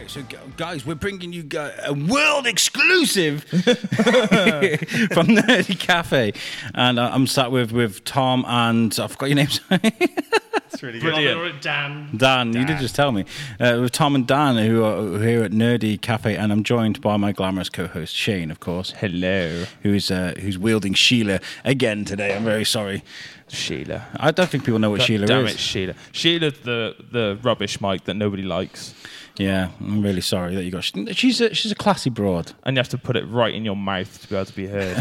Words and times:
right, 0.00 0.10
so 0.10 0.22
guys, 0.56 0.86
we're 0.86 0.94
bringing 0.94 1.32
you 1.32 1.46
a 1.84 1.92
world 1.92 2.46
exclusive 2.46 3.44
from 3.44 5.26
Nerdy 5.26 5.78
Cafe, 5.78 6.32
and 6.74 6.98
uh, 6.98 7.10
I'm 7.12 7.26
sat 7.26 7.50
with 7.50 7.72
with 7.72 8.04
Tom 8.04 8.44
and 8.46 8.96
I 8.98 9.06
forgot 9.06 9.26
your 9.28 9.36
names. 9.36 9.60
That's 9.70 10.82
really 10.82 11.00
good. 11.00 11.12
Brilliant. 11.12 11.40
Or 11.40 11.60
Dan. 11.60 12.10
Dan, 12.16 12.52
you 12.52 12.64
did 12.64 12.78
just 12.78 12.94
tell 12.94 13.10
me. 13.12 13.24
Uh, 13.58 13.78
with 13.82 13.92
Tom 13.92 14.14
and 14.14 14.26
Dan, 14.26 14.56
who 14.56 14.84
are 14.84 15.18
here 15.22 15.42
at 15.42 15.50
Nerdy 15.50 16.00
Cafe, 16.00 16.36
and 16.36 16.52
I'm 16.52 16.62
joined 16.62 17.00
by 17.00 17.16
my 17.16 17.32
glamorous 17.32 17.68
co-host 17.68 18.14
Shane, 18.14 18.50
of 18.50 18.60
course, 18.60 18.92
Hello, 18.92 19.64
who's 19.82 20.10
uh, 20.10 20.34
who's 20.40 20.58
wielding 20.58 20.94
Sheila 20.94 21.40
again 21.64 22.04
today. 22.04 22.34
I'm 22.34 22.44
very 22.44 22.64
sorry. 22.64 23.02
Sheila. 23.48 24.06
I 24.16 24.30
don't 24.30 24.48
think 24.48 24.64
people 24.64 24.78
know 24.78 24.90
what 24.90 24.98
God 24.98 25.06
Sheila 25.06 25.26
damn 25.26 25.46
is. 25.46 25.54
it, 25.54 25.58
Sheila. 25.58 25.94
Sheila, 26.12 26.50
the 26.52 26.94
the 27.10 27.38
rubbish 27.42 27.80
mic 27.80 28.04
that 28.04 28.14
nobody 28.14 28.44
likes, 28.44 28.94
Yeah, 29.40 29.70
I'm 29.80 30.02
really 30.02 30.20
sorry 30.20 30.54
that 30.54 30.64
you 30.64 30.70
got. 30.70 30.84
She's 30.84 31.40
a, 31.40 31.54
she's 31.54 31.72
a 31.72 31.74
classy 31.74 32.10
broad. 32.10 32.52
and 32.64 32.76
you 32.76 32.78
have 32.80 32.90
to 32.90 32.98
put 32.98 33.16
it 33.16 33.24
right 33.24 33.54
in 33.54 33.64
your 33.64 33.74
mouth 33.76 34.20
to 34.20 34.28
be 34.28 34.34
able 34.36 34.44
to 34.44 34.54
be 34.54 34.66
heard. 34.66 34.96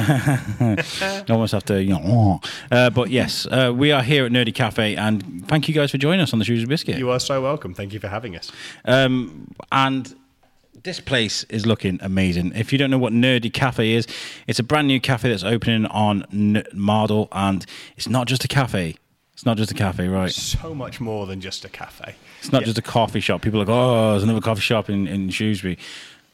You 1.27 1.34
almost 1.34 1.52
have 1.52 1.65
to, 1.65 1.84
you 1.84 1.89
know. 1.89 2.40
Uh, 2.71 2.90
but 2.90 3.09
yes, 3.09 3.46
uh, 3.48 3.73
we 3.76 3.91
are 3.91 4.01
here 4.01 4.26
at 4.26 4.31
Nerdy 4.31 4.54
Cafe, 4.54 4.96
and 4.96 5.46
thank 5.48 5.68
you 5.68 5.73
guys 5.76 5.91
for 5.91 5.98
joining 5.98 6.21
us 6.21 6.31
on 6.34 6.40
the 6.40 6.46
Shrewsbury 6.46 6.70
Biscuit. 6.70 6.98
You 6.98 7.09
are 7.12 7.20
so 7.20 7.41
welcome. 7.41 7.73
Thank 7.73 7.93
you 7.93 7.99
for 7.99 8.07
having 8.07 8.35
us. 8.37 8.51
Um, 8.85 9.54
and 9.71 10.15
this 10.84 11.01
place 11.01 11.43
is 11.49 11.65
looking 11.65 11.99
amazing. 12.01 12.53
If 12.55 12.71
you 12.71 12.79
don't 12.79 12.90
know 12.90 12.98
what 12.98 13.12
Nerdy 13.12 13.51
Cafe 13.51 13.91
is, 13.91 14.07
it's 14.48 14.59
a 14.59 14.63
brand 14.63 14.87
new 14.87 15.01
cafe 15.01 15.29
that's 15.29 15.43
opening 15.43 15.85
on 15.87 16.24
N- 16.31 16.63
Mardol, 16.74 17.27
and 17.34 17.65
it's 17.98 18.07
not 18.07 18.27
just 18.27 18.46
a 18.46 18.48
cafe. 18.48 18.96
It's 19.40 19.45
not 19.45 19.55
just 19.55 19.71
a 19.71 19.73
cafe, 19.73 20.09
right? 20.09 20.34
So 20.34 20.76
much 20.76 20.99
more 20.99 21.26
than 21.26 21.40
just 21.40 21.63
a 21.63 21.70
cafe. 21.70 22.15
It's 22.40 22.51
not 22.51 22.63
Yeah. 22.63 22.65
just 22.65 22.77
a 22.77 22.82
coffee 22.82 23.21
shop. 23.21 23.41
People 23.41 23.62
are 23.62 23.63
like, 23.63 23.73
oh, 23.73 24.12
there's 24.12 24.23
another 24.23 24.41
coffee 24.41 24.59
shop 24.59 24.90
in, 24.90 25.07
in 25.07 25.29
Shrewsbury. 25.29 25.77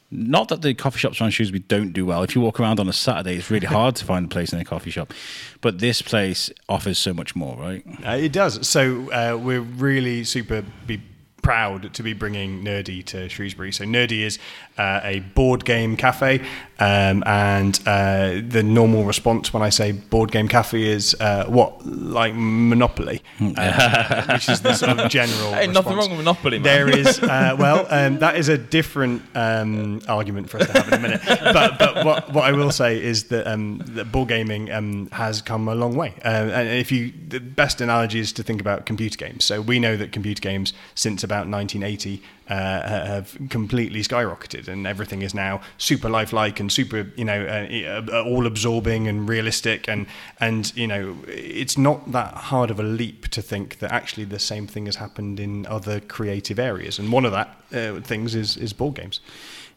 Not 0.10 0.48
that 0.48 0.64
the 0.64 0.74
coffee 0.74 0.98
shops 0.98 1.22
around 1.22 1.30
Shrewsbury 1.30 1.60
don't 1.68 1.92
do 1.94 2.04
well. 2.04 2.24
If 2.24 2.34
you 2.34 2.42
walk 2.42 2.60
around 2.60 2.80
on 2.80 2.90
a 2.90 2.94
Saturday, 2.94 3.36
it's 3.36 3.52
really 3.52 3.68
hard 3.68 3.96
to 3.98 4.06
find 4.06 4.26
a 4.26 4.28
place 4.28 4.54
in 4.54 4.60
a 4.60 4.66
coffee 4.66 4.90
shop. 4.90 5.14
But 5.62 5.78
this 5.78 6.02
place 6.02 6.50
offers 6.68 6.98
so 6.98 7.14
much 7.14 7.36
more, 7.36 7.56
right? 7.58 7.84
Uh, 8.04 8.14
it 8.14 8.32
does. 8.32 8.68
So 8.68 9.12
uh, 9.12 9.38
we're 9.38 9.62
really 9.62 10.24
super 10.24 10.64
be 10.88 11.00
proud 11.46 11.94
to 11.94 12.02
be 12.02 12.12
bringing 12.12 12.64
Nerdy 12.64 13.06
to 13.06 13.30
Shrewsbury. 13.30 13.72
So 13.72 13.86
Nerdy 13.86 14.22
is 14.22 14.40
uh, 14.80 15.02
a 15.04 15.20
board 15.20 15.64
game 15.64 15.96
cafe, 15.96 16.40
um, 16.80 17.24
and 17.28 17.80
uh, 17.86 18.42
the 18.48 18.64
normal 18.64 19.04
response 19.04 19.54
when 19.54 19.62
I 19.62 19.70
say 19.70 19.92
board 19.92 20.32
game 20.32 20.48
cafe 20.48 20.82
is 20.82 21.16
uh, 21.20 21.46
what 21.46 21.86
like 21.86 22.34
Monopoly, 22.36 23.22
uh, 23.40 24.26
which 24.34 24.50
is 24.50 24.62
the 24.62 24.74
sort 24.74 25.00
of 25.00 25.12
general. 25.12 25.54
Hey, 25.54 25.68
nothing 25.68 25.96
wrong 25.96 26.10
with 26.10 26.18
Monopoly, 26.18 26.58
man. 26.58 26.64
There 26.64 26.90
is, 26.90 27.20
uh, 27.22 27.56
well, 27.60 27.86
um, 27.92 28.18
that 28.20 28.38
is 28.38 28.50
a 28.50 28.58
different 28.58 29.22
um, 29.36 30.02
argument 30.08 30.50
for 30.50 30.58
us 30.58 30.66
to 30.66 30.74
have 30.74 30.88
in 30.88 30.94
a 30.96 31.00
minute. 31.00 31.22
But, 31.56 31.78
but 31.80 32.04
what, 32.04 32.34
what 32.34 32.44
I 32.44 32.52
will 32.52 32.72
say 32.72 33.02
is 33.02 33.26
that, 33.26 33.48
um, 33.48 33.78
that 33.86 34.12
board 34.12 34.30
gaming 34.30 34.72
um, 34.72 35.08
has 35.12 35.42
come 35.42 35.68
a 35.68 35.76
long 35.76 35.96
way. 35.96 36.14
Uh, 36.26 36.50
and 36.52 36.68
if 36.70 36.92
you, 36.92 37.14
the 37.28 37.40
best 37.40 37.82
analogy 37.82 38.20
is 38.20 38.34
to 38.34 38.44
think 38.44 38.60
about 38.60 38.86
computer 38.86 39.16
games. 39.16 39.46
So 39.46 39.62
we 39.62 39.80
know 39.80 39.96
that 39.96 40.12
computer 40.12 40.42
games 40.42 40.74
since 40.96 41.24
about 41.24 41.35
1980 41.44 42.22
uh, 42.48 42.54
have 42.54 43.38
completely 43.50 44.02
skyrocketed, 44.02 44.68
and 44.68 44.86
everything 44.86 45.22
is 45.22 45.34
now 45.34 45.62
super 45.78 46.10
lifelike 46.10 46.60
and 46.60 46.72
super, 46.72 47.12
you 47.16 47.26
know, 47.26 47.46
uh, 47.46 48.12
uh, 48.12 48.24
all 48.24 48.46
absorbing 48.46 49.08
and 49.08 49.28
realistic. 49.28 49.88
And 49.90 50.06
and 50.40 50.76
you 50.76 50.88
know, 50.88 51.18
it's 51.28 51.78
not 51.78 52.12
that 52.12 52.34
hard 52.34 52.72
of 52.72 52.80
a 52.80 52.84
leap 52.84 53.30
to 53.30 53.42
think 53.42 53.80
that 53.80 53.92
actually 53.92 54.26
the 54.26 54.40
same 54.40 54.68
thing 54.68 54.86
has 54.86 54.98
happened 54.98 55.40
in 55.40 55.66
other 55.66 56.00
creative 56.00 56.60
areas. 56.60 57.00
And 57.00 57.12
one 57.12 57.26
of 57.26 57.32
that 57.32 57.50
uh, 57.74 58.02
things 58.02 58.36
is 58.36 58.58
is 58.58 58.74
board 58.74 58.96
games. 58.96 59.20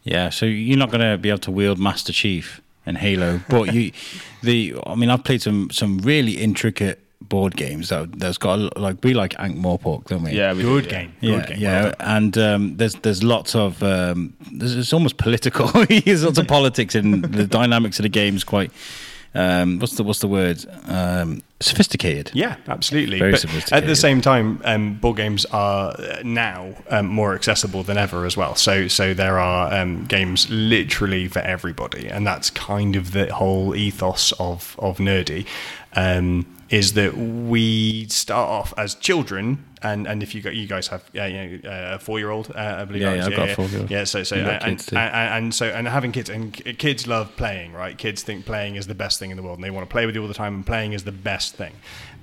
Yeah, 0.03 0.29
so 0.29 0.45
you're 0.45 0.77
not 0.77 0.91
going 0.91 1.11
to 1.11 1.17
be 1.17 1.29
able 1.29 1.39
to 1.39 1.51
wield 1.51 1.77
Master 1.77 2.13
Chief 2.13 2.61
and 2.85 2.97
Halo, 2.97 3.41
but 3.49 3.73
you, 3.73 3.91
the 4.43 4.75
I 4.85 4.95
mean, 4.95 5.09
I've 5.09 5.23
played 5.23 5.41
some 5.41 5.69
some 5.71 5.97
really 5.99 6.37
intricate 6.37 6.99
board 7.21 7.55
games 7.55 7.89
that 7.89 8.17
that's 8.19 8.37
got 8.37 8.59
a, 8.59 8.79
like 8.79 8.97
we 9.03 9.13
like 9.13 9.35
Ankh 9.39 9.57
Morpork, 9.57 10.05
don't 10.05 10.23
we? 10.23 10.31
yeah, 10.31 10.53
we 10.53 10.61
Good 10.63 10.85
do, 10.87 10.89
yeah. 10.89 11.01
game. 11.01 11.13
Good 11.21 11.29
Yeah, 11.29 11.45
game. 11.47 11.57
yeah, 11.59 11.81
Well 11.83 11.91
done. 11.99 12.07
and 12.17 12.37
um, 12.37 12.77
there's 12.77 12.95
there's 12.95 13.23
lots 13.23 13.55
of 13.55 13.83
um, 13.83 14.33
there's, 14.51 14.75
it's 14.75 14.93
almost 14.93 15.17
political. 15.17 15.67
there's 15.89 16.23
lots 16.23 16.37
of 16.37 16.47
politics 16.57 16.95
in 16.95 17.21
the 17.21 17.45
dynamics 17.45 17.99
of 17.99 18.03
the 18.03 18.09
games. 18.09 18.43
Quite 18.43 18.71
um, 19.35 19.77
what's 19.79 19.95
the 19.95 20.03
what's 20.03 20.19
the 20.19 20.27
word? 20.27 20.65
Um, 20.87 21.43
sophisticated. 21.59 22.31
Yeah, 22.33 22.55
absolutely. 22.67 23.19
Very 23.19 23.31
but 23.33 23.41
sophisticated. 23.41 23.83
at 23.83 23.87
the 23.87 23.95
same 23.95 24.21
time, 24.21 24.59
um, 24.63 24.95
board 24.95 25.17
games 25.17 25.45
are 25.51 25.91
uh, 25.91 26.21
now 26.23 26.73
um, 26.89 27.05
more 27.07 27.35
accessible 27.35 27.83
than 27.83 27.97
ever 27.97 28.25
as 28.25 28.35
well. 28.37 28.55
So, 28.55 28.87
so 28.87 29.13
there 29.13 29.37
are 29.37 29.71
um, 29.73 30.05
games 30.05 30.49
literally 30.49 31.27
for 31.27 31.39
everybody, 31.39 32.07
and 32.07 32.25
that's 32.25 32.49
kind 32.49 32.95
of 32.95 33.11
the 33.11 33.31
whole 33.33 33.75
ethos 33.75 34.31
of 34.39 34.75
of 34.79 34.97
nerdy. 34.97 35.45
Um, 35.95 36.45
is 36.69 36.93
that 36.93 37.17
we 37.17 38.07
start 38.09 38.47
off 38.47 38.73
as 38.77 38.93
children, 38.95 39.65
and, 39.81 40.07
and 40.07 40.21
if 40.21 40.35
you 40.35 40.41
got 40.41 40.55
you 40.55 40.67
guys 40.67 40.87
have 40.87 41.03
uh, 41.15 41.23
you 41.23 41.59
know, 41.59 41.69
uh, 41.69 41.95
a 41.95 41.99
four 41.99 42.19
year 42.19 42.29
old, 42.29 42.51
uh, 42.51 42.77
I 42.79 42.85
believe. 42.85 43.01
Yeah, 43.01 43.11
I 43.11 43.15
yeah, 43.15 43.25
I've 43.25 43.35
got 43.35 43.49
a 43.49 43.55
four-year-old. 43.55 43.89
Yeah, 43.89 44.03
so 44.03 44.23
so 44.23 44.35
and, 44.35 44.47
and, 44.47 44.89
and, 44.91 44.97
and 44.97 45.55
so 45.55 45.65
and 45.65 45.87
having 45.87 46.11
kids 46.11 46.29
and 46.29 46.53
kids 46.53 47.07
love 47.07 47.35
playing, 47.37 47.73
right? 47.73 47.97
Kids 47.97 48.21
think 48.21 48.45
playing 48.45 48.75
is 48.75 48.87
the 48.87 48.95
best 48.95 49.19
thing 49.19 49.31
in 49.31 49.37
the 49.37 49.43
world, 49.43 49.57
and 49.57 49.63
they 49.63 49.71
want 49.71 49.87
to 49.89 49.91
play 49.91 50.05
with 50.05 50.15
you 50.15 50.21
all 50.21 50.27
the 50.27 50.33
time, 50.33 50.53
and 50.53 50.65
playing 50.65 50.93
is 50.93 51.03
the 51.03 51.11
best 51.11 51.55
thing. 51.55 51.73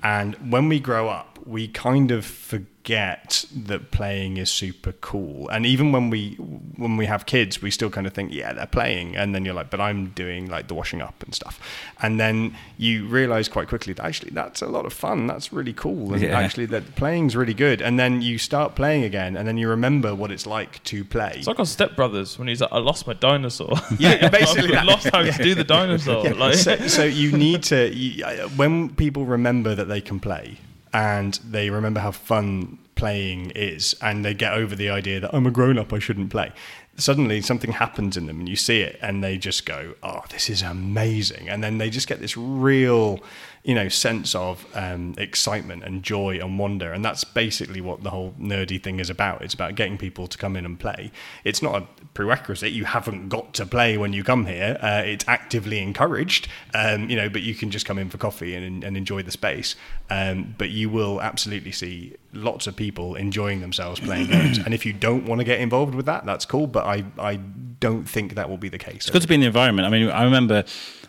And 0.01 0.35
when 0.51 0.69
we 0.69 0.79
grow 0.79 1.09
up, 1.09 1.39
we 1.45 1.67
kind 1.67 2.11
of 2.11 2.25
forget 2.25 2.76
that 2.87 3.91
playing 3.91 4.37
is 4.37 4.49
super 4.51 4.91
cool. 4.93 5.49
And 5.49 5.65
even 5.65 5.91
when 5.91 6.09
we 6.09 6.35
when 6.35 6.97
we 6.97 7.05
have 7.05 7.25
kids, 7.25 7.61
we 7.61 7.69
still 7.71 7.89
kind 7.89 8.07
of 8.07 8.13
think, 8.13 8.33
yeah, 8.33 8.53
they're 8.53 8.65
playing, 8.65 9.15
and 9.15 9.33
then 9.35 9.45
you're 9.45 9.53
like, 9.53 9.69
but 9.69 9.79
I'm 9.81 10.09
doing 10.09 10.49
like 10.49 10.67
the 10.67 10.73
washing 10.73 11.01
up 11.01 11.21
and 11.23 11.33
stuff. 11.35 11.59
And 12.01 12.19
then 12.19 12.55
you 12.77 13.05
realize 13.07 13.49
quite 13.49 13.67
quickly 13.67 13.93
that 13.93 14.05
actually 14.05 14.31
that's 14.31 14.61
a 14.61 14.67
lot 14.67 14.85
of 14.85 14.93
fun. 14.93 15.27
That's 15.27 15.51
really 15.53 15.73
cool, 15.73 16.13
and 16.13 16.21
Yeah. 16.21 16.39
actually 16.39 16.65
that 16.67 16.95
playing's 16.95 17.35
really 17.35 17.53
good. 17.53 17.81
And 17.81 17.99
then 17.99 18.21
you 18.21 18.37
start 18.37 18.75
playing 18.75 19.03
again, 19.03 19.35
and 19.37 19.47
then 19.47 19.57
you 19.57 19.69
remember 19.69 20.15
what 20.15 20.31
it's 20.31 20.47
like 20.47 20.83
to 20.85 21.03
play. 21.03 21.33
It's 21.37 21.47
like 21.47 21.59
on 21.59 21.65
Step 21.65 21.95
Brothers 21.95 22.37
when 22.39 22.47
he's 22.47 22.61
like, 22.61 22.71
I 22.71 22.79
lost 22.79 23.05
my 23.07 23.13
dinosaur. 23.13 23.73
Yeah, 23.99 24.29
basically 24.41 24.73
I 24.75 24.85
that. 24.85 24.85
lost 24.85 25.09
how 25.11 25.21
to 25.23 25.31
do 25.43 25.55
the 25.55 25.63
dinosaur. 25.77 26.23
Like, 26.33 26.55
so, 26.55 26.75
so 26.87 27.03
you 27.03 27.31
need 27.35 27.63
to 27.63 27.93
you, 27.93 28.23
uh, 28.23 28.47
when 28.49 28.89
people 28.95 29.25
remember 29.25 29.73
that 29.75 29.85
they 29.85 30.01
can 30.01 30.19
play 30.19 30.57
and 30.93 31.35
they 31.45 31.69
remember 31.69 31.99
how 31.99 32.11
fun 32.11 32.79
playing 32.95 33.51
is 33.51 33.95
and 34.01 34.25
they 34.25 34.33
get 34.33 34.53
over 34.53 34.75
the 34.75 34.89
idea 34.89 35.19
that 35.19 35.33
I'm 35.33 35.45
a 35.45 35.51
grown 35.51 35.77
up 35.77 35.93
I 35.93 35.99
shouldn't 35.99 36.29
play 36.29 36.51
suddenly 36.97 37.41
something 37.41 37.71
happens 37.71 38.17
in 38.17 38.25
them 38.25 38.39
and 38.39 38.49
you 38.49 38.55
see 38.55 38.81
it 38.81 38.97
and 39.01 39.23
they 39.23 39.37
just 39.37 39.65
go 39.65 39.93
oh 40.01 40.21
this 40.29 40.49
is 40.49 40.61
amazing. 40.61 41.49
And 41.49 41.63
then 41.63 41.77
they 41.77 41.89
just 41.89 42.07
get 42.07 42.19
this 42.19 42.37
real 42.37 43.19
you 43.63 43.75
know 43.75 43.89
sense 43.89 44.33
of 44.33 44.65
um, 44.75 45.13
excitement 45.17 45.83
and 45.83 46.01
joy 46.01 46.39
and 46.39 46.57
wonder. 46.57 46.93
And 46.93 47.03
that's 47.03 47.23
basically 47.23 47.81
what 47.81 48.03
the 48.03 48.09
whole 48.09 48.33
nerdy 48.39 48.81
thing 48.81 48.99
is 48.99 49.09
about. 49.09 49.41
It's 49.41 49.53
about 49.53 49.75
getting 49.75 49.97
people 49.97 50.27
to 50.27 50.37
come 50.37 50.55
in 50.55 50.65
and 50.65 50.79
play. 50.79 51.11
It's 51.43 51.61
not 51.61 51.75
a 51.75 51.87
prerequisite. 52.13 52.71
You 52.71 52.85
haven't 52.85 53.29
got 53.29 53.53
to 53.55 53.65
play 53.65 53.97
when 53.97 54.13
you 54.13 54.23
come 54.23 54.45
here. 54.45 54.77
Uh, 54.81 55.01
it's 55.05 55.25
actively 55.27 55.79
encouraged 55.79 56.47
um, 56.73 57.09
you 57.09 57.15
know 57.15 57.29
but 57.29 57.41
you 57.41 57.55
can 57.55 57.71
just 57.71 57.85
come 57.85 57.97
in 57.97 58.09
for 58.09 58.17
coffee 58.17 58.55
and, 58.55 58.83
and 58.83 58.97
enjoy 58.97 59.21
the 59.21 59.31
space. 59.31 59.75
Um, 60.09 60.55
but 60.57 60.69
you 60.69 60.89
will 60.89 61.21
absolutely 61.21 61.73
see 61.73 62.15
lots 62.31 62.67
of 62.67 62.75
people 62.75 63.15
enjoying 63.15 63.61
themselves 63.61 63.99
playing 63.99 64.27
games. 64.27 64.57
And 64.57 64.73
if 64.73 64.85
you 64.85 64.93
don't 64.93 65.25
want 65.25 65.39
to 65.39 65.45
get 65.45 65.59
involved 65.59 65.95
with 65.95 66.05
that 66.05 66.25
that's 66.25 66.45
cool. 66.45 66.67
But 66.67 66.85
I, 66.87 67.05
I 67.19 67.35
don't 67.79 68.05
think 68.05 68.35
that 68.35 68.49
will 68.49 68.57
be 68.57 68.69
the 68.69 68.77
case 68.77 68.95
It's 68.95 69.09
good 69.09 69.21
to 69.21 69.27
be 69.27 69.35
in 69.35 69.41
the 69.41 69.47
environment. 69.47 69.85
I 69.87 69.89
mean, 69.91 70.09
I 70.09 70.23
remember 70.23 70.63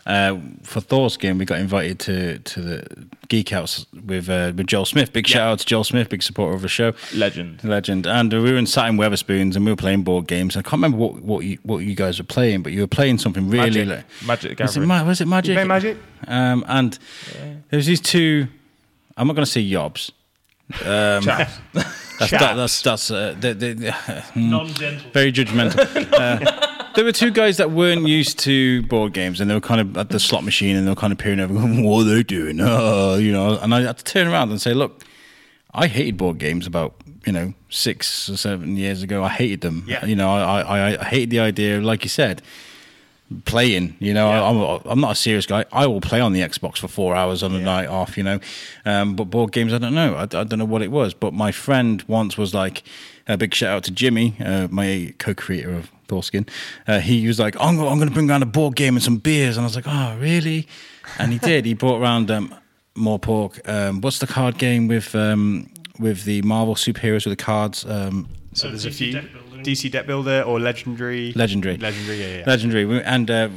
uh, 0.07 0.39
for 0.63 0.81
Thor's 0.81 1.17
game, 1.17 1.39
we 1.39 1.45
got 1.45 1.61
invited 1.61 1.99
to 2.01 2.39
to 2.39 2.61
the 2.63 3.07
Geek 3.29 3.51
House 3.51 3.87
with 4.07 4.29
uh, 4.29 4.53
with 4.57 4.67
Joel 4.67 4.87
Smith. 4.87 5.13
Big 5.13 5.27
shout 5.27 5.53
out 5.53 5.59
to 5.59 5.67
Joel 5.67 5.85
Smith, 5.85 6.09
big 6.09 6.23
supporter 6.23 6.55
of 6.55 6.63
the 6.63 6.69
show. 6.69 6.95
legend. 7.15 7.63
Legend. 7.63 8.07
And 8.07 8.33
we 8.33 8.51
were 8.53 8.57
in 8.57 8.67
sat 8.67 8.89
in 8.89 8.97
Wetherspoons 8.97 9.55
and 9.55 9.65
we 9.67 9.73
were 9.73 9.77
playing 9.77 10.05
board 10.05 10.27
games. 10.27 10.57
I 10.57 10.63
can't 10.63 10.75
remember 10.75 10.97
what 10.97 11.23
what 11.23 11.45
you, 11.45 11.59
what 11.63 11.79
you 11.79 11.95
guys 11.95 12.19
were 12.19 12.25
playing, 12.25 12.63
but 12.63 12.73
you 12.73 12.81
were 12.81 12.87
playing 12.87 13.19
something 13.19 13.51
really. 13.51 13.85
Magic. 13.85 13.89
Like, 13.89 14.27
Magic 14.27 14.51
was 14.59 14.77
it, 14.77 14.81
Gathering. 14.81 14.89
Ma- 14.89 15.05
was 15.05 15.21
it 15.21 15.29
Magic? 15.29 15.55
play 15.55 15.65
Magic? 15.65 15.99
Um, 16.27 16.65
and 16.67 16.99
there 17.71 17.77
was 17.77 17.87
these 17.87 18.01
two. 18.01 18.47
I'm 19.17 19.27
not 19.27 19.35
going 19.35 19.45
to 19.45 19.51
say 19.51 19.63
yobs. 19.63 20.11
Um, 20.85 21.23
Chaps. 21.23 21.59
That's 22.19 22.31
that, 22.33 22.55
that's 22.57 22.83
that's 22.83 23.11
uh, 23.11 23.35
the, 23.39 23.55
the, 23.55 23.73
the, 23.75 23.93
hmm, 24.35 24.51
very 25.13 25.33
judgmental. 25.33 26.13
uh, 26.13 26.91
there 26.95 27.05
were 27.05 27.13
two 27.13 27.31
guys 27.31 27.59
that 27.59 27.71
weren't 27.71 28.09
used 28.09 28.39
to 28.41 28.83
board 28.83 29.13
games, 29.13 29.41
and 29.41 29.49
they 29.49 29.55
were 29.55 29.61
kind 29.61 29.81
of 29.81 29.97
at 29.97 30.09
the 30.09 30.19
slot 30.19 30.45
machine, 30.45 30.75
and 30.75 30.87
they 30.87 30.91
were 30.91 30.97
kind 30.97 31.13
of 31.13 31.19
peering 31.19 31.39
over, 31.39 31.55
going, 31.55 31.85
"What 31.85 32.03
are 32.03 32.05
they 32.05 32.23
doing?" 32.23 32.59
Oh, 32.69 33.17
you 33.17 33.33
know. 33.33 33.59
And 33.59 33.75
I 33.75 33.83
had 33.83 33.99
to 33.99 34.05
turn 34.05 34.27
around 34.27 34.51
and 34.51 34.61
say, 34.61 34.75
"Look, 34.75 35.05
I 35.73 35.87
hated 35.87 36.17
board 36.17 36.39
games 36.39 36.67
about 36.67 36.95
you 37.25 37.33
know 37.33 37.55
six 37.69 38.29
or 38.29 38.37
seven 38.37 38.77
years 38.77 39.03
ago. 39.03 39.23
I 39.23 39.29
hated 39.29 39.61
them. 39.61 39.85
Yeah. 39.87 40.05
You 40.05 40.17
know, 40.17 40.31
I, 40.31 40.61
I 40.61 41.01
I 41.01 41.05
hated 41.05 41.31
the 41.31 41.41
idea, 41.41 41.81
like 41.81 42.05
you 42.05 42.11
said." 42.11 42.43
Playing. 43.45 43.95
You 43.99 44.15
know, 44.15 44.29
Yeah. 44.29 44.43
I, 44.43 44.49
I'm 44.51 44.81
I'm 44.93 45.01
not 45.01 45.13
a 45.13 45.15
serious 45.15 45.45
guy. 45.45 45.65
I 45.71 45.87
will 45.87 46.01
play 46.01 46.21
on 46.21 46.33
the 46.33 46.41
Xbox 46.41 46.79
for 46.79 46.89
four 46.89 47.15
hours 47.15 47.43
on 47.43 47.55
a 47.55 47.61
night 47.61 47.87
off. 47.87 48.17
You 48.17 48.23
know, 48.25 48.41
um, 48.87 49.17
but 49.17 49.25
board 49.25 49.53
games, 49.53 49.73
I 49.75 49.79
don't 49.79 49.95
know. 49.95 50.15
I, 50.15 50.23
I 50.23 50.45
don't 50.45 50.59
know 50.59 50.65
what 50.65 50.81
it 50.83 50.91
was. 50.91 51.13
But 51.13 51.35
my 51.35 51.53
friend 51.53 52.03
once 52.09 52.39
was 52.39 52.55
like, 52.55 52.83
A 53.27 53.37
big 53.37 53.53
shout 53.55 53.77
out 53.77 53.85
to 53.85 53.91
Jimmy, 53.91 54.35
uh, 54.41 54.69
my 54.71 55.13
co-creator 55.19 55.75
of 55.75 55.91
Thorskin. 56.09 56.49
Uh, 56.87 57.01
he 57.01 57.27
was 57.27 57.39
like, 57.39 57.55
"I'm, 57.61 57.79
I'm 57.81 57.99
going 57.99 58.09
to 58.09 58.15
bring 58.15 58.31
around 58.31 58.43
a 58.43 58.47
board 58.47 58.77
game 58.77 58.95
and 58.97 59.03
some 59.03 59.19
beers," 59.19 59.59
and 59.59 59.65
I 59.65 59.67
was 59.67 59.77
like, 59.77 59.87
"Oh, 59.87 60.17
really?" 60.19 60.67
And 61.19 61.31
he 61.33 61.39
did. 61.39 61.67
He 61.67 61.75
brought 61.75 62.01
around 62.01 62.31
um, 62.31 62.55
Morpork. 62.97 63.61
Um, 63.69 64.01
what's 64.01 64.19
the 64.21 64.27
card 64.27 64.57
game 64.57 64.89
with 64.89 65.15
um, 65.15 65.69
with 65.99 66.25
the 66.25 66.41
Marvel 66.43 66.75
superheroes 66.77 67.27
with 67.27 67.37
the 67.37 67.45
cards? 67.45 67.85
Um, 67.85 68.29
So 68.55 68.69
there's 68.69 68.87
a 68.87 68.91
few 68.91 69.13
Deck 69.13 69.31
Builder. 69.33 69.48
DC 69.69 69.91
Deck 69.91 70.07
Builder 70.07 70.43
or 70.43 70.59
Legendary. 70.59 71.33
Legendary. 71.35 71.77
Legendary, 71.77 72.21
yeah, 72.21 72.39
yeah. 72.39 72.45
Legendary. 72.47 73.03
And 73.05 73.31
uh, 73.31 73.49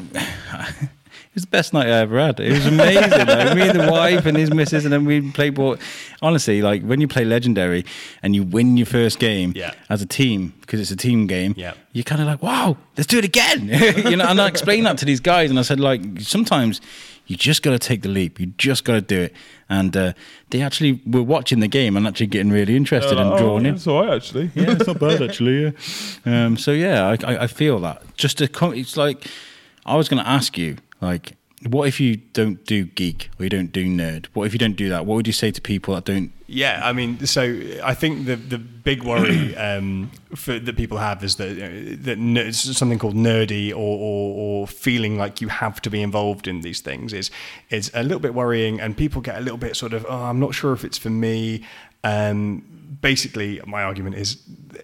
it 1.31 1.35
was 1.35 1.43
the 1.43 1.49
best 1.49 1.73
night 1.73 1.87
I 1.87 1.99
ever 2.01 2.19
had. 2.19 2.39
It 2.41 2.51
was 2.51 2.65
amazing. 2.65 3.09
like, 3.09 3.55
me 3.55 3.69
and 3.69 3.79
the 3.79 3.89
wife 3.89 4.25
and 4.25 4.35
his 4.35 4.53
missus, 4.53 4.83
and 4.83 4.91
then 4.91 5.05
we 5.05 5.31
played 5.31 5.53
board. 5.55 5.79
Honestly, 6.21 6.61
like 6.61 6.83
when 6.83 6.99
you 6.99 7.07
play 7.07 7.23
Legendary 7.23 7.85
and 8.21 8.35
you 8.35 8.43
win 8.43 8.75
your 8.75 8.85
first 8.85 9.17
game 9.17 9.53
Yeah. 9.55 9.71
as 9.89 10.01
a 10.01 10.05
team, 10.05 10.53
because 10.61 10.81
it's 10.81 10.91
a 10.91 10.95
team 10.97 11.27
game, 11.27 11.53
Yeah. 11.55 11.73
you're 11.93 12.03
kind 12.03 12.19
of 12.21 12.27
like, 12.27 12.43
wow, 12.43 12.75
let's 12.97 13.07
do 13.07 13.17
it 13.17 13.23
again. 13.25 13.67
you 14.09 14.17
know, 14.17 14.25
and 14.25 14.41
I 14.41 14.47
explained 14.47 14.85
that 14.87 14.97
to 14.97 15.05
these 15.05 15.21
guys, 15.21 15.49
and 15.49 15.57
I 15.57 15.61
said, 15.61 15.79
like, 15.79 16.01
sometimes 16.19 16.81
you 17.27 17.37
just 17.37 17.63
got 17.63 17.71
to 17.71 17.79
take 17.79 18.01
the 18.01 18.09
leap. 18.09 18.37
You 18.41 18.47
just 18.57 18.83
got 18.83 18.93
to 18.95 19.01
do 19.01 19.21
it. 19.21 19.33
And 19.69 19.95
uh, 19.95 20.11
they 20.49 20.61
actually 20.61 20.99
were 21.05 21.23
watching 21.23 21.61
the 21.61 21.67
game 21.69 21.95
and 21.95 22.05
actually 22.05 22.27
getting 22.27 22.51
really 22.51 22.75
interested 22.75 23.17
and 23.17 23.37
drawn 23.37 23.65
in. 23.65 23.75
That's 23.75 23.87
all 23.87 24.05
right, 24.05 24.15
actually. 24.15 24.51
Yeah, 24.53 24.71
it's 24.71 24.85
not 24.85 24.99
bad 24.99 25.21
actually. 25.21 25.63
Yeah. 26.25 26.45
Um, 26.45 26.57
so 26.57 26.71
yeah, 26.71 27.07
I, 27.07 27.31
I, 27.33 27.43
I 27.43 27.47
feel 27.47 27.79
that. 27.79 28.01
Just 28.17 28.37
to 28.39 28.49
come, 28.49 28.73
it's 28.73 28.97
like 28.97 29.27
I 29.85 29.95
was 29.95 30.09
going 30.09 30.21
to 30.21 30.27
ask 30.29 30.57
you, 30.57 30.75
like, 31.01 31.35
what 31.67 31.87
if 31.87 31.99
you 31.99 32.15
don't 32.15 32.65
do 32.65 32.85
geek 32.85 33.29
or 33.37 33.43
you 33.43 33.49
don't 33.49 33.71
do 33.71 33.85
nerd? 33.85 34.27
What 34.33 34.45
if 34.45 34.53
you 34.53 34.59
don't 34.59 34.75
do 34.75 34.89
that? 34.89 35.05
What 35.05 35.15
would 35.15 35.27
you 35.27 35.33
say 35.33 35.51
to 35.51 35.61
people 35.61 35.93
that 35.93 36.05
don't? 36.05 36.31
Yeah, 36.47 36.81
I 36.83 36.91
mean, 36.91 37.25
so 37.25 37.43
I 37.83 37.93
think 37.93 38.25
the 38.25 38.35
the 38.35 38.57
big 38.57 39.03
worry 39.03 39.55
um, 39.67 40.11
for, 40.35 40.57
that 40.57 40.75
people 40.75 40.97
have 40.97 41.23
is 41.23 41.35
that 41.35 41.49
you 41.55 41.97
know, 42.17 42.43
that 42.43 42.53
something 42.55 42.97
called 42.97 43.15
nerdy 43.15 43.71
or, 43.71 43.75
or 43.75 44.35
or 44.35 44.67
feeling 44.67 45.17
like 45.17 45.39
you 45.39 45.49
have 45.49 45.81
to 45.83 45.89
be 45.89 46.01
involved 46.01 46.47
in 46.47 46.61
these 46.61 46.81
things 46.81 47.13
is 47.13 47.29
is 47.69 47.91
a 47.93 48.01
little 48.01 48.19
bit 48.19 48.33
worrying, 48.33 48.81
and 48.81 48.97
people 48.97 49.21
get 49.21 49.37
a 49.37 49.41
little 49.41 49.57
bit 49.57 49.75
sort 49.75 49.93
of, 49.93 50.05
oh, 50.09 50.23
I'm 50.23 50.39
not 50.39 50.55
sure 50.55 50.73
if 50.73 50.83
it's 50.83 50.97
for 50.97 51.11
me. 51.11 51.63
Um, 52.03 52.63
basically, 53.01 53.59
my 53.65 53.83
argument 53.83 54.15
is 54.15 54.37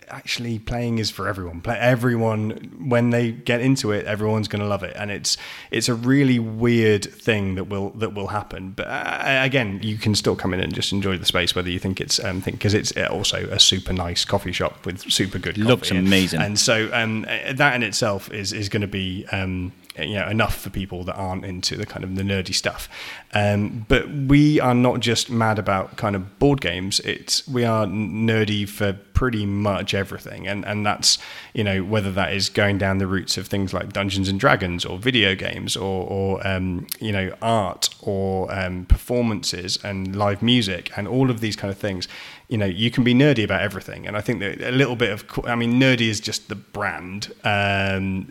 actually 0.09 0.59
playing 0.59 0.97
is 0.97 1.09
for 1.09 1.27
everyone. 1.27 1.61
Play 1.61 1.77
everyone 1.77 2.51
when 2.87 3.11
they 3.11 3.31
get 3.31 3.61
into 3.61 3.91
it, 3.91 4.05
everyone's 4.05 4.47
going 4.47 4.61
to 4.61 4.67
love 4.67 4.83
it, 4.83 4.95
and 4.97 5.11
it's 5.11 5.37
it's 5.71 5.87
a 5.89 5.95
really 5.95 6.39
weird 6.39 7.05
thing 7.05 7.55
that 7.55 7.65
will 7.65 7.91
that 7.91 8.13
will 8.13 8.27
happen. 8.27 8.71
But 8.71 8.87
uh, 8.87 9.41
again, 9.43 9.79
you 9.81 9.97
can 9.97 10.15
still 10.15 10.35
come 10.35 10.53
in 10.53 10.59
and 10.59 10.73
just 10.73 10.91
enjoy 10.91 11.17
the 11.17 11.25
space, 11.25 11.55
whether 11.55 11.69
you 11.69 11.79
think 11.79 12.01
it's 12.01 12.23
um, 12.23 12.39
because 12.41 12.73
it's 12.73 12.95
also 12.97 13.47
a 13.49 13.59
super 13.59 13.93
nice 13.93 14.25
coffee 14.25 14.51
shop 14.51 14.85
with 14.85 14.99
super 15.11 15.39
good. 15.39 15.55
Coffee 15.55 15.67
Looks 15.67 15.91
amazing. 15.91 16.41
and 16.41 16.59
so 16.59 16.89
um, 16.93 17.25
uh, 17.27 17.53
that 17.53 17.75
in 17.75 17.83
itself 17.83 18.31
is 18.31 18.53
is 18.53 18.69
going 18.69 18.81
to 18.81 18.87
be 18.87 19.25
um, 19.31 19.71
you 19.99 20.15
know 20.15 20.27
enough 20.27 20.55
for 20.55 20.69
people 20.69 21.03
that 21.03 21.15
aren't 21.15 21.45
into 21.45 21.75
the 21.75 21.85
kind 21.85 22.03
of 22.03 22.15
the 22.15 22.23
nerdy 22.23 22.53
stuff. 22.53 22.89
Um, 23.33 23.85
but 23.87 24.09
we 24.09 24.59
are 24.59 24.75
not 24.75 24.99
just 24.99 25.29
mad 25.29 25.59
about 25.59 25.97
kind 25.97 26.15
of 26.15 26.39
board 26.39 26.61
games. 26.61 26.99
It's 27.01 27.47
we 27.47 27.63
are 27.65 27.85
nerdy 27.85 28.67
for 28.67 28.93
pretty 29.13 29.45
much 29.45 29.93
everything, 29.93 30.47
and 30.47 30.65
and 30.65 30.85
that's 30.85 31.17
you 31.53 31.63
know 31.63 31.83
whether 31.83 32.11
that 32.11 32.33
is 32.33 32.49
going 32.49 32.77
down 32.77 32.99
the 32.99 33.07
routes 33.07 33.37
of 33.37 33.47
things 33.47 33.73
like 33.73 33.93
Dungeons 33.93 34.29
and 34.29 34.39
Dragons 34.39 34.85
or 34.85 34.97
video 34.97 35.35
games 35.35 35.75
or 35.75 36.07
or 36.07 36.47
um, 36.47 36.87
you 36.99 37.11
know 37.11 37.33
art 37.41 37.89
or 38.01 38.53
um, 38.53 38.85
performances 38.85 39.77
and 39.83 40.15
live 40.15 40.41
music 40.41 40.91
and 40.95 41.07
all 41.07 41.29
of 41.31 41.39
these 41.39 41.55
kind 41.55 41.71
of 41.71 41.77
things 41.77 42.07
you 42.49 42.57
know 42.57 42.65
you 42.65 42.89
can 42.89 43.03
be 43.03 43.13
nerdy 43.13 43.43
about 43.43 43.61
everything 43.61 44.07
and 44.07 44.15
i 44.15 44.21
think 44.21 44.39
that 44.39 44.61
a 44.61 44.71
little 44.71 44.95
bit 44.95 45.11
of 45.11 45.25
i 45.45 45.53
mean 45.55 45.73
nerdy 45.79 46.07
is 46.07 46.19
just 46.21 46.47
the 46.47 46.55
brand 46.55 47.33
um, 47.43 48.23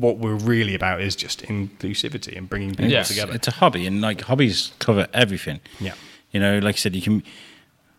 what 0.00 0.18
we're 0.18 0.34
really 0.34 0.74
about 0.74 1.00
is 1.00 1.14
just 1.14 1.42
inclusivity 1.42 2.36
and 2.38 2.48
bringing 2.48 2.70
people 2.70 2.90
Yes, 2.90 3.08
together 3.08 3.34
It's 3.34 3.48
a 3.48 3.52
hobby, 3.52 3.86
and 3.86 4.00
like 4.00 4.22
hobbies 4.22 4.72
cover 4.78 5.06
everything. 5.12 5.60
Yeah. 5.80 5.94
You 6.32 6.40
know, 6.40 6.58
like 6.58 6.74
I 6.76 6.78
said, 6.78 6.94
you 6.96 7.02
can 7.02 7.22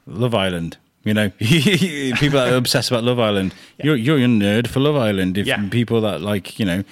Love 0.07 0.33
Island. 0.36 0.77
You 1.03 1.13
know, 1.13 1.30
people 1.39 2.39
that 2.39 2.51
are 2.51 2.56
obsessed 2.57 2.89
about 2.91 3.03
Love 3.03 3.19
Island. 3.19 3.53
You're 3.81 3.95
you're 3.95 4.18
a 4.18 4.21
nerd 4.21 4.68
for 4.68 4.80
Love 4.80 4.95
Island. 4.95 5.38
If 5.38 5.45
Yeah. 5.48 5.68
people 5.69 6.01
that 6.01 6.21
like, 6.21 6.59
you 6.59 6.65
know, 6.65 6.83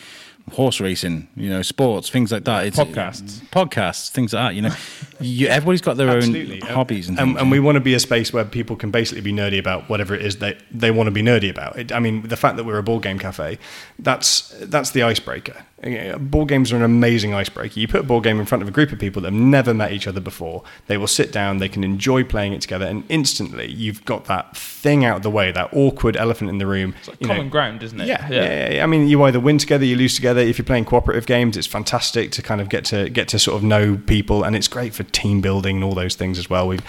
horse 0.52 0.80
racing, 0.80 1.28
you 1.36 1.50
know, 1.50 1.62
sports, 1.62 2.10
things 2.10 2.32
like 2.32 2.44
that. 2.46 2.66
It's 2.68 2.78
Podcasts. 2.78 3.42
podcasts, 3.50 4.10
things 4.12 4.34
like 4.34 4.50
that. 4.50 4.56
You 4.56 4.62
know, 4.64 4.76
you, 5.26 5.48
everybody's 5.48 5.82
got 5.82 5.98
their 5.98 6.10
Absolutely. 6.10 6.62
own 6.62 6.70
hobbies 6.70 7.10
and 7.10 7.20
and, 7.20 7.38
and 7.38 7.52
we 7.52 7.60
want 7.60 7.76
to 7.76 7.82
be 7.82 7.94
a 7.94 8.00
space 8.00 8.32
where 8.32 8.46
people 8.46 8.76
can 8.76 8.92
basically 8.92 9.22
be 9.22 9.34
nerdy 9.34 9.60
about 9.60 9.90
whatever 9.90 10.14
it 10.14 10.22
is 10.22 10.38
they, 10.38 10.58
they 10.72 10.92
want 10.92 11.08
to 11.08 11.12
be 11.12 11.24
nerdy 11.24 11.50
about. 11.50 11.78
It, 11.78 11.92
I 11.92 12.00
mean, 12.00 12.24
the 12.24 12.38
fact 12.38 12.58
that 12.58 12.66
we're 12.66 12.78
a 12.78 12.84
board 12.84 13.04
game 13.04 13.20
cafe, 13.20 13.58
that's 14.00 14.54
that's 14.62 14.92
the 14.92 15.04
icebreaker. 15.04 15.66
Board 16.18 16.48
games 16.48 16.72
are 16.72 16.78
an 16.78 16.84
amazing 16.84 17.34
icebreaker. 17.34 17.78
You 17.78 17.90
put 17.90 18.00
a 18.00 18.04
board 18.04 18.24
game 18.24 18.40
in 18.40 18.46
front 18.46 18.62
of 18.62 18.70
a 18.70 18.72
group 18.72 18.94
of 18.94 19.00
people 19.00 19.22
that 19.22 19.34
have 19.34 19.42
never 19.42 19.74
met 19.74 19.92
each 19.92 20.08
other 20.08 20.22
before. 20.22 20.64
They 20.88 20.98
will 20.98 21.08
sit 21.08 21.34
down, 21.34 21.58
they 21.58 21.68
can 21.68 21.84
enjoy 21.84 22.24
playing 22.24 22.54
it 22.54 22.62
together, 22.62 22.86
and 22.86 23.04
instantly 23.10 23.70
you've 23.70 24.06
got 24.06 24.26
that 24.26 24.56
thing 24.56 25.04
out 25.04 25.18
of 25.18 25.24
the 25.24 25.30
way, 25.30 25.52
that 25.52 25.74
awkward 25.74 26.16
elephant 26.16 26.50
in 26.50 26.58
the 26.58 26.68
room. 26.68 26.96
It's 27.00 27.10
like 27.10 27.20
you 27.20 27.28
know, 27.28 27.34
common 27.34 27.50
ground, 27.50 27.84
isn't 27.84 28.00
it? 28.00 28.08
yeah, 28.08 28.28
yeah. 28.30 28.44
yeah, 28.44 28.72
yeah. 28.76 28.84
I 28.84 28.86
mean, 28.86 29.10
you 29.10 29.22
either 29.24 29.42
win 29.42 29.58
together, 29.58 29.84
you 29.84 29.98
lose 29.98 30.16
together. 30.16 30.40
If 30.40 30.58
you're 30.58 30.66
playing 30.66 30.86
cooperative 30.86 31.26
games, 31.26 31.58
it's 31.58 31.68
fantastic 31.68 32.32
to 32.32 32.42
kind 32.42 32.62
of 32.62 32.70
get 32.70 32.86
to 32.86 33.10
get 33.10 33.28
to 33.30 33.40
sort 33.40 33.58
of 33.58 33.64
know 33.64 34.00
people, 34.08 34.44
and 34.44 34.56
it's 34.56 34.70
great 34.70 34.94
for 34.94 35.04
team 35.14 35.42
building 35.42 35.78
and 35.78 35.86
all 35.86 35.94
those 35.94 36.16
things 36.16 36.38
as 36.38 36.50
well. 36.50 36.68
We've 36.68 36.86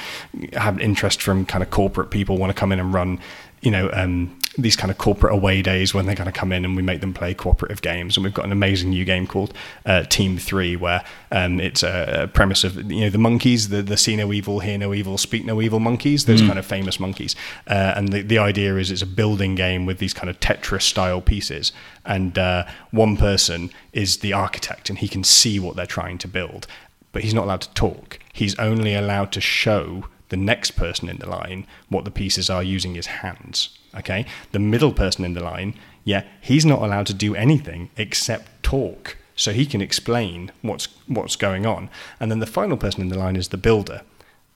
had 0.54 0.80
interest 0.80 1.22
from 1.22 1.46
kind 1.46 1.62
of 1.62 1.70
corporate 1.70 2.10
people 2.10 2.36
want 2.38 2.50
to 2.50 2.58
come 2.58 2.72
in 2.72 2.80
and 2.80 2.92
run, 2.92 3.20
you 3.62 3.70
know, 3.70 3.90
um, 3.92 4.36
these 4.56 4.76
kind 4.76 4.90
of 4.90 4.98
corporate 4.98 5.32
away 5.32 5.62
days 5.62 5.94
when 5.94 6.06
they're 6.06 6.14
going 6.14 6.30
to 6.30 6.38
come 6.38 6.52
in 6.52 6.64
and 6.64 6.76
we 6.76 6.82
make 6.82 7.00
them 7.00 7.12
play 7.12 7.34
cooperative 7.34 7.82
games. 7.82 8.16
And 8.16 8.24
we've 8.24 8.34
got 8.34 8.44
an 8.44 8.52
amazing 8.52 8.90
new 8.90 9.04
game 9.04 9.26
called 9.26 9.52
uh, 9.84 10.04
Team 10.04 10.38
Three, 10.38 10.76
where 10.76 11.04
um, 11.32 11.60
it's 11.60 11.82
a, 11.82 12.30
premise 12.32 12.64
of 12.64 12.90
you 12.90 13.02
know 13.02 13.10
the 13.10 13.18
monkeys, 13.18 13.68
the 13.68 13.82
the 13.82 13.96
see 13.96 14.16
no 14.16 14.32
evil, 14.32 14.60
hear 14.60 14.78
no 14.78 14.94
evil, 14.94 15.18
speak 15.18 15.44
no 15.44 15.60
evil 15.60 15.80
monkeys, 15.80 16.24
those 16.26 16.40
kind 16.40 16.58
of 16.58 16.66
famous 16.66 17.00
monkeys. 17.00 17.34
Uh, 17.66 17.94
and 17.96 18.12
the 18.12 18.22
the 18.22 18.38
idea 18.38 18.76
is 18.76 18.90
it's 18.90 19.02
a 19.02 19.06
building 19.06 19.54
game 19.54 19.86
with 19.86 19.98
these 19.98 20.14
kind 20.14 20.30
of 20.30 20.38
Tetris 20.40 20.82
style 20.82 21.20
pieces, 21.20 21.72
and 22.04 22.38
uh, 22.38 22.64
one 22.90 23.16
person 23.16 23.70
is 23.92 24.18
the 24.18 24.32
architect 24.32 24.90
and 24.90 24.98
he 24.98 25.08
can 25.08 25.24
see 25.24 25.58
what 25.58 25.76
they're 25.76 25.86
trying 25.86 26.18
to 26.18 26.28
build, 26.28 26.66
but 27.14 27.22
he's 27.22 27.32
not 27.32 27.44
allowed 27.44 27.62
to 27.62 27.72
talk. 27.72 28.18
He's 28.32 28.58
only 28.58 28.94
allowed 28.94 29.32
to 29.32 29.40
show 29.40 30.06
the 30.28 30.36
next 30.36 30.72
person 30.72 31.08
in 31.08 31.18
the 31.18 31.28
line 31.28 31.66
what 31.88 32.04
the 32.04 32.10
pieces 32.10 32.50
are 32.50 32.62
using 32.62 32.94
his 32.94 33.06
hands. 33.06 33.78
Okay, 33.96 34.26
the 34.50 34.58
middle 34.58 34.92
person 34.92 35.24
in 35.24 35.34
the 35.34 35.42
line, 35.42 35.78
yeah, 36.02 36.24
he's 36.40 36.66
not 36.66 36.82
allowed 36.82 37.06
to 37.06 37.14
do 37.14 37.36
anything 37.36 37.90
except 37.96 38.62
talk, 38.64 39.16
so 39.36 39.52
he 39.52 39.64
can 39.64 39.80
explain 39.80 40.50
what's 40.60 40.88
what's 41.06 41.36
going 41.36 41.64
on. 41.64 41.88
And 42.18 42.30
then 42.30 42.40
the 42.40 42.46
final 42.46 42.76
person 42.76 43.00
in 43.00 43.08
the 43.08 43.18
line 43.18 43.36
is 43.36 43.48
the 43.48 43.56
builder. 43.56 44.02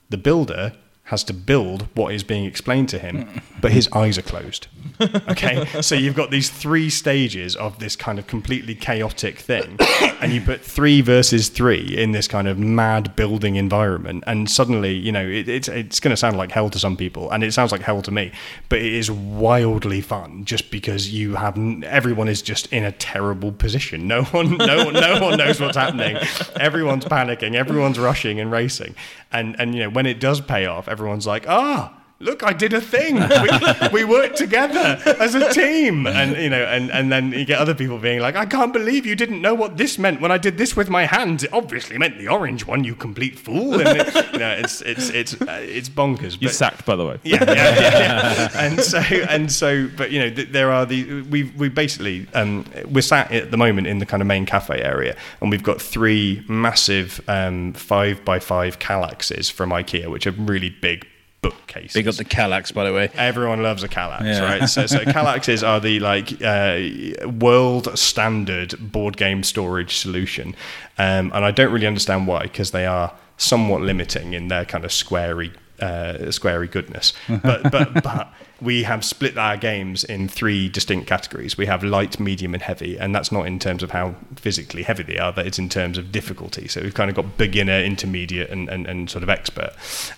The 0.09 0.17
builder 0.17 0.73
has 1.09 1.23
to 1.23 1.33
build 1.33 1.87
what 1.95 2.13
is 2.13 2.23
being 2.23 2.45
explained 2.45 2.87
to 2.87 2.99
him, 2.99 3.41
but 3.61 3.71
his 3.71 3.89
eyes 3.93 4.15
are 4.15 4.21
closed. 4.21 4.67
Okay, 5.01 5.65
so 5.81 5.95
you've 5.95 6.15
got 6.15 6.29
these 6.29 6.51
three 6.51 6.87
stages 6.87 7.55
of 7.55 7.79
this 7.79 7.95
kind 7.95 8.19
of 8.19 8.27
completely 8.27 8.75
chaotic 8.75 9.39
thing, 9.39 9.75
and 10.21 10.31
you 10.31 10.39
put 10.39 10.61
three 10.61 11.01
versus 11.01 11.49
three 11.49 11.97
in 11.97 12.11
this 12.11 12.27
kind 12.27 12.47
of 12.47 12.59
mad 12.59 13.15
building 13.15 13.55
environment, 13.55 14.23
and 14.27 14.51
suddenly, 14.51 14.93
you 14.93 15.11
know, 15.11 15.25
it, 15.25 15.49
it's 15.49 15.67
it's 15.67 15.99
going 15.99 16.11
to 16.11 16.17
sound 16.17 16.37
like 16.37 16.51
hell 16.51 16.69
to 16.69 16.77
some 16.77 16.95
people, 16.95 17.31
and 17.31 17.43
it 17.43 17.53
sounds 17.53 17.71
like 17.71 17.81
hell 17.81 18.03
to 18.03 18.11
me, 18.11 18.31
but 18.69 18.77
it 18.77 18.93
is 18.93 19.09
wildly 19.09 20.01
fun 20.01 20.45
just 20.45 20.69
because 20.69 21.11
you 21.11 21.33
have 21.33 21.57
everyone 21.85 22.27
is 22.27 22.43
just 22.43 22.71
in 22.71 22.83
a 22.83 22.91
terrible 22.91 23.51
position. 23.51 24.07
No 24.07 24.23
one, 24.25 24.57
no 24.57 24.85
one, 24.85 24.93
no 24.93 25.19
one 25.19 25.39
knows 25.39 25.59
what's 25.59 25.77
happening. 25.77 26.17
Everyone's 26.59 27.05
panicking, 27.05 27.55
everyone's 27.55 27.97
rushing 27.97 28.39
and 28.39 28.51
racing, 28.51 28.93
and 29.31 29.59
and 29.59 29.73
you 29.73 29.81
know 29.81 29.89
when 29.89 30.05
it 30.05 30.19
does 30.19 30.39
pay 30.39 30.67
off, 30.67 30.87
everyone's 30.99 31.25
like, 31.25 31.45
ah. 31.47 31.98
Look, 32.21 32.43
I 32.43 32.51
did 32.51 32.73
a 32.73 32.81
thing. 32.81 33.15
We, 33.15 33.87
we 33.93 34.03
worked 34.03 34.35
together 34.35 35.01
as 35.19 35.35
a 35.35 35.53
team, 35.53 36.05
and 36.05 36.35
you 36.35 36.49
know, 36.49 36.63
and, 36.65 36.91
and 36.91 37.09
then 37.09 37.31
you 37.31 37.45
get 37.45 37.59
other 37.59 37.73
people 37.73 37.97
being 37.97 38.19
like, 38.19 38.35
"I 38.35 38.45
can't 38.45 38.73
believe 38.73 39.05
you 39.05 39.15
didn't 39.15 39.41
know 39.41 39.55
what 39.55 39.77
this 39.77 39.97
meant 39.97 40.19
when 40.19 40.29
I 40.29 40.37
did 40.37 40.57
this 40.57 40.75
with 40.75 40.89
my 40.89 41.05
hands. 41.05 41.45
It 41.45 41.53
obviously 41.53 41.97
meant 41.97 42.17
the 42.17 42.27
orange 42.27 42.65
one, 42.65 42.83
you 42.83 42.93
complete 42.93 43.39
fool." 43.39 43.79
And 43.79 44.01
it, 44.01 44.33
you 44.33 44.39
know, 44.39 44.51
it's 44.51 44.81
it's 44.81 45.09
it's 45.11 45.41
uh, 45.41 45.59
it's 45.61 45.87
bonkers. 45.87 46.41
You're 46.41 46.51
sacked, 46.51 46.85
by 46.85 46.97
the 46.97 47.05
way. 47.05 47.19
yeah, 47.23 47.41
yeah, 47.41 47.53
yeah, 47.53 47.99
yeah. 47.99 48.49
and 48.55 48.81
so 48.81 48.97
and 48.97 49.49
so, 49.49 49.87
but 49.95 50.11
you 50.11 50.19
know, 50.19 50.29
th- 50.29 50.49
there 50.49 50.71
are 50.73 50.85
the 50.85 51.21
we 51.21 51.43
we 51.43 51.69
basically 51.69 52.27
um, 52.33 52.65
we're 52.89 53.01
sat 53.01 53.31
at 53.31 53.49
the 53.49 53.57
moment 53.57 53.87
in 53.87 53.99
the 53.99 54.05
kind 54.05 54.21
of 54.21 54.27
main 54.27 54.45
cafe 54.45 54.81
area, 54.81 55.15
and 55.39 55.51
we've 55.51 55.63
got 55.63 55.81
three 55.81 56.43
massive 56.49 57.21
um, 57.29 57.71
five 57.71 58.25
by 58.25 58.39
five 58.39 58.77
Kallaxes 58.79 59.49
from 59.49 59.69
IKEA, 59.69 60.11
which 60.11 60.27
are 60.27 60.31
really 60.31 60.69
big 60.69 61.07
bookcases. 61.41 61.93
Big 61.93 62.07
up 62.07 62.15
the 62.15 62.25
Kallax, 62.25 62.73
by 62.73 62.83
the 62.85 62.93
way. 62.93 63.09
Everyone 63.15 63.61
loves 63.63 63.83
a 63.83 63.87
Kallax, 63.89 64.23
Yeah. 64.23 64.43
right? 64.43 64.69
So, 64.69 64.85
so 64.85 64.99
Kallaxes 65.05 65.65
are 65.67 65.79
the 65.79 65.99
like 65.99 66.41
uh, 66.41 67.29
world 67.29 67.97
standard 67.97 68.75
board 68.91 69.17
game 69.17 69.43
storage 69.43 69.95
solution, 69.97 70.55
um, 70.97 71.31
and 71.33 71.45
I 71.45 71.51
don't 71.51 71.71
really 71.71 71.87
understand 71.87 72.27
why 72.27 72.43
because 72.43 72.71
they 72.71 72.85
are 72.85 73.13
somewhat 73.37 73.81
limiting 73.81 74.33
in 74.33 74.47
their 74.49 74.65
kind 74.65 74.83
of 74.83 74.91
squarey, 74.91 75.53
uh, 75.79 76.13
squarey 76.29 76.69
goodness. 76.69 77.13
But 77.27 77.71
but 77.71 78.03
but 78.03 78.33
we 78.61 78.83
have 78.83 79.05
split 79.05 79.37
our 79.37 79.57
games 79.57 80.03
in 80.03 80.27
three 80.27 80.69
distinct 80.69 81.07
categories. 81.07 81.57
We 81.57 81.65
have 81.65 81.83
light, 81.83 82.19
medium, 82.19 82.53
and 82.53 82.61
heavy, 82.61 82.97
and 82.97 83.15
that's 83.15 83.31
not 83.31 83.47
in 83.47 83.59
terms 83.59 83.83
of 83.83 83.91
how 83.91 84.15
physically 84.35 84.83
heavy 84.83 85.03
they 85.03 85.17
are, 85.17 85.31
but 85.31 85.47
it's 85.47 85.59
in 85.59 85.69
terms 85.69 85.97
of 85.97 86.11
difficulty. 86.11 86.67
So 86.67 86.81
we've 86.81 86.93
kind 86.93 87.09
of 87.09 87.15
got 87.15 87.37
beginner, 87.37 87.79
intermediate, 87.81 88.49
and, 88.49 88.69
and, 88.69 88.85
and 88.87 89.09
sort 89.09 89.23
of 89.23 89.29
expert. 89.29 89.71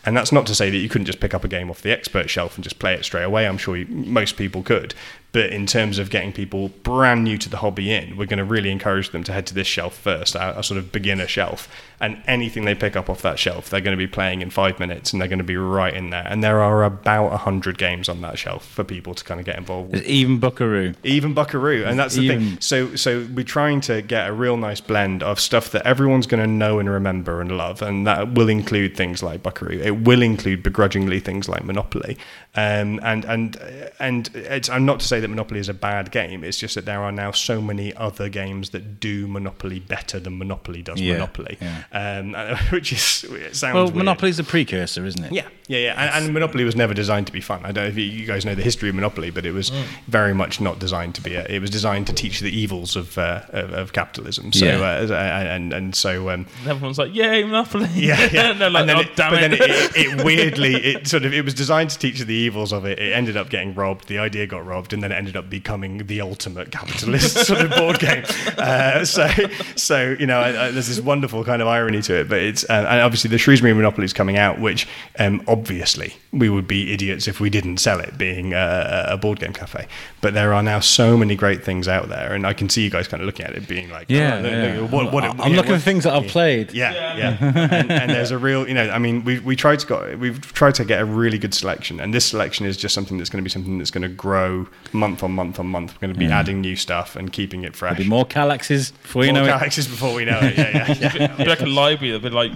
And 0.05 0.15
that's 0.17 0.31
not 0.31 0.45
to 0.47 0.55
say 0.55 0.69
that 0.69 0.77
you 0.77 0.89
couldn't 0.89 1.05
just 1.05 1.19
pick 1.19 1.33
up 1.33 1.43
a 1.43 1.47
game 1.47 1.69
off 1.69 1.81
the 1.81 1.91
expert 1.91 2.29
shelf 2.29 2.55
and 2.55 2.63
just 2.63 2.79
play 2.79 2.93
it 2.93 3.05
straight 3.05 3.23
away. 3.23 3.47
I'm 3.47 3.57
sure 3.57 3.77
you, 3.77 3.85
most 3.87 4.37
people 4.37 4.63
could. 4.63 4.93
But 5.33 5.51
in 5.51 5.65
terms 5.65 5.97
of 5.97 6.09
getting 6.09 6.33
people 6.33 6.69
brand 6.83 7.23
new 7.23 7.37
to 7.37 7.47
the 7.47 7.57
hobby 7.57 7.93
in, 7.93 8.17
we're 8.17 8.25
going 8.25 8.39
to 8.39 8.43
really 8.43 8.69
encourage 8.69 9.11
them 9.11 9.23
to 9.23 9.31
head 9.31 9.47
to 9.47 9.53
this 9.53 9.67
shelf 9.67 9.95
first, 9.95 10.35
our, 10.35 10.53
our 10.55 10.63
sort 10.63 10.77
of 10.77 10.91
beginner 10.91 11.27
shelf. 11.27 11.69
And 12.01 12.21
anything 12.27 12.65
they 12.65 12.75
pick 12.75 12.97
up 12.97 13.09
off 13.09 13.21
that 13.21 13.39
shelf, 13.39 13.69
they're 13.69 13.79
going 13.79 13.97
to 13.97 14.03
be 14.03 14.11
playing 14.11 14.41
in 14.41 14.49
five 14.49 14.79
minutes 14.79 15.13
and 15.13 15.21
they're 15.21 15.29
going 15.29 15.39
to 15.39 15.45
be 15.45 15.55
right 15.55 15.93
in 15.93 16.09
there. 16.09 16.25
And 16.27 16.43
there 16.43 16.61
are 16.61 16.83
about 16.83 17.29
100 17.29 17.77
games 17.77 18.09
on 18.09 18.19
that 18.21 18.30
shelf 18.37 18.65
for 18.65 18.83
people 18.83 19.13
to 19.13 19.23
kind 19.23 19.39
of 19.39 19.45
get 19.45 19.57
involved 19.57 19.91
with. 19.91 20.03
Even 20.05 20.39
Buckaroo. 20.39 20.93
Even 21.03 21.33
Buckaroo, 21.33 21.83
and 21.85 21.97
that's 21.99 22.15
the 22.15 22.23
Even- 22.23 22.39
thing. 22.51 22.57
So, 22.61 22.95
so 22.95 23.27
we're 23.33 23.43
trying 23.43 23.81
to 23.81 24.01
get 24.01 24.27
a 24.29 24.33
real 24.33 24.57
nice 24.57 24.81
blend 24.81 25.23
of 25.23 25.39
stuff 25.39 25.71
that 25.71 25.85
everyone's 25.85 26.27
going 26.27 26.43
to 26.43 26.49
know 26.49 26.79
and 26.79 26.89
remember 26.89 27.41
and 27.41 27.57
love, 27.57 27.81
and 27.81 28.05
that 28.07 28.33
will 28.33 28.49
include 28.49 28.95
things 28.95 29.21
like 29.23 29.43
Buckaroo. 29.43 29.79
It 29.79 30.01
will 30.05 30.21
include 30.21 30.63
begrudgingly 30.63 31.19
things 31.19 31.47
like 31.49 31.63
Monopoly, 31.63 32.17
um, 32.55 32.99
and 33.03 33.23
and 33.25 33.57
and 33.99 34.29
it's, 34.35 34.69
I'm 34.69 34.85
not 34.85 34.99
to 35.01 35.07
say 35.07 35.19
that 35.19 35.27
Monopoly 35.27 35.59
is 35.59 35.69
a 35.69 35.73
bad 35.73 36.11
game. 36.11 36.43
It's 36.43 36.57
just 36.57 36.75
that 36.75 36.85
there 36.85 37.01
are 37.01 37.11
now 37.11 37.31
so 37.31 37.61
many 37.61 37.93
other 37.95 38.29
games 38.29 38.71
that 38.71 38.99
do 38.99 39.27
Monopoly 39.27 39.79
better 39.79 40.19
than 40.19 40.37
Monopoly 40.37 40.81
does 40.81 40.99
Yeah, 40.99 41.13
Monopoly, 41.13 41.57
yeah. 41.61 41.83
um, 41.91 42.33
which 42.71 42.91
is 42.93 43.23
it 43.29 43.55
sounds 43.55 43.73
Well, 43.75 43.85
weird. 43.85 43.95
Monopoly's 43.97 44.39
a 44.39 44.43
precursor, 44.43 45.05
isn't 45.05 45.23
it? 45.25 45.31
Yeah, 45.31 45.47
yeah, 45.67 45.77
yeah. 45.79 46.15
And, 46.15 46.25
and 46.25 46.33
Monopoly 46.33 46.63
was 46.63 46.75
never 46.75 46.93
designed 46.93 47.27
to 47.27 47.33
be 47.33 47.41
fun. 47.41 47.61
I 47.63 47.71
don't 47.71 47.83
know 47.85 47.89
if 47.89 47.97
you, 47.97 48.03
you 48.21 48.27
guys 48.27 48.45
know 48.45 48.55
the 48.55 48.61
history 48.61 48.89
of 48.89 48.95
Monopoly, 48.95 49.29
but 49.31 49.45
it 49.45 49.51
was 49.51 49.69
very 50.07 50.33
much 50.33 50.61
not 50.61 50.79
designed 50.79 51.15
to 51.15 51.21
be. 51.21 51.35
A, 51.35 51.45
it 51.49 51.59
was 51.59 51.69
designed 51.69 52.07
to 52.07 52.13
teach 52.13 52.39
the 52.39 52.49
evils 52.55 52.95
of 52.95 53.17
uh, 53.17 53.41
of, 53.49 53.73
of 53.73 53.93
capitalism. 53.93 54.53
So 54.53 54.65
Yeah. 54.65 54.79
uh, 54.79 55.13
and 55.13 55.73
and 55.73 55.95
so. 55.95 56.29
Um, 56.29 56.45
And 56.61 56.69
everyone's 56.69 56.97
like, 56.97 57.13
"Yay, 57.13 57.43
Monopoly!" 57.43 57.89
yeah, 57.95 58.29
yeah. 58.31 58.41
and 58.51 58.61
they're 58.61 58.69
like, 58.69 58.81
and 58.81 58.89
then 58.89 58.97
"Oh, 58.97 59.01
it, 59.01 59.15
damn 59.15 59.31
but 59.31 59.43
it!" 59.43 59.51
then 59.59 59.69
it, 59.69 59.69
it, 59.95 60.19
it 60.19 60.23
weirdly, 60.25 60.75
it 60.75 61.07
sort 61.07 61.25
of, 61.25 61.33
it 61.33 61.43
was 61.43 61.53
designed 61.53 61.89
to 61.89 61.99
teach 61.99 62.19
the 62.19 62.33
evils 62.33 62.71
of 62.71 62.85
it. 62.85 62.99
It 62.99 63.13
ended 63.13 63.35
up 63.37 63.49
getting 63.49 63.73
robbed. 63.73 64.07
The 64.07 64.19
idea 64.19 64.45
got 64.47 64.65
robbed, 64.65 64.93
and 64.93 65.01
then 65.03 65.11
it 65.11 65.15
ended 65.15 65.35
up 65.35 65.49
becoming 65.49 66.05
the 66.07 66.21
ultimate 66.21 66.71
capitalist 66.71 67.45
sort 67.47 67.61
of 67.61 67.71
board 67.71 67.99
game. 67.99 68.23
Uh, 68.57 69.03
so, 69.05 69.27
so 69.75 70.15
you 70.19 70.25
know, 70.27 70.39
I, 70.39 70.67
I, 70.67 70.71
there's 70.71 70.87
this 70.87 70.99
wonderful 71.01 71.43
kind 71.43 71.61
of 71.61 71.67
irony 71.67 72.01
to 72.03 72.15
it. 72.19 72.29
But 72.29 72.39
it's, 72.39 72.63
uh, 72.69 72.85
and 72.89 73.01
obviously 73.01 73.29
the 73.29 73.37
Shrewsbury 73.37 73.73
Monopoly 73.73 74.05
is 74.05 74.13
coming 74.13 74.37
out, 74.37 74.59
which 74.59 74.87
um, 75.19 75.41
obviously 75.47 76.15
we 76.31 76.49
would 76.49 76.67
be 76.67 76.93
idiots 76.93 77.27
if 77.27 77.39
we 77.39 77.49
didn't 77.49 77.77
sell 77.77 77.99
it, 77.99 78.10
being 78.17 78.53
a, 78.53 79.05
a 79.09 79.17
board 79.17 79.39
game 79.39 79.53
cafe. 79.53 79.87
But 80.21 80.33
there 80.33 80.53
are 80.53 80.61
now 80.63 80.79
so 80.79 81.17
many 81.17 81.35
great 81.35 81.63
things 81.63 81.87
out 81.87 82.09
there, 82.09 82.33
and 82.33 82.45
I 82.45 82.53
can 82.53 82.69
see 82.69 82.83
you 82.83 82.89
guys 82.89 83.07
kind 83.07 83.21
of 83.21 83.25
looking 83.25 83.45
at 83.45 83.53
it, 83.55 83.67
being 83.67 83.89
like, 83.89 84.05
Yeah, 84.09 84.37
oh, 84.37 84.41
look- 84.41 84.51
yeah. 84.51 84.79
look, 84.81 84.91
what, 84.91 85.13
what, 85.13 85.23
I'm 85.23 85.37
yeah, 85.37 85.57
looking 85.57 85.71
what- 85.71 85.77
at 85.79 85.81
things 85.81 86.03
that 86.03 86.13
I've 86.13 86.27
played. 86.27 86.71
yeah, 86.73 87.15
yeah. 87.17 87.37
and, 87.71 87.91
and 87.91 88.11
there's 88.11 88.31
a 88.31 88.37
real, 88.37 88.67
you 88.67 88.73
know, 88.73 88.89
I 88.89 88.99
mean, 88.99 89.23
we 89.23 89.39
we 89.39 89.55
tried 89.55 89.79
to 89.79 89.87
got 89.87 90.17
we've 90.19 90.39
tried 90.53 90.75
to 90.75 90.85
get 90.85 91.01
a 91.01 91.05
really 91.05 91.37
good 91.37 91.53
selection, 91.53 91.99
and 91.99 92.13
this 92.13 92.25
selection 92.25 92.65
is 92.65 92.77
just 92.77 92.93
something 92.93 93.17
that's 93.17 93.29
going 93.29 93.41
to 93.41 93.43
be 93.43 93.49
something 93.49 93.77
that's 93.77 93.91
going 93.91 94.03
to 94.03 94.07
grow 94.09 94.67
month 94.93 95.23
on 95.23 95.31
month 95.31 95.59
on 95.59 95.67
month. 95.67 95.93
We're 95.95 96.07
going 96.07 96.13
to 96.13 96.19
be 96.19 96.27
adding 96.31 96.61
new 96.61 96.75
stuff 96.75 97.15
and 97.15 97.31
keeping 97.33 97.63
it 97.63 97.75
fresh. 97.75 97.91
There'll 97.97 98.03
be 98.05 98.09
more 98.09 98.25
Kallaxes 98.25 98.91
before 99.01 99.25
you 99.25 99.33
More 99.33 99.41
know 99.43 99.47
it. 99.47 99.51
galaxies 99.59 99.87
before 99.87 100.13
we 100.13 100.25
know 100.25 100.39
it. 100.41 100.57
Yeah, 100.57 100.69
yeah, 100.71 100.93
yeah. 100.99 101.23
It'd 101.25 101.37
be 101.37 101.45
like 101.45 101.61
a 101.61 101.65
library 101.65 102.11
that'd 102.11 102.23
be 102.23 102.29
like 102.29 102.51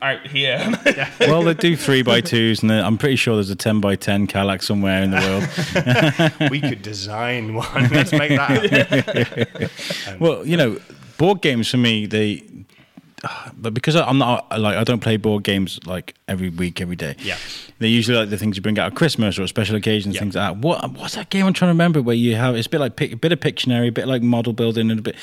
out 0.00 0.26
here. 0.26 0.72
Well, 1.20 1.42
they 1.42 1.54
do 1.54 1.76
three 1.76 2.02
by 2.02 2.20
twos, 2.20 2.62
and 2.62 2.70
I'm 2.72 2.98
pretty 2.98 3.16
sure 3.16 3.34
there's 3.34 3.50
a 3.50 3.56
ten 3.56 3.80
by 3.80 3.96
ten 3.96 4.26
Kallax 4.26 4.62
somewhere 4.64 5.02
in 5.02 5.10
the 5.10 6.38
world. 6.40 6.50
we 6.50 6.60
could 6.60 6.82
design 6.82 7.54
one. 7.54 7.88
Let's 7.90 8.12
make 8.12 8.30
that. 8.30 8.70
happen. 8.70 10.18
Well, 10.20 10.46
you 10.46 10.56
know, 10.56 10.78
board 11.16 11.42
games 11.42 11.68
for 11.70 11.76
me, 11.76 12.06
they. 12.06 12.42
But 13.60 13.74
because 13.74 13.96
I'm 13.96 14.18
not 14.18 14.48
like 14.60 14.76
I 14.76 14.84
don't 14.84 15.00
play 15.00 15.16
board 15.16 15.42
games 15.42 15.80
like 15.84 16.14
every 16.28 16.48
week, 16.48 16.80
every 16.80 16.94
day. 16.96 17.16
Yeah. 17.18 17.36
they're 17.78 17.88
usually 17.88 18.16
like 18.18 18.30
the 18.30 18.38
things 18.38 18.56
you 18.56 18.62
bring 18.62 18.78
out 18.78 18.92
at 18.92 18.94
Christmas 18.96 19.38
or 19.38 19.46
special 19.48 19.74
occasions, 19.76 20.14
Yeah. 20.14 20.20
things 20.20 20.36
like 20.36 20.54
that. 20.54 20.58
What 20.58 20.92
what's 20.92 21.14
that 21.16 21.28
game 21.30 21.44
I'm 21.46 21.52
trying 21.52 21.68
to 21.68 21.72
remember 21.72 22.00
where 22.00 22.14
you 22.14 22.36
have 22.36 22.54
it's 22.54 22.66
a 22.66 22.70
bit 22.70 22.80
like 22.80 23.00
a 23.00 23.16
bit 23.16 23.32
of 23.32 23.40
Pictionary, 23.40 23.88
a 23.88 23.92
bit 23.92 24.06
like 24.06 24.22
model 24.22 24.52
building, 24.52 24.90
and 24.90 25.00
a 25.00 25.02
bit 25.02 25.16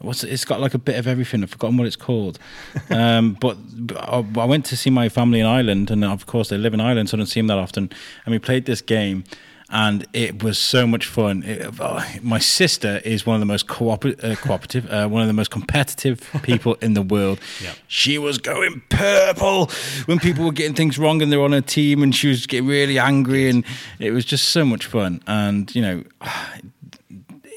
what's 0.00 0.22
it, 0.24 0.32
it's 0.32 0.44
got 0.44 0.60
like 0.60 0.74
a 0.74 0.78
bit 0.78 0.96
of 0.96 1.06
everything. 1.06 1.42
I've 1.42 1.50
forgotten 1.50 1.76
what 1.78 1.86
it's 1.86 1.96
called. 1.96 2.38
um, 2.90 3.36
but, 3.40 3.56
but 3.86 3.96
I, 3.98 4.18
I 4.40 4.44
went 4.44 4.64
to 4.66 4.76
see 4.76 4.90
my 4.90 5.08
family 5.08 5.40
in 5.40 5.46
Ireland, 5.46 5.90
and 5.90 6.04
of 6.04 6.26
course 6.26 6.50
they 6.50 6.58
live 6.58 6.74
in 6.74 6.80
Ireland, 6.80 7.08
so 7.08 7.16
I 7.16 7.18
don't 7.18 7.26
see 7.26 7.40
them 7.40 7.46
that 7.48 7.58
often. 7.58 7.90
And 8.26 8.32
we 8.32 8.38
played 8.38 8.66
this 8.66 8.80
game. 8.82 9.24
And 9.70 10.06
it 10.14 10.42
was 10.42 10.58
so 10.58 10.86
much 10.86 11.06
fun. 11.06 11.42
It, 11.42 11.74
oh, 11.78 12.02
my 12.22 12.38
sister 12.38 13.02
is 13.04 13.26
one 13.26 13.34
of 13.34 13.40
the 13.40 13.46
most 13.46 13.66
cooper- 13.66 14.14
uh, 14.22 14.34
cooperative, 14.36 14.90
uh, 14.90 15.08
one 15.08 15.20
of 15.20 15.28
the 15.28 15.34
most 15.34 15.50
competitive 15.50 16.26
people 16.42 16.74
in 16.76 16.94
the 16.94 17.02
world. 17.02 17.38
Yeah. 17.62 17.74
She 17.86 18.16
was 18.16 18.38
going 18.38 18.82
purple 18.88 19.70
when 20.06 20.18
people 20.20 20.44
were 20.46 20.52
getting 20.52 20.74
things 20.74 20.98
wrong 20.98 21.20
and 21.20 21.30
they're 21.30 21.42
on 21.42 21.52
her 21.52 21.60
team, 21.60 22.02
and 22.02 22.14
she 22.14 22.28
was 22.28 22.46
getting 22.46 22.66
really 22.66 22.98
angry, 22.98 23.50
and 23.50 23.64
it 23.98 24.12
was 24.12 24.24
just 24.24 24.48
so 24.48 24.64
much 24.64 24.86
fun. 24.86 25.22
And 25.26 25.74
you 25.74 25.82
know, 25.82 26.04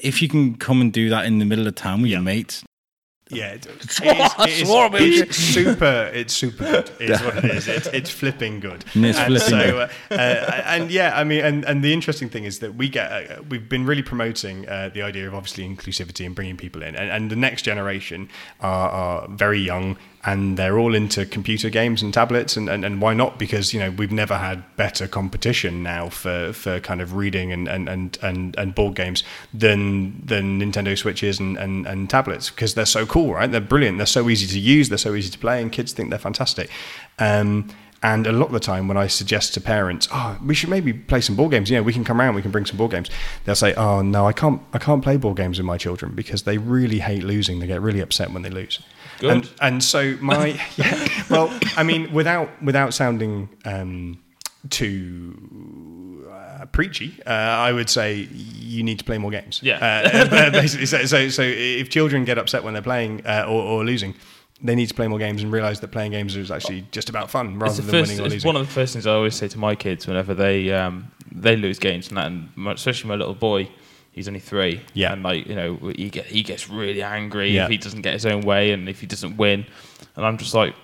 if 0.02 0.20
you 0.20 0.28
can 0.28 0.56
come 0.56 0.80
and 0.80 0.92
do 0.92 1.08
that 1.08 1.24
in 1.24 1.38
the 1.38 1.44
middle 1.46 1.66
of 1.66 1.74
town 1.74 2.02
with 2.02 2.10
your 2.10 2.20
mates, 2.20 2.62
Yeah, 3.32 3.52
it, 3.52 3.66
it 3.66 3.84
is, 3.84 4.00
I 4.02 4.44
it 4.44 4.50
is- 4.50 4.68
swore 4.68 4.86
about 4.86 5.00
it. 5.00 5.28
it's 5.28 5.36
super. 5.36 6.10
It's 6.12 6.34
super 6.34 6.64
good. 6.64 6.90
Is 7.00 7.20
what 7.22 7.36
it 7.38 7.44
is. 7.46 7.68
It's, 7.68 7.86
it's 7.88 8.10
flipping 8.10 8.60
good. 8.60 8.84
It's 8.94 9.18
and 9.18 9.26
flipping 9.26 9.48
so, 9.48 9.70
good. 9.72 9.90
Uh, 10.10 10.14
uh, 10.14 10.62
and 10.66 10.90
yeah, 10.90 11.12
I 11.18 11.24
mean, 11.24 11.44
and, 11.44 11.64
and 11.64 11.82
the 11.82 11.92
interesting 11.92 12.28
thing 12.28 12.44
is 12.44 12.58
that 12.60 12.74
we 12.74 12.88
get. 12.88 13.10
Uh, 13.10 13.42
we've 13.48 13.68
been 13.68 13.86
really 13.86 14.02
promoting 14.02 14.68
uh, 14.68 14.90
the 14.92 15.02
idea 15.02 15.26
of 15.26 15.34
obviously 15.34 15.66
inclusivity 15.68 16.26
and 16.26 16.34
bringing 16.34 16.56
people 16.56 16.82
in, 16.82 16.94
and, 16.94 17.10
and 17.10 17.30
the 17.30 17.36
next 17.36 17.62
generation 17.62 18.28
are, 18.60 18.90
are 18.90 19.28
very 19.28 19.60
young. 19.60 19.96
And 20.24 20.56
they're 20.56 20.78
all 20.78 20.94
into 20.94 21.26
computer 21.26 21.68
games 21.68 22.00
and 22.00 22.14
tablets, 22.14 22.56
and, 22.56 22.68
and, 22.68 22.84
and 22.84 23.02
why 23.02 23.12
not? 23.12 23.40
Because 23.40 23.74
you 23.74 23.80
know 23.80 23.90
we've 23.90 24.12
never 24.12 24.38
had 24.38 24.62
better 24.76 25.08
competition 25.08 25.82
now 25.82 26.10
for, 26.10 26.52
for 26.52 26.78
kind 26.78 27.00
of 27.00 27.16
reading 27.16 27.50
and, 27.50 27.66
and, 27.66 27.88
and, 27.88 28.18
and, 28.22 28.56
and 28.56 28.72
board 28.72 28.94
games 28.94 29.24
than 29.52 30.24
than 30.24 30.60
Nintendo 30.60 30.96
Switches 30.96 31.40
and, 31.40 31.56
and, 31.58 31.88
and 31.88 32.08
tablets 32.08 32.50
because 32.50 32.74
they're 32.74 32.86
so 32.86 33.04
cool, 33.04 33.21
right? 33.30 33.50
They're 33.50 33.60
brilliant. 33.60 33.98
They're 33.98 34.06
so 34.06 34.28
easy 34.28 34.46
to 34.46 34.58
use. 34.58 34.88
They're 34.88 34.98
so 34.98 35.14
easy 35.14 35.30
to 35.30 35.38
play, 35.38 35.60
and 35.62 35.70
kids 35.70 35.92
think 35.92 36.10
they're 36.10 36.18
fantastic. 36.18 36.70
Um, 37.18 37.68
and 38.02 38.26
a 38.26 38.32
lot 38.32 38.46
of 38.46 38.52
the 38.52 38.60
time, 38.60 38.88
when 38.88 38.96
I 38.96 39.06
suggest 39.06 39.54
to 39.54 39.60
parents, 39.60 40.08
"Oh, 40.12 40.36
we 40.44 40.54
should 40.54 40.70
maybe 40.70 40.92
play 40.92 41.20
some 41.20 41.36
board 41.36 41.52
games," 41.52 41.70
you 41.70 41.76
know, 41.76 41.82
we 41.82 41.92
can 41.92 42.04
come 42.04 42.20
around, 42.20 42.34
we 42.34 42.42
can 42.42 42.50
bring 42.50 42.66
some 42.66 42.76
board 42.76 42.90
games. 42.90 43.10
They'll 43.44 43.54
say, 43.54 43.74
"Oh, 43.74 44.02
no, 44.02 44.26
I 44.26 44.32
can't. 44.32 44.60
I 44.72 44.78
can't 44.78 45.02
play 45.02 45.16
board 45.16 45.36
games 45.36 45.58
with 45.58 45.66
my 45.66 45.78
children 45.78 46.12
because 46.14 46.42
they 46.42 46.58
really 46.58 46.98
hate 46.98 47.22
losing. 47.22 47.60
They 47.60 47.68
get 47.68 47.80
really 47.80 48.00
upset 48.00 48.32
when 48.32 48.42
they 48.42 48.50
lose." 48.50 48.80
Good. 49.20 49.30
And 49.30 49.50
and 49.60 49.84
so 49.84 50.16
my 50.20 50.60
yeah, 50.76 51.08
well, 51.30 51.56
I 51.76 51.84
mean, 51.84 52.12
without 52.12 52.50
without 52.60 52.92
sounding 52.92 53.48
um, 53.64 54.18
too 54.68 56.21
preachy, 56.66 57.14
uh, 57.26 57.30
I 57.30 57.72
would 57.72 57.88
say 57.90 58.28
you 58.32 58.82
need 58.82 58.98
to 58.98 59.04
play 59.04 59.18
more 59.18 59.30
games. 59.30 59.60
Yeah. 59.62 59.78
Uh, 59.78 60.50
basically, 60.52 60.86
so, 60.86 61.04
so 61.06 61.28
so 61.28 61.42
if 61.42 61.88
children 61.90 62.24
get 62.24 62.38
upset 62.38 62.62
when 62.64 62.72
they're 62.74 62.82
playing 62.82 63.26
uh, 63.26 63.44
or, 63.48 63.62
or 63.62 63.84
losing. 63.84 64.14
They 64.64 64.76
need 64.76 64.86
to 64.90 64.94
play 64.94 65.08
more 65.08 65.18
games 65.18 65.42
and 65.42 65.50
realize 65.50 65.80
that 65.80 65.88
playing 65.88 66.12
games 66.12 66.36
is 66.36 66.52
actually 66.52 66.86
just 66.92 67.08
about 67.08 67.28
fun 67.32 67.58
rather 67.58 67.66
it's 67.72 67.78
than 67.78 67.86
first, 67.86 68.10
winning 68.10 68.20
or 68.20 68.26
it's 68.26 68.34
losing. 68.34 68.46
one 68.48 68.54
of 68.56 68.64
the 68.64 68.72
first 68.72 68.92
things 68.92 69.08
I 69.08 69.12
always 69.12 69.34
say 69.34 69.48
to 69.48 69.58
my 69.58 69.74
kids 69.74 70.06
whenever 70.06 70.34
they 70.34 70.72
um, 70.72 71.10
they 71.32 71.56
lose 71.56 71.80
games 71.80 72.06
and 72.08 72.16
that, 72.16 72.26
and 72.26 72.48
especially 72.68 73.08
my 73.08 73.16
little 73.16 73.34
boy. 73.34 73.68
He's 74.12 74.28
only 74.28 74.40
three, 74.40 74.82
Yeah. 74.94 75.14
and 75.14 75.22
like 75.24 75.46
you 75.48 75.56
know, 75.56 75.78
he 75.96 76.10
get 76.10 76.26
he 76.26 76.42
gets 76.44 76.68
really 76.70 77.02
angry 77.02 77.50
Yeah. 77.50 77.64
if 77.64 77.70
he 77.70 77.78
doesn't 77.78 78.02
get 78.02 78.12
his 78.12 78.24
own 78.26 78.42
way 78.42 78.70
and 78.72 78.88
if 78.88 79.00
he 79.00 79.06
doesn't 79.06 79.36
win, 79.36 79.66
and 80.14 80.24
I'm 80.24 80.36
just 80.38 80.54
like, 80.54 80.74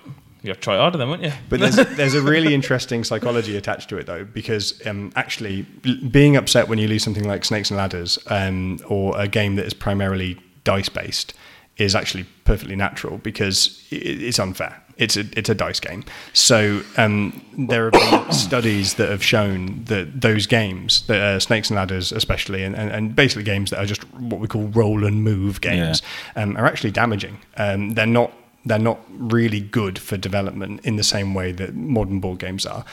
you 0.43 0.51
have 0.51 0.59
to 0.59 0.63
try 0.63 0.77
harder 0.77 0.99
then, 0.99 1.09
won't 1.09 1.23
you? 1.23 1.33
But 1.49 1.61
there's 1.61 1.77
there's 1.77 2.15
a 2.15 2.23
really 2.23 2.55
interesting 2.55 3.05
psychology 3.05 3.57
attached 3.57 3.89
to 3.91 3.99
it 3.99 4.07
though, 4.07 4.25
because 4.25 4.85
um, 4.87 5.13
actually 5.17 5.63
being 5.63 6.37
upset 6.37 6.69
when 6.69 6.79
you 6.79 6.87
lose 6.89 7.03
something 7.03 7.27
like 7.27 7.45
Snakes 7.45 7.71
and 7.71 7.79
Ladders 7.79 8.19
um, 8.29 8.79
or 8.87 9.19
a 9.21 9.27
game 9.27 9.57
that 9.57 9.67
is 9.67 9.75
primarily 9.75 10.39
dice 10.65 10.89
based 10.89 11.35
is 11.77 11.95
actually 11.95 12.25
perfectly 12.45 12.77
natural 12.77 13.19
because 13.19 13.87
it's 13.91 14.39
unfair. 14.39 14.83
It's 14.97 15.17
a 15.17 15.25
it's 15.37 15.49
a 15.49 15.55
dice 15.55 15.79
game. 15.79 16.05
So 16.33 16.83
um, 16.97 17.41
there 17.57 17.91
have 17.91 17.93
been 17.93 18.33
studies 18.33 18.95
that 18.95 19.09
have 19.09 19.23
shown 19.23 19.85
that 19.85 20.21
those 20.21 20.47
games, 20.47 21.03
that 21.07 21.21
uh, 21.21 21.41
Snakes 21.41 21.71
and 21.71 21.77
Ladders 21.77 22.11
especially, 22.13 22.65
and, 22.65 22.75
and, 22.75 22.91
and 22.91 23.17
basically 23.17 23.45
games 23.45 23.71
that 23.71 23.79
are 23.79 23.87
just 23.87 24.03
what 24.15 24.41
we 24.41 24.49
call 24.49 24.67
roll 24.69 25.05
and 25.05 25.23
move 25.23 25.61
games, 25.61 26.03
um, 26.37 26.57
are 26.57 26.67
actually 26.67 26.91
damaging. 26.91 27.39
Um, 27.57 27.91
they're 27.95 28.07
not 28.07 28.33
they're 28.65 28.79
not 28.79 29.01
really 29.09 29.61
good 29.61 29.99
for 29.99 30.17
development 30.17 30.81
in 30.85 30.97
the 30.97 31.03
same 31.03 31.33
way 31.33 31.53
that 31.53 31.75
modern 31.75 32.21
board 32.21 32.39
games 32.39 32.67
are. 32.67 32.85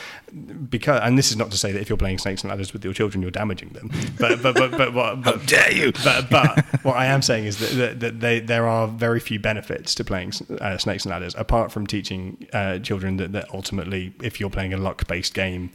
Because, 0.69 1.01
and 1.01 1.17
this 1.17 1.31
is 1.31 1.38
not 1.38 1.51
to 1.51 1.57
say 1.57 1.72
that 1.72 1.81
if 1.81 1.89
you're 1.89 1.98
playing 1.98 2.19
Snakes 2.19 2.43
and 2.43 2.50
Ladders 2.50 2.72
with 2.72 2.84
your 2.84 2.93
children, 2.93 3.22
you're 3.22 3.31
damaging 3.31 3.69
them. 3.69 3.89
But 4.19 4.41
but 4.41 4.55
but 4.55 4.72
but, 4.72 4.93
what, 4.93 5.22
but 5.24 5.45
dare 5.45 5.72
you? 5.72 5.91
But, 6.03 6.29
but 6.29 6.65
what 6.84 6.95
I 6.95 7.07
am 7.07 7.22
saying 7.22 7.45
is 7.45 7.57
that, 7.60 7.72
that, 7.75 8.00
that 8.00 8.19
they, 8.19 8.39
there 8.39 8.67
are 8.67 8.88
very 8.88 9.19
few 9.19 9.39
benefits 9.39 9.95
to 9.95 10.03
playing 10.03 10.34
uh, 10.62 10.77
Snakes 10.77 11.05
and 11.05 11.12
Ladders, 11.12 11.36
apart 11.36 11.72
from 11.72 11.88
teaching 11.88 12.48
uh, 12.53 12.79
children 12.79 13.17
that, 13.17 13.31
that 13.34 13.53
ultimately, 13.53 14.13
if 14.22 14.39
you're 14.39 14.50
playing 14.50 14.74
a 14.74 14.77
luck-based 14.77 15.34
game, 15.34 15.72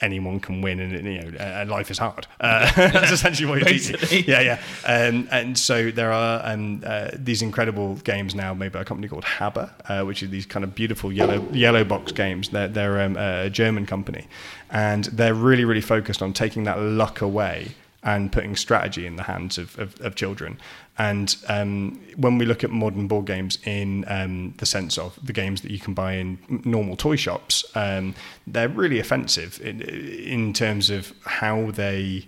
anyone 0.00 0.40
can 0.40 0.60
win 0.60 0.80
and 0.80 0.92
you 0.92 1.20
know 1.20 1.38
and 1.38 1.70
life 1.70 1.90
is 1.90 1.98
hard. 1.98 2.26
Uh, 2.40 2.70
that's 2.76 3.12
essentially 3.12 3.48
what 3.48 3.60
you're 3.60 3.68
teaching 3.68 4.24
yeah 4.26 4.40
yeah. 4.40 4.60
Um, 4.86 5.28
and 5.30 5.58
so 5.58 5.90
there 5.90 6.12
are 6.12 6.40
um, 6.44 6.82
uh, 6.84 7.10
these 7.14 7.42
incredible 7.42 7.96
games 7.96 8.34
now 8.34 8.54
made 8.54 8.72
by 8.72 8.80
a 8.80 8.84
company 8.84 9.08
called 9.08 9.24
HABA 9.24 9.70
uh, 9.88 10.04
which 10.04 10.22
are 10.22 10.26
these 10.26 10.46
kind 10.46 10.64
of 10.64 10.74
beautiful 10.74 11.12
yellow 11.12 11.46
yellow 11.52 11.84
box 11.84 12.12
games. 12.12 12.48
They're, 12.50 12.68
they're 12.68 13.00
um, 13.00 13.16
a 13.16 13.50
German 13.50 13.86
company. 13.86 14.26
And 14.70 15.04
they're 15.04 15.34
really 15.34 15.64
really 15.64 15.80
focused 15.80 16.22
on 16.22 16.32
taking 16.32 16.64
that 16.64 16.80
luck 16.80 17.20
away 17.20 17.74
and 18.04 18.30
putting 18.30 18.54
strategy 18.54 19.06
in 19.06 19.16
the 19.16 19.22
hands 19.22 19.58
of, 19.58 19.78
of, 19.78 19.98
of 20.00 20.14
children. 20.14 20.58
And 20.98 21.34
um, 21.48 22.00
when 22.16 22.38
we 22.38 22.44
look 22.44 22.62
at 22.62 22.70
modern 22.70 23.08
board 23.08 23.26
games 23.26 23.58
in 23.64 24.04
um, 24.06 24.54
the 24.58 24.66
sense 24.66 24.98
of 24.98 25.18
the 25.24 25.32
games 25.32 25.62
that 25.62 25.70
you 25.70 25.80
can 25.80 25.94
buy 25.94 26.12
in 26.12 26.38
normal 26.64 26.96
toy 26.96 27.16
shops, 27.16 27.64
um, 27.74 28.14
they're 28.46 28.68
really 28.68 29.00
offensive 29.00 29.60
in, 29.62 29.80
in 29.80 30.52
terms 30.52 30.90
of 30.90 31.12
how 31.24 31.70
they 31.72 32.26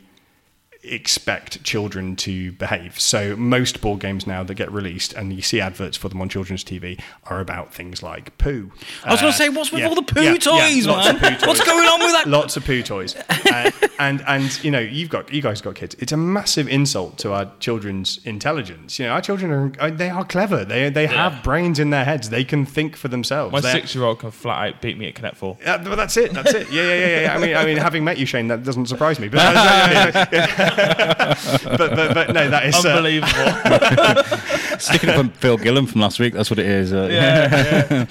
expect 0.92 1.62
children 1.64 2.16
to 2.16 2.52
behave. 2.52 2.98
So 3.00 3.36
most 3.36 3.80
board 3.80 4.00
games 4.00 4.26
now 4.26 4.42
that 4.44 4.54
get 4.54 4.70
released 4.70 5.12
and 5.12 5.32
you 5.32 5.42
see 5.42 5.60
adverts 5.60 5.96
for 5.96 6.08
them 6.08 6.20
on 6.20 6.28
children's 6.28 6.64
TV 6.64 7.00
are 7.24 7.40
about 7.40 7.72
things 7.74 8.02
like 8.02 8.36
poo. 8.38 8.70
I 9.04 9.12
was 9.12 9.20
going 9.20 9.28
Uh, 9.30 9.36
to 9.36 9.38
say, 9.38 9.48
what's 9.48 9.72
with 9.72 9.80
yeah, 9.82 9.88
all 9.88 9.94
the 9.94 10.02
poo 10.02 10.22
yeah, 10.22 10.32
yeah, 10.32 10.38
toys, 10.38 10.86
lots 10.86 11.08
of 11.08 11.20
man? 11.20 11.32
poo 11.34 11.38
toys. 11.38 11.46
What's 11.48 11.64
going 11.64 11.86
on 11.88 12.00
with 12.00 12.12
that? 12.12 12.26
Lots 12.28 12.56
of 12.56 12.64
poo 12.64 12.82
toys, 12.82 13.14
uh, 13.16 13.70
and 13.98 14.22
and 14.26 14.64
you 14.64 14.70
know 14.70 14.78
you've 14.80 15.10
got 15.10 15.32
you 15.32 15.42
guys 15.42 15.60
got 15.60 15.74
kids. 15.74 15.94
It's 15.98 16.12
a 16.12 16.16
massive 16.16 16.68
insult 16.68 17.18
to 17.18 17.32
our 17.32 17.50
children's 17.60 18.18
intelligence. 18.24 18.98
You 18.98 19.06
know 19.06 19.12
our 19.12 19.20
children 19.22 19.50
are 19.52 19.72
uh, 19.80 19.90
they 19.90 20.10
are 20.10 20.24
clever. 20.24 20.64
They 20.64 20.90
they 20.90 21.06
have 21.06 21.42
brains 21.42 21.78
in 21.78 21.90
their 21.90 22.04
heads. 22.04 22.30
They 22.30 22.44
can 22.44 22.66
think 22.66 22.96
for 22.96 23.08
themselves. 23.08 23.52
My 23.52 23.60
They're- 23.60 23.72
six-year-old 23.72 24.18
can 24.20 24.30
flat 24.30 24.68
out 24.74 24.82
beat 24.82 24.98
me 24.98 25.08
at 25.08 25.14
Connect 25.14 25.36
Four. 25.36 25.56
Yeah, 25.62 25.78
but 25.78 25.96
that's 25.96 26.16
it. 26.16 26.32
That's 26.32 26.52
it. 26.54 26.70
Yeah, 26.70 26.82
yeah, 26.82 26.94
yeah, 27.06 27.20
yeah. 27.22 27.34
I 27.34 27.38
mean, 27.38 27.56
I 27.56 27.64
mean, 27.64 27.76
having 27.76 28.04
met 28.04 28.18
you, 28.18 28.26
Shane, 28.26 28.48
that 28.48 28.62
doesn't 28.64 28.86
surprise 28.86 29.18
me. 29.18 29.28
But, 29.28 29.38
but, 30.76 31.78
but, 31.78 32.14
but 32.14 32.32
no, 32.32 32.50
that 32.50 32.66
is 32.66 32.84
uh, 32.84 32.88
Unbelievable. 32.88 34.78
Sticking 34.78 35.10
up 35.10 35.18
on 35.18 35.30
Phil 35.30 35.58
Gillam 35.58 35.88
from 35.88 36.00
last 36.00 36.20
week. 36.20 36.34
That's 36.34 36.50
what 36.50 36.58
it 36.58 36.66
is. 36.66 36.92
Uh, 36.92 37.08
yeah, 37.10 38.06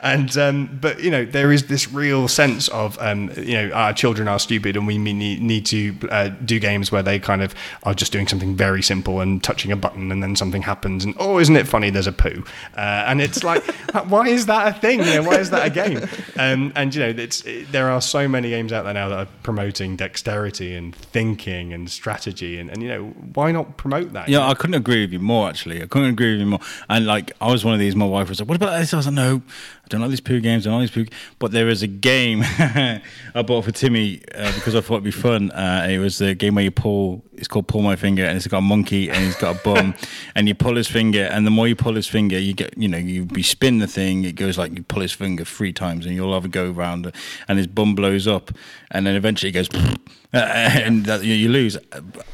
and 0.02 0.36
um, 0.36 0.78
but 0.80 1.00
you 1.00 1.10
know 1.10 1.24
there 1.24 1.52
is 1.52 1.66
this 1.66 1.90
real 1.92 2.28
sense 2.28 2.68
of 2.68 2.98
um, 3.00 3.30
you 3.36 3.54
know 3.54 3.70
our 3.72 3.92
children 3.92 4.28
are 4.28 4.38
stupid 4.38 4.76
and 4.76 4.86
we 4.86 4.98
need, 4.98 5.40
need 5.42 5.66
to 5.66 5.96
uh, 6.10 6.28
do 6.44 6.58
games 6.58 6.92
where 6.92 7.02
they 7.02 7.18
kind 7.18 7.42
of 7.42 7.54
are 7.84 7.94
just 7.94 8.12
doing 8.12 8.28
something 8.28 8.54
very 8.54 8.82
simple 8.82 9.20
and 9.20 9.42
touching 9.42 9.72
a 9.72 9.76
button 9.76 10.12
and 10.12 10.22
then 10.22 10.36
something 10.36 10.62
happens 10.62 11.04
and 11.04 11.14
oh 11.18 11.38
isn't 11.38 11.56
it 11.56 11.66
funny 11.66 11.90
there's 11.90 12.06
a 12.06 12.12
poo 12.12 12.44
uh, 12.76 13.04
and 13.06 13.20
it's 13.20 13.42
like 13.42 13.64
why 14.08 14.28
is 14.28 14.46
that 14.46 14.68
a 14.68 14.78
thing 14.78 15.00
you 15.00 15.06
know 15.06 15.22
why 15.22 15.36
is 15.36 15.50
that 15.50 15.66
a 15.66 15.70
game 15.70 15.98
um, 16.38 16.72
and 16.76 16.94
you 16.94 17.00
know 17.00 17.08
it's 17.08 17.44
it, 17.44 17.70
there 17.72 17.90
are 17.90 18.00
so 18.00 18.28
many 18.28 18.50
games 18.50 18.72
out 18.72 18.84
there 18.84 18.94
now 18.94 19.08
that 19.08 19.18
are 19.18 19.28
promoting 19.42 19.96
dexterity 19.96 20.74
and 20.74 20.96
thinking 21.12 21.72
and 21.72 21.90
strategy 21.90 22.58
and, 22.58 22.70
and 22.70 22.82
you 22.82 22.88
know 22.88 23.04
why 23.34 23.52
not 23.52 23.76
promote 23.76 24.12
that 24.12 24.28
Yeah, 24.28 24.46
I 24.46 24.54
couldn't 24.54 24.74
agree 24.74 25.02
with 25.02 25.12
you 25.12 25.18
more. 25.20 25.48
Actually, 25.48 25.82
I 25.82 25.86
couldn't 25.86 26.10
agree 26.10 26.32
with 26.32 26.40
you 26.40 26.46
more. 26.46 26.60
And 26.88 27.06
like, 27.06 27.32
I 27.40 27.50
was 27.50 27.64
one 27.64 27.74
of 27.74 27.80
these. 27.80 27.96
My 27.96 28.06
wife 28.06 28.28
was 28.28 28.40
like, 28.40 28.48
"What 28.48 28.56
about 28.56 28.78
this?" 28.78 28.92
I 28.92 28.96
was 28.98 29.06
like, 29.06 29.14
"No, 29.14 29.42
I 29.86 29.88
don't 29.88 30.00
like 30.00 30.10
these 30.10 30.20
poo 30.20 30.40
games. 30.40 30.66
I 30.66 30.70
don't 30.70 30.80
like 30.80 30.92
these 30.92 31.06
poo." 31.06 31.16
But 31.38 31.52
there 31.52 31.68
is 31.68 31.82
a 31.84 31.86
game 31.86 32.42
I 32.44 33.00
bought 33.46 33.64
for 33.64 33.70
Timmy 33.70 34.20
uh, 34.34 34.52
because 34.54 34.74
I 34.74 34.80
thought 34.80 34.94
it'd 34.94 35.04
be 35.04 35.12
fun. 35.12 35.52
Uh, 35.52 35.86
it 35.88 35.98
was 35.98 36.18
the 36.18 36.34
game 36.34 36.56
where 36.56 36.64
you 36.64 36.72
pull. 36.72 37.22
It's 37.34 37.46
called 37.46 37.68
Pull 37.68 37.82
My 37.82 37.94
Finger, 37.94 38.24
and 38.24 38.36
it's 38.36 38.48
got 38.48 38.58
a 38.58 38.62
monkey 38.62 39.08
and 39.10 39.18
he's 39.18 39.36
got 39.36 39.56
a 39.56 39.60
bum, 39.62 39.94
and 40.34 40.48
you 40.48 40.54
pull 40.54 40.74
his 40.74 40.88
finger, 40.88 41.24
and 41.24 41.46
the 41.46 41.50
more 41.50 41.68
you 41.68 41.76
pull 41.76 41.94
his 41.94 42.08
finger, 42.08 42.38
you 42.38 42.52
get, 42.52 42.76
you 42.76 42.88
know, 42.88 42.98
you 42.98 43.26
be 43.26 43.42
spin 43.42 43.78
the 43.78 43.86
thing. 43.86 44.24
It 44.24 44.32
goes 44.32 44.58
like 44.58 44.74
you 44.76 44.82
pull 44.82 45.02
his 45.02 45.12
finger 45.12 45.44
three 45.44 45.72
times, 45.72 46.04
and 46.04 46.16
you'll 46.16 46.34
have 46.34 46.46
a 46.46 46.48
go 46.48 46.70
round, 46.70 47.12
and 47.46 47.58
his 47.58 47.68
bum 47.68 47.94
blows 47.94 48.26
up, 48.26 48.50
and 48.90 49.06
then 49.06 49.14
eventually 49.14 49.50
it 49.50 49.52
goes. 49.52 49.68
And 50.32 51.06
that, 51.06 51.24
you, 51.24 51.32
you 51.32 51.48
lose. 51.48 51.78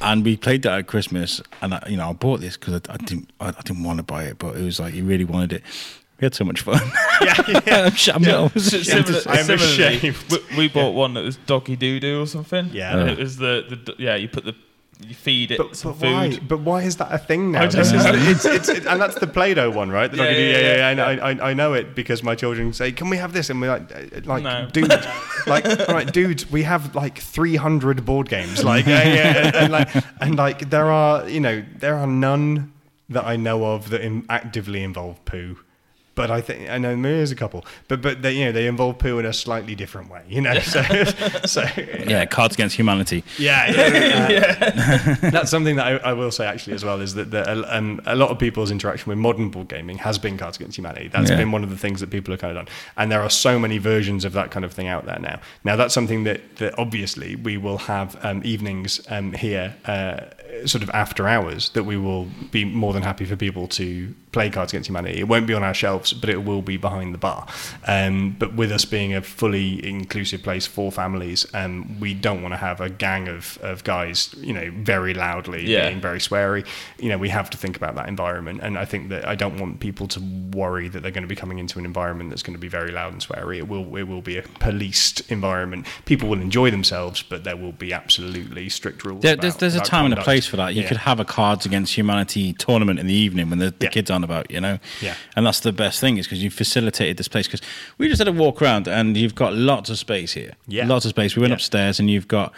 And 0.00 0.24
we 0.24 0.37
played 0.37 0.62
that 0.62 0.77
at 0.77 0.87
Christmas, 0.88 1.40
and 1.61 1.74
I, 1.74 1.87
you 1.88 1.96
know 1.96 2.11
I 2.11 2.12
bought 2.14 2.40
this 2.40 2.57
because 2.57 2.74
I, 2.74 2.94
I 2.94 2.96
didn't 2.96 3.31
I, 3.38 3.50
I 3.50 3.61
didn't 3.62 3.85
want 3.85 3.98
to 3.98 4.03
buy 4.03 4.24
it, 4.24 4.38
but 4.38 4.57
it 4.57 4.62
was 4.62 4.81
like 4.81 4.94
he 4.94 5.03
really 5.03 5.24
wanted 5.24 5.53
it. 5.53 5.62
We 6.22 6.26
had 6.26 6.35
so 6.35 6.44
much 6.44 6.61
fun. 6.61 6.80
yeah, 7.20 7.35
yeah. 7.66 7.82
I'm, 7.87 7.90
sh- 7.94 8.08
I'm, 8.14 8.24
I 8.24 8.42
was 8.54 8.66
Si- 8.70 8.78
ashamed 8.80 9.06
to 9.06 9.12
Similar, 9.14 9.20
say. 9.22 9.30
I'm 9.30 9.44
similarly, 9.58 9.96
ashamed. 9.96 10.16
we, 10.30 10.56
we 10.56 10.68
bought 10.68 10.94
one 10.94 11.14
that 11.14 11.24
was 11.24 11.37
doggy 11.37 11.74
doo 11.74 11.98
doo 11.98 12.22
or 12.22 12.26
something. 12.28 12.70
Yeah. 12.72 12.96
and 12.96 13.11
Oh. 13.11 13.12
it 13.12 13.18
was 13.18 13.38
the, 13.38 13.64
the 13.85 13.94
yeah. 13.98 14.14
You 14.14 14.28
put 14.28 14.44
the 14.44 14.54
you 15.04 15.16
feed 15.16 15.50
it 15.50 15.58
But, 15.58 15.74
some 15.74 15.94
but 15.94 15.98
food. 16.00 16.12
why? 16.12 16.38
But 16.46 16.61
why 16.61 16.82
is 16.82 16.98
that 16.98 17.11
a 17.12 17.18
thing 17.18 17.50
now? 17.50 17.62
I 17.62 17.66
don't 17.66 17.72
This 17.74 17.92
is 17.92 18.04
know. 18.04 18.12
the- 18.12 18.30
it's, 18.30 18.44
it's, 18.56 18.68
it, 18.68 18.87
and 18.87 19.00
that's 19.00 19.16
the 19.16 19.26
Play-Doh 19.26 19.70
one, 19.72 19.90
right? 19.90 20.08
The 20.08 20.16
Yeah, 20.18 20.22
doggy 20.26 20.37
do- 20.37 20.42
yeah, 20.42 20.58
yeah, 20.61 20.76
yeah, 20.76 20.88
I 20.88 20.94
know, 20.94 21.04
I, 21.24 21.50
I 21.50 21.54
know 21.54 21.72
it 21.74 21.96
because 21.96 22.22
my 22.22 22.37
children 22.37 22.72
say, 22.72 22.92
"Can 22.92 23.11
we 23.11 23.16
have 23.16 23.32
this?" 23.32 23.50
And 23.50 23.61
we're 23.61 23.70
like, 23.72 23.90
uh, 23.92 24.20
"Like, 24.24 24.44
No. 24.44 24.68
dude, 24.72 24.88
like, 25.48 25.64
all 25.66 25.94
right, 25.96 26.12
dude, 26.12 26.44
we 26.52 26.62
have 26.62 26.94
like 26.94 27.18
300 27.18 28.04
board 28.04 28.28
games, 28.28 28.62
like, 28.62 28.87
yeah, 28.87 29.02
yeah, 29.02 29.46
and, 29.48 29.56
and 29.56 29.72
like, 29.72 29.88
and 30.20 30.37
like, 30.37 30.70
there 30.70 30.87
are, 30.88 31.28
you 31.28 31.40
know, 31.40 31.64
there 31.78 31.96
are 31.96 32.06
none 32.06 32.72
that 33.08 33.24
I 33.26 33.35
know 33.35 33.64
of 33.64 33.90
that 33.90 34.02
in, 34.02 34.24
actively 34.28 34.85
involve 34.85 35.24
poo." 35.24 35.58
But 36.14 36.31
I 36.31 36.42
think 36.42 36.68
I 36.68 36.77
know 36.77 36.94
there 37.01 37.14
is 37.22 37.33
a 37.33 37.35
couple, 37.35 37.64
but 37.88 38.03
but 38.03 38.20
they 38.20 38.33
you 38.33 38.44
know 38.44 38.53
they 38.53 38.66
involve 38.66 38.98
poo 38.98 39.18
in 39.18 39.25
a 39.25 39.33
slightly 39.33 39.75
different 39.75 40.11
way, 40.11 40.22
you 40.29 40.42
know. 40.42 40.59
So 40.61 40.83
so 41.46 41.62
Yeah, 42.07 42.27
Cards 42.27 42.55
Against 42.55 42.77
Humanity. 42.77 43.25
yeah, 43.38 43.70
yeah, 44.31 45.16
uh, 45.22 45.31
that's 45.31 45.51
something 45.51 45.77
that 45.77 45.87
I, 45.87 46.11
I 46.11 46.12
will 46.12 46.31
say 46.31 46.44
actually 46.46 46.75
as 46.75 46.85
well 46.85 47.01
is 47.01 47.14
that 47.14 47.31
the, 47.31 47.75
um, 47.77 48.01
a 48.05 48.14
lot 48.14 48.31
of 48.31 48.38
people's 48.38 48.70
interaction 48.70 49.09
with 49.09 49.18
modern 49.18 49.48
board 49.48 49.68
gaming 49.68 49.98
has 49.98 50.18
been 50.18 50.37
Cards 50.37 50.57
Against 50.59 50.77
Humanity. 50.79 51.09
That's 51.09 51.31
Yeah. 51.31 51.37
been 51.37 51.51
one 51.51 51.64
of 51.64 51.70
the 51.70 51.79
things 51.79 52.01
that 52.01 52.11
people 52.11 52.33
have 52.33 52.40
kind 52.40 52.57
of 52.57 52.66
done, 52.66 52.75
and 52.98 53.11
there 53.11 53.22
are 53.22 53.31
so 53.31 53.59
many 53.59 53.79
versions 53.79 54.25
of 54.27 54.35
that 54.35 54.51
kind 54.51 54.64
of 54.66 54.72
thing 54.72 54.88
out 54.88 55.07
there 55.07 55.18
now. 55.18 55.40
Now 55.64 55.77
that's 55.77 55.94
something 55.94 56.25
that, 56.25 56.57
that 56.57 56.79
obviously 56.79 57.37
we 57.37 57.57
will 57.57 57.79
have 57.79 58.22
um, 58.22 58.42
evenings 58.44 59.01
um, 59.09 59.33
here, 59.33 59.75
uh, 59.87 60.27
sort 60.67 60.83
of 60.83 60.91
after 60.91 61.27
hours, 61.27 61.71
that 61.71 61.85
we 61.85 61.97
will 61.97 62.29
be 62.51 62.65
more 62.65 62.93
than 62.93 63.03
happy 63.03 63.25
for 63.25 63.37
people 63.37 63.67
to 63.69 64.15
play 64.33 64.49
Cards 64.49 64.73
Against 64.73 64.88
Humanity. 64.88 65.19
It 65.21 65.29
won't 65.29 65.47
be 65.47 65.55
on 65.55 65.62
our 65.62 65.75
shelves, 65.75 66.12
but 66.12 66.31
it 66.31 66.45
will 66.45 66.62
be 66.62 66.77
behind 66.77 67.12
the 67.12 67.19
bar. 67.19 67.47
Um, 67.87 68.37
but 68.38 68.55
with 68.55 68.73
us 68.73 68.85
being 68.85 69.15
a 69.15 69.21
fully 69.23 69.87
inclusive 69.87 70.43
place 70.43 70.67
for 70.67 70.91
families, 70.91 71.47
um, 71.55 71.99
we 72.01 72.15
don't 72.15 72.43
want 72.43 72.53
to 72.55 72.59
have 72.59 72.81
a 72.81 72.88
gang 72.88 73.29
of, 73.29 73.59
of 73.62 73.85
guys, 73.85 74.35
you 74.38 74.53
know, 74.53 74.71
very 74.75 75.12
loudly 75.15 75.67
Yeah. 75.67 75.88
being 75.88 76.01
very 76.01 76.19
sweary. 76.19 76.67
You 76.99 77.11
know, 77.11 77.19
we 77.19 77.29
have 77.29 77.51
to 77.51 77.59
think 77.59 77.77
about 77.77 77.95
that 77.97 78.09
environment. 78.09 78.61
And 78.62 78.79
I 78.79 78.85
think 78.85 79.11
that 79.11 79.27
I 79.27 79.35
don't 79.35 79.59
want 79.59 79.81
people 79.81 80.09
to 80.09 80.21
worry 80.55 80.88
that 80.88 81.03
they're 81.03 81.11
going 81.12 81.23
to 81.25 81.29
be 81.29 81.37
coming 81.37 81.59
into 81.59 81.79
an 81.79 81.85
environment 81.85 82.31
that's 82.31 82.43
going 82.43 82.55
to 82.55 82.61
be 82.61 82.69
very 82.69 82.91
loud 82.91 83.12
and 83.12 83.21
sweary. 83.21 83.59
It 83.59 83.69
will 83.69 83.97
it 83.97 84.05
will 84.05 84.23
be 84.23 84.38
a 84.38 84.43
policed 84.43 85.31
environment. 85.31 85.87
People 86.07 86.29
will 86.29 86.41
enjoy 86.41 86.71
themselves, 86.71 87.23
but 87.23 87.45
there 87.45 87.57
will 87.57 87.73
be 87.73 87.93
absolutely 87.93 88.69
strict 88.69 89.05
rules. 89.05 89.23
There, 89.23 89.37
there's 89.37 89.57
there's 89.57 89.75
a 89.75 89.81
time 89.81 90.07
and 90.07 90.15
a 90.15 90.17
conduct. 90.17 90.27
Place 90.42 90.50
for 90.50 90.57
that. 90.57 90.74
You 90.74 90.83
Yeah. 90.83 90.88
could 90.88 90.96
have 90.98 91.20
a 91.20 91.24
Cards 91.24 91.64
Against 91.66 91.96
Humanity 91.96 92.52
tournament 92.55 92.98
in 92.98 93.07
the 93.07 93.14
evening 93.14 93.50
when 93.50 93.59
the, 93.59 93.70
the 93.78 93.87
Yeah. 93.87 93.90
kids 93.90 94.11
aren't 94.11 94.24
about, 94.24 94.50
you 94.50 94.61
know. 94.61 94.78
Yeah. 95.00 95.14
And 95.37 95.46
that's 95.46 95.61
the 95.61 95.72
best 95.72 96.00
thing 96.00 96.18
is 96.18 96.26
because 96.26 96.42
you 96.42 96.50
facilitated 96.50 97.16
this 97.16 97.28
place. 97.28 97.46
Because 97.46 97.62
we 97.98 98.09
just 98.09 98.18
had 98.18 98.28
a 98.28 98.33
walk 98.33 98.61
around 98.62 98.88
and 98.88 99.16
you've 99.16 99.35
got 99.35 99.55
lots 99.55 99.90
of 99.90 99.98
space 99.98 100.33
here. 100.35 100.52
Yeah. 100.68 100.87
Lots 100.87 101.05
of 101.05 101.11
space. 101.11 101.37
We 101.37 101.40
went 101.40 101.50
Yeah. 101.52 101.57
upstairs 101.57 102.00
and 102.00 102.11
you've 102.11 102.28
got 102.28 102.52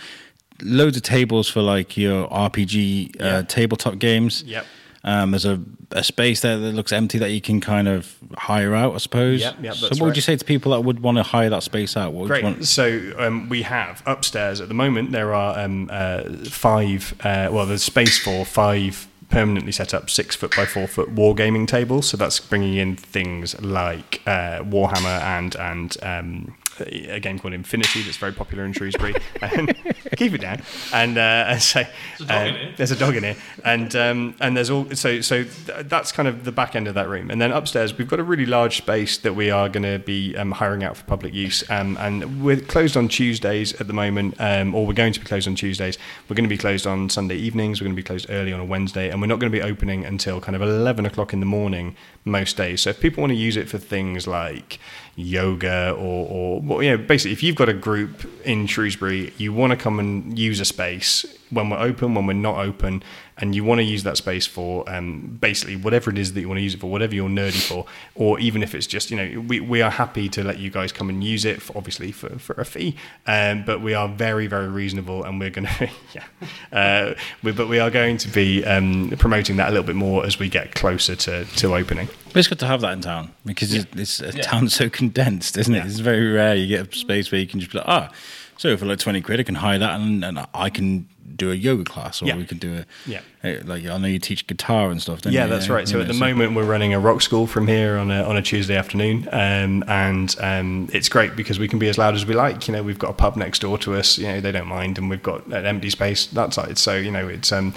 loads 0.62 0.97
of 0.97 1.03
tables 1.03 1.49
for 1.49 1.61
like 1.62 1.97
your 1.97 2.29
RPG 2.33 3.20
uh, 3.20 3.42
tabletop 3.42 3.99
games. 3.99 4.44
Yep. 4.47 4.66
Um, 5.05 5.33
there's 5.33 5.45
a, 5.45 5.61
a 5.90 6.03
space 6.03 6.40
there 6.40 6.57
that 6.59 6.73
looks 6.73 6.90
empty 6.93 7.19
that 7.19 7.31
you 7.31 7.40
can 7.43 7.61
kind 7.61 7.88
of 7.88 8.17
hire 8.38 8.75
out, 8.75 8.95
I 8.95 8.99
suppose. 8.99 9.43
Yep, 9.43 9.57
yep, 9.61 9.75
so, 9.75 9.88
what 9.88 10.01
would 10.01 10.17
you 10.17 10.23
say 10.23 10.35
to 10.35 10.45
people 10.45 10.73
that 10.73 10.81
would 10.81 11.01
want 11.01 11.19
to 11.19 11.23
hire 11.23 11.51
that 11.51 11.62
space 11.62 11.95
out? 11.97 12.12
What 12.14 12.23
would 12.23 12.37
you 12.37 12.43
Great. 12.43 12.45
want- 12.45 12.67
So 12.67 13.12
um, 13.19 13.49
we 13.51 13.62
have 13.62 14.03
upstairs 14.07 14.62
at 14.62 14.69
the 14.69 14.75
moment. 14.75 15.12
There 15.12 15.35
are 15.35 15.59
um, 15.59 15.88
uh, 15.93 16.23
five. 16.45 17.14
Uh, 17.21 17.49
well, 17.53 17.67
there's 17.67 17.83
space 17.83 18.19
for 18.19 18.45
five 18.47 19.07
permanently 19.29 19.73
set 19.73 19.93
up 19.93 20.09
six 20.09 20.37
foot 20.37 20.55
by 20.57 20.64
four 20.64 20.87
foot 20.87 21.14
wargaming 21.14 21.67
tables. 21.67 22.09
So 22.09 22.17
that's 22.17 22.40
bringing 22.40 22.77
in 22.77 22.97
things 22.97 23.61
like 23.61 24.23
uh, 24.27 24.61
Warhammer 24.62 25.21
and 25.21 25.55
and 25.57 25.97
um, 26.03 26.57
a 26.81 27.21
game 27.21 27.39
called 27.39 27.55
Infinity 27.55 28.03
that's 28.03 28.17
very 28.17 28.33
popular 28.33 28.65
in 28.65 28.73
Shrewsbury. 28.73 29.15
and 29.43 29.75
keep 30.17 30.33
it 30.35 30.41
down. 30.41 30.63
And 30.93 31.19
uh, 31.19 31.47
and 31.49 31.63
so 31.63 31.85
There's 32.19 32.21
a 32.21 32.27
dog 32.27 32.47
in 32.47 32.55
uh, 32.55 32.59
here. 32.59 32.75
there's 32.77 32.91
a 32.91 32.97
dog 32.97 33.17
in 33.17 33.23
here, 33.25 33.37
and 33.65 33.97
um, 33.97 34.35
and 34.41 34.57
there's 34.57 34.71
all 34.71 34.91
so 34.95 35.21
so 35.21 35.45
th- 35.45 35.87
that's 35.87 36.13
kind 36.13 36.29
of 36.29 36.45
the 36.45 36.53
back 36.53 36.75
end 36.77 36.89
of 36.89 36.95
that 36.95 37.09
room, 37.09 37.31
and 37.31 37.41
then 37.41 37.53
upstairs 37.53 37.97
we've 37.97 38.09
got 38.09 38.21
a 38.21 38.25
really 38.25 38.47
large 38.47 38.77
space 38.77 39.19
that 39.19 39.35
we 39.35 39.51
are 39.51 39.69
going 39.69 39.83
to 39.83 39.99
be 40.05 40.37
um, 40.37 40.53
hiring 40.53 40.85
out 40.85 40.97
for 40.97 41.05
public 41.05 41.35
use, 41.35 41.69
um, 41.71 41.97
and 42.01 42.45
we're 42.45 42.61
closed 42.61 42.97
on 42.97 43.09
Tuesdays 43.09 43.73
at 43.81 43.87
the 43.87 43.93
moment, 43.93 44.35
um, 44.41 44.75
or 44.75 44.87
we're 44.87 44.93
going 44.93 45.13
to 45.13 45.21
be 45.21 45.27
closed 45.27 45.49
on 45.49 45.55
Tuesdays. 45.55 45.99
We're 46.29 46.37
going 46.37 46.49
to 46.49 46.55
be 46.55 46.59
closed 46.59 46.87
on 46.87 47.09
Sunday 47.11 47.37
evenings. 47.37 47.81
We're 47.81 47.87
going 47.87 47.97
to 47.97 48.03
be 48.03 48.07
closed 48.07 48.27
early 48.31 48.53
on 48.53 48.61
a 48.61 48.65
Wednesday, 48.65 49.11
and 49.11 49.21
we're 49.21 49.27
not 49.27 49.39
going 49.41 49.51
to 49.51 49.59
be 49.59 49.63
opening 49.63 50.05
until 50.05 50.41
kind 50.41 50.57
of 50.57 50.63
eleven 50.63 51.07
o'clock 51.07 51.33
in 51.33 51.41
the 51.41 51.47
morning 51.47 51.97
most 52.25 52.57
days. 52.57 52.83
So 52.83 52.91
if 52.91 53.01
people 53.01 53.21
want 53.21 53.33
to 53.33 53.37
use 53.37 53.57
it 53.57 53.69
for 53.69 53.79
things 53.79 54.27
like 54.27 54.79
yoga 55.16 55.92
or, 55.92 56.62
or 56.62 56.83
you 56.83 56.90
know, 56.90 56.96
basically 56.96 57.33
if 57.33 57.42
you've 57.42 57.57
got 57.57 57.68
a 57.68 57.74
group 57.74 58.24
in 58.44 58.66
Shrewsbury, 58.66 59.33
you 59.38 59.53
want 59.53 59.70
to 59.70 59.77
come 59.77 59.98
and 59.98 60.38
use 60.38 60.61
a 60.61 60.64
space, 60.64 61.24
when 61.55 61.71
we're 61.71 61.79
open, 61.79 62.14
when 62.14 62.27
we're 62.27 62.35
not 62.35 62.59
open, 62.59 63.03
and 63.38 63.55
you 63.55 63.64
want 63.64 63.79
to 63.81 63.85
use 63.85 64.03
that 64.05 64.17
space 64.17 64.47
for 64.47 64.88
um, 64.88 65.38
basically 65.40 65.77
whatever 65.77 66.11
it 66.11 66.19
is 66.19 66.35
that 66.35 66.40
you 66.40 66.49
want 66.49 66.59
to 66.59 66.62
use 66.62 66.75
it 66.75 66.81
for, 66.81 66.90
whatever 66.90 67.14
you're 67.14 67.29
nerdy 67.29 67.61
for, 67.69 67.87
or 68.14 68.38
even 68.38 68.62
if 68.62 68.75
it's 68.75 68.87
just 68.87 69.11
you 69.11 69.17
know 69.17 69.40
we, 69.40 69.61
we 69.61 69.83
are 69.83 69.90
happy 69.90 70.29
to 70.29 70.45
let 70.45 70.59
you 70.59 70.71
guys 70.71 70.93
come 70.93 71.09
and 71.09 71.23
use 71.25 71.45
it, 71.45 71.62
for, 71.62 71.77
obviously 71.77 72.12
for, 72.12 72.38
for 72.38 72.55
a 72.55 72.64
fee, 72.64 72.97
um, 73.27 73.64
but 73.64 73.81
we 73.81 73.95
are 73.95 74.09
very 74.09 74.47
very 74.47 74.69
reasonable, 74.69 75.25
and 75.25 75.40
we're 75.40 75.51
going 75.51 75.67
to 75.79 75.90
yeah, 76.12 76.25
uh, 76.73 77.14
we, 77.43 77.53
but 77.53 77.69
we 77.69 77.79
are 77.79 77.90
going 77.90 78.17
to 78.19 78.29
be 78.29 78.64
um, 78.64 79.11
promoting 79.19 79.57
that 79.57 79.69
a 79.69 79.71
little 79.71 79.87
bit 79.87 79.97
more 79.97 80.25
as 80.27 80.38
we 80.38 80.49
get 80.49 80.75
closer 80.75 81.17
to 81.17 81.45
to 81.45 81.75
opening. 81.75 82.09
But 82.27 82.40
it's 82.40 82.49
good 82.49 82.59
to 82.61 82.67
have 82.67 82.81
that 82.81 82.93
in 82.93 83.01
town 83.01 83.33
because 83.47 83.73
it's, 83.73 83.95
it's 83.95 84.21
a 84.21 84.33
town 84.33 84.69
so 84.69 84.90
condensed, 84.90 85.57
isn't 85.57 85.73
it? 85.73 85.79
Yeah. 85.79 85.87
It's 85.87 86.01
very 86.01 86.33
rare 86.33 86.57
you 86.57 86.67
get 86.67 86.93
a 86.93 86.99
space 86.99 87.31
where 87.31 87.40
you 87.40 87.47
can 87.47 87.61
just 87.61 87.71
be 87.71 87.79
like, 87.79 87.87
ah, 87.87 88.11
so 88.57 88.77
for 88.77 88.87
like 88.87 88.99
20 88.99 89.21
quid, 89.21 89.40
I 89.40 89.43
can 89.45 89.55
hire 89.57 89.79
that 89.79 90.01
and, 90.01 90.25
and 90.25 90.47
I 90.53 90.71
can 90.71 91.09
do 91.37 91.51
a 91.51 91.55
yoga 91.55 91.85
class 91.85 92.23
or 92.23 92.27
Yeah. 92.27 92.37
we 92.37 92.44
could 92.44 92.61
do 92.61 92.79
a, 92.79 93.11
Yeah. 93.11 93.20
like, 93.64 93.85
I 93.87 93.99
know 93.99 94.09
you 94.09 94.18
teach 94.18 94.47
guitar 94.47 94.90
and 94.90 95.01
stuff, 95.03 95.23
don't 95.23 95.33
Yeah, 95.33 95.44
you? 95.44 95.51
that's 95.51 95.68
right. 95.68 95.87
So 95.88 95.97
You 95.97 96.03
at 96.03 96.07
know, 96.09 96.12
the 96.14 96.18
moment, 96.20 96.55
we're 96.55 96.64
running 96.64 96.94
a 96.94 97.01
rock 97.01 97.23
school 97.23 97.47
from 97.47 97.66
here 97.68 97.97
on 97.99 98.11
a, 98.11 98.23
on 98.23 98.37
a 98.37 98.42
Tuesday 98.42 98.77
afternoon, 98.77 99.29
um, 99.33 99.85
and 99.88 100.35
um, 100.40 100.88
it's 100.92 101.09
great 101.09 101.37
because 101.37 101.59
we 101.59 101.68
can 101.68 101.79
be 101.79 101.88
as 101.88 101.99
loud 101.99 102.14
as 102.14 102.25
we 102.27 102.35
like. 102.35 102.66
You 102.68 102.73
know, 102.73 102.83
we've 102.83 102.99
got 102.99 103.11
a 103.11 103.14
pub 103.14 103.37
next 103.37 103.61
door 103.61 103.79
to 103.79 103.94
us. 103.94 104.18
You 104.18 104.27
know, 104.29 104.40
they 104.40 104.53
don't 104.53 104.68
mind, 104.68 104.99
and 104.99 105.11
we've 105.11 105.23
got 105.23 105.47
an 105.47 105.66
empty 105.66 105.90
space 105.90 106.27
that 106.27 106.55
side. 106.55 106.79
So 106.79 106.97
you 106.97 107.11
know, 107.11 107.29
it's 107.29 107.53
um, 107.53 107.75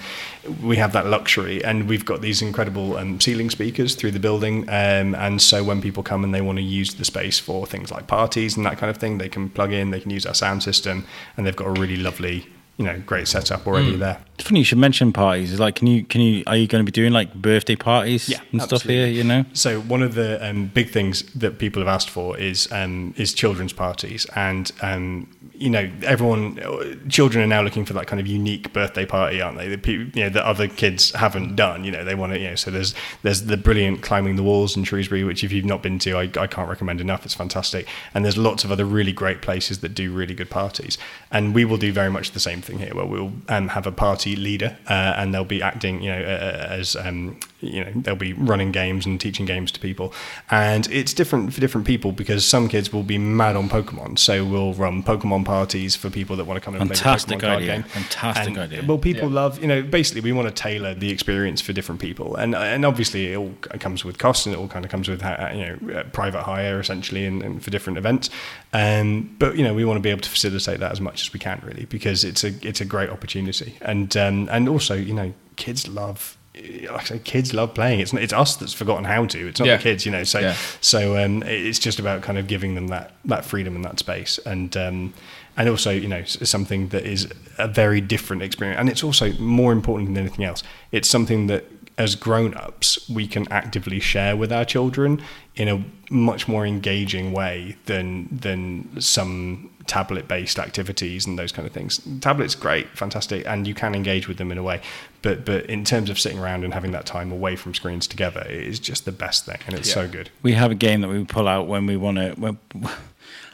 we 0.61 0.77
have 0.77 0.93
that 0.93 1.07
luxury, 1.07 1.63
and 1.63 1.87
we've 1.89 2.05
got 2.05 2.21
these 2.21 2.41
incredible 2.41 2.95
um, 2.97 3.19
ceiling 3.19 3.49
speakers 3.49 3.95
through 3.95 4.11
the 4.11 4.19
building, 4.19 4.63
um, 4.69 5.15
and 5.15 5.41
so 5.41 5.63
when 5.63 5.81
people 5.81 6.03
come 6.03 6.23
and 6.23 6.33
they 6.33 6.41
want 6.41 6.57
to 6.57 6.63
use 6.63 6.93
the 6.95 7.05
space 7.05 7.37
for 7.39 7.65
things 7.67 7.91
like 7.91 8.07
parties 8.07 8.55
and 8.57 8.65
that 8.65 8.77
kind 8.77 8.89
of 8.89 8.97
thing, 8.97 9.17
they 9.17 9.29
can 9.29 9.49
plug 9.49 9.71
in, 9.73 9.91
they 9.91 9.99
can 9.99 10.11
use 10.11 10.25
our 10.25 10.33
sound 10.33 10.63
system, 10.63 11.05
and 11.35 11.45
they've 11.45 11.55
got 11.55 11.67
a 11.67 11.71
really 11.71 11.97
lovely. 11.97 12.47
You 12.77 12.85
know, 12.85 12.99
great 13.05 13.27
setup 13.27 13.67
already 13.67 13.95
mm. 13.95 13.99
there. 13.99 14.21
It's 14.37 14.47
funny 14.47 14.59
you 14.59 14.65
should 14.65 14.77
mention 14.77 15.13
parties. 15.13 15.51
It's 15.51 15.59
like, 15.59 15.73
can 15.73 15.87
you, 15.87 16.03
can 16.03 16.21
you, 16.21 16.43
are 16.45 16.55
you 16.55 16.67
going 16.67 16.85
to 16.85 16.85
be 16.85 16.91
doing 16.91 17.11
like 17.11 17.33
birthday 17.33 17.75
parties 17.75 18.29
Yeah, 18.29 18.39
and 18.51 18.61
stuff 18.61 18.83
here, 18.83 19.07
you 19.07 19.23
know? 19.23 19.45
So 19.53 19.81
one 19.81 20.03
of 20.03 20.13
the 20.13 20.47
um, 20.47 20.67
big 20.67 20.91
things 20.91 21.23
that 21.33 21.57
people 21.57 21.81
have 21.81 21.87
asked 21.87 22.11
for 22.11 22.37
is 22.37 22.71
um, 22.71 23.15
is 23.17 23.33
children's 23.33 23.73
parties, 23.73 24.27
and 24.35 24.71
um, 24.83 25.27
you 25.53 25.71
know 25.71 25.89
everyone, 26.03 27.09
children 27.09 27.43
are 27.43 27.47
now 27.47 27.63
looking 27.63 27.83
for 27.83 27.93
that 27.93 28.05
kind 28.05 28.19
of 28.19 28.27
unique 28.27 28.73
birthday 28.73 29.07
party, 29.07 29.41
aren't 29.41 29.57
they? 29.57 29.75
The 29.75 29.91
you 29.91 30.23
know 30.23 30.29
that 30.29 30.45
other 30.45 30.67
kids 30.67 31.11
haven't 31.13 31.55
done. 31.55 31.83
You 31.83 31.89
know 31.89 32.03
they 32.03 32.13
want 32.13 32.33
to. 32.33 32.39
You 32.39 32.49
know 32.49 32.55
so 32.55 32.69
there's 32.69 32.93
there's 33.23 33.45
the 33.45 33.57
brilliant 33.57 34.03
climbing 34.03 34.35
the 34.35 34.43
walls 34.43 34.77
in 34.77 34.83
Shrewsbury, 34.83 35.23
which 35.23 35.43
if 35.43 35.51
you've 35.51 35.65
not 35.65 35.81
been 35.81 35.97
to, 35.99 36.15
I, 36.15 36.29
I 36.39 36.45
can't 36.45 36.69
recommend 36.69 37.01
enough. 37.01 37.25
It's 37.25 37.33
fantastic, 37.33 37.87
and 38.13 38.23
there's 38.23 38.37
lots 38.37 38.63
of 38.63 38.71
other 38.71 38.85
really 38.85 39.13
great 39.13 39.41
places 39.41 39.79
that 39.79 39.95
do 39.95 40.13
really 40.13 40.35
good 40.35 40.51
parties, 40.51 40.99
and 41.31 41.55
we 41.55 41.65
will 41.65 41.77
do 41.77 41.91
very 41.91 42.11
much 42.11 42.31
the 42.31 42.39
same 42.39 42.61
thing 42.61 42.77
here, 42.77 42.93
where 42.93 43.05
we'll 43.05 43.31
um, 43.49 43.69
have 43.69 43.87
a 43.87 43.91
party 43.91 44.26
leader, 44.35 44.77
uh, 44.89 45.13
and 45.17 45.33
they'll 45.33 45.45
be 45.45 45.61
acting, 45.61 46.01
you 46.01 46.09
know, 46.11 46.21
uh, 46.21 46.67
as 46.69 46.95
um, 46.95 47.39
you 47.61 47.83
know, 47.83 47.91
they'll 47.95 48.15
be 48.15 48.33
running 48.33 48.71
games 48.71 49.05
and 49.05 49.19
teaching 49.19 49.45
games 49.45 49.71
to 49.71 49.79
people, 49.79 50.13
and 50.51 50.87
it's 50.91 51.13
different 51.13 51.53
for 51.53 51.61
different 51.61 51.87
people 51.87 52.11
because 52.11 52.45
some 52.45 52.67
kids 52.67 52.93
will 52.93 53.03
be 53.03 53.17
mad 53.17 53.55
on 53.55 53.69
Pokemon, 53.69 54.19
so 54.19 54.45
we'll 54.45 54.73
run 54.73 55.01
Pokemon 55.03 55.45
parties 55.45 55.95
for 55.95 56.09
people 56.09 56.35
that 56.35 56.45
want 56.45 56.59
to 56.59 56.63
come 56.63 56.75
and 56.75 56.89
Fantastic 56.89 57.27
play 57.27 57.37
the 57.37 57.45
Pokemon 57.45 57.49
card 57.49 57.63
idea. 57.63 57.73
game. 57.73 57.83
Fantastic 57.83 58.47
And, 58.47 58.57
idea. 58.57 58.83
Well, 58.85 58.97
people 58.97 59.29
love, 59.29 59.59
you 59.61 59.67
know, 59.67 59.81
basically 59.81 60.21
we 60.21 60.31
want 60.31 60.47
to 60.47 60.53
tailor 60.53 60.93
the 60.93 61.09
experience 61.11 61.61
for 61.61 61.73
different 61.73 62.01
people, 62.01 62.35
and 62.35 62.55
and 62.55 62.85
obviously 62.85 63.33
it 63.33 63.37
all 63.37 63.53
comes 63.79 64.03
with 64.05 64.17
costs, 64.17 64.45
and 64.45 64.53
it 64.53 64.59
all 64.59 64.67
kind 64.67 64.85
of 64.85 64.91
comes 64.91 65.07
with 65.07 65.23
uh, 65.23 65.49
you 65.53 65.65
know 65.65 65.99
uh, 65.99 66.03
private 66.13 66.43
hire 66.43 66.79
essentially, 66.79 67.25
and, 67.25 67.41
and 67.41 67.63
for 67.63 67.69
different 67.71 67.97
events. 67.97 68.29
Um, 68.73 69.35
but 69.39 69.55
you 69.57 69.63
know 69.63 69.73
we 69.73 69.85
want 69.85 69.97
to 69.97 70.01
be 70.01 70.09
able 70.09 70.21
to 70.21 70.29
facilitate 70.29 70.79
that 70.81 70.91
as 70.91 70.99
much 71.01 71.21
as 71.21 71.33
we 71.33 71.39
can, 71.39 71.61
really, 71.63 71.85
because 71.85 72.23
it's 72.23 72.43
a 72.43 72.53
it's 72.67 72.81
a 72.81 72.85
great 72.85 73.09
opportunity, 73.09 73.75
and 73.81 74.15
um, 74.17 74.49
and 74.51 74.67
also 74.69 74.93
you 74.95 75.13
know 75.13 75.33
kids 75.55 75.87
love. 75.87 76.37
Like 76.55 76.89
I 76.89 77.03
say, 77.03 77.19
kids 77.19 77.53
love 77.53 77.75
playing. 77.75 77.99
It's 77.99 78.13
it's 78.13 78.33
us 78.33 78.55
that's 78.55 78.73
forgotten 78.73 79.03
how 79.05 79.25
to. 79.27 79.47
It's 79.47 79.59
not 79.59 79.67
Yeah. 79.67 79.77
the 79.77 79.83
kids, 79.83 80.05
you 80.05 80.11
know. 80.11 80.23
So 80.23 80.39
Yeah. 80.39 80.55
so 80.81 81.23
um, 81.23 81.43
it's 81.43 81.77
just 81.79 81.99
about 81.99 82.23
kind 82.23 82.37
of 82.37 82.47
giving 82.47 82.73
them 82.75 82.87
that 82.87 83.13
that 83.25 83.45
freedom 83.45 83.75
and 83.75 83.85
that 83.85 83.99
space, 83.99 84.39
and 84.45 84.75
um, 84.75 85.13
and 85.55 85.69
also 85.69 85.91
you 85.91 86.07
know 86.07 86.23
something 86.25 86.87
that 86.89 87.05
is 87.05 87.27
a 87.59 87.67
very 87.67 88.01
different 88.01 88.41
experience, 88.41 88.79
and 88.79 88.89
it's 88.89 89.03
also 89.03 89.31
more 89.33 89.71
important 89.71 90.09
than 90.09 90.17
anything 90.17 90.45
else. 90.45 90.63
It's 90.91 91.07
something 91.07 91.45
that 91.47 91.63
as 91.97 92.15
grown-ups 92.15 93.09
we 93.09 93.27
can 93.27 93.51
actively 93.51 93.99
share 93.99 94.35
with 94.37 94.51
our 94.51 94.63
children 94.65 95.21
in 95.55 95.67
a 95.67 95.83
much 96.13 96.47
more 96.47 96.65
engaging 96.65 97.31
way 97.33 97.75
than 97.85 98.27
than 98.31 99.01
some 99.01 99.69
tablet-based 99.87 100.59
activities 100.59 101.25
and 101.25 101.39
those 101.39 101.51
kind 101.51 101.65
of 101.65 101.73
things. 101.73 102.01
Tablets 102.19 102.55
great, 102.55 102.89
fantastic, 102.97 103.45
and 103.47 103.65
you 103.65 103.73
can 103.73 103.95
engage 103.95 104.27
with 104.27 104.37
them 104.37 104.51
in 104.51 104.57
a 104.57 104.63
way, 104.63 104.81
but 105.21 105.43
but 105.45 105.65
in 105.65 105.83
terms 105.83 106.09
of 106.09 106.19
sitting 106.19 106.37
around 106.39 106.63
and 106.63 106.73
having 106.73 106.91
that 106.91 107.05
time 107.05 107.31
away 107.31 107.55
from 107.55 107.73
screens 107.73 108.05
together, 108.07 108.41
it 108.41 108.67
is 108.67 108.79
just 108.79 109.05
the 109.05 109.11
best 109.11 109.45
thing, 109.45 109.57
and 109.65 109.75
it's 109.75 109.87
Yeah. 109.89 109.93
so 109.95 110.07
good. 110.07 110.29
We 110.43 110.53
have 110.53 110.71
a 110.71 110.75
game 110.75 111.01
that 111.01 111.07
we 111.09 111.23
pull 111.25 111.47
out 111.47 111.67
when 111.67 111.85
we 111.87 111.97
want 111.97 112.17
to. 112.17 112.57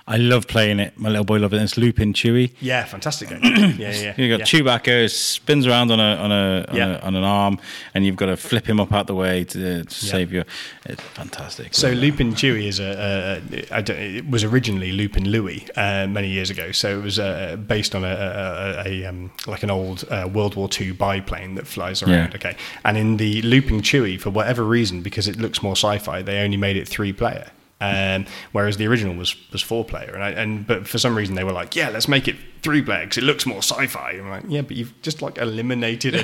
I 0.06 0.18
love 0.18 0.48
playing 0.48 0.82
it. 0.82 1.00
My 1.00 1.08
little 1.08 1.24
boy 1.24 1.38
loves 1.40 1.54
it. 1.54 1.62
It's 1.62 1.78
Looping 1.78 2.12
Chewy. 2.12 2.52
Yeah, 2.60 2.84
fantastic 2.84 3.30
game. 3.30 3.40
yeah, 3.44 3.74
yeah, 3.78 3.92
yeah. 3.92 4.14
You 4.18 4.38
got 4.38 4.40
yeah. 4.40 4.60
Chewbacca 4.60 5.10
spins 5.10 5.66
around 5.66 5.92
on 5.92 6.00
a 6.02 6.16
on 6.18 6.32
a, 6.32 6.66
on, 6.68 6.76
Yeah. 6.76 6.98
a 6.98 7.00
on 7.00 7.16
an 7.16 7.24
arm, 7.24 7.58
and 7.94 8.06
you've 8.06 8.18
got 8.18 8.26
to 8.26 8.36
flip 8.36 8.68
him 8.68 8.82
up 8.82 8.92
out 8.92 9.08
the 9.08 9.16
way 9.16 9.46
to, 9.46 9.86
to 9.86 9.94
save 9.94 10.34
you. 10.34 10.44
It's 10.86 11.02
fantastic. 11.02 11.74
So 11.74 11.92
Looping 11.92 12.34
Chewy 12.34 12.68
is 12.68 12.82
a, 12.82 13.42
a, 13.54 13.58
a 13.58 13.78
I 13.78 13.82
don't, 13.82 13.98
it 13.98 14.30
was 14.30 14.44
originally 14.44 14.92
Looping 14.92 15.24
Louie 15.26 15.66
uh, 15.78 16.06
many 16.08 16.28
years 16.28 16.50
ago. 16.50 16.74
So 16.74 17.00
it 17.00 17.04
was 17.04 17.18
uh, 17.18 17.56
based 17.56 17.96
on 17.96 18.04
a, 18.04 18.84
a, 18.86 19.06
um, 19.06 19.32
like 19.48 19.64
an 19.64 19.72
old 19.72 20.04
uh, 20.12 20.28
World 20.32 20.56
War 20.56 20.68
II 20.80 20.92
biplane 20.92 21.56
that 21.56 21.66
flies 21.66 22.04
around. 22.04 22.32
Yeah. 22.32 22.36
Okay, 22.36 22.58
and 22.84 22.98
in 22.98 23.16
the 23.18 23.42
Looping 23.44 23.82
Chewy, 23.82 24.20
for 24.20 24.32
whatever 24.32 24.64
reason, 24.66 25.02
because 25.02 25.30
it 25.30 25.38
looks 25.38 25.64
more 25.64 25.78
sci-fi, 25.78 26.22
they 26.22 26.40
only 26.44 26.58
made 26.58 26.76
it 26.76 26.90
three 26.90 27.14
player. 27.14 27.52
Um, 27.82 28.28
whereas 28.54 28.78
the 28.78 28.88
original 28.88 29.16
was, 29.16 29.36
was 29.52 29.62
four 29.62 29.84
player, 29.84 30.12
and 30.14 30.24
I, 30.24 30.30
and 30.30 30.66
but 30.66 30.88
for 30.88 30.98
some 30.98 31.18
reason 31.18 31.36
they 31.36 31.44
were 31.44 31.52
like, 31.52 31.76
yeah, 31.76 31.90
let's 31.90 32.08
make 32.08 32.30
it 32.30 32.38
three 32.64 32.82
player 32.82 33.02
because 33.02 33.18
it 33.18 33.26
looks 33.26 33.46
more 33.46 33.58
sci-fi. 33.58 34.12
And 34.12 34.22
I'm 34.22 34.30
like, 34.30 34.44
yeah, 34.48 34.62
but 34.62 34.78
you've 34.78 35.00
just 35.02 35.22
like 35.22 35.38
eliminated 35.38 36.14
it. 36.16 36.24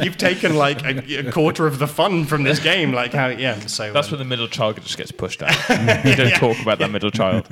You've 0.04 0.18
taken 0.18 0.56
like 0.56 0.84
a, 0.84 1.28
a 1.28 1.32
quarter 1.32 1.66
of 1.66 1.78
the 1.78 1.86
fun 1.86 2.24
from 2.24 2.42
this 2.42 2.58
game. 2.58 2.92
Like 2.92 3.12
how, 3.12 3.28
yeah. 3.28 3.58
So 3.60 3.92
That's 3.92 4.08
um, 4.08 4.12
when 4.12 4.18
the 4.18 4.24
middle 4.24 4.48
child 4.48 4.82
just 4.82 4.98
gets 4.98 5.12
pushed 5.12 5.42
out. 5.42 5.56
you 6.04 6.16
don't 6.16 6.34
talk 6.34 6.60
about 6.60 6.80
that 6.80 6.90
middle 6.90 7.12
child. 7.12 7.46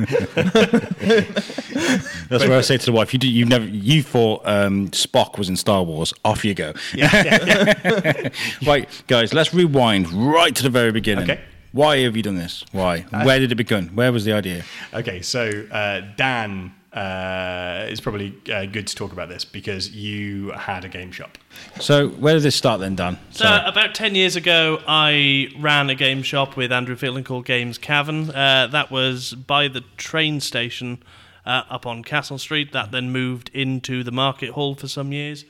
That's 2.29 2.44
where 2.44 2.59
I 2.59 2.62
say 2.62 2.77
to 2.77 2.87
the 2.87 2.92
wife, 2.92 3.12
"You 3.12 3.20
do, 3.20 3.31
you 3.31 3.44
never, 3.44 3.66
you 3.66 4.03
thought 4.03 4.42
um, 4.44 4.88
Spock 4.88 5.38
was 5.38 5.48
in 5.48 5.57
Star 5.57 5.85
Wars. 5.85 6.12
Off 6.24 6.44
you 6.44 6.55
go." 6.55 6.72
right, 8.66 8.88
guys, 9.07 9.33
let's 9.33 9.55
rewind 9.55 10.11
right 10.11 10.55
to 10.57 10.62
the 10.62 10.70
very 10.70 10.90
beginning. 10.90 11.31
Okay. 11.31 11.40
Why 11.74 12.02
have 12.02 12.16
you 12.16 12.22
done 12.22 12.37
this? 12.37 12.64
Why? 12.70 13.00
Where 13.00 13.40
did 13.40 13.50
it 13.50 13.56
begin? 13.56 13.88
Where 13.96 14.12
was 14.12 14.24
the 14.24 14.32
idea? 14.32 14.62
Okay, 14.94 15.22
so 15.22 15.66
uh, 15.72 16.02
Dan 16.16 16.72
uh, 16.92 17.87
is 17.88 18.00
probably 18.00 18.32
uh, 18.52 18.66
good 18.66 18.87
to 18.87 18.94
talk 18.94 19.10
about 19.10 19.28
this 19.28 19.44
because 19.44 19.90
you 19.90 20.52
had 20.52 20.84
a 20.84 20.88
game 20.88 21.10
shop. 21.10 21.37
So, 21.80 22.10
where 22.10 22.34
did 22.34 22.44
this 22.44 22.54
start 22.54 22.78
then, 22.78 22.94
Dan? 22.94 23.18
So 23.32 23.60
about 23.64 23.92
ten 23.92 24.14
years 24.14 24.37
ago, 24.37 24.78
I 24.87 25.48
ran 25.58 25.90
a 25.90 25.96
game 25.96 26.22
shop 26.22 26.56
with 26.56 26.70
Andrew 26.70 26.94
Fielding 26.94 27.24
called 27.24 27.44
Games 27.44 27.76
Cavern. 27.76 28.30
Uh, 28.30 28.68
that 28.70 28.92
was 28.92 29.32
by 29.34 29.66
the 29.66 29.80
train 29.96 30.38
station 30.38 31.02
uh, 31.44 31.64
up 31.68 31.87
on 31.87 32.04
Castle 32.04 32.38
Street. 32.38 32.72
That 32.72 32.92
then 32.92 33.10
moved 33.10 33.50
into 33.52 34.04
the 34.04 34.12
market 34.12 34.50
hall 34.50 34.76
for 34.76 34.87
some 34.87 35.10
years. 35.12 35.44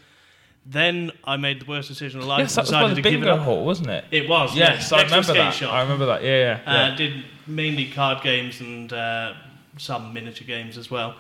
Then 0.67 1.13
I 1.25 1.37
made 1.37 1.61
the 1.61 1.67
worst 1.67 1.89
decision 1.89 2.21
of 2.21 2.27
life. 2.27 2.39
Yes, 2.39 2.55
that 2.55 2.63
was 2.63 2.71
decided 2.71 2.85
by 2.85 2.95
the 2.95 3.03
to 3.03 3.03
give 3.03 3.23
it 3.23 3.27
bingo 3.27 3.37
hall, 3.43 3.65
wasn't 3.65 3.91
it? 3.91 4.05
It 4.11 4.29
was. 4.29 4.57
Yes, 4.57 4.91
yeah. 4.91 4.97
I 4.97 5.01
Next 5.03 5.13
remember 5.13 5.35
that. 5.35 5.55
Shop. 5.55 5.73
I 5.73 5.83
remember 5.83 6.07
that. 6.07 6.23
Yeah, 6.23 6.61
yeah. 6.65 6.73
Uh, 6.73 6.89
yeah. 6.89 6.97
did 6.97 7.25
mainly 7.47 7.91
card 7.91 8.23
games 8.23 8.61
and 8.61 8.91
uh, 8.93 9.35
some 9.77 10.13
miniature 10.15 10.47
games 10.47 10.79
as 10.79 10.91
well. 10.91 11.17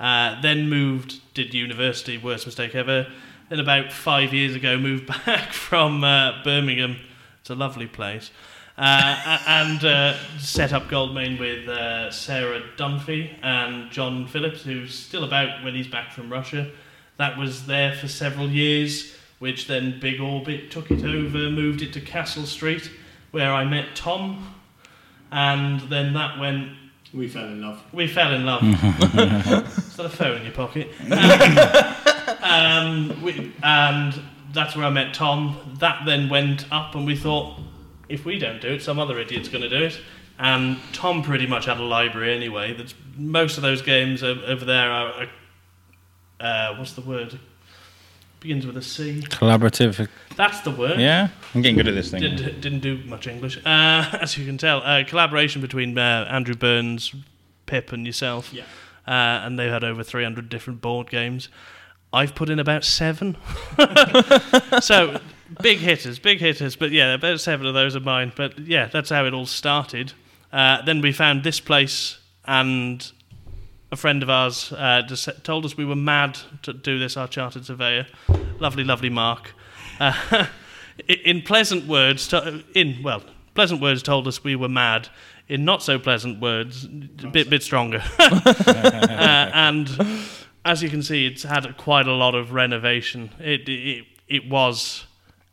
Uh, 0.00 0.40
then 0.40 0.68
moved, 0.68 1.20
did 1.34 1.52
university, 1.52 2.16
worst 2.16 2.46
mistake 2.46 2.74
ever. 2.74 3.06
Then 3.48 3.60
about 3.60 3.92
five 3.92 4.32
years 4.32 4.54
ago, 4.54 4.78
moved 4.78 5.06
back 5.26 5.52
from 5.52 6.02
uh, 6.02 6.42
Birmingham. 6.42 6.96
It's 7.40 7.50
a 7.50 7.54
lovely 7.54 7.86
place. 7.86 8.30
Uh, 8.78 9.38
and 9.46 9.84
uh, 9.84 10.14
set 10.38 10.72
up 10.74 10.84
Goldmain 10.84 11.40
with 11.40 11.66
uh, 11.66 12.10
Sarah 12.10 12.62
Dunphy 12.76 13.30
and 13.42 13.90
John 13.90 14.26
Phillips, 14.26 14.62
who's 14.62 14.94
still 14.94 15.24
about 15.24 15.64
when 15.64 15.74
he's 15.74 15.88
back 15.88 16.12
from 16.12 16.30
Russia. 16.30 16.70
That 17.18 17.38
was 17.38 17.66
there 17.66 17.94
for 17.94 18.08
several 18.08 18.48
years, 18.48 19.14
which 19.38 19.66
then 19.66 19.98
Big 20.00 20.20
Orbit 20.20 20.70
took 20.70 20.90
it 20.90 21.04
over, 21.04 21.50
moved 21.50 21.82
it 21.82 21.92
to 21.94 22.00
Castle 22.00 22.44
Street, 22.44 22.90
where 23.30 23.52
I 23.52 23.64
met 23.64 23.94
Tom, 23.94 24.54
and 25.32 25.80
then 25.82 26.12
that 26.14 26.38
went. 26.38 26.72
We 27.14 27.28
fell 27.28 27.46
in 27.46 27.62
love. 27.62 27.82
We 27.92 28.06
fell 28.08 28.34
in 28.34 28.44
love. 28.44 28.62
Is 28.64 29.96
that 29.96 30.06
a 30.06 30.08
phone 30.08 30.38
in 30.38 30.42
your 30.42 30.52
pocket? 30.52 30.88
um, 32.42 33.22
we, 33.22 33.52
and 33.62 34.20
that's 34.52 34.76
where 34.76 34.84
I 34.84 34.90
met 34.90 35.14
Tom. 35.14 35.76
That 35.78 36.04
then 36.04 36.28
went 36.28 36.70
up, 36.70 36.94
and 36.94 37.06
we 37.06 37.16
thought, 37.16 37.58
if 38.08 38.24
we 38.24 38.38
don't 38.38 38.60
do 38.60 38.68
it, 38.68 38.82
some 38.82 38.98
other 38.98 39.18
idiot's 39.18 39.48
going 39.48 39.62
to 39.62 39.68
do 39.68 39.84
it. 39.84 39.98
And 40.38 40.78
Tom 40.92 41.22
pretty 41.22 41.46
much 41.46 41.64
had 41.64 41.78
a 41.78 41.82
library 41.82 42.34
anyway. 42.34 42.74
That's 42.74 42.94
most 43.16 43.56
of 43.56 43.62
those 43.62 43.80
games 43.80 44.22
o- 44.22 44.42
over 44.46 44.64
there 44.66 44.90
are, 44.90 45.12
are 45.12 45.28
uh, 46.40 46.74
what's 46.76 46.92
the 46.92 47.02
word? 47.02 47.38
begins 48.40 48.66
with 48.66 48.76
a 48.76 48.82
C. 48.82 49.22
Collaborative. 49.22 50.08
That's 50.36 50.60
the 50.60 50.70
word. 50.70 51.00
Yeah, 51.00 51.28
I'm 51.54 51.62
getting 51.62 51.76
good 51.76 51.88
at 51.88 51.94
this 51.94 52.10
thing. 52.10 52.20
Didn't, 52.20 52.60
didn't 52.60 52.80
do 52.80 52.98
much 53.04 53.26
English, 53.26 53.58
uh, 53.58 54.18
as 54.20 54.38
you 54.38 54.46
can 54.46 54.56
tell. 54.58 54.82
Uh, 54.82 55.02
collaboration 55.04 55.60
between 55.60 55.96
uh, 55.98 56.28
Andrew 56.30 56.54
Burns, 56.54 57.14
Pip, 57.66 57.92
and 57.92 58.06
yourself. 58.06 58.52
Yeah. 58.52 58.62
Uh, 59.06 59.44
and 59.44 59.58
they've 59.58 59.70
had 59.70 59.84
over 59.84 60.02
300 60.02 60.48
different 60.48 60.80
board 60.80 61.10
games. 61.10 61.48
I've 62.12 62.34
put 62.34 62.48
in 62.48 62.58
about 62.58 62.84
seven. 62.84 63.36
so, 64.80 65.20
big 65.60 65.78
hitters, 65.78 66.18
big 66.18 66.38
hitters. 66.38 66.76
But 66.76 66.90
yeah, 66.90 67.14
about 67.14 67.40
seven 67.40 67.66
of 67.66 67.74
those 67.74 67.96
are 67.96 68.00
mine. 68.00 68.32
But 68.36 68.58
yeah, 68.60 68.86
that's 68.86 69.10
how 69.10 69.24
it 69.26 69.34
all 69.34 69.46
started. 69.46 70.12
Uh, 70.52 70.82
then 70.82 71.00
we 71.00 71.12
found 71.12 71.42
this 71.42 71.60
place, 71.60 72.18
and 72.44 73.10
a 73.96 73.98
friend 73.98 74.22
of 74.22 74.28
ours 74.28 74.72
uh, 74.72 75.00
just 75.00 75.26
told 75.42 75.64
us 75.64 75.74
we 75.74 75.84
were 75.86 75.96
mad 75.96 76.38
to 76.60 76.74
do 76.74 76.98
this, 76.98 77.16
our 77.16 77.26
chartered 77.26 77.64
surveyor. 77.64 78.06
Lovely, 78.60 78.84
lovely 78.84 79.08
Mark. 79.08 79.54
Uh, 79.98 80.46
in 81.08 81.40
pleasant 81.40 81.86
words, 81.86 82.28
to, 82.28 82.62
in, 82.74 83.02
well, 83.02 83.22
pleasant 83.54 83.80
words 83.80 84.02
told 84.02 84.28
us 84.28 84.44
we 84.44 84.54
were 84.54 84.68
mad. 84.68 85.08
In 85.48 85.64
not 85.64 85.82
so 85.82 85.98
pleasant 85.98 86.42
words, 86.42 86.84
a 86.84 87.28
bit, 87.28 87.48
bit 87.48 87.62
stronger. 87.62 88.02
uh, 88.18 89.50
and 89.54 89.88
as 90.66 90.82
you 90.82 90.90
can 90.90 91.02
see, 91.02 91.24
it's 91.24 91.44
had 91.44 91.74
quite 91.78 92.06
a 92.06 92.12
lot 92.12 92.34
of 92.34 92.52
renovation. 92.52 93.30
It, 93.38 93.66
it, 93.66 94.04
it 94.28 94.50
was 94.50 95.06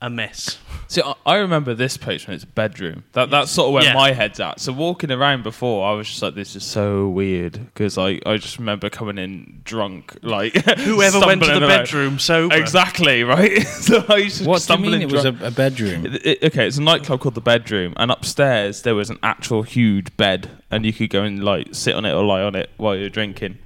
a 0.04 0.10
mess. 0.10 0.58
See, 0.90 1.02
I- 1.02 1.14
I 1.26 1.38
remember 1.38 1.74
this 1.74 1.98
place 1.98 2.28
when 2.28 2.36
it's 2.36 2.44
a 2.44 2.48
bedroom. 2.48 3.04
That 3.14 3.32
that's 3.32 3.50
sort 3.50 3.68
of 3.70 3.74
where 3.74 3.84
Yeah. 3.84 3.94
my 3.94 4.12
head's 4.12 4.40
at. 4.40 4.60
So 4.60 4.72
walking 4.74 5.10
around 5.12 5.44
before, 5.44 5.88
I 5.90 5.94
was 5.94 6.08
just 6.10 6.22
like, 6.22 6.36
"This 6.36 6.56
is 6.56 6.64
so 6.64 7.08
weird," 7.08 7.54
because 7.74 7.98
I 7.98 8.20
I 8.26 8.38
just 8.38 8.60
remember 8.60 8.90
coming 8.90 9.18
in 9.18 9.62
drunk, 9.64 10.16
like 10.22 10.54
Whoever 10.80 11.20
went 11.20 11.42
to 11.42 11.48
the 11.48 11.54
stumbling 11.56 11.64
around. 11.64 11.70
bedroom 11.70 12.20
sober. 12.20 12.56
Exactly 12.56 13.24
right. 13.24 13.62
so 13.68 14.04
I 14.10 14.18
used 14.18 14.44
to 14.44 14.50
What 14.50 14.56
do 14.58 14.58
you 14.58 14.60
stumble 14.60 14.92
mean 14.92 15.02
in 15.04 15.10
it 15.10 15.12
was 15.14 15.26
a, 15.26 15.32
drunk. 15.32 15.54
a 15.54 15.56
bedroom? 15.56 16.06
It- 16.06 16.26
it- 16.26 16.44
okay, 16.44 16.68
it's 16.68 16.78
a 16.78 16.82
nightclub 16.84 17.22
called 17.22 17.36
the 17.36 17.42
Bedroom, 17.42 17.94
and 17.98 18.12
upstairs 18.12 18.82
there 18.84 18.94
was 18.96 19.10
an 19.10 19.18
actual 19.24 19.64
huge 19.64 20.16
bed, 20.18 20.50
and 20.70 20.86
you 20.86 20.94
could 20.94 21.10
go 21.10 21.24
and 21.24 21.44
like 21.44 21.70
sit 21.72 21.96
on 21.96 22.04
it 22.06 22.12
or 22.12 22.24
lie 22.24 22.42
on 22.42 22.56
it 22.56 22.70
while 22.78 22.96
you're 22.96 23.10
drinking. 23.10 23.58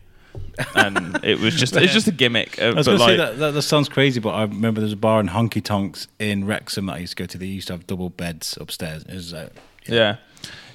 And 0.76 1.20
it 1.24 1.40
was 1.40 1.56
just 1.56 1.76
it's 1.76 1.94
just 1.94 2.08
a 2.08 2.12
gimmick. 2.12 2.60
Uh, 2.60 2.66
I 2.66 2.74
was 2.74 2.88
going 2.88 2.98
to 2.98 3.04
like, 3.04 3.12
say 3.12 3.18
that, 3.18 3.38
that 3.40 3.52
that 3.52 3.62
sounds 3.62 3.90
crazy, 3.90 4.20
but 4.20 4.32
I 4.32 4.44
remember 4.44 4.80
there's 4.80 4.94
a 4.94 4.98
bar 4.98 5.20
in 5.20 5.30
Honky 5.30 5.64
Tonks 5.64 6.08
in 6.20 6.46
Wrexham 6.46 6.88
that 6.88 6.94
I 6.94 6.98
used 7.00 7.18
to 7.18 7.24
go 7.24 7.28
to. 7.28 7.38
They 7.38 7.46
used 7.46 7.68
to 7.68 7.74
have 7.74 7.88
double 7.88 8.10
beds 8.10 8.58
upstairs. 8.60 9.04
It 9.04 9.14
was, 9.14 9.34
uh, 9.34 9.50
Yeah, 9.88 10.18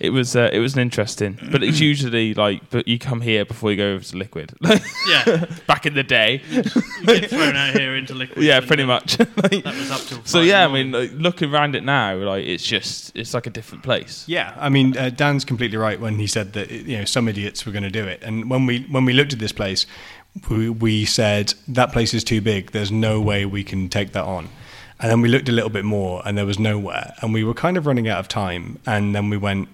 it 0.01 0.11
was 0.11 0.35
uh, 0.35 0.51
it 0.53 0.59
was 0.59 0.75
an 0.75 0.81
interesting, 0.81 1.39
but 1.51 1.63
it's 1.63 1.81
usually 1.91 2.35
like, 2.35 2.69
but 2.71 2.89
you 2.89 2.99
come 2.99 3.21
here 3.21 3.45
before 3.45 3.71
you 3.71 3.77
go 3.77 3.93
over 3.95 4.05
to 4.05 4.17
liquid. 4.17 4.53
Yeah, 5.09 5.47
Back 5.67 5.87
in 5.87 5.95
the 5.95 6.03
day, 6.05 6.43
you 6.51 6.63
get 7.07 7.29
thrown 7.29 7.57
out 7.57 7.75
here 7.75 7.97
into 7.97 8.15
liquid. 8.15 8.45
yeah, 8.45 8.61
pretty 8.61 8.85
much. 8.85 9.17
That 9.43 9.75
was 9.77 9.91
up 9.91 10.01
till 10.03 10.25
so 10.25 10.39
five 10.39 10.47
yeah, 10.47 10.65
I 10.65 10.69
mean, 10.69 10.93
like, 10.93 11.11
looking 11.13 11.53
around 11.53 11.75
it 11.75 11.85
now, 11.85 12.15
like 12.17 12.45
it's 12.47 12.65
just 12.65 13.15
it's 13.17 13.35
like 13.35 13.47
a 13.47 13.51
different 13.51 13.83
place. 13.85 14.25
Yeah, 14.29 14.55
I 14.59 14.69
mean, 14.69 14.97
uh, 14.97 15.11
Dan's 15.11 15.45
completely 15.45 15.77
right 15.77 16.01
when 16.01 16.19
he 16.19 16.27
said 16.27 16.53
that 16.55 16.71
you 16.71 16.99
know 16.99 17.05
some 17.05 17.29
idiots 17.29 17.67
were 17.67 17.73
going 17.73 17.83
to 17.83 17.91
do 17.91 18.07
it. 18.07 18.23
And 18.23 18.49
when 18.49 18.67
we 18.67 18.83
when 18.91 19.05
we 19.05 19.13
looked 19.13 19.33
at 19.33 19.39
this 19.41 19.53
place, 19.53 19.87
we, 20.49 20.71
we 20.71 21.05
said 21.05 21.55
that 21.69 21.93
place 21.93 22.15
is 22.15 22.25
too 22.25 22.41
big. 22.41 22.71
There's 22.71 22.93
no 22.93 23.21
way 23.21 23.45
we 23.45 23.65
can 23.65 23.89
take 23.89 24.13
that 24.13 24.25
on. 24.25 24.49
And 25.03 25.11
then 25.11 25.21
we 25.21 25.29
looked 25.29 25.49
a 25.49 25.53
little 25.53 25.69
bit 25.71 25.85
more, 25.85 26.23
and 26.25 26.39
there 26.39 26.47
was 26.47 26.59
nowhere. 26.59 27.13
And 27.21 27.35
we 27.35 27.43
were 27.45 27.55
kind 27.55 27.77
of 27.77 27.87
running 27.87 28.09
out 28.09 28.21
of 28.21 28.29
time. 28.29 28.79
And 28.87 29.15
then 29.15 29.29
we 29.31 29.37
went, 29.37 29.69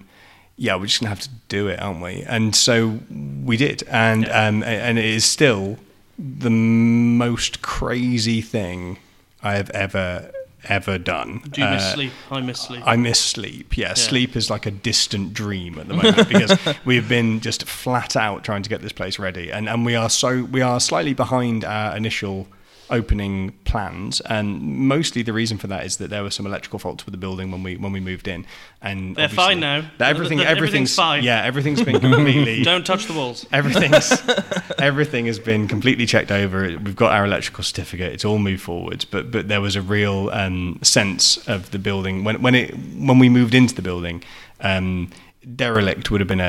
yeah, 0.57 0.75
we're 0.75 0.87
just 0.87 1.01
gonna 1.01 1.11
have 1.11 1.21
to 1.21 1.29
do 1.49 1.69
it, 1.69 1.81
aren't 1.81 2.01
we? 2.03 2.23
And 2.23 2.57
so 2.57 2.99
we 3.45 3.57
did. 3.57 3.83
And 3.89 4.27
um, 4.31 4.63
and 4.65 4.99
it 4.99 5.05
is 5.05 5.25
still 5.25 5.79
the 6.19 6.51
most 6.51 7.63
crazy 7.63 8.41
thing 8.41 8.99
I 9.43 9.55
have 9.55 9.71
ever 9.71 10.33
ever 10.65 10.99
done. 10.99 11.41
Do 11.51 11.61
you 11.63 11.69
miss 11.69 11.83
Uh, 11.85 11.95
sleep? 11.95 12.13
I 12.33 12.41
miss 12.41 12.61
sleep. 12.61 12.83
I 12.85 12.97
miss 12.97 13.21
sleep. 13.21 13.77
Yeah, 13.79 13.95
sleep 13.95 14.35
is 14.35 14.51
like 14.51 14.67
a 14.67 14.71
distant 14.73 15.33
dream 15.33 15.79
at 15.79 15.87
the 15.89 15.95
moment 15.95 16.29
because 16.35 16.59
we've 16.85 17.09
been 17.09 17.39
just 17.41 17.65
flat 17.69 18.17
out 18.17 18.43
trying 18.45 18.63
to 18.65 18.69
get 18.69 18.83
this 18.83 18.93
place 18.93 19.19
ready, 19.19 19.51
and 19.53 19.69
and 19.69 19.87
we 19.87 19.95
are 19.95 20.11
so 20.11 20.43
we 20.45 20.61
are 20.63 20.81
slightly 20.81 21.15
behind 21.15 21.65
our 21.65 21.97
initial 21.97 22.49
opening 22.91 23.53
plans, 23.65 24.21
and 24.23 24.61
mostly 24.63 25.23
the 25.23 25.33
reason 25.33 25.59
for 25.59 25.67
that 25.69 25.85
is 25.85 25.97
that 25.99 26.11
there 26.11 26.23
were 26.23 26.31
some 26.31 26.47
electrical 26.47 26.79
faults 26.79 27.05
with 27.05 27.13
the 27.13 27.19
building 27.19 27.51
when 27.51 27.63
we 27.63 27.77
when 27.77 27.93
we 27.93 28.01
moved 28.01 28.29
in, 28.29 28.47
and 28.83 29.17
They're 29.17 29.29
fine 29.29 29.61
now. 29.61 29.91
Everything, 30.01 30.41
Everything's 30.41 30.43
everything's 30.43 30.95
fine. 30.95 31.25
Yeah, 31.25 31.43
everything's 31.45 31.83
been 31.83 32.01
completely. 32.01 32.63
Don't 32.63 32.87
touch 32.87 33.07
the 33.07 33.13
walls. 33.13 33.47
Everything's 33.53 34.23
everything 34.79 35.27
has 35.27 35.39
been 35.39 35.69
completely 35.69 36.07
checked 36.07 36.31
over. 36.31 36.63
We've 36.63 36.97
got 36.97 37.13
our 37.13 37.25
electrical 37.25 37.65
certificate. 37.65 38.13
It's 38.13 38.25
all 38.25 38.39
moved 38.39 38.63
forwards. 38.63 39.05
But 39.05 39.31
but 39.31 39.49
there 39.49 39.61
was 39.61 39.77
a 39.77 39.83
real 39.83 40.31
um, 40.31 40.79
sense 40.83 41.37
of 41.49 41.71
the 41.71 41.79
building 41.79 42.25
when 42.25 42.43
when 42.43 42.55
it 42.55 42.75
when 42.75 43.19
we 43.19 43.29
moved 43.29 43.55
into 43.55 43.75
the 43.75 43.83
building. 43.83 44.23
Um, 44.61 45.11
derelict 45.57 46.11
would 46.11 46.21
have 46.21 46.29
been 46.29 46.41
a, 46.41 46.45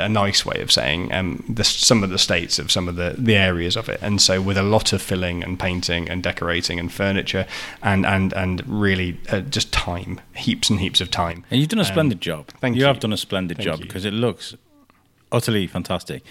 a, 0.00 0.04
a 0.04 0.08
nice 0.08 0.46
way 0.46 0.60
of 0.60 0.70
saying 0.70 1.12
um, 1.12 1.42
the, 1.48 1.64
some 1.64 2.04
of 2.04 2.10
the 2.10 2.18
states 2.18 2.58
of 2.58 2.70
some 2.70 2.88
of 2.88 2.96
the, 2.96 3.14
the 3.18 3.34
areas 3.36 3.76
of 3.76 3.88
it. 3.88 3.98
And 4.02 4.20
so 4.22 4.40
with 4.40 4.56
a 4.56 4.62
lot 4.62 4.92
of 4.92 5.02
filling 5.02 5.42
and 5.42 5.58
painting 5.58 6.08
and 6.08 6.22
decorating 6.22 6.78
and 6.78 6.92
furniture 6.92 7.46
and 7.82 8.06
and 8.06 8.32
and 8.34 8.62
really 8.66 9.18
uh, 9.30 9.40
just 9.40 9.72
time, 9.72 10.20
heaps 10.36 10.70
and 10.70 10.80
heaps 10.80 11.00
of 11.00 11.10
time. 11.10 11.44
and 11.50 11.60
you've 11.60 11.68
done 11.68 11.80
a 11.80 11.82
Um, 11.82 11.88
splendid 11.92 12.20
job. 12.20 12.46
thank 12.60 12.76
you. 12.76 12.80
you. 12.82 12.86
have 12.86 13.00
done 13.00 13.12
a 13.12 13.16
splendid 13.16 13.56
Thank 13.56 13.68
job 13.68 13.78
you. 13.80 13.86
because 13.86 14.04
it 14.04 14.12
looks 14.12 14.54
utterly 15.32 15.66
fantastic. 15.66 16.22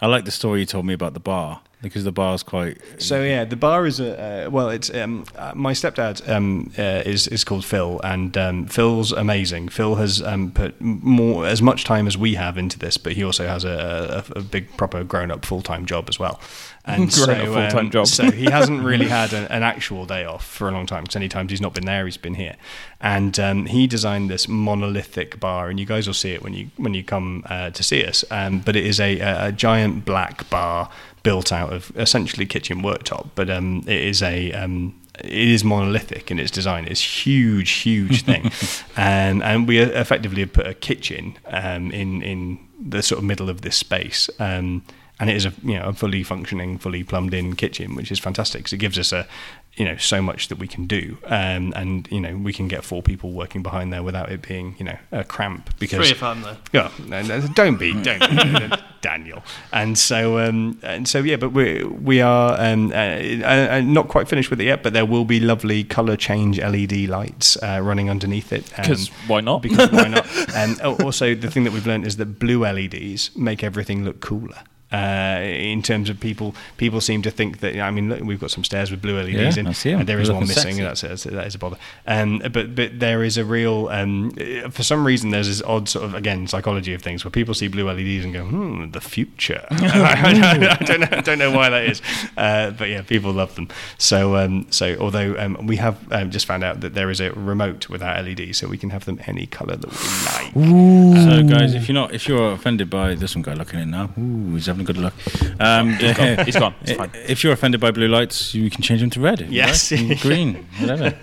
I 0.00 0.06
like 0.06 0.24
the 0.24 0.30
story 0.30 0.60
you 0.60 0.66
told 0.66 0.84
me 0.84 0.94
about 0.94 1.14
the 1.14 1.20
bar 1.20 1.60
because 1.82 2.04
the 2.04 2.12
bar's 2.12 2.42
quite. 2.42 2.80
So 2.98 3.22
yeah, 3.22 3.44
the 3.44 3.56
bar 3.56 3.86
is 3.86 4.00
a 4.00 4.46
uh, 4.46 4.50
well. 4.50 4.68
It's 4.70 4.92
um, 4.94 5.24
uh, 5.36 5.52
my 5.54 5.72
stepdad 5.72 6.28
um, 6.28 6.72
uh, 6.78 7.02
is 7.04 7.26
is 7.28 7.44
called 7.44 7.64
Phil, 7.64 8.00
and 8.02 8.36
um, 8.36 8.66
Phil's 8.66 9.12
amazing. 9.12 9.68
Phil 9.68 9.94
has 9.96 10.22
um, 10.22 10.50
put 10.50 10.80
more 10.80 11.46
as 11.46 11.62
much 11.62 11.84
time 11.84 12.06
as 12.06 12.16
we 12.16 12.34
have 12.34 12.58
into 12.58 12.78
this, 12.78 12.96
but 12.96 13.12
he 13.12 13.24
also 13.24 13.46
has 13.46 13.64
a, 13.64 14.24
a, 14.34 14.38
a 14.38 14.42
big 14.42 14.76
proper 14.76 15.04
grown 15.04 15.30
up 15.30 15.44
full 15.44 15.62
time 15.62 15.86
job 15.86 16.06
as 16.08 16.18
well. 16.18 16.40
And 16.86 17.12
Grown-up 17.12 17.46
full-time 17.46 17.86
um, 17.86 17.90
job. 17.90 18.06
So 18.06 18.30
he 18.30 18.44
hasn't 18.44 18.84
really 18.84 19.08
had 19.08 19.32
an, 19.32 19.46
an 19.46 19.62
actual 19.64 20.06
day 20.06 20.24
off 20.24 20.46
for 20.46 20.68
a 20.68 20.70
long 20.70 20.86
time 20.86 21.02
because 21.02 21.16
any 21.16 21.28
times 21.28 21.50
he's 21.50 21.60
not 21.60 21.74
been 21.74 21.84
there, 21.84 22.04
he's 22.04 22.16
been 22.16 22.34
here. 22.34 22.56
And 23.00 23.38
um, 23.40 23.66
he 23.66 23.86
designed 23.86 24.30
this 24.30 24.46
monolithic 24.46 25.40
bar, 25.40 25.68
and 25.68 25.80
you 25.80 25.86
guys 25.86 26.06
will 26.06 26.14
see 26.14 26.30
it 26.30 26.42
when 26.42 26.54
you 26.54 26.70
when 26.76 26.94
you 26.94 27.02
come 27.02 27.44
uh, 27.46 27.70
to 27.70 27.82
see 27.82 28.04
us. 28.04 28.24
Um, 28.30 28.60
but 28.60 28.76
it 28.76 28.86
is 28.86 29.00
a, 29.00 29.18
a, 29.18 29.46
a 29.48 29.52
giant 29.52 30.04
black 30.04 30.48
bar 30.48 30.88
built 31.22 31.50
out 31.50 31.72
of 31.72 31.90
essentially 31.96 32.46
kitchen 32.46 32.82
worktop, 32.82 33.30
but 33.34 33.50
um, 33.50 33.82
it 33.86 34.00
is 34.00 34.22
a 34.22 34.52
um, 34.52 34.94
it 35.18 35.32
is 35.32 35.64
monolithic 35.64 36.30
in 36.30 36.38
its 36.38 36.50
design. 36.50 36.86
It's 36.86 37.26
huge, 37.26 37.70
huge 37.70 38.22
thing, 38.22 38.52
and 38.96 39.42
and 39.48 39.66
we 39.66 39.78
effectively 39.78 40.42
have 40.42 40.52
put 40.52 40.66
a 40.66 40.74
kitchen 40.74 41.36
um, 41.46 41.90
in 41.90 42.22
in 42.22 42.58
the 42.78 43.02
sort 43.02 43.18
of 43.18 43.24
middle 43.24 43.50
of 43.50 43.62
this 43.62 43.76
space. 43.76 44.30
Um, 45.18 45.28
and 45.28 45.30
it 45.30 45.36
is 45.36 45.46
a 45.46 45.52
you 45.62 45.78
know 45.78 45.84
a 45.86 45.92
fully 45.92 46.22
functioning, 46.22 46.78
fully 46.78 47.02
plumbed 47.02 47.32
in 47.34 47.56
kitchen, 47.56 47.94
which 47.94 48.10
is 48.12 48.18
fantastic 48.18 48.60
because 48.60 48.72
it 48.74 48.78
gives 48.78 48.98
us 48.98 49.12
a 49.12 49.26
you 49.76 49.84
know 49.84 49.96
so 49.96 50.20
much 50.20 50.48
that 50.48 50.58
we 50.58 50.66
can 50.68 50.86
do, 50.86 51.16
um, 51.26 51.72
and 51.74 52.06
you 52.10 52.20
know 52.20 52.36
we 52.36 52.52
can 52.52 52.68
get 52.68 52.84
four 52.84 53.02
people 53.02 53.32
working 53.32 53.62
behind 53.62 53.92
there 53.92 54.02
without 54.02 54.30
it 54.30 54.42
being 54.46 54.74
you 54.78 54.84
know 54.84 54.96
a 55.12 55.24
cramp 55.24 55.70
because 55.78 55.98
Three 56.00 56.10
if 56.10 56.22
I'm 56.22 56.42
there. 56.42 56.56
yeah, 56.72 56.90
no, 57.06 57.22
no, 57.22 57.40
don't 57.54 57.78
be, 57.78 57.92
don't 58.02 58.20
be, 58.20 58.76
Daniel. 59.00 59.42
And 59.72 59.96
so, 59.98 60.38
um, 60.38 60.78
and 60.82 61.08
so, 61.08 61.18
yeah, 61.20 61.36
but 61.36 61.50
we 61.50 61.82
we 61.84 62.20
are 62.20 62.54
um, 62.60 62.92
uh, 62.92 62.96
uh, 62.96 63.80
not 63.84 64.08
quite 64.08 64.28
finished 64.28 64.50
with 64.50 64.60
it 64.60 64.64
yet, 64.64 64.82
but 64.82 64.92
there 64.92 65.06
will 65.06 65.24
be 65.24 65.40
lovely 65.40 65.82
color 65.84 66.16
change 66.16 66.58
LED 66.58 66.92
lights 67.08 67.56
uh, 67.62 67.80
running 67.82 68.10
underneath 68.10 68.52
it. 68.52 68.70
um, 68.78 68.84
'Cause 68.84 69.08
why 69.28 69.40
not? 69.40 69.62
Because 69.62 69.90
why 69.92 70.08
not? 70.16 70.26
And 70.54 70.78
al- 70.80 71.02
also, 71.02 71.34
the 71.34 71.50
thing 71.50 71.64
that 71.64 71.72
we've 71.72 71.86
learned 71.86 72.06
is 72.06 72.16
that 72.18 72.38
blue 72.38 72.64
LEDs 72.64 73.34
make 73.36 73.62
everything 73.64 74.04
look 74.04 74.20
cooler. 74.20 74.58
Uh, 74.92 75.40
in 75.42 75.82
terms 75.82 76.08
of 76.08 76.20
people, 76.20 76.54
people 76.76 77.00
seem 77.00 77.20
to 77.22 77.30
think 77.30 77.58
that. 77.58 77.76
I 77.80 77.90
mean, 77.90 78.08
look, 78.08 78.20
we've 78.20 78.38
got 78.40 78.52
some 78.52 78.62
stairs 78.62 78.90
with 78.90 79.02
blue 79.02 79.16
LEDs 79.20 79.56
Yeah, 79.56 79.60
in, 79.60 79.66
I 79.66 79.72
see 79.72 79.90
'em. 79.90 80.00
and 80.00 80.08
there 80.08 80.20
is 80.20 80.30
one 80.30 80.40
missing. 80.46 80.76
sexy. 80.76 80.82
That's 80.82 81.00
that's 81.00 81.24
that 81.24 81.46
is 81.48 81.54
a 81.56 81.58
bother. 81.58 81.76
Um, 82.06 82.38
but 82.52 82.74
but 82.76 83.00
there 83.00 83.24
is 83.24 83.36
a 83.36 83.44
real 83.44 83.88
um, 83.88 84.32
uh, 84.40 84.70
for 84.70 84.84
some 84.84 85.04
reason 85.04 85.30
there's 85.30 85.48
this 85.48 85.60
odd 85.62 85.88
sort 85.88 86.04
of 86.04 86.14
again 86.14 86.46
psychology 86.46 86.94
of 86.94 87.02
things 87.02 87.24
where 87.24 87.32
people 87.32 87.52
see 87.52 87.66
blue 87.66 87.90
LEDs 87.90 88.24
and 88.24 88.32
go 88.32 88.44
hmm 88.44 88.90
the 88.92 89.00
future. 89.00 89.66
I, 89.70 90.78
don't 90.86 91.00
know, 91.00 91.08
I 91.10 91.20
don't 91.20 91.38
know 91.40 91.50
why 91.50 91.68
that 91.70 91.84
is, 91.84 92.00
uh, 92.36 92.70
but 92.70 92.88
yeah, 92.88 93.02
people 93.02 93.32
love 93.32 93.56
them. 93.56 93.68
So 93.98 94.36
um, 94.36 94.66
so 94.70 94.96
although 95.00 95.36
um, 95.38 95.66
we 95.66 95.76
have 95.76 95.98
um, 96.12 96.30
just 96.30 96.46
found 96.46 96.62
out 96.62 96.80
that 96.82 96.94
there 96.94 97.10
is 97.10 97.20
a 97.20 97.32
remote 97.32 97.88
without 97.88 98.24
LED, 98.24 98.54
so 98.54 98.68
we 98.68 98.78
can 98.78 98.90
have 98.90 99.04
them 99.04 99.18
any 99.26 99.46
color 99.46 99.74
that 99.76 99.90
we 99.90 100.62
like. 100.62 101.26
So, 101.26 101.42
guys, 101.42 101.74
if 101.74 101.88
you're 101.88 101.94
not, 101.94 102.14
if 102.14 102.28
you're 102.28 102.52
offended 102.52 102.88
by 102.88 103.14
there's 103.16 103.32
some 103.32 103.42
guy 103.42 103.54
looking 103.54 103.80
in 103.80 103.90
now. 103.90 104.10
Ooh, 104.18 104.54
he's 104.54 104.68
having 104.76 104.84
a 104.84 104.92
good 104.92 104.96
look. 104.98 105.60
Um, 105.60 105.94
He's 105.94 106.14
gone. 106.16 106.38
He's 106.46 106.56
gone. 106.56 106.74
It's 106.82 106.92
fine. 106.92 107.10
If 107.14 107.42
you're 107.42 107.52
offended 107.52 107.80
by 107.80 107.90
blue 107.90 108.08
lights, 108.08 108.54
you 108.54 108.70
can 108.70 108.82
change 108.82 109.00
them 109.00 109.10
to 109.10 109.20
red. 109.20 109.40
Yes. 109.50 109.90
like, 109.90 110.00
and 110.00 110.20
green, 110.20 110.66
whatever. 110.80 111.16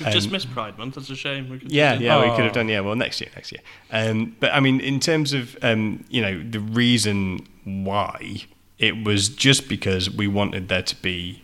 We've 0.00 0.10
just 0.12 0.30
missed 0.30 0.50
Pride 0.52 0.76
Month. 0.78 0.96
That's 0.96 1.10
a 1.10 1.16
shame. 1.16 1.48
We 1.48 1.58
could 1.58 1.72
Yeah, 1.72 1.96
do 1.96 2.04
yeah, 2.04 2.20
we 2.20 2.26
Oh. 2.30 2.36
could 2.36 2.44
have 2.44 2.52
done. 2.52 2.68
Yeah, 2.68 2.80
well, 2.80 2.96
next 2.96 3.20
year, 3.20 3.30
next 3.34 3.52
year. 3.52 3.60
Um, 3.90 4.36
but 4.40 4.52
I 4.52 4.60
mean, 4.60 4.80
in 4.80 5.00
terms 5.00 5.32
of 5.32 5.56
um, 5.62 6.04
you 6.10 6.20
know 6.22 6.42
the 6.42 6.60
reason 6.60 7.46
why 7.64 8.42
it 8.78 9.04
was 9.04 9.28
just 9.28 9.68
because 9.68 10.10
we 10.10 10.26
wanted 10.26 10.68
there 10.68 10.82
to 10.82 10.96
be 10.96 11.42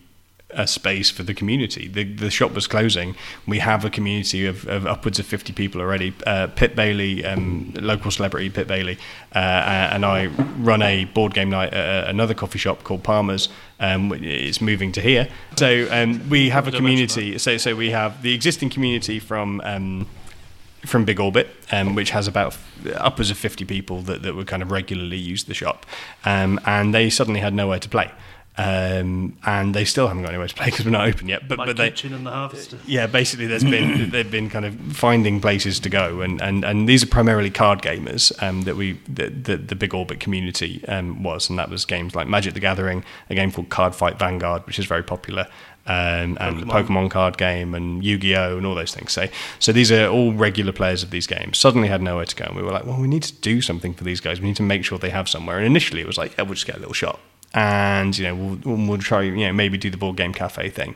a 0.55 0.67
space 0.67 1.09
for 1.09 1.23
the 1.23 1.33
community. 1.33 1.87
The 1.87 2.03
the 2.03 2.29
shop 2.29 2.53
was 2.53 2.67
closing. 2.67 3.15
We 3.47 3.59
have 3.59 3.85
a 3.85 3.89
community 3.89 4.45
of, 4.45 4.67
of 4.67 4.85
upwards 4.85 5.19
of 5.19 5.25
50 5.25 5.53
people 5.53 5.81
already. 5.81 6.13
Uh, 6.25 6.47
Pip 6.47 6.75
Bailey, 6.75 7.25
um, 7.25 7.73
local 7.75 8.11
celebrity 8.11 8.49
Pip 8.49 8.67
Bailey, 8.67 8.97
uh, 9.35 9.39
and 9.93 10.05
I 10.05 10.27
run 10.59 10.81
a 10.81 11.05
board 11.05 11.33
game 11.33 11.49
night 11.49 11.73
at 11.73 12.09
another 12.09 12.33
coffee 12.33 12.59
shop 12.59 12.83
called 12.83 13.03
Palmer's. 13.03 13.49
Um, 13.79 14.13
it's 14.13 14.61
moving 14.61 14.91
to 14.93 15.01
here, 15.01 15.27
so 15.57 15.87
um, 15.91 16.29
we 16.29 16.49
have 16.49 16.67
a 16.67 16.71
community. 16.71 17.37
So 17.37 17.57
so 17.57 17.75
we 17.75 17.91
have 17.91 18.21
the 18.21 18.33
existing 18.33 18.69
community 18.69 19.19
from. 19.19 19.61
Um, 19.63 20.07
from 20.85 21.05
Big 21.05 21.19
Orbit, 21.19 21.47
um, 21.71 21.95
which 21.95 22.09
has 22.11 22.27
about 22.27 22.57
upwards 22.95 23.31
of 23.31 23.37
50 23.37 23.65
people 23.65 24.01
that, 24.01 24.21
that 24.23 24.35
would 24.35 24.47
kind 24.47 24.61
of 24.61 24.71
regularly 24.71 25.17
use 25.17 25.45
the 25.45 25.53
shop. 25.53 25.85
Um, 26.25 26.59
and 26.65 26.93
they 26.93 27.09
suddenly 27.09 27.39
had 27.39 27.53
nowhere 27.53 27.79
to 27.79 27.89
play. 27.89 28.11
Um, 28.55 29.35
and 29.45 29.73
they 29.73 29.83
still 29.83 30.07
haven't 30.07 30.21
got 30.21 30.29
anywhere 30.29 30.47
to 30.47 30.53
play 30.53 30.67
because 30.67 30.85
we're 30.85 30.91
not 30.91 31.07
open 31.07 31.27
yet. 31.27 31.47
But, 31.47 31.57
My 31.57 31.65
but 31.65 31.77
they, 31.77 31.87
and 32.03 32.25
the 32.25 32.29
harvester. 32.31 32.77
yeah, 32.85 33.07
basically, 33.07 33.47
there's 33.47 33.63
been 33.63 34.09
they've 34.11 34.29
been 34.29 34.49
kind 34.49 34.65
of 34.65 34.75
finding 34.95 35.41
places 35.41 35.79
to 35.79 35.89
go, 35.89 36.21
and, 36.21 36.39
and, 36.39 36.63
and 36.63 36.87
these 36.87 37.01
are 37.01 37.07
primarily 37.07 37.49
card 37.49 37.81
gamers 37.81 38.31
um, 38.43 38.61
that 38.61 38.75
we 38.75 38.93
that 39.09 39.45
the, 39.45 39.57
the 39.57 39.75
big 39.75 39.95
orbit 39.95 40.19
community 40.19 40.85
um, 40.87 41.23
was, 41.23 41.49
and 41.49 41.57
that 41.57 41.69
was 41.69 41.83
games 41.85 42.13
like 42.13 42.27
Magic 42.27 42.53
the 42.53 42.59
Gathering, 42.59 43.03
a 43.29 43.35
game 43.35 43.51
called 43.51 43.69
Card 43.69 43.95
Fight 43.95 44.19
Vanguard, 44.19 44.67
which 44.67 44.77
is 44.77 44.85
very 44.85 45.03
popular, 45.03 45.47
um, 45.87 46.37
and 46.39 46.59
the 46.59 46.65
Pokemon. 46.67 46.85
Pokemon 46.87 47.11
card 47.11 47.37
game, 47.39 47.73
and 47.73 48.03
Yu 48.03 48.19
Gi 48.19 48.35
Oh, 48.35 48.57
and 48.57 48.67
all 48.67 48.75
those 48.75 48.93
things. 48.93 49.11
So 49.13 49.27
so 49.57 49.71
these 49.71 49.91
are 49.91 50.07
all 50.07 50.31
regular 50.31 50.73
players 50.73 51.01
of 51.01 51.09
these 51.09 51.25
games. 51.25 51.57
Suddenly 51.57 51.87
had 51.87 52.03
nowhere 52.03 52.25
to 52.25 52.35
go, 52.35 52.45
and 52.45 52.55
we 52.55 52.61
were 52.61 52.71
like, 52.71 52.85
well, 52.85 53.01
we 53.01 53.07
need 53.07 53.23
to 53.23 53.33
do 53.33 53.61
something 53.61 53.95
for 53.95 54.03
these 54.03 54.19
guys. 54.19 54.39
We 54.39 54.45
need 54.45 54.57
to 54.57 54.63
make 54.63 54.85
sure 54.85 54.99
they 54.99 55.09
have 55.09 55.27
somewhere. 55.27 55.57
And 55.57 55.65
initially, 55.65 56.01
it 56.01 56.07
was 56.07 56.19
like, 56.19 56.37
yeah, 56.37 56.43
we'll 56.43 56.53
just 56.53 56.67
get 56.67 56.75
a 56.75 56.79
little 56.79 56.93
shop 56.93 57.19
and 57.53 58.17
you 58.17 58.23
know 58.25 58.35
we'll, 58.65 58.87
we'll 58.87 58.97
try 58.97 59.21
you 59.21 59.45
know 59.47 59.53
maybe 59.53 59.77
do 59.77 59.89
the 59.89 59.97
board 59.97 60.17
game 60.17 60.33
cafe 60.33 60.69
thing. 60.69 60.95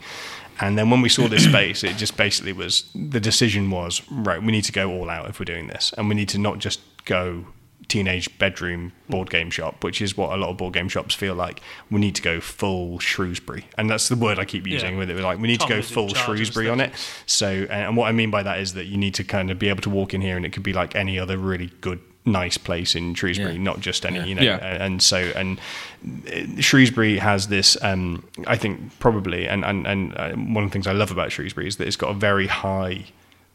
And 0.60 0.76
then 0.76 0.90
when 0.90 1.02
we 1.02 1.10
saw 1.10 1.28
this 1.28 1.44
space 1.52 1.84
it 1.84 1.98
just 1.98 2.18
basically 2.18 2.54
was 2.54 2.90
the 2.96 3.20
decision 3.20 3.70
was 3.70 4.02
right 4.12 4.42
we 4.42 4.52
need 4.52 4.64
to 4.64 4.72
go 4.72 4.90
all 4.92 5.10
out 5.10 5.30
if 5.30 5.40
we're 5.40 5.46
doing 5.46 5.68
this. 5.68 5.94
And 5.98 6.10
we 6.10 6.16
need 6.16 6.30
to 6.30 6.38
not 6.40 6.60
just 6.60 6.80
go 7.06 7.46
teenage 7.88 8.38
bedroom 8.38 8.92
board 9.08 9.30
game 9.30 9.50
shop 9.50 9.82
which 9.82 10.02
is 10.02 10.18
what 10.18 10.34
a 10.34 10.36
lot 10.36 10.50
of 10.50 10.58
board 10.58 10.74
game 10.74 10.90
shops 10.90 11.14
feel 11.16 11.36
like. 11.36 11.62
We 11.92 12.00
need 12.02 12.16
to 12.16 12.22
go 12.22 12.42
full 12.42 12.98
shrewsbury. 13.00 13.66
And 13.78 13.90
that's 13.90 14.10
the 14.10 14.16
word 14.16 14.40
i 14.40 14.46
keep 14.46 14.66
using 14.68 14.94
Yeah. 14.94 15.00
with 15.00 15.10
it. 15.12 15.16
We're 15.16 15.22
like 15.22 15.40
we 15.40 15.48
need 15.48 15.60
Tom 15.60 15.70
to 15.70 15.76
go 15.76 15.82
full 15.84 16.10
shrewsbury 16.14 16.70
on 16.70 16.82
it. 16.82 16.92
so 17.28 17.68
and 17.70 17.96
what 17.96 18.08
i 18.08 18.12
mean 18.12 18.32
by 18.32 18.42
that 18.44 18.60
is 18.60 18.74
that 18.74 18.86
you 18.86 18.98
need 18.98 19.14
to 19.14 19.24
kind 19.24 19.52
of 19.52 19.60
be 19.60 19.70
able 19.70 19.82
to 19.84 19.90
walk 19.92 20.14
in 20.16 20.22
here 20.22 20.36
and 20.36 20.46
it 20.46 20.52
could 20.54 20.64
be 20.64 20.74
like 20.74 20.96
any 20.96 21.20
other 21.20 21.38
really 21.38 21.68
good 21.82 22.00
nice 22.28 22.58
place 22.58 22.94
in 22.96 23.14
shrewsbury 23.16 23.54
Yeah. 23.54 23.62
not 23.62 23.80
just 23.80 24.06
any 24.06 24.18
Yeah. 24.20 24.26
you 24.26 24.36
know 24.36 24.42
Yeah. 24.44 24.58
and 24.86 25.02
so 25.02 25.18
and 25.36 25.60
uh, 26.28 26.62
Shrewsbury 26.62 27.18
has 27.18 27.48
this 27.48 27.78
um, 27.82 28.24
I 28.46 28.56
think 28.58 29.00
probably 29.00 29.48
and 29.48 29.66
and, 29.66 29.88
and 29.88 30.14
uh, 30.18 30.34
one 30.34 30.64
of 30.64 30.70
the 30.70 30.74
things 30.74 30.86
I 30.88 30.92
love 30.92 31.10
about 31.12 31.32
Shrewsbury 31.32 31.68
is 31.68 31.78
that 31.78 31.88
it's 31.88 31.96
got 31.96 32.12
a 32.12 32.14
very 32.14 32.48
high 32.48 33.06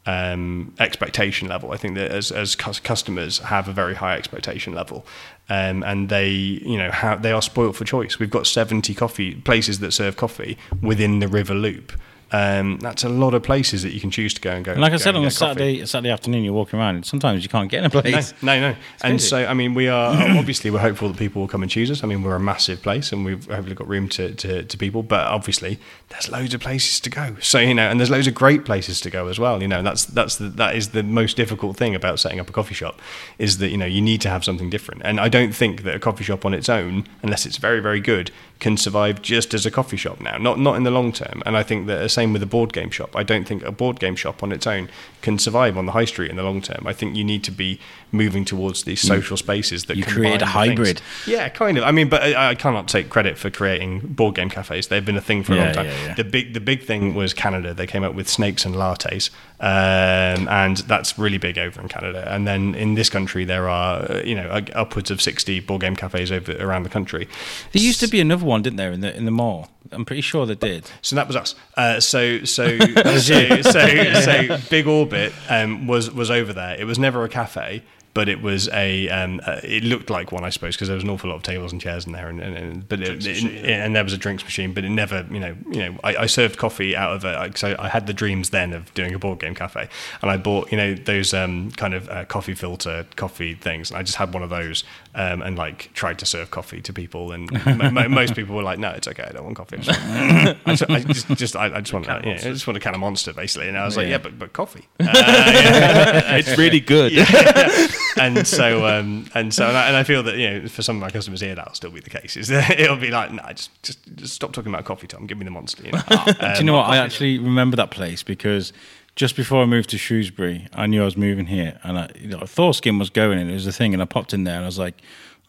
um, 0.05 0.73
expectation 0.79 1.47
level. 1.47 1.71
I 1.71 1.77
think 1.77 1.95
that 1.95 2.11
as 2.11 2.31
as 2.31 2.55
customers 2.55 3.39
have 3.39 3.69
a 3.69 3.71
very 3.71 3.95
high 3.95 4.17
expectation 4.17 4.73
level, 4.73 5.05
um, 5.49 5.81
and 5.83 6.09
they 6.09 6.27
you 6.29 6.77
know 6.77 6.91
have, 6.91 7.21
they 7.21 7.31
are 7.31 7.41
spoilt 7.41 7.75
for 7.77 7.85
choice. 7.85 8.19
We've 8.19 8.29
got 8.29 8.45
seventy 8.45 8.93
coffee 8.93 9.35
places 9.35 9.79
that 9.79 9.93
serve 9.93 10.17
coffee 10.17 10.57
within 10.81 11.19
the 11.19 11.27
River 11.29 11.53
Loop. 11.55 11.93
Um, 12.33 12.79
that's 12.79 13.03
a 13.03 13.09
lot 13.09 13.35
of 13.35 13.43
places 13.43 13.83
that 13.83 13.93
you 13.93 14.01
can 14.01 14.09
choose 14.09 14.33
to 14.33 14.41
go 14.41 14.49
and 14.49 14.65
go. 14.65 14.71
And 14.71 14.81
like 14.81 14.91
I 14.91 14.97
said, 14.97 15.15
on 15.15 15.21
a 15.21 15.25
coffee. 15.25 15.35
Saturday, 15.35 15.85
Saturday 15.85 16.09
afternoon, 16.09 16.43
you're 16.43 16.53
walking 16.53 16.79
around, 16.79 16.95
and 16.95 17.05
sometimes 17.05 17.43
you 17.43 17.49
can't 17.49 17.69
get 17.69 17.79
in 17.79 17.85
a 17.85 17.89
place. 17.91 18.33
No, 18.41 18.59
no, 18.59 18.71
no. 18.71 18.77
And 19.03 19.21
so, 19.21 19.45
I 19.45 19.53
mean, 19.53 19.75
we 19.75 19.87
are 19.87 20.15
obviously 20.37 20.71
we're 20.71 20.79
hopeful 20.79 21.09
that 21.09 21.17
people 21.17 21.41
will 21.41 21.47
come 21.47 21.61
and 21.61 21.69
choose 21.69 21.91
us. 21.91 22.03
I 22.03 22.07
mean, 22.07 22.23
we're 22.23 22.35
a 22.35 22.39
massive 22.39 22.81
place, 22.81 23.11
and 23.11 23.23
we've 23.23 23.45
hopefully 23.45 23.75
got 23.75 23.87
room 23.87 24.09
to, 24.09 24.33
to, 24.33 24.63
to 24.63 24.77
people. 24.79 25.03
But 25.03 25.27
obviously, 25.27 25.79
there's 26.09 26.27
loads 26.27 26.55
of 26.55 26.61
places 26.61 26.99
to 27.01 27.11
go. 27.11 27.35
So 27.39 27.59
you 27.59 27.75
know, 27.75 27.87
and 27.87 27.99
there's 27.99 28.09
loads 28.09 28.25
of 28.25 28.33
great 28.33 28.65
places 28.65 28.99
to 29.01 29.11
go 29.11 29.27
as 29.27 29.37
well. 29.37 29.61
You 29.61 29.67
know, 29.67 29.77
and 29.77 29.85
that's 29.85 30.05
that's 30.05 30.37
the, 30.37 30.49
that 30.49 30.75
is 30.75 30.89
the 30.89 31.03
most 31.03 31.37
difficult 31.37 31.77
thing 31.77 31.93
about 31.93 32.19
setting 32.19 32.39
up 32.39 32.49
a 32.49 32.51
coffee 32.51 32.73
shop, 32.73 32.99
is 33.37 33.59
that 33.59 33.69
you 33.69 33.77
know 33.77 33.85
you 33.85 34.01
need 34.01 34.21
to 34.21 34.29
have 34.29 34.43
something 34.43 34.71
different. 34.71 35.03
And 35.05 35.19
I 35.19 35.29
don't 35.29 35.53
think 35.53 35.83
that 35.83 35.93
a 35.93 35.99
coffee 35.99 36.23
shop 36.23 36.47
on 36.47 36.55
its 36.55 36.67
own, 36.67 37.05
unless 37.21 37.45
it's 37.45 37.57
very 37.57 37.79
very 37.79 37.99
good, 37.99 38.31
can 38.63 38.77
survive 38.77 39.21
just 39.21 39.53
as 39.53 39.65
a 39.65 39.71
coffee 39.71 39.97
shop 39.97 40.19
now. 40.21 40.37
Not 40.37 40.57
not 40.57 40.75
in 40.77 40.83
the 40.83 40.91
long 40.99 41.11
term. 41.11 41.43
And 41.45 41.55
I 41.55 41.63
think 41.63 41.85
that 41.87 41.99
the 41.99 42.09
same 42.09 42.33
with 42.33 42.41
a 42.41 42.47
board 42.55 42.71
game 42.73 42.89
shop. 42.89 43.15
I 43.15 43.23
don't 43.23 43.45
think 43.45 43.61
a 43.63 43.71
board 43.71 43.99
game 43.99 44.15
shop 44.15 44.41
on 44.41 44.51
its 44.51 44.65
own 44.65 44.89
can 45.21 45.37
survive 45.37 45.77
on 45.77 45.85
the 45.85 45.91
high 45.91 46.05
street 46.05 46.29
in 46.31 46.37
the 46.37 46.43
long 46.43 46.61
term. 46.61 46.87
I 46.87 46.93
think 46.93 47.15
you 47.15 47.23
need 47.23 47.43
to 47.43 47.51
be 47.51 47.79
moving 48.11 48.45
towards 48.45 48.83
these 48.83 49.01
social 49.01 49.37
spaces 49.37 49.85
that 49.85 49.97
you 49.97 50.05
create 50.05 50.35
a 50.41 50.45
the 50.45 50.45
things. 50.45 50.51
hybrid. 50.51 51.01
Yeah, 51.27 51.49
kind 51.49 51.77
of. 51.77 51.83
I 51.83 51.91
mean, 51.91 52.09
but 52.09 52.21
I, 52.23 52.51
I 52.51 52.55
cannot 52.55 52.87
take 52.87 53.09
credit 53.09 53.37
for 53.37 53.49
creating 53.49 53.99
board 53.99 54.35
game 54.35 54.49
cafes. 54.49 54.87
They've 54.87 55.05
been 55.05 55.17
a 55.17 55.21
thing 55.29 55.43
for 55.43 55.53
a 55.53 55.55
Yeah, 55.57 55.63
long 55.65 55.73
time. 55.73 55.85
yeah, 55.87 56.05
yeah. 56.05 56.13
The 56.15 56.23
big 56.23 56.53
the 56.53 56.61
big 56.61 56.83
thing 56.83 57.15
was 57.15 57.33
Canada. 57.33 57.73
They 57.73 57.87
came 57.87 58.03
up 58.03 58.15
with 58.15 58.29
snakes 58.29 58.65
and 58.65 58.75
lattes, 58.75 59.29
um, 59.59 60.47
and 60.49 60.77
that's 60.91 61.17
really 61.17 61.37
big 61.37 61.57
over 61.57 61.81
in 61.81 61.87
Canada. 61.87 62.23
And 62.33 62.45
then 62.47 62.75
in 62.75 62.93
this 62.95 63.09
country, 63.09 63.45
there 63.45 63.67
are 63.69 64.01
uh, 64.11 64.21
you 64.23 64.35
know 64.35 64.47
uh, 64.49 64.61
upwards 64.73 65.09
of 65.11 65.21
sixty 65.21 65.59
board 65.59 65.81
game 65.81 65.95
cafes 65.95 66.31
over 66.31 66.55
around 66.59 66.83
the 66.83 66.89
country. 66.89 67.27
There 67.71 67.81
used 67.81 67.99
to 68.01 68.07
be 68.07 68.19
another 68.21 68.45
one, 68.45 68.52
didn't 68.61 68.77
there, 68.77 68.91
in 68.91 69.01
the 69.01 69.15
in 69.15 69.25
the 69.25 69.31
mall? 69.31 69.69
I'm 69.91 70.05
pretty 70.05 70.21
sure 70.21 70.45
they 70.45 70.55
did. 70.55 70.89
So 71.01 71.15
that 71.15 71.27
was 71.27 71.35
us. 71.35 71.55
Uh, 71.75 71.99
so 71.99 72.43
so 72.45 72.77
so, 73.19 73.61
so 73.61 73.61
so 74.21 74.57
Big 74.69 74.87
Orbit 74.87 75.33
um, 75.49 75.87
was 75.87 76.11
was 76.11 76.31
over 76.31 76.53
there. 76.53 76.75
It 76.79 76.85
was 76.85 76.97
never 76.97 77.23
a 77.23 77.29
cafe, 77.29 77.83
but 78.13 78.27
it 78.29 78.41
was 78.41 78.69
a. 78.69 79.07
Um, 79.09 79.39
uh, 79.45 79.59
it 79.63 79.83
looked 79.83 80.09
like 80.09 80.31
one, 80.31 80.43
I 80.43 80.49
suppose, 80.49 80.75
because 80.75 80.87
there 80.87 80.95
was 80.95 81.03
an 81.03 81.09
awful 81.11 81.29
lot 81.29 81.35
of 81.35 81.43
tables 81.43 81.71
and 81.71 81.79
chairs 81.81 82.05
in 82.07 82.11
there, 82.13 82.27
and, 82.27 82.39
and, 82.39 82.55
and 82.57 82.89
but 82.89 83.01
it, 83.01 83.05
Drinks 83.19 83.25
it- 83.25 83.43
machine. 83.43 83.65
and 83.65 83.95
there 83.95 84.03
was 84.03 84.13
a 84.13 84.17
drinks 84.17 84.43
machine, 84.43 84.73
but 84.73 84.83
it 84.83 84.89
never, 84.89 85.27
you 85.29 85.39
know, 85.39 85.55
you 85.69 85.79
know, 85.79 85.99
I, 86.03 86.15
I 86.15 86.25
served 86.25 86.57
coffee 86.57 86.95
out 86.95 87.13
of 87.15 87.25
it. 87.25 87.57
So 87.57 87.75
I 87.77 87.89
had 87.89 88.07
the 88.07 88.13
dreams 88.13 88.49
then 88.49 88.73
of 88.73 88.91
doing 88.93 89.13
a 89.13 89.19
board 89.19 89.39
game 89.39 89.53
cafe, 89.53 89.89
and 90.21 90.31
I 90.31 90.37
bought, 90.37 90.71
you 90.71 90.77
know, 90.77 90.95
those 90.95 91.33
um, 91.33 91.71
kind 91.71 91.93
of 91.93 92.09
uh, 92.09 92.25
coffee 92.25 92.55
filter 92.55 93.05
coffee 93.15 93.53
things, 93.53 93.91
and 93.91 93.99
I 93.99 94.03
just 94.03 94.17
had 94.17 94.33
one 94.33 94.41
of 94.43 94.49
those, 94.49 94.83
um, 95.15 95.41
and 95.41 95.57
like 95.57 95.91
tried 95.93 96.17
to 96.19 96.25
serve 96.25 96.49
coffee 96.51 96.81
to 96.81 96.91
people, 96.93 97.31
and 97.31 97.51
mo- 97.65 97.91
mo- 97.91 98.09
most 98.09 98.35
people 98.35 98.55
were 98.55 98.63
like, 98.63 98.79
"No, 98.79 98.89
it's 98.91 99.07
okay, 99.07 99.23
I 99.23 99.31
don't 99.31 99.43
want 99.43 99.55
coffee." 99.57 99.77
I 99.77 99.81
just 99.81 99.99
want, 99.99 100.59
I 100.65 100.75
just, 100.75 100.89
I 100.89 100.99
just, 101.03 101.27
just, 101.37 101.55
I, 101.55 101.65
I 101.77 101.81
just 101.81 101.93
want, 101.93 102.07
yeah, 102.07 102.33
I 102.33 102.37
just 102.37 102.65
want 102.65 102.77
a 102.77 102.79
can 102.79 102.93
of 102.95 102.99
Monster, 102.99 103.33
basically, 103.33 103.67
and 103.69 103.77
I 103.77 103.85
was 103.85 103.95
like, 103.95 104.05
Yeah. 104.05 104.11
"Yeah, 104.13 104.17
but 104.19 104.39
but 104.39 104.53
coffee." 104.53 104.87
Uh, 104.99 105.11
yeah. 105.15 106.35
it's 106.37 106.57
really 106.57 106.79
good. 106.79 107.13
and 108.19 108.45
so 108.47 108.85
um, 108.87 109.25
and 109.35 109.53
so 109.53 109.67
and 109.67 109.77
I, 109.77 109.87
and 109.87 109.95
I 109.97 110.03
feel 110.03 110.23
that 110.23 110.37
you 110.37 110.49
know 110.49 110.67
for 110.67 110.81
some 110.81 110.95
of 110.97 111.01
my 111.01 111.09
customers 111.09 111.41
here 111.41 111.55
that'll 111.55 111.73
still 111.73 111.91
be 111.91 111.99
the 111.99 112.09
case 112.09 112.37
is 112.37 112.47
that 112.47 112.71
it'll 112.79 112.97
be 112.97 113.11
like 113.11 113.31
no 113.31 113.43
just 113.53 113.83
just, 113.83 114.15
just 114.15 114.33
stop 114.33 114.53
talking 114.53 114.73
about 114.73 114.85
coffee 114.85 115.07
Tom 115.07 115.27
give 115.27 115.37
me 115.37 115.45
the 115.45 115.51
monster 115.51 115.83
you 115.83 115.91
know? 115.91 116.01
Do 116.09 116.33
you 116.59 116.63
know 116.63 116.73
what? 116.73 116.89
I 116.89 116.97
actually 116.97 117.37
remember 117.39 117.75
that 117.77 117.91
place 117.91 118.23
because 118.23 118.73
just 119.15 119.35
before 119.35 119.61
I 119.61 119.65
moved 119.65 119.89
to 119.91 119.97
Shrewsbury, 119.97 120.67
I 120.73 120.87
knew 120.87 121.01
I 121.01 121.05
was 121.05 121.15
moving 121.17 121.45
here, 121.47 121.79
and 121.83 121.97
I, 121.99 122.09
you 122.19 122.29
know, 122.29 122.39
Thorskin 122.39 122.97
was 122.99 123.09
going, 123.09 123.39
and 123.39 123.49
it 123.49 123.53
was 123.53 123.67
a 123.67 123.71
thing, 123.71 123.93
and 123.93 124.01
I 124.01 124.05
popped 124.05 124.33
in 124.33 124.43
there, 124.43 124.55
and 124.55 124.63
I 124.63 124.67
was 124.67 124.79
like, 124.79 125.01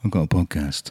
"I've 0.04 0.10
got 0.10 0.22
a 0.22 0.26
podcast." 0.26 0.90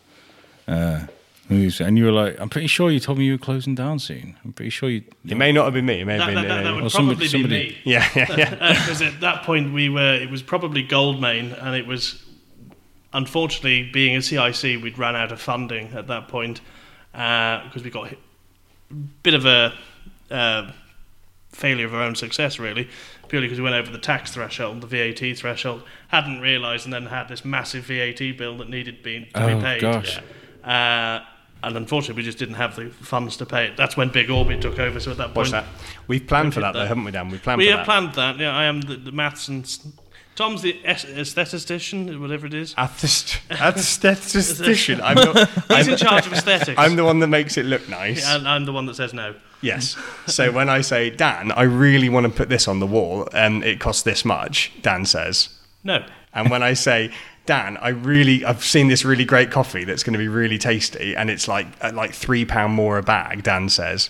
Uh, 0.67 1.05
and 1.49 1.97
you 1.97 2.05
were 2.05 2.11
like, 2.11 2.39
"I'm 2.39 2.49
pretty 2.49 2.67
sure 2.67 2.89
you 2.89 2.99
told 2.99 3.17
me 3.19 3.25
you 3.25 3.33
were 3.33 3.37
closing 3.37 3.75
down 3.75 3.99
soon." 3.99 4.35
I'm 4.43 4.53
pretty 4.53 4.69
sure 4.71 4.89
you. 4.89 5.03
it 5.27 5.35
may 5.37 5.51
not 5.51 5.65
have 5.65 5.73
been 5.73 5.85
me 5.85 6.01
it 6.01 6.05
may 6.05 6.13
have 6.17 6.21
That, 6.21 6.33
been 6.33 6.35
that, 6.35 6.47
that, 6.47 6.63
that 6.63 6.71
uh, 6.71 6.75
would 6.75 6.83
Or 6.85 6.89
probably 6.89 7.27
somebody- 7.27 7.27
somebody- 7.27 7.67
be 7.67 7.69
me. 7.69 7.81
yeah 7.85 8.09
yeah 8.15 8.35
yeah 8.37 8.55
Because 8.85 9.01
at 9.01 9.19
that 9.19 9.43
point 9.43 9.71
we 9.73 9.89
were, 9.89 10.15
it 10.15 10.31
was 10.31 10.41
probably 10.41 10.87
Goldmain, 10.87 11.55
and 11.63 11.75
it 11.75 11.85
was, 11.85 12.23
unfortunately, 13.13 13.83
being 13.91 14.15
a 14.15 14.21
CIC, 14.21 14.81
we'd 14.81 14.97
ran 14.97 15.15
out 15.15 15.31
of 15.31 15.39
funding 15.41 15.93
at 15.93 16.07
that 16.07 16.27
point 16.27 16.61
because 17.11 17.83
we 17.83 17.89
got 17.91 18.07
hit, 18.07 18.19
bit 19.21 19.33
of 19.35 19.45
a 19.45 19.73
uh, 20.31 20.71
failure 21.53 21.85
of 21.85 21.93
our 21.93 22.01
own 22.01 22.15
success, 22.15 22.59
really, 22.59 22.89
purely 23.29 23.47
because 23.47 23.59
we 23.59 23.63
went 23.63 23.75
over 23.75 23.89
the 23.91 23.97
tax 23.97 24.31
threshold, 24.31 24.81
the 24.81 24.87
VAT 24.87 25.37
threshold, 25.37 25.83
hadn't 26.09 26.41
realised, 26.41 26.85
and 26.85 26.93
then 26.93 27.05
had 27.05 27.27
this 27.29 27.45
massive 27.45 27.85
VAT 27.85 28.37
bill 28.37 28.57
that 28.57 28.69
needed 28.69 29.01
being 29.01 29.25
to 29.33 29.43
Oh, 29.43 29.55
be 29.55 29.61
paid. 29.61 29.81
gosh. 29.81 30.19
Uh, 30.63 31.19
and 31.63 31.77
unfortunately, 31.77 32.19
we 32.21 32.25
just 32.25 32.37
didn't 32.37 32.55
have 32.55 32.75
the 32.75 32.89
funds 32.89 33.37
to 33.37 33.45
pay 33.45 33.67
it. 33.67 33.77
That's 33.77 33.95
when 33.95 34.09
Big 34.09 34.29
Orbit 34.29 34.61
took 34.61 34.79
over. 34.79 34.99
So 34.99 35.11
at 35.11 35.17
that 35.17 35.33
point, 35.33 35.51
that 35.51 35.63
we've 36.07 36.27
planned 36.27 36.53
for 36.53 36.59
did 36.59 36.65
that 36.65 36.73
though 36.73 36.79
that. 36.79 36.87
haven't 36.89 37.05
we 37.05 37.11
Dan 37.11 37.29
we've 37.29 37.41
planned 37.41 37.61
for 37.61 37.65
that. 37.65 37.71
we 37.71 37.77
have 37.77 37.79
that 37.79 37.85
planned 37.85 38.13
that. 38.15 38.37
Yeah, 38.37 38.53
I 38.53 38.65
am 38.65 38.81
the, 38.81 38.97
the 38.97 39.11
maths 39.13 39.47
and 39.47 39.63
s- 39.63 39.87
Tom's 40.35 40.61
the 40.61 40.77
aes- 40.83 41.05
aesthetician, 41.05 42.19
whatever 42.19 42.47
it 42.47 42.53
is. 42.53 42.73
Athist- 42.75 43.39
Aesthetician 43.49 44.99
I'm, 45.01 45.15
not, 45.15 45.49
He's 45.77 45.87
in 45.87 45.93
I'm, 45.93 45.97
charge 45.99 46.27
of 46.27 46.33
aesthetics. 46.33 46.77
I'm 46.77 46.95
the 46.97 47.05
one 47.05 47.19
that 47.19 47.27
makes 47.27 47.55
it 47.57 47.65
look 47.65 47.87
nice 47.87 48.25
and 48.25 48.47
I'm 48.47 48.65
the 48.65 48.73
one 48.73 48.85
that 48.87 48.95
says 48.95 49.13
no. 49.13 49.35
Yes. 49.63 49.97
So 50.27 50.51
when 50.51 50.69
I 50.69 50.81
say, 50.81 51.09
Dan, 51.09 51.51
I 51.51 51.63
really 51.63 52.09
want 52.09 52.25
to 52.25 52.31
put 52.31 52.49
this 52.49 52.67
on 52.67 52.79
the 52.79 52.87
wall 52.87 53.27
and 53.33 53.63
it 53.63 53.79
costs 53.79 54.03
this 54.03 54.25
much, 54.25 54.71
Dan 54.81 55.05
says. 55.05 55.49
No. 55.83 56.05
And 56.33 56.49
when 56.49 56.63
I 56.63 56.73
say, 56.73 57.11
Dan, 57.45 57.77
I 57.77 57.89
really, 57.89 58.45
I've 58.45 58.63
seen 58.63 58.87
this 58.87 59.03
really 59.03 59.25
great 59.25 59.51
coffee 59.51 59.83
that's 59.83 60.03
going 60.03 60.13
to 60.13 60.19
be 60.19 60.27
really 60.27 60.57
tasty 60.57 61.15
and 61.15 61.29
it's 61.29 61.47
like 61.47 61.67
uh, 61.81 61.91
like 61.93 62.13
three 62.13 62.45
pound 62.45 62.73
more 62.73 62.97
a 62.97 63.03
bag, 63.03 63.43
Dan 63.43 63.69
says. 63.69 64.09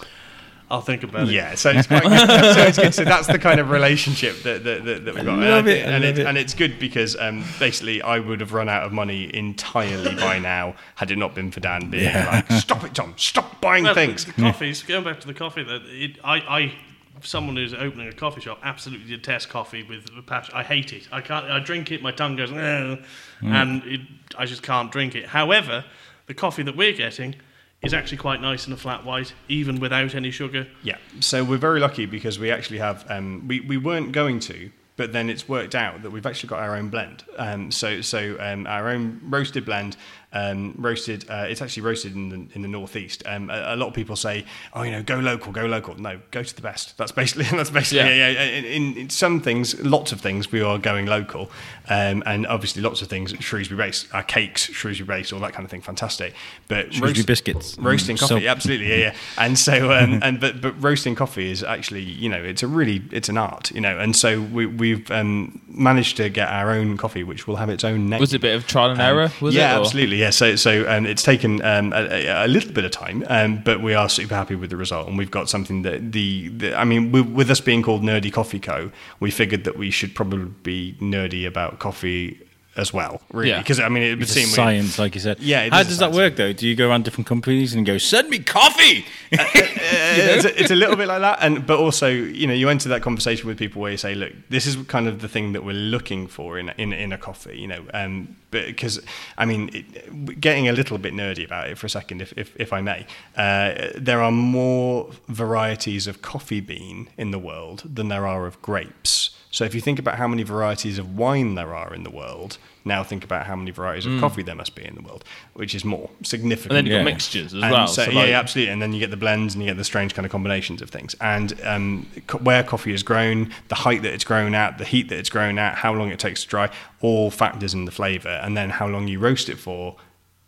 I'll 0.74 0.82
think 0.82 1.04
about 1.04 1.28
it. 1.28 1.34
Yeah, 1.34 1.54
so 1.54 1.70
it's 1.70 1.86
quite 1.86 2.02
good. 2.02 2.28
so 2.56 2.62
it's 2.64 2.78
good. 2.80 2.94
So 2.96 3.04
that's 3.04 3.28
the 3.28 3.38
kind 3.38 3.60
of 3.60 3.70
relationship 3.70 4.42
that 4.42 4.64
that, 4.64 4.84
that, 4.86 5.06
that 5.06 5.14
we've 5.14 5.24
got, 5.24 5.38
love 5.38 5.68
and, 5.68 5.70
I 5.70 5.72
it, 5.72 5.86
I 5.86 5.92
and, 5.92 6.04
love 6.04 6.18
it, 6.18 6.20
it. 6.22 6.26
and 6.26 6.36
it's 6.36 6.56
good 6.56 6.80
because 6.80 7.16
um, 7.20 7.44
basically 7.60 8.02
I 8.02 8.18
would 8.18 8.40
have 8.40 8.54
run 8.54 8.68
out 8.70 8.84
of 8.84 8.92
money 8.92 9.30
entirely 9.36 10.16
by 10.16 10.40
now 10.40 10.74
had 10.96 11.12
it 11.12 11.18
not 11.18 11.36
been 11.36 11.52
for 11.52 11.60
Dan 11.60 11.92
being 11.92 12.06
Yeah. 12.06 12.44
like, 12.50 12.60
"Stop 12.60 12.84
it, 12.84 12.96
Tom! 12.96 13.14
Stop 13.18 13.62
buying 13.62 13.84
Well, 13.84 13.94
things." 13.94 14.26
The 14.26 14.34
coffees. 14.34 14.82
Going 14.82 15.04
back 15.04 15.20
to 15.20 15.28
the 15.28 15.34
coffee, 15.36 15.64
that 15.64 15.84
it, 15.86 16.18
I, 16.24 16.38
I, 16.38 16.74
someone 17.22 17.56
who's 17.56 17.76
opening 17.76 18.08
a 18.08 18.14
coffee 18.14 18.42
shop, 18.42 18.58
absolutely 18.64 19.16
detests 19.16 19.46
coffee 19.46 19.84
with 19.84 20.10
a 20.18 20.24
passion. 20.24 20.56
I 20.56 20.64
hate 20.64 20.92
it. 20.92 21.08
I 21.12 21.22
can't. 21.22 21.46
I 21.46 21.60
drink 21.60 21.92
it. 21.92 22.02
My 22.02 22.12
tongue 22.12 22.36
goes, 22.36 22.52
"Ugh," 22.52 22.98
and 23.44 23.84
it, 23.84 24.02
I 24.40 24.48
just 24.48 24.64
can't 24.64 24.92
drink 24.92 25.14
it. 25.14 25.28
However, 25.28 25.86
the 26.26 26.34
coffee 26.34 26.64
that 26.64 26.76
we're 26.76 26.94
getting 26.94 27.36
is 27.84 27.94
actually 27.94 28.18
quite 28.18 28.42
nice 28.42 28.66
in 28.66 28.74
a 28.74 28.78
flat 28.78 29.06
white, 29.06 29.34
even 29.50 29.80
without 29.80 30.16
any 30.16 30.32
sugar. 30.32 30.68
Yeah, 30.82 30.98
so 31.20 31.44
we're 31.44 31.58
very 31.58 31.80
lucky 31.80 32.06
because 32.06 32.40
we 32.40 32.50
actually 32.52 32.80
have. 32.80 33.06
Um, 33.10 33.48
we 33.48 33.60
we 33.60 33.78
weren't 33.78 34.12
going 34.12 34.40
to, 34.42 34.72
but 34.96 35.12
then 35.12 35.30
it's 35.30 35.50
worked 35.50 35.76
out 35.76 36.02
that 36.04 36.12
we've 36.12 36.26
actually 36.26 36.50
got 36.50 36.60
our 36.60 36.76
own 36.76 36.90
blend. 36.90 37.24
Um, 37.38 37.72
so 37.72 38.02
so 38.02 38.38
um, 38.40 38.66
our 38.68 38.90
own 38.90 39.20
roasted 39.24 39.66
blend. 39.66 39.98
Um, 40.36 40.74
roasted. 40.80 41.30
Uh, 41.30 41.46
it's 41.48 41.62
actually 41.62 41.84
roasted 41.84 42.16
in 42.16 42.30
the 42.30 42.48
in 42.56 42.62
the 42.64 42.68
northeast. 42.68 43.22
Um, 43.28 43.50
a, 43.52 43.74
a 43.74 43.76
lot 43.76 43.88
of 43.88 43.94
people 43.94 44.16
say, 44.16 44.46
"Oh, 44.74 44.82
you 44.82 44.90
know, 44.92 45.04
go 45.04 45.18
local, 45.20 45.52
go 45.52 45.66
local." 45.68 45.94
No, 45.96 46.20
go 46.32 46.42
to 46.42 46.56
the 46.56 46.62
best. 46.62 46.98
That's 46.98 47.12
basically 47.12 47.46
that's 47.58 47.70
basically 47.70 48.10
Yeah. 48.10 48.30
yeah. 48.30 48.30
yeah, 48.30 48.44
In, 48.58 48.66
in, 48.66 48.98
in 48.98 49.10
some 49.12 49.42
things, 49.42 49.80
lots 49.82 50.12
of 50.12 50.22
things, 50.22 50.52
we 50.52 50.62
are 50.62 50.80
going 50.80 51.06
local, 51.06 51.52
um, 51.88 52.24
and 52.26 52.48
obviously 52.48 52.82
lots 52.82 53.02
of 53.04 53.10
things 53.10 53.32
Shrewsbury 53.42 53.78
based. 53.78 54.08
Our 54.14 54.24
cakes, 54.24 54.64
Shrewsbury 54.64 55.06
based, 55.20 55.34
all 55.34 55.40
that 55.42 55.54
kind 55.54 55.66
of 55.66 55.70
thing, 55.72 55.82
fantastic. 55.82 56.34
But 56.68 56.94
Shrewsbury 56.94 57.26
biscuits. 57.26 57.78
roasting 57.78 58.16
Mm, 58.18 58.20
coffee, 58.22 58.42
so- 58.46 58.48
absolutely, 58.50 58.90
yeah, 58.90 58.96
yeah. 58.96 59.14
And 59.38 59.60
so, 59.60 59.92
um, 59.92 60.20
and 60.24 60.40
but 60.40 60.62
but 60.62 60.74
roasting 60.82 61.14
coffee 61.14 61.52
is 61.52 61.64
actually, 61.64 62.02
you 62.02 62.28
know, 62.30 62.42
it's 62.44 62.64
a 62.64 62.68
really 62.68 63.04
it's 63.12 63.30
an 63.30 63.38
art, 63.38 63.70
you 63.72 63.82
know. 63.82 64.00
And 64.00 64.16
so 64.16 64.42
we, 64.42 64.66
we've 64.66 65.10
um, 65.12 65.62
managed 65.68 66.18
to 66.18 66.30
get 66.30 66.48
our 66.50 66.72
own 66.72 66.98
coffee, 66.98 67.24
which 67.24 67.46
will 67.48 67.58
have 67.58 67.70
its 67.70 67.84
own 67.84 68.10
name. 68.10 68.20
Was 68.20 68.34
it 68.34 68.38
a 68.38 68.40
bit 68.40 68.56
of 68.56 68.66
trial 68.66 68.90
and 68.90 69.00
Um, 69.00 69.06
error? 69.06 69.32
Was 69.42 69.54
yeah, 69.54 69.76
it? 69.76 69.78
or- 69.78 69.82
absolutely. 69.82 70.23
Yeah. 70.24 70.30
So, 70.32 70.56
so 70.56 70.72
um, 70.90 71.06
it's 71.06 71.24
taken 71.24 71.62
um, 71.64 71.92
a, 71.94 72.46
a- 72.46 72.48
little 72.48 72.72
bit 72.72 72.86
of 72.86 72.92
time, 72.92 73.26
um, 73.28 73.62
but 73.64 73.82
we 73.82 73.94
are 73.94 74.08
super 74.10 74.36
happy 74.36 74.56
with 74.56 74.70
the 74.70 74.78
result, 74.78 75.08
and 75.08 75.18
we've 75.18 75.32
got 75.40 75.50
something 75.50 75.82
that 75.84 76.12
the, 76.12 76.48
the 76.50 76.74
I 76.80 76.86
mean, 76.86 77.12
with, 77.12 77.28
with 77.28 77.50
us 77.52 77.60
being 77.62 77.82
called 77.84 78.04
Nerdy 78.04 78.32
Coffee 78.32 78.60
Co, 78.60 78.92
we 79.20 79.32
figured 79.32 79.64
that 79.66 79.78
we 79.78 79.92
should 79.92 80.16
probably 80.16 80.46
be 80.64 80.96
nerdy 81.02 81.46
about 81.48 81.80
coffee 81.80 82.40
as 82.76 82.92
well, 82.92 83.22
really, 83.32 83.50
Yeah. 83.50 83.60
because 83.60 83.80
I 83.80 83.88
mean, 83.90 84.04
it 84.04 84.10
would 84.16 84.24
It's 84.24 84.32
seem 84.32 84.48
science, 84.48 84.98
like 84.98 85.14
you 85.16 85.22
said. 85.22 85.40
Yeah, 85.40 85.70
How 85.70 85.84
does 85.84 86.00
that 86.00 86.12
work 86.12 86.36
though? 86.38 86.54
Do 86.54 86.68
you 86.68 86.76
go 86.76 86.90
around 86.90 87.04
different 87.06 87.28
companies 87.28 87.74
and 87.74 87.86
go, 87.86 87.98
"Send 88.00 88.30
me 88.30 88.40
coffee"? 88.40 89.06
it's, 89.32 90.46
a, 90.46 90.60
it's 90.60 90.72
a 90.72 90.76
little 90.76 90.96
bit 90.96 91.08
like 91.14 91.22
that, 91.22 91.40
and 91.42 91.66
but 91.66 91.80
also 91.80 92.08
you 92.08 92.48
know 92.48 92.54
you 92.54 92.70
enter 92.70 92.90
that 92.90 93.02
conversation 93.02 93.48
with 93.48 93.58
people 93.58 93.82
where 93.82 93.92
you 93.92 93.98
say, 93.98 94.16
look, 94.16 94.34
this 94.50 94.66
is 94.66 94.76
kind 94.88 95.08
of 95.08 95.22
the 95.22 95.28
thing 95.28 95.54
that 95.54 95.64
we're 95.64 95.74
looking 95.74 96.28
for 96.28 96.58
in 96.58 96.70
in, 96.78 96.94
in 96.94 97.12
a 97.12 97.18
coffee, 97.18 97.58
you 97.60 97.68
know, 97.68 97.84
um, 97.94 98.36
but 98.52 98.66
because 98.66 99.00
I 99.38 99.46
mean, 99.46 99.70
it, 99.74 100.40
getting 100.42 100.68
a 100.68 100.72
little 100.74 100.98
bit 100.98 101.14
nerdy 101.14 101.46
about 101.46 101.70
it 101.70 101.78
for 101.78 101.86
a 101.86 101.90
second, 101.90 102.22
if 102.22 102.34
if, 102.38 102.56
if 102.60 102.74
I 102.74 102.82
may, 102.82 103.06
uh, 103.38 103.90
there 103.96 104.22
are 104.22 104.32
more 104.32 105.12
varieties 105.28 106.08
of 106.08 106.22
coffee 106.22 106.60
bean 106.62 107.10
in 107.18 107.32
the 107.32 107.40
world 107.40 107.84
than 107.86 108.08
there 108.10 108.26
are 108.26 108.46
of 108.48 108.62
grapes. 108.62 109.32
So 109.54 109.64
if 109.66 109.76
you 109.76 109.82
think 109.82 110.00
about 110.00 110.16
how 110.16 110.28
many 110.28 110.42
varieties 110.42 110.98
of 110.98 111.16
wine 111.16 111.54
there 111.54 111.76
are 111.76 111.94
in 111.94 112.02
the 112.04 112.10
world, 112.10 112.58
now 112.86 113.04
think 113.04 113.24
about 113.24 113.46
how 113.46 113.56
many 113.56 113.70
varieties 113.70 114.08
of 114.08 114.20
coffee 114.20 114.42
there 114.42 114.56
must 114.56 114.74
be 114.74 114.84
in 114.84 114.96
the 114.96 115.02
world, 115.04 115.24
which 115.54 115.76
is 115.76 115.86
more 115.86 116.10
significant. 116.24 116.72
and 116.72 116.78
then 116.78 116.86
you've 116.88 116.94
Yeah. 116.94 117.04
got 117.04 117.14
mixtures 117.14 117.54
as 117.54 117.62
And 117.62 117.72
well. 117.72 117.88
So, 117.88 118.06
so 118.06 118.10
yeah, 118.12 118.18
like- 118.20 118.30
yeah, 118.30 118.40
absolutely. 118.40 118.74
And 118.74 118.82
then 118.82 118.94
you 118.94 119.00
get 119.00 119.12
the 119.12 119.16
blends 119.16 119.54
and 119.54 119.64
you 119.64 119.70
get 119.70 119.78
the 119.78 119.84
strange 119.84 120.16
kind 120.16 120.26
of 120.26 120.32
combinations 120.32 120.82
of 120.82 120.90
things. 120.90 121.14
And 121.22 121.54
um, 121.64 122.08
co- 122.26 122.40
where 122.40 122.64
coffee 122.64 122.96
is 122.96 123.04
grown, 123.04 123.54
the 123.68 123.76
height 123.76 124.02
that 124.02 124.12
it's 124.16 124.24
grown 124.24 124.56
at, 124.56 124.80
the 124.80 124.86
heat 124.86 125.10
that 125.10 125.20
it's 125.20 125.30
grown 125.30 125.60
at, 125.60 125.76
how 125.76 125.94
long 125.94 126.10
it 126.10 126.18
takes 126.18 126.42
to 126.46 126.50
dry, 126.50 126.72
all 127.02 127.30
factors 127.30 127.76
in 127.76 127.86
the 127.86 127.92
flavour. 127.92 128.40
And 128.44 128.58
then 128.58 128.72
how 128.72 128.88
long 128.88 129.08
you 129.08 129.20
roast 129.20 129.50
it 129.50 129.60
for, 129.60 129.98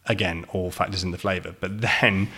again, 0.08 0.46
all 0.52 0.72
factors 0.72 1.04
in 1.04 1.12
the 1.12 1.20
flavour. 1.20 1.54
But 1.60 1.80
then 1.80 2.30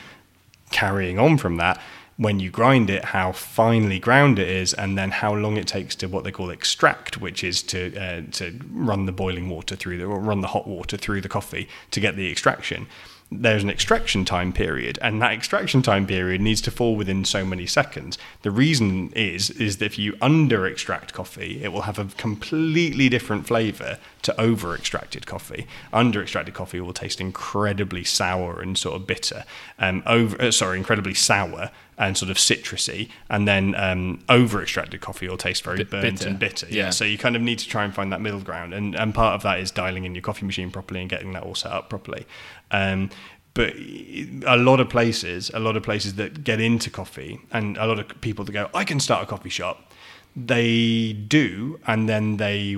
carrying 0.70 1.18
on 1.18 1.38
from 1.38 1.56
that, 1.58 1.80
when 2.18 2.40
you 2.40 2.50
grind 2.50 2.90
it, 2.90 3.06
how 3.06 3.32
finely 3.32 4.00
ground 4.00 4.40
it 4.40 4.50
is, 4.50 4.74
and 4.74 4.98
then 4.98 5.12
how 5.12 5.34
long 5.34 5.56
it 5.56 5.68
takes 5.68 5.96
to 5.96 6.08
what 6.08 6.24
they 6.24 6.32
call 6.32 6.50
extract, 6.50 7.22
which 7.22 7.44
is 7.44 7.62
to 7.64 7.96
uh, 7.96 8.22
to 8.32 8.60
run 8.72 9.06
the 9.06 9.12
boiling 9.12 9.50
water 9.50 9.76
through 9.76 9.98
the 9.98 10.06
or 10.06 10.20
run 10.20 10.42
the 10.42 10.48
hot 10.48 10.68
water 10.68 10.98
through 10.98 11.22
the 11.22 11.30
coffee 11.30 11.70
to 11.92 12.00
get 12.00 12.16
the 12.16 12.32
extraction. 12.32 12.88
There's 13.30 13.62
an 13.62 13.70
extraction 13.70 14.24
time 14.24 14.54
period, 14.54 14.98
and 15.02 15.22
that 15.22 15.34
extraction 15.34 15.82
time 15.82 16.08
period 16.08 16.40
needs 16.40 16.62
to 16.62 16.72
fall 16.72 16.96
within 16.96 17.26
so 17.26 17.44
many 17.44 17.66
seconds. 17.66 18.18
The 18.44 18.52
reason 18.52 19.12
is 19.16 19.50
is 19.50 19.78
that 19.78 19.86
if 19.86 20.00
you 20.00 20.16
under 20.22 20.66
extract 20.66 21.14
coffee, 21.14 21.62
it 21.62 21.74
will 21.74 21.82
have 21.82 22.00
a 22.00 22.06
completely 22.18 23.10
different 23.10 23.46
flavour 23.46 24.00
to 24.22 24.40
over 24.40 24.74
extracted 24.76 25.26
coffee. 25.26 25.68
Under 25.92 26.22
extracted 26.22 26.54
coffee 26.54 26.80
will 26.80 26.94
taste 26.94 27.20
incredibly 27.20 28.06
sour 28.06 28.62
and 28.62 28.78
sort 28.78 28.96
of 28.96 29.06
bitter. 29.08 29.44
Um, 29.78 30.04
over 30.06 30.42
uh, 30.42 30.52
sorry, 30.52 30.78
incredibly 30.78 31.14
sour 31.14 31.72
and 32.00 32.16
sort 32.16 32.30
of 32.30 32.38
citrusy, 32.38 33.10
and 33.28 33.48
then 33.48 33.74
um, 33.76 34.24
over 34.30 34.62
extracted 34.62 35.02
coffee 35.02 35.28
will 35.28 35.36
taste 35.36 35.64
very 35.64 35.78
Bit 35.78 35.90
burnt 35.90 36.04
bitter. 36.04 36.30
and 36.30 36.38
bitter. 36.40 36.68
Yeah. 36.70 36.84
Yeah. 36.86 36.90
So 36.92 37.04
you 37.06 37.18
kind 37.18 37.36
of 37.36 37.42
need 37.42 37.58
to 37.60 37.68
try 37.68 37.84
and 37.84 37.94
find 37.94 38.14
that 38.14 38.22
middle 38.22 38.40
ground, 38.40 38.74
and 38.74 38.96
and 38.96 39.14
part 39.14 39.36
of 39.36 39.44
that 39.44 39.60
is 39.60 39.72
dialing 39.72 40.06
in 40.06 40.16
your 40.16 40.22
coffee 40.22 40.46
machine 40.46 40.72
properly 40.72 41.02
and 41.02 41.10
getting 41.10 41.34
that 41.34 41.44
all 41.44 41.56
set 41.56 41.72
up 41.72 41.90
properly. 41.90 42.26
Um, 42.72 43.10
but 43.58 43.74
a 43.76 44.56
lot 44.56 44.80
of 44.80 44.88
places, 44.88 45.50
a 45.52 45.60
lot 45.60 45.76
of 45.76 45.82
places 45.82 46.14
that 46.14 46.44
get 46.44 46.62
into 46.62 46.92
coffee, 46.92 47.42
and 47.52 47.76
a 47.78 47.88
lot 47.88 47.98
of 47.98 48.22
people 48.22 48.46
that 48.46 48.52
go, 48.52 48.70
I 48.72 48.84
can 48.84 49.00
start 49.00 49.24
a 49.24 49.26
coffee 49.26 49.50
shop. 49.50 49.92
They 50.36 51.14
do, 51.14 51.80
and 51.88 52.08
then 52.08 52.38
they 52.38 52.76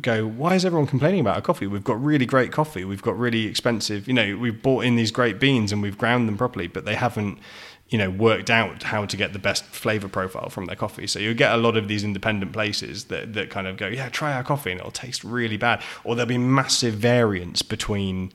go, 0.00 0.28
Why 0.28 0.54
is 0.54 0.64
everyone 0.64 0.86
complaining 0.86 1.18
about 1.18 1.34
our 1.34 1.42
coffee? 1.42 1.66
We've 1.66 1.82
got 1.82 2.00
really 2.00 2.24
great 2.24 2.52
coffee. 2.52 2.84
We've 2.84 3.02
got 3.02 3.18
really 3.18 3.46
expensive, 3.46 4.06
you 4.06 4.14
know, 4.14 4.36
we've 4.36 4.62
bought 4.62 4.84
in 4.84 4.94
these 4.94 5.10
great 5.10 5.40
beans 5.40 5.72
and 5.72 5.82
we've 5.82 5.98
ground 5.98 6.28
them 6.28 6.38
properly, 6.38 6.68
but 6.68 6.84
they 6.84 6.94
haven't, 6.94 7.40
you 7.88 7.98
know, 7.98 8.08
worked 8.08 8.48
out 8.48 8.84
how 8.84 9.06
to 9.06 9.16
get 9.16 9.32
the 9.32 9.40
best 9.40 9.64
flavor 9.64 10.06
profile 10.06 10.50
from 10.50 10.66
their 10.66 10.76
coffee. 10.76 11.08
So 11.08 11.18
you 11.18 11.34
get 11.34 11.52
a 11.52 11.56
lot 11.56 11.76
of 11.76 11.88
these 11.88 12.04
independent 12.04 12.52
places 12.52 13.06
that, 13.06 13.32
that 13.32 13.50
kind 13.50 13.66
of 13.66 13.76
go, 13.76 13.88
Yeah, 13.88 14.08
try 14.08 14.34
our 14.34 14.44
coffee, 14.44 14.70
and 14.70 14.78
it'll 14.78 14.92
taste 14.92 15.24
really 15.24 15.56
bad. 15.56 15.82
Or 16.04 16.14
there'll 16.14 16.28
be 16.28 16.38
massive 16.38 16.94
variance 16.94 17.62
between 17.62 18.30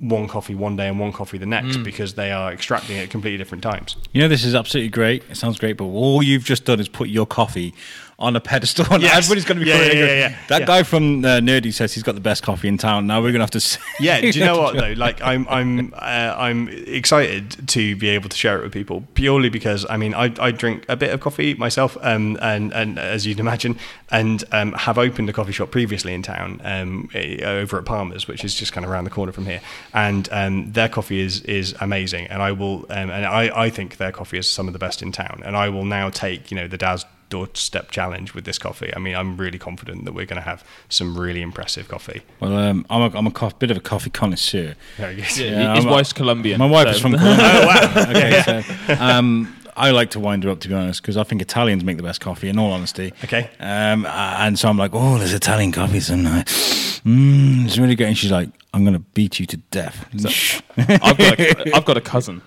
one 0.00 0.26
coffee 0.26 0.54
one 0.54 0.76
day 0.76 0.88
and 0.88 0.98
one 0.98 1.12
coffee 1.12 1.36
the 1.38 1.44
next 1.46 1.76
Mm. 1.76 1.84
because 1.84 2.14
they 2.14 2.32
are 2.32 2.50
extracting 2.52 2.96
it 2.96 3.02
at 3.04 3.10
completely 3.10 3.36
different 3.38 3.62
times. 3.62 3.96
You 4.12 4.22
know, 4.22 4.28
this 4.28 4.44
is 4.44 4.54
absolutely 4.54 4.88
great. 4.88 5.22
It 5.30 5.36
sounds 5.36 5.58
great, 5.58 5.76
but 5.76 5.84
all 5.84 6.22
you've 6.22 6.44
just 6.44 6.64
done 6.64 6.80
is 6.80 6.88
put 6.88 7.08
your 7.10 7.26
coffee 7.26 7.74
on 8.20 8.36
a 8.36 8.40
pedestal, 8.40 8.86
and 8.92 9.02
Yes. 9.02 9.16
everybody's 9.16 9.44
going 9.46 9.58
to 9.58 9.64
be 9.64 9.70
Yeah, 9.70 9.78
calling 9.78 9.96
yeah, 9.98 10.04
yeah, 10.04 10.28
yeah. 10.28 10.36
That 10.48 10.66
guy 10.66 10.82
from 10.82 11.24
uh, 11.24 11.38
Nerdy 11.40 11.72
says 11.72 11.94
he's 11.94 12.02
got 12.02 12.14
the 12.14 12.20
best 12.20 12.42
coffee 12.42 12.68
in 12.68 12.76
town. 12.76 13.06
Now 13.06 13.18
we're 13.20 13.32
going 13.32 13.40
to 13.40 13.44
have 13.44 13.50
to. 13.52 13.60
Say, 13.60 13.80
Yeah, 14.00 14.20
do 14.20 14.28
you 14.28 14.44
know 14.44 14.58
what 14.62 14.76
though? 14.76 14.92
Like, 14.96 15.22
I'm 15.22 15.46
I'm 15.48 15.94
uh, 15.94 16.34
I'm 16.36 16.68
excited 16.68 17.66
to 17.68 17.96
be 17.96 18.08
able 18.10 18.28
to 18.28 18.36
share 18.36 18.58
it 18.58 18.62
with 18.62 18.72
people 18.72 19.04
purely 19.14 19.48
because 19.48 19.86
I 19.88 19.96
mean 19.96 20.14
I, 20.14 20.32
I 20.38 20.50
drink 20.50 20.84
a 20.88 20.96
bit 20.96 21.10
of 21.14 21.20
coffee 21.20 21.54
myself, 21.54 21.96
um, 22.02 22.38
and 22.42 22.72
and 22.72 22.98
as 22.98 23.26
you'd 23.26 23.40
imagine, 23.40 23.78
and 24.10 24.44
um, 24.52 24.72
have 24.74 24.98
opened 24.98 25.28
a 25.30 25.32
coffee 25.32 25.52
shop 25.52 25.70
previously 25.70 26.12
in 26.12 26.22
town, 26.22 26.60
um, 26.64 27.08
eh, 27.14 27.42
over 27.44 27.78
at 27.78 27.84
Palmer's, 27.86 28.28
which 28.28 28.44
is 28.44 28.54
just 28.54 28.72
kind 28.72 28.84
of 28.84 28.90
around 28.90 29.04
the 29.04 29.10
corner 29.10 29.32
from 29.32 29.46
here, 29.46 29.60
and 29.94 30.28
um, 30.30 30.70
their 30.72 30.88
coffee 30.88 31.20
is 31.20 31.40
is 31.42 31.74
amazing, 31.80 32.26
and 32.26 32.42
I 32.42 32.52
will 32.52 32.80
um, 32.90 33.08
and 33.10 33.24
I 33.24 33.50
I 33.64 33.70
think 33.70 33.96
their 33.96 34.12
coffee 34.12 34.36
is 34.38 34.48
some 34.48 34.66
of 34.66 34.72
the 34.74 34.78
best 34.78 35.00
in 35.02 35.10
town, 35.10 35.42
and 35.44 35.56
I 35.56 35.70
will 35.70 35.84
now 35.86 36.10
take 36.10 36.50
you 36.50 36.56
know 36.56 36.68
the 36.68 36.76
Daz 36.76 37.06
doorstep 37.30 37.90
challenge 37.90 38.34
with 38.34 38.44
this 38.44 38.58
coffee. 38.58 38.92
I 38.94 38.98
mean, 38.98 39.14
I'm 39.16 39.36
really 39.38 39.58
confident 39.58 40.04
that 40.04 40.12
we're 40.12 40.26
going 40.26 40.42
to 40.42 40.48
have 40.48 40.62
some 40.90 41.16
really 41.18 41.40
impressive 41.40 41.88
coffee. 41.88 42.20
Well, 42.40 42.54
um, 42.56 42.84
I'm 42.90 43.02
a, 43.14 43.16
I'm 43.18 43.26
a 43.26 43.30
co- 43.30 43.50
bit 43.58 43.70
of 43.70 43.76
a 43.78 43.80
coffee 43.80 44.10
connoisseur. 44.10 44.74
Very 44.98 45.14
good. 45.16 45.36
Yeah, 45.38 45.74
his 45.74 45.84
I'm 45.84 45.88
a- 45.88 45.92
wife's 45.92 46.12
Colombian. 46.12 46.58
My 46.58 46.66
wife 46.66 46.88
so- 46.88 46.90
is 46.90 47.00
from 47.00 47.12
Colombia. 47.16 47.48
oh 47.50 47.66
wow! 47.66 48.04
Okay, 48.10 48.62
so 48.86 48.94
um, 49.02 49.56
I 49.76 49.90
like 49.92 50.10
to 50.10 50.20
wind 50.20 50.44
her 50.44 50.50
up 50.50 50.60
to 50.60 50.68
be 50.68 50.74
honest 50.74 51.00
because 51.00 51.16
I 51.16 51.22
think 51.22 51.40
Italians 51.40 51.84
make 51.84 51.96
the 51.96 52.02
best 52.02 52.20
coffee. 52.20 52.48
In 52.48 52.58
all 52.58 52.72
honesty, 52.72 53.12
Okay. 53.24 53.48
Um, 53.60 54.04
and 54.06 54.58
so 54.58 54.68
I'm 54.68 54.76
like, 54.76 54.90
oh, 54.92 55.16
there's 55.18 55.32
Italian 55.32 55.72
coffee, 55.72 56.00
so 56.00 56.16
nice. 56.16 57.00
Mm, 57.00 57.64
it's 57.64 57.78
really 57.78 57.94
good. 57.94 58.08
And 58.08 58.18
she's 58.18 58.30
like, 58.32 58.50
I'm 58.74 58.84
gonna 58.84 58.98
beat 58.98 59.40
you 59.40 59.46
to 59.46 59.56
death. 59.56 60.06
I've 60.76 61.16
got 61.16 61.38
a, 61.40 61.76
I've 61.76 61.84
got 61.86 61.96
a 61.96 62.00
cousin. 62.02 62.42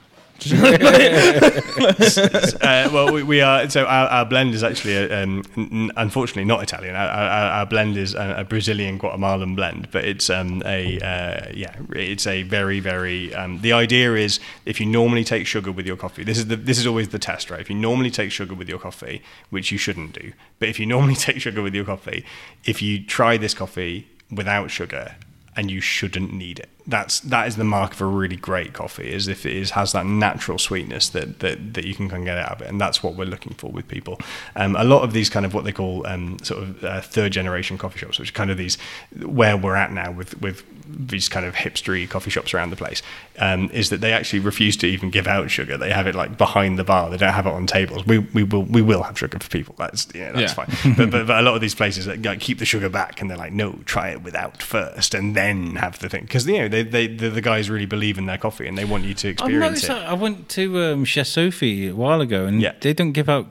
uh, 2.61 2.89
well, 2.91 3.13
we, 3.13 3.23
we 3.23 3.41
are. 3.41 3.69
So 3.69 3.85
our, 3.85 4.07
our 4.07 4.25
blend 4.25 4.53
is 4.53 4.63
actually, 4.63 4.95
a, 4.95 5.23
um, 5.23 5.43
n- 5.55 5.91
unfortunately, 5.95 6.45
not 6.45 6.61
Italian. 6.61 6.95
Our, 6.95 7.07
our, 7.07 7.51
our 7.59 7.65
blend 7.65 7.97
is 7.97 8.13
a, 8.13 8.35
a 8.39 8.43
Brazilian 8.43 8.97
Guatemalan 8.97 9.55
blend, 9.55 9.89
but 9.91 10.03
it's 10.03 10.29
um, 10.29 10.61
a 10.65 10.99
uh, 10.99 11.51
yeah, 11.53 11.75
it's 11.91 12.27
a 12.27 12.43
very 12.43 12.79
very. 12.79 13.33
Um, 13.33 13.61
the 13.61 13.73
idea 13.73 14.15
is 14.15 14.39
if 14.65 14.79
you 14.79 14.85
normally 14.85 15.23
take 15.23 15.47
sugar 15.47 15.71
with 15.71 15.85
your 15.85 15.97
coffee, 15.97 16.23
this 16.23 16.37
is 16.37 16.47
the 16.47 16.55
this 16.55 16.77
is 16.77 16.85
always 16.87 17.09
the 17.09 17.19
test, 17.19 17.49
right? 17.49 17.61
If 17.61 17.69
you 17.69 17.75
normally 17.75 18.11
take 18.11 18.31
sugar 18.31 18.53
with 18.53 18.67
your 18.67 18.79
coffee, 18.79 19.21
which 19.49 19.71
you 19.71 19.77
shouldn't 19.77 20.13
do, 20.13 20.33
but 20.59 20.67
if 20.69 20.79
you 20.79 20.85
normally 20.95 21.15
take 21.15 21.39
sugar 21.39 21.61
with 21.61 21.73
your 21.73 21.85
coffee, 21.85 22.25
if 22.65 22.81
you 22.81 23.03
try 23.03 23.37
this 23.37 23.53
coffee 23.53 24.07
without 24.29 24.71
sugar, 24.71 25.15
and 25.55 25.69
you 25.71 25.79
shouldn't 25.81 26.33
need 26.33 26.59
it. 26.59 26.69
That's 26.85 27.21
that 27.21 27.47
is 27.47 27.55
the 27.55 27.63
mark 27.63 27.93
of 27.93 28.01
a 28.01 28.05
really 28.05 28.35
great 28.35 28.73
coffee 28.73 29.09
is 29.13 29.27
if 29.29 29.45
it 29.45 29.55
is 29.55 29.71
has 29.71 29.93
that 29.93 30.05
natural 30.05 30.57
sweetness 30.59 31.07
that 31.09 31.39
that, 31.39 31.73
that 31.73 31.85
you 31.85 31.95
can 31.95 32.09
kind 32.09 32.23
of 32.23 32.25
get 32.25 32.37
out 32.37 32.51
of 32.51 32.61
it 32.61 32.67
and 32.67 32.81
that's 32.81 33.01
what 33.01 33.15
we're 33.15 33.23
looking 33.25 33.53
for 33.53 33.71
with 33.71 33.87
people. 33.87 34.19
Um, 34.57 34.75
a 34.75 34.83
lot 34.83 35.03
of 35.03 35.13
these 35.13 35.29
kind 35.29 35.45
of 35.45 35.53
what 35.53 35.63
they 35.63 35.71
call 35.71 36.05
um, 36.05 36.37
sort 36.43 36.61
of 36.63 36.83
uh, 36.83 37.01
third 37.01 37.31
generation 37.31 37.77
coffee 37.77 37.99
shops 37.99 38.19
which 38.19 38.29
are 38.29 38.33
kind 38.33 38.51
of 38.51 38.57
these 38.57 38.77
where 39.25 39.55
we're 39.55 39.75
at 39.75 39.91
now 39.93 40.11
with 40.11 40.39
with 40.41 40.63
these 40.85 41.29
kind 41.29 41.45
of 41.45 41.55
hipstery 41.55 42.07
coffee 42.09 42.29
shops 42.29 42.53
around 42.53 42.69
the 42.69 42.75
place 42.75 43.01
um, 43.39 43.69
is 43.71 43.89
that 43.89 44.01
they 44.01 44.11
actually 44.11 44.39
refuse 44.39 44.75
to 44.77 44.85
even 44.85 45.09
give 45.09 45.25
out 45.27 45.49
sugar. 45.49 45.77
They 45.77 45.91
have 45.91 46.05
it 46.05 46.13
like 46.15 46.37
behind 46.37 46.77
the 46.77 46.83
bar. 46.83 47.09
They 47.09 47.17
don't 47.17 47.33
have 47.33 47.47
it 47.47 47.53
on 47.53 47.65
tables. 47.65 48.05
We, 48.05 48.17
we 48.19 48.43
will 48.43 48.63
we 48.63 48.81
will 48.81 49.03
have 49.03 49.17
sugar 49.17 49.39
for 49.39 49.49
people. 49.49 49.73
That's 49.77 50.07
yeah 50.13 50.33
that's 50.33 50.55
Yeah. 50.57 50.65
fine. 50.65 50.95
But, 50.97 51.09
but 51.11 51.27
but 51.27 51.39
a 51.39 51.41
lot 51.41 51.55
of 51.55 51.61
these 51.61 51.73
places 51.75 52.05
that 52.07 52.21
like, 52.21 52.41
keep 52.41 52.59
the 52.59 52.65
sugar 52.65 52.89
back 52.89 53.21
and 53.21 53.29
they're 53.29 53.37
like 53.37 53.53
no 53.53 53.79
try 53.85 54.09
it 54.09 54.21
without 54.21 54.61
first 54.61 55.13
and 55.13 55.33
then 55.35 55.77
have 55.77 55.97
the 55.99 56.09
thing. 56.09 56.23
Because 56.23 56.45
you 56.45 56.59
know 56.59 56.67
they, 56.73 56.83
they 56.83 57.07
the, 57.07 57.29
the 57.29 57.41
guys 57.41 57.69
really 57.69 57.85
believe 57.85 58.17
in 58.17 58.25
their 58.25 58.37
coffee 58.37 58.67
and 58.67 58.77
they 58.77 58.85
want 58.85 59.03
you 59.05 59.13
to 59.13 59.27
experience 59.29 59.83
it 59.83 59.87
that. 59.87 60.07
I 60.09 60.13
went 60.13 60.49
to 60.49 60.81
um, 60.83 61.05
Chef 61.05 61.27
Sophie 61.27 61.87
a 61.87 61.95
while 61.95 62.19
ago, 62.21 62.45
and 62.45 62.61
Yeah. 62.61 62.73
they 62.81 62.93
don't 62.93 63.11
give 63.13 63.29
out. 63.29 63.47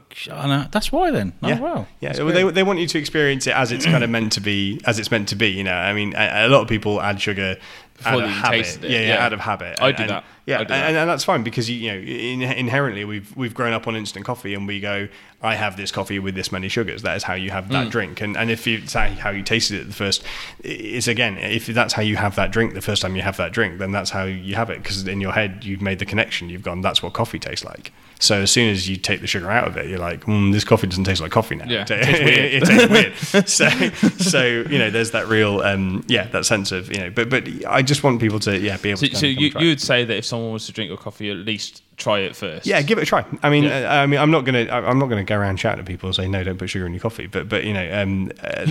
That's 0.72 0.90
why 0.92 1.10
then. 1.10 1.32
Oh, 1.42 1.48
yeah, 1.48 1.60
wow. 1.60 1.86
yeah. 2.00 2.16
Well, 2.22 2.32
they, 2.34 2.44
they 2.50 2.62
want 2.62 2.78
you 2.80 2.86
to 2.88 2.98
experience 2.98 3.46
it 3.46 3.54
as 3.56 3.72
it's 3.72 3.84
kind 3.86 4.04
of 4.04 4.10
meant 4.10 4.32
to 4.32 4.40
be, 4.40 4.80
as 4.84 4.98
it's 4.98 5.10
meant 5.10 5.28
to 5.28 5.36
be. 5.36 5.48
You 5.48 5.64
know, 5.64 5.74
I 5.74 5.92
mean, 5.92 6.14
a, 6.16 6.46
a 6.46 6.48
lot 6.48 6.62
of 6.62 6.68
people 6.68 7.00
add 7.00 7.20
sugar 7.20 7.56
Before 8.02 8.20
out 8.22 8.24
of 8.24 8.30
habit. 8.30 8.56
tasted 8.58 8.84
it, 8.84 8.90
Yeah, 8.90 8.98
yeah, 9.00 9.06
yeah. 9.08 9.24
out 9.26 9.32
of 9.32 9.40
habit. 9.40 9.78
I 9.80 9.88
And- 9.88 9.96
do 9.96 10.06
that. 10.08 10.24
Yeah, 10.44 10.56
I 10.56 10.64
do 10.64 10.68
that. 10.68 10.88
and, 10.88 10.96
and 10.96 11.08
that's 11.08 11.22
fine 11.22 11.44
because 11.44 11.70
you, 11.70 11.76
you 11.76 11.92
know 11.92 11.98
in, 11.98 12.42
inherently 12.58 13.04
we've 13.04 13.36
we've 13.36 13.54
grown 13.54 13.72
up 13.72 13.86
on 13.86 13.94
instant 13.94 14.24
coffee 14.24 14.54
and 14.54 14.66
we 14.66 14.80
go, 14.80 15.06
I 15.40 15.54
have 15.54 15.76
this 15.76 15.92
coffee 15.92 16.18
with 16.18 16.34
this 16.34 16.50
many 16.50 16.68
sugars. 16.68 17.02
That 17.02 17.16
is 17.16 17.22
how 17.22 17.34
you 17.34 17.50
have 17.52 17.66
Mm. 17.66 17.70
that 17.70 17.90
drink. 17.90 18.20
And 18.20 18.36
and 18.36 18.50
if 18.50 18.66
you, 18.66 18.78
it's 18.78 18.92
how 18.94 19.30
you 19.30 19.42
tasted 19.44 19.80
it 19.80 19.84
the 19.86 19.92
first, 19.94 20.24
is 20.64 21.06
again 21.06 21.38
if 21.38 21.66
that's 21.66 21.94
how 21.94 22.02
you 22.02 22.16
have 22.16 22.34
that 22.36 22.50
drink 22.50 22.74
the 22.74 22.80
first 22.80 23.02
time 23.02 23.14
you 23.14 23.22
have 23.22 23.36
that 23.36 23.52
drink, 23.52 23.78
then 23.78 23.92
that's 23.92 24.10
how 24.10 24.24
you 24.24 24.56
have 24.56 24.68
it 24.70 24.82
because 24.82 25.06
in 25.06 25.20
your 25.20 25.32
head 25.32 25.64
you've 25.64 25.80
made 25.82 25.98
the 26.00 26.06
connection. 26.06 26.48
You've 26.50 26.62
gone, 26.62 26.80
that's 26.80 27.02
what 27.02 27.12
coffee 27.12 27.38
tastes 27.38 27.64
like. 27.64 27.92
So 28.22 28.40
as 28.42 28.50
soon 28.52 28.70
as 28.70 28.88
you 28.88 28.96
take 28.96 29.20
the 29.20 29.26
sugar 29.26 29.50
out 29.50 29.66
of 29.66 29.76
it, 29.76 29.88
you're 29.88 29.98
like, 29.98 30.22
mm, 30.26 30.52
this 30.52 30.62
coffee 30.64 30.86
doesn't 30.86 31.04
taste 31.04 31.20
like 31.20 31.32
coffee 31.32 31.56
now. 31.56 31.64
Yeah, 31.66 31.82
it, 31.82 31.90
it 31.90 32.64
tastes 32.64 32.88
weird. 32.88 33.12
it 33.34 33.46
tastes 33.46 33.60
weird. 33.60 33.92
So, 34.12 34.14
so 34.24 34.44
you 34.70 34.78
know, 34.78 34.90
there's 34.90 35.10
that 35.10 35.26
real, 35.26 35.60
um, 35.60 36.04
yeah, 36.08 36.28
that 36.28 36.44
sense 36.46 36.70
of 36.72 36.88
you 36.90 36.98
know. 37.00 37.10
But 37.10 37.28
but 37.30 37.48
I 37.66 37.82
just 37.82 38.02
want 38.04 38.20
people 38.20 38.38
to 38.40 38.58
yeah 38.58 38.76
be 38.76 38.90
able 38.90 38.98
So, 39.00 39.06
to. 39.08 39.14
so 39.16 39.20
kind 39.22 39.32
of 39.46 39.52
come 39.52 39.62
you, 39.62 39.66
you 39.66 39.68
would 39.72 39.80
say 39.80 40.04
that 40.04 40.16
if 40.16 40.24
someone 40.24 40.52
was 40.52 40.66
to 40.66 40.72
drink 40.72 40.88
your 40.88 40.98
coffee, 40.98 41.30
at 41.30 41.36
least 41.38 41.82
try 41.96 42.20
it 42.20 42.34
first. 42.34 42.66
Yeah, 42.66 42.82
give 42.82 42.98
it 42.98 43.02
a 43.02 43.06
try. 43.06 43.24
I 43.42 43.50
mean, 43.50 43.64
Yeah. 43.64 43.90
uh, 44.00 44.02
I 44.02 44.06
mean, 44.06 44.18
I'm 44.18 44.30
not 44.30 44.44
gonna, 44.44 44.66
I'm 44.70 44.98
not 44.98 45.06
gonna 45.06 45.24
go 45.24 45.36
around 45.36 45.58
shouting 45.58 45.80
at 45.80 45.86
people 45.86 46.08
and 46.08 46.16
say 46.16 46.28
no, 46.28 46.42
don't 46.42 46.58
put 46.58 46.70
sugar 46.70 46.86
in 46.86 46.92
your 46.92 47.00
coffee. 47.00 47.26
But, 47.26 47.48
but 47.48 47.64
you 47.64 47.72
know, 47.72 48.02
um, 48.02 48.30
uh, 48.42 48.46
uh, 48.46 48.66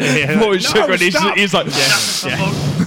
yeah, 0.00 0.34
More 0.36 0.52
no, 0.52 0.58
sugar, 0.58 0.92
and 0.92 1.00
he's, 1.00 1.18
he's 1.34 1.54
like, 1.54 1.66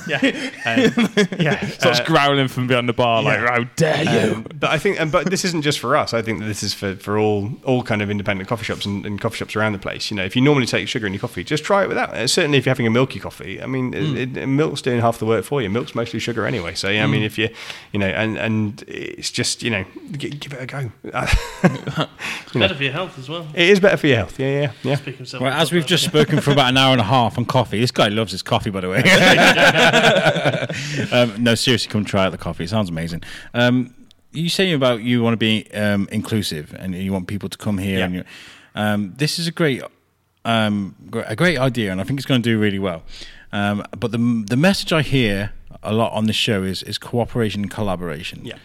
yeah, 0.08 0.18
um, 0.66 1.10
yeah. 1.40 1.66
starts 1.68 2.00
uh, 2.00 2.06
growling 2.06 2.48
from 2.48 2.68
behind 2.68 2.90
the 2.90 2.94
bar, 2.94 3.24
like, 3.24 3.40
yeah. 3.40 3.48
how 3.48 3.64
dare 3.76 4.04
you? 4.04 4.36
Um, 4.36 4.48
but 4.60 4.70
I 4.70 4.78
think, 4.78 5.00
um, 5.00 5.10
but 5.10 5.30
this 5.30 5.46
isn't 5.46 5.62
just 5.62 5.80
for 5.80 5.96
us. 5.96 6.14
I 6.14 6.22
think 6.22 6.40
that 6.40 6.46
this 6.46 6.64
is 6.64 6.74
for, 6.74 6.96
for 6.96 7.18
all 7.18 7.52
all 7.64 7.84
kind 7.84 8.02
of 8.02 8.10
independent 8.10 8.50
coffee 8.50 8.66
shops 8.66 8.86
and, 8.86 9.06
and 9.06 9.20
coffee 9.20 9.38
shops 9.38 9.56
around 9.56 9.74
the 9.74 9.80
place. 9.80 10.10
You 10.12 10.18
know, 10.18 10.26
if 10.26 10.36
you 10.36 10.42
normally 10.42 10.66
take 10.66 10.88
sugar 10.88 11.08
in 11.08 11.14
your 11.14 11.20
coffee, 11.20 11.44
just 11.44 11.64
try 11.64 11.84
it 11.84 11.88
without. 11.88 12.10
Uh, 12.14 12.28
certainly, 12.28 12.58
if 12.58 12.66
you're 12.66 12.72
having 12.72 12.88
a 12.88 12.92
milky 12.92 13.20
coffee, 13.20 13.62
I 13.62 13.66
mean, 13.66 13.94
it, 13.94 14.38
it, 14.38 14.48
milk's 14.48 14.82
doing 14.82 15.02
half 15.02 15.20
the 15.20 15.26
work 15.26 15.46
for 15.46 15.62
you. 15.62 15.70
Milk's 15.70 15.96
mostly 15.96 16.20
sugar 16.20 16.46
anyway. 16.46 16.74
So 16.74 16.90
yeah, 16.90 17.04
I 17.04 17.08
mean, 17.08 17.24
if 17.24 17.38
you, 17.38 17.50
you 17.92 18.00
know, 18.00 18.08
and 18.08 18.38
and 18.38 18.84
it's 18.88 19.32
just 19.32 19.64
you 19.64 19.70
know, 19.70 19.73
g- 20.18 20.30
give 20.30 20.54
it 20.54 20.62
a 20.62 20.66
go. 20.66 20.92
It's 22.46 22.54
better 22.54 22.76
for 22.76 22.84
your 22.84 22.94
health 22.94 23.18
as 23.18 23.28
well. 23.30 23.48
it 23.56 23.68
is 23.70 23.80
better 23.80 23.98
for 23.98 24.06
your 24.08 24.18
health. 24.18 24.40
Yeah, 24.40 24.62
yeah, 24.62 24.72
yeah. 24.84 24.96
Speaking 24.96 25.26
of 25.26 25.42
Well, 25.42 25.52
as 25.54 25.72
we've 25.72 25.86
just 25.86 26.04
spoken 26.06 26.40
for 26.40 26.52
about 26.52 26.70
an 26.70 26.78
hour 26.78 26.92
and 26.92 27.02
a 27.02 27.06
half 27.06 27.38
on 27.40 27.46
coffee, 27.46 27.80
this 27.80 27.90
guy 27.92 28.10
loves 28.10 28.32
his 28.32 28.44
coffee, 28.44 28.70
by 28.70 28.82
the 28.82 28.90
way. 28.90 29.00
um, 31.12 31.44
no, 31.44 31.56
seriously, 31.56 31.92
come 31.92 32.06
try 32.06 32.26
out 32.26 32.32
the 32.32 32.38
coffee. 32.38 32.64
It 32.66 32.70
sounds 32.70 32.90
amazing. 32.90 33.24
Um, 33.54 33.94
you 34.32 34.50
saying 34.50 34.74
about 34.74 35.02
you 35.02 35.22
want 35.24 35.34
to 35.34 35.38
be 35.38 35.68
um, 35.74 36.08
inclusive 36.12 36.74
and 36.78 36.94
you 36.96 37.12
want 37.12 37.28
people 37.28 37.50
to 37.50 37.58
come 37.58 37.78
here, 37.80 38.00
Yeah. 38.00 38.06
and 38.06 38.16
you, 38.16 38.24
um, 38.76 39.14
this 39.18 39.40
is 39.40 39.48
a 39.48 39.52
great, 39.52 39.82
um, 40.46 40.96
a 41.26 41.36
great 41.36 41.58
idea, 41.58 41.92
and 41.92 42.00
I 42.02 42.04
think 42.04 42.20
it's 42.20 42.26
going 42.28 42.42
to 42.42 42.50
do 42.50 42.60
really 42.60 42.80
well. 42.80 43.04
Um, 43.52 43.84
but 43.98 44.12
the 44.12 44.18
the 44.48 44.58
message 44.58 44.92
I 44.94 45.02
hear 45.04 45.52
a 45.84 45.94
lot 45.94 46.12
on 46.14 46.26
the 46.26 46.34
show 46.34 46.64
is 46.64 46.82
is 46.84 46.98
cooperation 46.98 47.62
and 47.64 47.72
collaboration. 47.72 48.42
Yeah. 48.44 48.58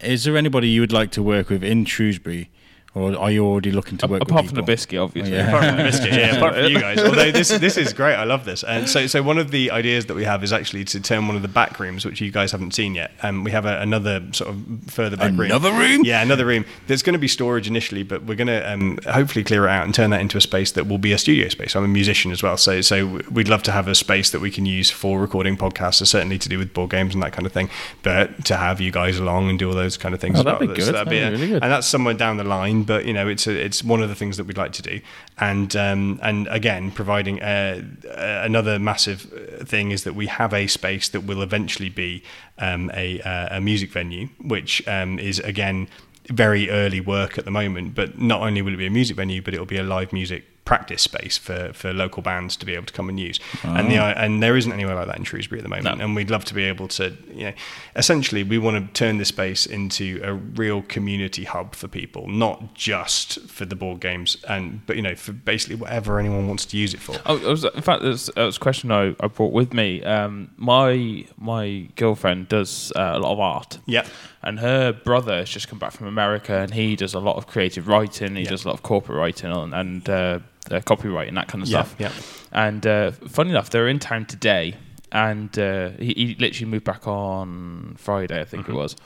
Is 0.00 0.24
there 0.24 0.36
anybody 0.36 0.68
you 0.68 0.82
would 0.82 0.92
like 0.92 1.10
to 1.12 1.22
work 1.22 1.48
with 1.48 1.64
in 1.64 1.86
Shrewsbury, 1.86 2.50
or 2.96 3.14
are 3.18 3.30
you 3.30 3.44
already 3.44 3.70
looking 3.72 3.98
to 3.98 4.06
work 4.06 4.22
Apart 4.22 4.44
with 4.44 4.50
from 4.52 4.56
the 4.56 4.62
biscuit, 4.62 4.98
obviously. 4.98 5.34
Oh, 5.34 5.36
yeah. 5.36 5.48
apart 5.48 5.64
from 5.66 5.76
the 5.76 5.82
biscuit, 5.84 6.12
yeah, 6.14 6.36
apart 6.36 6.54
from 6.54 6.64
you 6.64 6.80
guys. 6.80 6.98
Although 6.98 7.30
this 7.30 7.48
this 7.50 7.76
is 7.76 7.92
great, 7.92 8.14
I 8.14 8.24
love 8.24 8.44
this. 8.44 8.64
And 8.64 8.88
so 8.88 9.06
so 9.06 9.22
one 9.22 9.38
of 9.38 9.50
the 9.50 9.70
ideas 9.70 10.06
that 10.06 10.14
we 10.14 10.24
have 10.24 10.42
is 10.42 10.52
actually 10.52 10.84
to 10.86 11.00
turn 11.00 11.26
one 11.26 11.36
of 11.36 11.42
the 11.42 11.48
back 11.48 11.78
rooms, 11.78 12.04
which 12.06 12.20
you 12.20 12.30
guys 12.30 12.52
haven't 12.52 12.72
seen 12.74 12.94
yet. 12.94 13.12
Um, 13.22 13.44
we 13.44 13.50
have 13.50 13.66
a, 13.66 13.80
another 13.80 14.22
sort 14.32 14.50
of 14.50 14.62
further 14.88 15.16
back 15.16 15.32
room. 15.32 15.42
Another 15.42 15.72
room? 15.72 16.02
Yeah, 16.04 16.22
another 16.22 16.46
room. 16.46 16.64
There's 16.86 17.02
going 17.02 17.12
to 17.12 17.18
be 17.18 17.28
storage 17.28 17.68
initially, 17.68 18.02
but 18.02 18.24
we're 18.24 18.34
going 18.34 18.46
to 18.48 18.72
um, 18.72 18.98
hopefully 19.08 19.44
clear 19.44 19.66
it 19.66 19.70
out 19.70 19.84
and 19.84 19.94
turn 19.94 20.10
that 20.10 20.20
into 20.22 20.38
a 20.38 20.40
space 20.40 20.72
that 20.72 20.86
will 20.86 20.98
be 20.98 21.12
a 21.12 21.18
studio 21.18 21.48
space. 21.48 21.76
I'm 21.76 21.84
a 21.84 21.88
musician 21.88 22.32
as 22.32 22.42
well, 22.42 22.56
so 22.56 22.80
so 22.80 23.20
we'd 23.30 23.48
love 23.48 23.62
to 23.64 23.72
have 23.72 23.88
a 23.88 23.94
space 23.94 24.30
that 24.30 24.40
we 24.40 24.50
can 24.50 24.64
use 24.64 24.90
for 24.90 25.20
recording 25.20 25.56
podcasts, 25.58 25.96
so 25.96 26.04
certainly 26.06 26.38
to 26.38 26.48
do 26.48 26.58
with 26.58 26.72
board 26.72 26.90
games 26.90 27.12
and 27.14 27.22
that 27.22 27.32
kind 27.34 27.44
of 27.46 27.52
thing. 27.52 27.68
But 28.02 28.44
to 28.46 28.56
have 28.56 28.80
you 28.80 28.90
guys 28.90 29.18
along 29.18 29.50
and 29.50 29.58
do 29.58 29.68
all 29.68 29.74
those 29.74 29.96
kind 29.98 30.14
of 30.14 30.20
things. 30.20 30.40
Oh, 30.40 30.42
that'd 30.42 30.66
well. 30.66 30.74
be 30.76 30.80
So 30.80 30.86
good. 30.92 30.94
that'd 30.94 31.10
be 31.10 31.20
That'd 31.20 31.32
be 31.32 31.36
a- 31.36 31.38
really 31.38 31.52
good. 31.54 31.62
and 31.62 31.70
that's 31.72 31.86
somewhere 31.86 32.14
down 32.14 32.36
the 32.38 32.44
line. 32.44 32.84
But 32.86 33.04
you 33.04 33.12
know, 33.12 33.28
it's 33.28 33.46
a, 33.46 33.52
it's 33.52 33.84
one 33.84 34.02
of 34.02 34.08
the 34.08 34.14
things 34.14 34.36
that 34.36 34.44
we'd 34.44 34.56
like 34.56 34.72
to 34.72 34.82
do. 34.82 35.00
And 35.38 35.74
um, 35.76 36.18
and 36.22 36.48
again, 36.48 36.90
providing 36.90 37.42
uh, 37.42 37.82
uh, 38.08 38.40
another 38.44 38.78
massive 38.78 39.32
uh, 39.32 39.64
thing 39.64 39.90
is 39.90 40.04
that 40.04 40.14
we 40.14 40.26
have 40.26 40.54
a 40.54 40.66
space 40.66 41.08
that 41.10 41.22
will 41.22 41.42
eventually 41.42 41.90
be 41.90 42.22
um, 42.58 42.90
a 42.94 43.20
a 43.50 43.60
music 43.60 43.90
venue, 43.92 44.28
which 44.40 44.86
um, 44.88 45.18
is 45.18 45.38
again 45.40 45.88
very 46.28 46.70
early 46.70 47.00
work 47.00 47.38
at 47.38 47.44
the 47.44 47.50
moment. 47.50 47.94
But 47.94 48.18
not 48.18 48.40
only 48.40 48.62
will 48.62 48.74
it 48.74 48.78
be 48.78 48.86
a 48.86 48.90
music 48.90 49.16
venue, 49.16 49.42
but 49.42 49.54
it 49.54 49.58
will 49.58 49.66
be 49.66 49.78
a 49.78 49.84
live 49.84 50.12
music 50.12 50.44
practice 50.66 51.00
space 51.00 51.38
for, 51.38 51.72
for 51.72 51.94
local 51.94 52.22
bands 52.22 52.56
to 52.56 52.66
be 52.66 52.74
able 52.74 52.84
to 52.84 52.92
come 52.92 53.08
and 53.08 53.18
use. 53.18 53.40
And 53.62 53.90
the 53.90 53.96
and 53.96 54.42
there 54.42 54.56
isn't 54.56 54.72
anywhere 54.72 54.96
like 54.96 55.06
that 55.06 55.16
in 55.16 55.24
Shrewsbury 55.24 55.60
at 55.60 55.62
the 55.62 55.70
moment. 55.70 55.96
No. 55.98 56.04
And 56.04 56.14
we'd 56.14 56.28
love 56.28 56.44
to 56.46 56.54
be 56.54 56.64
able 56.64 56.88
to, 56.88 57.16
you 57.32 57.44
know, 57.44 57.52
essentially 57.94 58.42
we 58.42 58.58
want 58.58 58.76
to 58.76 58.92
turn 58.92 59.16
this 59.16 59.28
space 59.28 59.64
into 59.64 60.20
a 60.22 60.34
real 60.34 60.82
community 60.82 61.44
hub 61.44 61.74
for 61.74 61.88
people, 61.88 62.28
not 62.28 62.74
just 62.74 63.40
for 63.48 63.64
the 63.64 63.76
board 63.76 64.00
games 64.00 64.36
and 64.48 64.84
but 64.86 64.96
you 64.96 65.02
know 65.02 65.14
for 65.14 65.32
basically 65.32 65.76
whatever 65.76 66.18
anyone 66.18 66.48
wants 66.48 66.66
to 66.66 66.76
use 66.76 66.92
it 66.92 67.00
for. 67.00 67.16
Oh, 67.24 67.38
was, 67.38 67.64
in 67.64 67.82
fact, 67.82 68.02
there's, 68.02 68.28
a 68.36 68.52
question 68.58 68.90
I, 68.90 69.14
I 69.20 69.28
brought 69.28 69.52
with 69.52 69.72
me. 69.72 70.02
Um, 70.02 70.50
my 70.56 71.26
my 71.38 71.88
girlfriend 71.96 72.48
does 72.48 72.92
uh, 72.96 73.12
a 73.14 73.18
lot 73.18 73.32
of 73.32 73.40
art, 73.40 73.78
Yeah. 73.86 74.06
and 74.42 74.58
her 74.58 74.92
brother 74.92 75.38
has 75.38 75.48
just 75.48 75.68
come 75.68 75.78
back 75.78 75.92
from 75.92 76.08
America, 76.08 76.54
and 76.58 76.74
he 76.74 76.96
does 76.96 77.14
a 77.14 77.20
lot 77.20 77.36
of 77.36 77.46
creative 77.46 77.86
writing. 77.86 78.34
He 78.36 78.44
does 78.44 78.64
a 78.64 78.68
lot 78.68 78.74
of 78.74 78.82
corporate 78.82 79.16
writing 79.18 79.52
and, 79.52 79.72
and 79.74 80.08
uh, 80.08 80.38
uh, 80.70 80.80
and 81.28 81.36
that 81.36 81.48
kind 81.48 81.62
of 81.62 81.68
Yeah, 81.68 81.82
stuff. 81.84 81.96
yeah. 81.98 82.12
And 82.52 82.86
uh, 82.86 83.10
funny 83.12 83.50
enough, 83.50 83.70
they're 83.70 83.88
in 83.88 83.98
town 83.98 84.26
today, 84.26 84.74
and 85.12 85.56
uh, 85.58 85.90
he, 85.98 86.12
he 86.14 86.36
literally 86.38 86.70
moved 86.70 86.84
back 86.84 87.06
on 87.06 87.94
Friday, 87.98 88.40
I 88.40 88.44
think 88.44 88.64
Mm-hmm. 88.64 88.72
it 88.72 88.76
was, 88.76 88.96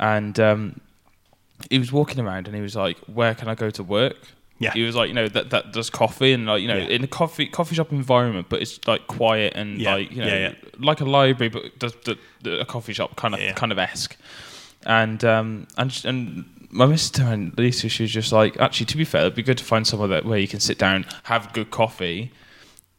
and 0.00 0.38
um, 0.40 0.80
he 1.70 1.78
was 1.78 1.92
walking 1.92 2.20
around, 2.20 2.46
and 2.46 2.54
he 2.56 2.62
was 2.62 2.76
like, 2.76 2.98
"Where 3.06 3.34
can 3.34 3.48
I 3.48 3.54
go 3.54 3.70
to 3.70 3.82
work?" 3.82 4.16
Yeah. 4.60 4.72
He 4.72 4.82
was 4.84 4.94
like, 4.94 5.08
you 5.08 5.14
know, 5.14 5.26
that 5.28 5.50
that 5.50 5.72
does 5.72 5.90
coffee 5.90 6.32
and 6.32 6.46
like, 6.46 6.62
you 6.62 6.68
know, 6.68 6.76
Yeah. 6.76 6.84
in 6.96 7.02
a 7.02 7.08
coffee 7.08 7.46
coffee 7.46 7.74
shop 7.74 7.90
environment, 7.90 8.46
but 8.48 8.62
it's 8.62 8.78
like 8.86 9.06
quiet 9.08 9.52
and 9.56 9.80
Yeah. 9.80 9.94
like, 9.94 10.12
you 10.12 10.22
know, 10.22 10.28
Yeah, 10.28 10.54
like 10.78 11.00
a 11.00 11.04
library, 11.04 11.48
but 11.48 11.76
does 11.80 11.92
the, 12.04 12.16
the, 12.42 12.60
a 12.60 12.64
coffee 12.64 12.92
shop 12.92 13.16
kind 13.16 13.34
of 13.34 13.40
kind 13.56 13.72
of 13.72 13.78
esque. 13.78 14.16
And 14.86 15.24
um 15.24 15.66
and 15.76 16.00
and 16.04 16.44
my 16.74 16.86
mister 16.86 17.22
and 17.22 17.56
Lisa, 17.56 17.88
she 17.88 18.02
was 18.02 18.10
just 18.12 18.32
like, 18.32 18.58
actually, 18.60 18.86
to 18.86 18.96
be 18.96 19.04
fair, 19.04 19.22
it'd 19.22 19.34
be 19.34 19.42
good 19.42 19.58
to 19.58 19.64
find 19.64 19.86
somewhere 19.86 20.08
that 20.08 20.24
where 20.24 20.38
you 20.38 20.48
can 20.48 20.60
sit 20.60 20.76
down, 20.76 21.06
have 21.24 21.52
good 21.52 21.70
coffee, 21.70 22.32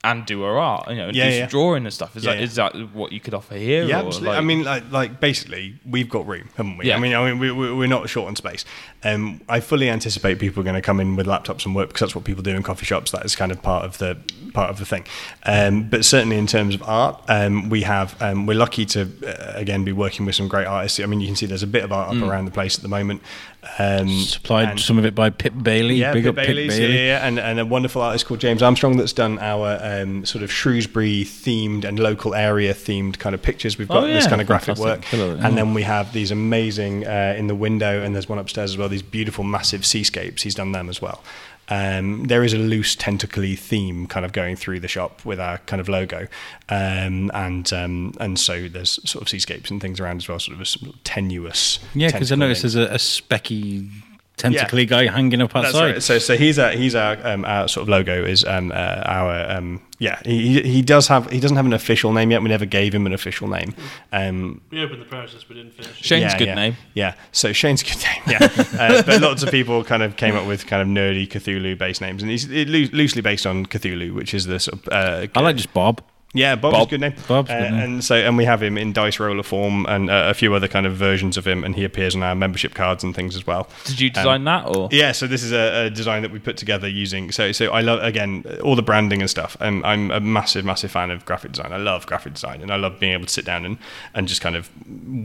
and 0.04 0.24
do 0.26 0.44
her 0.44 0.58
art. 0.60 0.88
You 0.90 0.96
know, 0.98 1.08
and 1.08 1.16
Yeah, 1.16 1.30
do 1.30 1.36
yeah. 1.36 1.42
some 1.42 1.50
drawing 1.50 1.84
and 1.86 1.92
stuff. 1.94 2.16
Is 2.16 2.24
Yeah, 2.24 2.36
that 2.36 2.44
is 2.44 2.56
that 2.56 2.74
what 2.94 3.12
you 3.12 3.20
could 3.20 3.34
offer 3.34 3.56
here? 3.56 3.86
Yeah, 3.86 4.00
absolutely. 4.04 4.30
like- 4.30 4.38
I 4.38 4.42
mean, 4.42 4.64
like, 4.64 4.92
like 4.92 5.20
basically, 5.20 5.80
we've 5.90 6.10
got 6.10 6.28
room, 6.28 6.50
haven't 6.56 6.78
we? 6.78 6.86
Yeah. 6.86 6.96
I 6.96 7.00
mean, 7.00 7.16
I 7.16 7.28
mean, 7.28 7.40
we, 7.40 7.52
we, 7.52 7.74
we're 7.74 7.88
not 7.88 8.08
short 8.08 8.28
on 8.28 8.36
space. 8.36 8.66
Um, 9.04 9.42
I 9.50 9.60
fully 9.60 9.90
anticipate 9.90 10.38
people 10.40 10.62
are 10.62 10.64
going 10.64 10.76
to 10.76 10.82
come 10.82 11.00
in 11.00 11.16
with 11.16 11.26
laptops 11.26 11.66
and 11.66 11.76
work 11.76 11.90
because 11.90 12.02
that's 12.02 12.16
what 12.16 12.24
people 12.24 12.44
do 12.44 12.52
in 12.56 12.62
coffee 12.62 12.86
shops. 12.86 13.10
That 13.12 13.26
is 13.26 13.36
kind 13.36 13.52
of 13.52 13.62
part 13.64 13.84
of 13.84 13.98
the 13.98 14.18
part 14.54 14.70
of 14.70 14.78
the 14.78 14.86
thing. 14.86 15.06
Um, 15.44 15.90
but 15.90 16.06
certainly 16.06 16.38
in 16.38 16.46
terms 16.48 16.76
of 16.76 16.84
art, 16.84 17.20
um, 17.28 17.70
we 17.70 17.82
have 17.82 18.16
um, 18.22 18.46
we're 18.46 18.58
lucky 18.58 18.86
to 18.86 19.10
uh, 19.26 19.54
again 19.60 19.84
be 19.84 19.92
working 19.92 20.26
with 20.28 20.36
some 20.36 20.48
great 20.48 20.68
artists. 20.68 21.00
I 21.00 21.08
mean, 21.08 21.20
you 21.20 21.28
can 21.28 21.36
see 21.36 21.48
there's 21.48 21.64
a 21.64 21.68
bit 21.68 21.84
of 21.84 21.92
art 21.92 22.16
up 22.16 22.22
around 22.24 22.46
the 22.46 22.52
place 22.52 22.76
at 22.78 22.84
the 22.84 22.90
moment. 22.90 23.22
Um, 23.80 24.08
Supplied 24.10 24.80
some 24.80 24.98
of 24.98 25.06
it 25.06 25.16
by 25.16 25.30
Pip 25.30 25.54
Bailey. 25.62 25.96
yeah, 25.96 26.14
Pip 26.14 26.36
Bailey's, 26.36 26.74
Pip 26.74 26.80
Bailey. 26.80 26.96
Yeah, 26.96 27.06
yeah, 27.20 27.28
and, 27.28 27.40
and 27.40 27.60
a 27.60 27.66
wonderful 27.66 28.02
artist 28.02 28.26
called 28.26 28.40
James 28.40 28.62
Armstrong 28.62 28.98
that's 28.98 29.14
done 29.14 29.40
our 29.40 29.80
um, 29.82 30.24
sort 30.26 30.44
of 30.44 30.52
Shrewsbury 30.52 31.24
themed 31.26 31.84
and 31.84 32.00
local 32.00 32.36
area 32.36 32.74
themed 32.74 33.20
kind 33.20 33.34
of 33.36 33.42
pictures. 33.42 33.78
We've 33.78 33.88
got 33.88 34.04
Oh, 34.04 34.08
this 34.08 34.28
kind 34.28 34.40
of 34.42 34.48
graphic 34.48 34.78
fantastic. 34.78 34.86
work, 34.86 35.06
Hello, 35.06 35.36
yeah. 35.36 35.48
and 35.48 35.58
then 35.58 35.74
we 35.74 35.82
have 35.82 36.14
these 36.14 36.32
amazing 36.32 37.06
uh, 37.06 37.36
in 37.38 37.48
the 37.48 37.56
window, 37.56 38.02
and 38.04 38.14
there's 38.16 38.30
one 38.30 38.38
upstairs 38.40 38.72
as 38.72 38.78
well. 38.78 38.88
These 38.88 39.02
beautiful, 39.02 39.44
massive 39.44 39.86
seascapes. 39.86 40.44
He's 40.44 40.56
done 40.56 40.72
them 40.72 40.88
as 40.90 41.02
well. 41.02 41.24
Um, 41.70 42.26
there 42.26 42.44
is 42.44 42.54
a 42.54 42.58
loose 42.58 42.96
tentacly 42.96 43.56
theme 43.56 44.08
kind 44.08 44.26
of 44.26 44.34
going 44.34 44.56
through 44.56 44.80
the 44.82 44.88
shop 44.88 45.26
with 45.26 45.40
our 45.40 45.58
kind 45.60 45.80
of 45.80 45.90
logo, 45.90 46.28
um, 46.70 47.32
and 47.34 47.72
um, 47.74 48.14
and 48.20 48.40
so 48.40 48.68
there's 48.68 49.00
sort 49.10 49.22
of 49.22 49.30
seascapes 49.30 49.72
and 49.72 49.82
things 49.82 50.00
around 50.00 50.18
as 50.18 50.28
well, 50.28 50.40
sort 50.40 50.56
of 50.56 50.62
a 50.62 50.66
sort 50.66 50.94
of 50.94 51.04
tenuous. 51.04 51.80
Yeah, 51.94 52.12
because 52.12 52.32
I 52.32 52.36
noticed 52.36 52.62
thing. 52.62 52.72
there's 52.72 52.90
a, 52.90 52.94
a 52.94 52.98
specky, 52.98 53.90
tentacly 54.38 54.86
guy 54.86 55.08
hanging 55.08 55.42
up 55.42 55.54
That's 55.54 55.68
outside. 55.68 55.92
right. 55.94 56.04
So, 56.04 56.20
so 56.20 56.38
he's 56.38 56.60
our 56.60 56.72
he's 56.72 56.96
our 56.96 57.18
um, 57.26 57.46
our 57.46 57.68
sort 57.68 57.84
of 57.84 57.90
logo 57.90 58.26
is 58.26 58.44
um, 58.44 58.72
uh, 58.72 59.02
our 59.06 59.52
um, 59.52 59.82
yeah. 60.00 60.20
He, 60.26 60.62
he 60.62 60.82
does 60.82 61.08
have 61.08 61.30
he 61.32 61.40
doesn't 61.40 61.56
have 61.58 61.66
an 61.66 61.74
official 61.74 62.12
name 62.14 62.32
yet. 62.32 62.42
We 62.42 62.50
never 62.50 62.66
gave 62.66 62.94
him 62.94 63.06
an 63.06 63.14
official 63.14 63.48
name. 63.48 63.74
Um, 64.12 64.62
We 64.72 64.82
opened 64.84 65.02
the 65.02 65.06
process, 65.06 65.44
but 65.44 65.56
didn't 65.56 65.74
finish. 65.74 65.98
Shane's 65.98 66.34
yeah, 66.34 66.38
good 66.38 66.48
yeah. 66.50 66.56
name. 66.56 66.78
Yeah. 66.94 67.16
So 67.32 67.54
Shane's 67.54 67.84
good 67.84 67.98
name. 68.04 68.40
Yeah. 68.40 68.50
uh, 68.80 69.04
but 69.04 69.22
lots 69.22 69.44
of 69.44 69.52
people 69.52 69.84
kind 69.84 70.04
of 70.04 70.18
came 70.18 70.36
up 70.36 70.46
with 70.46 70.68
kind 70.68 70.82
of 70.82 70.88
nerdy 70.88 71.28
Cthulhu 71.28 71.78
based 71.78 72.02
names, 72.02 72.22
and 72.22 72.32
he's 72.32 72.50
it 72.50 72.68
loosely 72.68 73.22
based 73.22 73.46
on 73.46 73.66
Cthulhu, 73.66 74.14
which 74.14 74.34
is 74.34 74.46
the 74.46 74.60
sort 74.60 74.80
of 74.80 74.94
uh, 74.94 75.28
I 75.36 75.42
like 75.42 75.56
just 75.56 75.74
Bob. 75.74 76.02
Yeah, 76.36 76.56
Bob's 76.56 76.74
Bob. 76.78 76.88
a 76.88 76.90
good 76.92 77.02
name. 77.02 77.14
Bob's 77.28 77.50
Uh, 77.50 77.60
good 77.60 77.72
name. 77.72 77.80
And 77.82 78.04
so, 78.04 78.16
and 78.16 78.38
we 78.38 78.46
have 78.46 78.62
him 78.62 78.78
in 78.78 78.94
dice 78.94 79.20
roller 79.20 79.42
form 79.44 79.86
and 79.88 80.10
uh, 80.10 80.28
a 80.30 80.34
few 80.34 80.54
other 80.54 80.68
kind 80.68 80.86
of 80.86 80.94
versions 80.96 81.38
of 81.38 81.48
him, 81.48 81.64
and 81.64 81.76
he 81.76 81.84
appears 81.84 82.16
on 82.16 82.22
our 82.24 82.36
membership 82.36 82.74
cards 82.74 83.04
and 83.04 83.16
things 83.16 83.36
as 83.36 83.48
well. 83.48 83.68
Did 83.86 84.00
you 84.00 84.10
design 84.10 84.44
that 84.44 84.68
or? 84.68 84.90
Yeah, 84.92 85.12
so 85.14 85.26
this 85.26 85.42
is 85.42 85.52
a, 85.52 85.86
a 85.86 85.90
design 85.90 86.22
that 86.22 86.32
we 86.32 86.40
put 86.40 86.58
together 86.58 86.88
using. 86.88 87.32
So, 87.32 87.52
so 87.52 87.72
I 87.72 87.82
love 87.82 88.04
again 88.04 88.44
all 88.64 88.76
the 88.76 88.84
branding 88.84 89.22
and 89.22 89.30
stuff. 89.30 89.58
I'm, 89.60 89.84
I'm 89.86 90.12
a 90.12 90.20
massive, 90.20 90.66
massive 90.66 90.92
fan 90.92 91.10
of 91.12 91.26
graphic 91.26 91.54
design. 91.54 91.72
I 91.72 91.78
love 91.78 92.06
graphic 92.06 92.34
design, 92.34 92.62
and 92.62 92.72
I 92.72 92.76
love 92.76 93.00
being 93.00 93.14
able 93.14 93.26
to 93.26 93.34
sit 93.34 93.46
down 93.46 93.66
and, 93.66 93.78
and 94.14 94.28
just 94.28 94.42
kind 94.42 94.56
of 94.56 94.70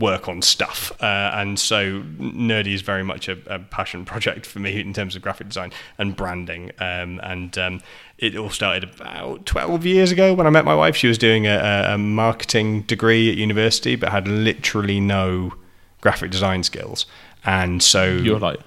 work 0.01 0.27
on 0.27 0.41
stuff. 0.41 0.91
Uh, 1.01 1.31
and 1.33 1.59
so, 1.59 2.01
nerdy 2.19 2.73
is 2.73 2.81
very 2.81 3.03
much 3.03 3.27
a, 3.27 3.37
a 3.47 3.59
passion 3.59 4.05
project 4.11 4.45
for 4.45 4.59
me 4.59 4.79
in 4.79 4.93
terms 4.93 5.15
of 5.15 5.21
graphic 5.21 5.47
design 5.47 5.71
and 5.97 6.15
branding. 6.15 6.71
Um, 6.79 7.19
and 7.23 7.57
um, 7.57 7.81
it 8.21 8.35
all 8.35 8.51
started 8.51 8.83
about 8.83 9.45
12 9.47 9.85
years 9.85 10.11
ago 10.11 10.33
when 10.33 10.45
I 10.45 10.51
met 10.51 10.63
my 10.63 10.75
wife. 10.75 10.95
She 10.95 11.07
was 11.07 11.17
doing 11.17 11.47
a, 11.47 11.93
a- 11.93 11.97
marketing 11.97 12.83
degree 12.83 13.31
at 13.31 13.37
university, 13.37 13.95
but 13.95 14.09
had 14.11 14.27
literally 14.27 14.99
no 14.99 15.53
graphic 16.01 16.29
design 16.31 16.63
skills. 16.63 17.07
And 17.43 17.81
so 17.81 18.05
You're 18.05 18.37
like, 18.39 18.59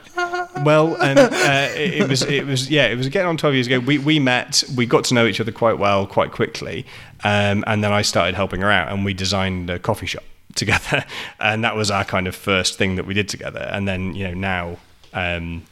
well, 0.65 1.01
um, 1.01 1.17
uh, 1.19 1.69
it, 1.77 2.03
it 2.03 2.09
was 2.09 2.23
it 2.23 2.45
was 2.45 2.69
yeah, 2.69 2.87
it 2.87 2.97
was 2.97 3.09
getting 3.09 3.29
on 3.29 3.37
twelve 3.37 3.55
years 3.55 3.69
ago. 3.69 3.79
We 3.79 3.99
we 3.99 4.19
met, 4.19 4.65
we 4.77 4.85
got 4.85 5.05
to 5.05 5.15
know 5.15 5.27
each 5.27 5.41
other 5.41 5.53
quite 5.53 5.79
well, 5.79 6.09
quite 6.09 6.33
quickly, 6.33 6.85
um, 7.23 7.63
and 7.69 7.85
then 7.85 7.93
I 7.93 8.03
started 8.03 8.35
helping 8.35 8.61
her 8.63 8.71
out, 8.73 8.91
and 8.93 9.05
we 9.05 9.15
designed 9.15 9.71
a 9.71 9.79
coffee 9.79 10.07
shop 10.07 10.25
together, 10.57 11.05
and 11.39 11.63
that 11.63 11.77
was 11.77 11.93
our 11.93 12.05
kind 12.05 12.27
of 12.27 12.35
first 12.35 12.77
thing 12.77 12.97
that 12.97 13.07
we 13.07 13.15
did 13.15 13.29
together. 13.29 13.61
And 13.71 13.87
then 13.87 14.17
you 14.17 14.27
know 14.27 14.35
now, 14.35 14.77
um, 15.13 15.63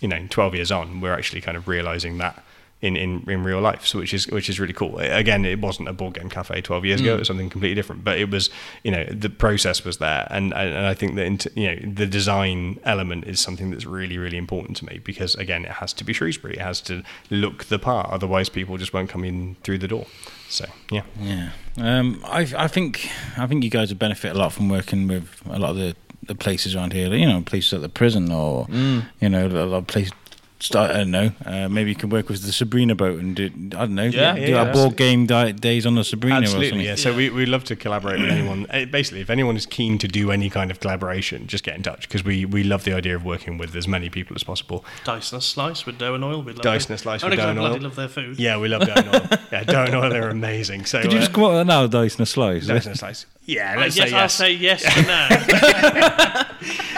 you 0.00 0.08
know, 0.08 0.26
twelve 0.30 0.54
years 0.54 0.72
on, 0.72 1.02
we're 1.02 1.12
actually 1.14 1.42
kind 1.42 1.58
of 1.58 1.68
realizing 1.68 2.16
that. 2.18 2.42
In, 2.82 2.94
in, 2.94 3.24
in 3.26 3.42
real 3.42 3.62
life, 3.62 3.86
so 3.86 3.98
which 3.98 4.12
is 4.12 4.26
which 4.28 4.50
is 4.50 4.60
really 4.60 4.74
cool. 4.74 4.98
Again, 4.98 5.46
it 5.46 5.60
wasn't 5.62 5.88
a 5.88 5.94
board 5.94 6.12
game 6.12 6.28
cafe 6.28 6.60
twelve 6.60 6.84
years 6.84 7.00
ago; 7.00 7.14
it 7.14 7.20
was 7.20 7.28
something 7.28 7.48
completely 7.48 7.74
different. 7.74 8.04
But 8.04 8.18
it 8.18 8.30
was, 8.30 8.50
you 8.84 8.90
know, 8.90 9.06
the 9.06 9.30
process 9.30 9.82
was 9.82 9.96
there, 9.96 10.28
and 10.30 10.52
and 10.52 10.86
I 10.86 10.92
think 10.92 11.14
that 11.14 11.24
into, 11.24 11.50
you 11.54 11.74
know 11.74 11.94
the 11.94 12.06
design 12.06 12.78
element 12.84 13.24
is 13.26 13.40
something 13.40 13.70
that's 13.70 13.86
really 13.86 14.18
really 14.18 14.36
important 14.36 14.76
to 14.76 14.84
me 14.84 15.00
because 15.02 15.34
again, 15.36 15.64
it 15.64 15.70
has 15.70 15.94
to 15.94 16.04
be 16.04 16.12
Shrewsbury, 16.12 16.56
it 16.56 16.60
has 16.60 16.82
to 16.82 17.02
look 17.30 17.64
the 17.64 17.78
part, 17.78 18.10
otherwise 18.10 18.50
people 18.50 18.76
just 18.76 18.92
won't 18.92 19.08
come 19.08 19.24
in 19.24 19.56
through 19.62 19.78
the 19.78 19.88
door. 19.88 20.06
So 20.50 20.66
yeah, 20.90 21.02
Yeah, 21.18 21.52
um, 21.78 22.20
I 22.26 22.46
I 22.58 22.68
think 22.68 23.10
I 23.38 23.46
think 23.46 23.64
you 23.64 23.70
guys 23.70 23.88
would 23.88 23.98
benefit 23.98 24.36
a 24.36 24.38
lot 24.38 24.52
from 24.52 24.68
working 24.68 25.08
with 25.08 25.40
a 25.46 25.58
lot 25.58 25.70
of 25.70 25.76
the, 25.76 25.96
the 26.22 26.34
places 26.34 26.76
around 26.76 26.92
here. 26.92 27.12
You 27.14 27.26
know, 27.26 27.40
places 27.40 27.72
at 27.72 27.80
the 27.80 27.88
prison 27.88 28.30
or 28.30 28.66
you 28.70 29.28
know 29.30 29.46
a 29.46 29.64
lot 29.64 29.78
of 29.78 29.86
places. 29.86 30.12
Start, 30.58 30.90
I 30.92 30.98
don't 30.98 31.10
know. 31.10 31.32
Uh, 31.44 31.68
maybe 31.68 31.90
you 31.90 31.96
can 31.96 32.08
work 32.08 32.30
with 32.30 32.42
the 32.42 32.50
Sabrina 32.50 32.94
boat 32.94 33.20
and 33.20 33.36
do 33.36 33.46
I 33.46 33.80
don't 33.84 33.94
know. 33.94 34.04
Yeah, 34.04 34.34
do 34.36 34.40
yeah, 34.40 34.62
our 34.64 34.72
board 34.72 34.96
game 34.96 35.26
di- 35.26 35.52
days 35.52 35.84
on 35.84 35.96
the 35.96 36.02
Sabrina 36.02 36.36
or 36.36 36.42
absolutely. 36.44 36.68
something. 36.70 36.86
Yeah. 36.86 36.94
So 36.94 37.14
we 37.14 37.28
we 37.28 37.44
love 37.44 37.64
to 37.64 37.76
collaborate 37.76 38.20
with 38.20 38.30
anyone. 38.30 38.66
Eh, 38.70 38.86
Basically, 38.86 39.20
if 39.20 39.28
anyone 39.28 39.56
is 39.56 39.66
keen 39.66 39.98
to 39.98 40.08
do 40.08 40.30
any 40.30 40.48
kind 40.48 40.70
of 40.70 40.80
collaboration, 40.80 41.46
just 41.46 41.62
get 41.62 41.76
in 41.76 41.82
touch 41.82 42.08
because 42.08 42.24
we 42.24 42.46
we 42.46 42.64
love 42.64 42.84
the 42.84 42.94
idea 42.94 43.14
of 43.14 43.22
working 43.24 43.58
with 43.58 43.76
as 43.76 43.86
many 43.86 44.08
people 44.08 44.34
as 44.34 44.44
possible. 44.44 44.82
Dice 45.04 45.30
and 45.32 45.40
a 45.40 45.44
slice 45.44 45.84
with 45.84 45.98
dough 45.98 46.14
and 46.14 46.24
oil. 46.24 46.42
We'd 46.42 46.56
love 46.56 46.62
Dice 46.62 46.86
and 46.86 46.94
a 46.94 46.98
slice 46.98 47.22
with 47.22 47.36
dough 47.36 47.44
I 47.44 47.50
and 47.50 47.58
bloody 47.58 47.74
oil. 47.76 47.82
love 47.82 47.96
their 47.96 48.08
food. 48.08 48.38
Yeah, 48.38 48.58
we 48.58 48.68
love 48.68 48.86
dough 48.86 48.94
and 48.96 49.14
oil. 49.14 49.38
Yeah, 49.52 49.64
dough 49.64 49.84
and 49.84 49.94
Oil, 49.94 50.10
they're 50.10 50.30
amazing. 50.30 50.86
So 50.86 51.02
Could 51.02 51.12
you 51.12 51.18
uh, 51.18 51.20
just 51.20 51.32
come 51.34 51.44
up 51.44 51.52
with 51.52 51.66
now, 51.66 51.86
dice 51.86 52.14
and 52.14 52.22
a 52.22 52.26
slice? 52.26 52.66
dice 52.66 52.86
and 52.86 52.94
a 52.94 52.98
slice? 52.98 53.26
Yeah, 53.44 53.74
Uh, 53.76 53.80
let's 53.80 53.96
yes, 53.96 54.10
say 54.10 54.16
I'll 54.16 54.28
say 54.28 54.52
yes 54.52 54.84
for 54.94 55.02
now. 55.02 55.28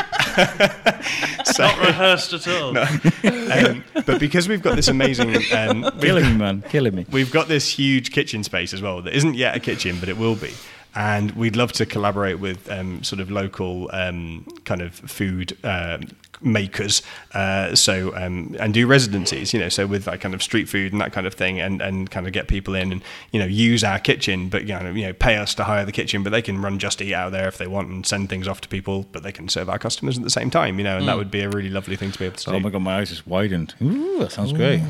So- 1.44 1.64
Not 1.64 1.78
rehearsed 1.80 2.32
at 2.34 2.46
all. 2.48 2.76
um, 2.78 3.84
but 4.06 4.20
because 4.20 4.48
we've 4.48 4.62
got 4.62 4.76
this 4.76 4.88
amazing, 4.88 5.34
um, 5.52 5.82
we've, 5.82 6.00
Killing 6.00 6.24
me, 6.24 6.34
man. 6.34 6.62
Killing 6.68 6.94
me. 6.94 7.06
we've 7.10 7.32
got 7.32 7.48
this 7.48 7.68
huge 7.70 8.12
kitchen 8.12 8.44
space 8.44 8.72
as 8.74 8.80
well 8.82 9.02
that 9.02 9.14
isn't 9.14 9.34
yet 9.34 9.56
a 9.56 9.60
kitchen, 9.60 9.98
but 9.98 10.08
it 10.08 10.16
will 10.18 10.36
be. 10.36 10.52
And 10.94 11.32
we'd 11.32 11.56
love 11.56 11.72
to 11.72 11.86
collaborate 11.86 12.38
with 12.38 12.70
um, 12.70 13.02
sort 13.02 13.20
of 13.20 13.30
local 13.30 13.88
um, 13.92 14.46
kind 14.64 14.80
of 14.82 14.94
food 14.94 15.56
um 15.64 16.02
makers, 16.40 17.02
uh, 17.34 17.74
so 17.74 18.14
um, 18.16 18.54
and 18.60 18.72
do 18.74 18.86
residencies, 18.86 19.52
you 19.52 19.60
know, 19.60 19.68
so 19.68 19.86
with 19.86 20.04
that 20.04 20.20
kind 20.20 20.34
of 20.34 20.42
street 20.42 20.68
food 20.68 20.92
and 20.92 21.00
that 21.00 21.12
kind 21.12 21.26
of 21.26 21.34
thing, 21.34 21.60
and, 21.60 21.80
and 21.82 22.10
kind 22.10 22.26
of 22.26 22.32
get 22.32 22.48
people 22.48 22.74
in 22.74 22.92
and 22.92 23.02
you 23.32 23.40
know 23.40 23.46
use 23.46 23.82
our 23.84 23.98
kitchen, 23.98 24.48
but 24.48 24.62
you 24.66 24.78
know, 24.78 24.90
you 24.90 25.06
know 25.06 25.12
pay 25.12 25.36
us 25.36 25.54
to 25.54 25.64
hire 25.64 25.84
the 25.84 25.92
kitchen, 25.92 26.22
but 26.22 26.30
they 26.30 26.42
can 26.42 26.60
run 26.62 26.78
just 26.78 27.00
eat 27.02 27.14
out 27.14 27.32
there 27.32 27.48
if 27.48 27.58
they 27.58 27.66
want 27.66 27.88
and 27.88 28.06
send 28.06 28.28
things 28.28 28.46
off 28.48 28.60
to 28.60 28.68
people, 28.68 29.06
but 29.12 29.22
they 29.22 29.32
can 29.32 29.48
serve 29.48 29.68
our 29.68 29.78
customers 29.78 30.16
at 30.16 30.24
the 30.24 30.30
same 30.30 30.50
time, 30.50 30.78
you 30.78 30.84
know, 30.84 30.96
and 30.98 31.08
that 31.08 31.16
would 31.16 31.30
be 31.30 31.40
a 31.40 31.48
really 31.48 31.70
lovely 31.70 31.96
thing 31.96 32.12
to 32.12 32.18
be 32.18 32.24
able 32.26 32.36
to 32.36 32.50
Oh 32.50 32.52
do. 32.54 32.60
my 32.60 32.70
god, 32.70 32.82
my 32.82 32.98
eyes 32.98 33.10
just 33.10 33.26
widened. 33.26 33.74
Ooh, 33.82 34.18
that 34.20 34.32
sounds 34.32 34.52
great. 34.52 34.80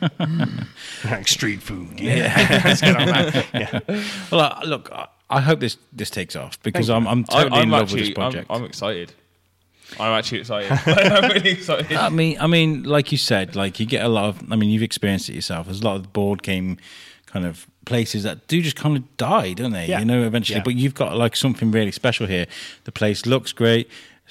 like 1.04 1.28
street 1.28 1.62
food. 1.62 1.98
Yeah, 2.00 2.60
let's 2.64 2.80
get 2.80 2.96
on 2.96 3.06
that. 3.06 3.46
Yeah, 3.54 3.80
Well, 4.30 4.40
uh, 4.40 4.60
look, 4.66 4.90
I, 4.92 5.08
I 5.30 5.40
hope 5.40 5.60
this 5.60 5.76
this 5.92 6.10
takes 6.10 6.36
off 6.36 6.60
because 6.62 6.90
I'm 6.90 7.06
I'm 7.06 7.24
I, 7.30 7.42
totally 7.42 7.56
in 7.62 7.62
I'm 7.64 7.70
love 7.70 7.82
actually, 7.82 8.00
with 8.00 8.08
this 8.08 8.14
project. 8.14 8.46
I'm, 8.50 8.56
I'm 8.62 8.64
excited. 8.64 9.12
I'm 9.98 10.12
actually 10.18 10.40
excited. 10.40 10.72
I'm 10.86 11.30
really 11.30 11.50
excited. 11.50 11.96
I 11.96 12.08
mean, 12.08 12.38
I 12.40 12.46
mean, 12.46 12.82
like 12.82 13.12
you 13.12 13.18
said, 13.18 13.56
like 13.56 13.80
you 13.80 13.86
get 13.86 14.04
a 14.04 14.08
lot 14.08 14.24
of. 14.24 14.52
I 14.52 14.56
mean, 14.56 14.70
you've 14.70 14.82
experienced 14.82 15.28
it 15.28 15.34
yourself. 15.34 15.66
There's 15.66 15.80
a 15.80 15.84
lot 15.84 15.96
of 15.96 16.12
board 16.12 16.42
game 16.42 16.78
kind 17.26 17.46
of 17.46 17.66
places 17.84 18.24
that 18.24 18.46
do 18.48 18.60
just 18.60 18.76
kind 18.76 18.96
of 18.96 19.16
die, 19.16 19.52
don't 19.54 19.72
they? 19.72 19.86
Yeah. 19.86 20.00
You 20.00 20.04
know, 20.04 20.24
eventually. 20.24 20.58
Yeah. 20.58 20.64
But 20.64 20.74
you've 20.74 20.94
got 20.94 21.16
like 21.16 21.36
something 21.36 21.70
really 21.70 21.92
special 21.92 22.26
here. 22.26 22.46
The 22.84 22.92
place 22.92 23.26
looks 23.26 23.52
great. 23.52 23.88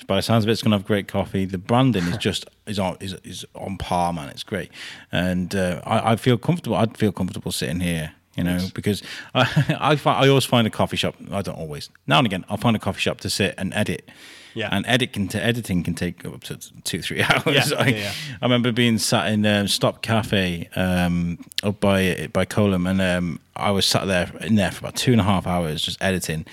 By 0.07 0.17
the 0.17 0.21
sounds 0.21 0.43
of 0.43 0.49
it, 0.49 0.51
it's 0.51 0.61
going 0.61 0.71
to 0.71 0.77
have 0.77 0.85
great 0.85 1.07
coffee. 1.07 1.45
The 1.45 1.57
branding 1.57 2.03
is 2.03 2.17
just 2.17 2.45
is 2.67 2.77
on 2.77 2.97
is, 2.99 3.13
is 3.23 3.45
on 3.55 3.77
par, 3.77 4.11
man. 4.11 4.29
It's 4.29 4.43
great, 4.43 4.69
and 5.11 5.55
uh, 5.55 5.81
I, 5.85 6.11
I 6.11 6.15
feel 6.17 6.37
comfortable. 6.37 6.75
I'd 6.75 6.97
feel 6.97 7.13
comfortable 7.13 7.51
sitting 7.51 7.79
here. 7.79 8.11
You 8.35 8.43
know, 8.43 8.59
because 8.73 9.01
I 9.33 9.77
I, 9.79 9.95
fi- 9.95 10.19
I 10.19 10.27
always 10.27 10.43
find 10.43 10.67
a 10.67 10.69
coffee 10.69 10.97
shop. 10.97 11.15
I 11.31 11.41
don't 11.41 11.57
always. 11.57 11.89
Now 12.07 12.17
and 12.17 12.27
again, 12.27 12.43
I'll 12.49 12.57
find 12.57 12.75
a 12.75 12.79
coffee 12.79 12.99
shop 12.99 13.21
to 13.21 13.29
sit 13.29 13.55
and 13.57 13.73
edit. 13.73 14.09
Yeah. 14.55 14.69
And 14.71 14.85
edit 14.87 15.13
can 15.13 15.27
t- 15.27 15.37
editing 15.37 15.83
can 15.83 15.93
take 15.93 16.25
up 16.25 16.43
to 16.45 16.57
two 16.83 17.01
three 17.01 17.21
hours. 17.29 17.45
Yeah, 17.71 17.77
I, 17.77 17.87
yeah, 17.87 17.97
yeah. 17.97 18.11
I 18.41 18.45
remember 18.45 18.71
being 18.71 18.97
sat 18.97 19.31
in 19.31 19.45
um, 19.45 19.67
Stop 19.67 20.01
Cafe 20.01 20.69
um, 20.75 21.37
up 21.61 21.79
by 21.79 22.27
by 22.33 22.45
Coleham, 22.45 22.89
and 22.89 23.01
um, 23.01 23.39
I 23.55 23.71
was 23.71 23.85
sat 23.85 24.07
there 24.07 24.31
in 24.41 24.55
there 24.55 24.71
for 24.71 24.79
about 24.79 24.95
two 24.95 25.11
and 25.11 25.21
a 25.21 25.25
half 25.25 25.45
hours 25.45 25.81
just 25.81 26.01
editing. 26.01 26.45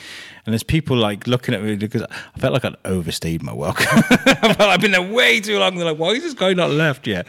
And 0.44 0.52
there's 0.52 0.64
people 0.64 0.96
like 0.96 1.28
looking 1.28 1.54
at 1.54 1.62
me 1.62 1.76
because 1.76 2.02
I 2.02 2.38
felt 2.40 2.52
like 2.52 2.64
I'd 2.64 2.74
overstayed 2.84 3.44
my 3.44 3.52
welcome. 3.52 3.86
I 4.10 4.54
felt 4.54 4.60
I've 4.70 4.80
been 4.80 4.90
there 4.90 5.00
way 5.00 5.38
too 5.38 5.56
long. 5.60 5.76
They're 5.76 5.84
like, 5.84 5.98
"Why 5.98 6.08
is 6.10 6.24
this 6.24 6.34
guy 6.34 6.52
not 6.52 6.70
left 6.70 7.06
yet?" 7.06 7.28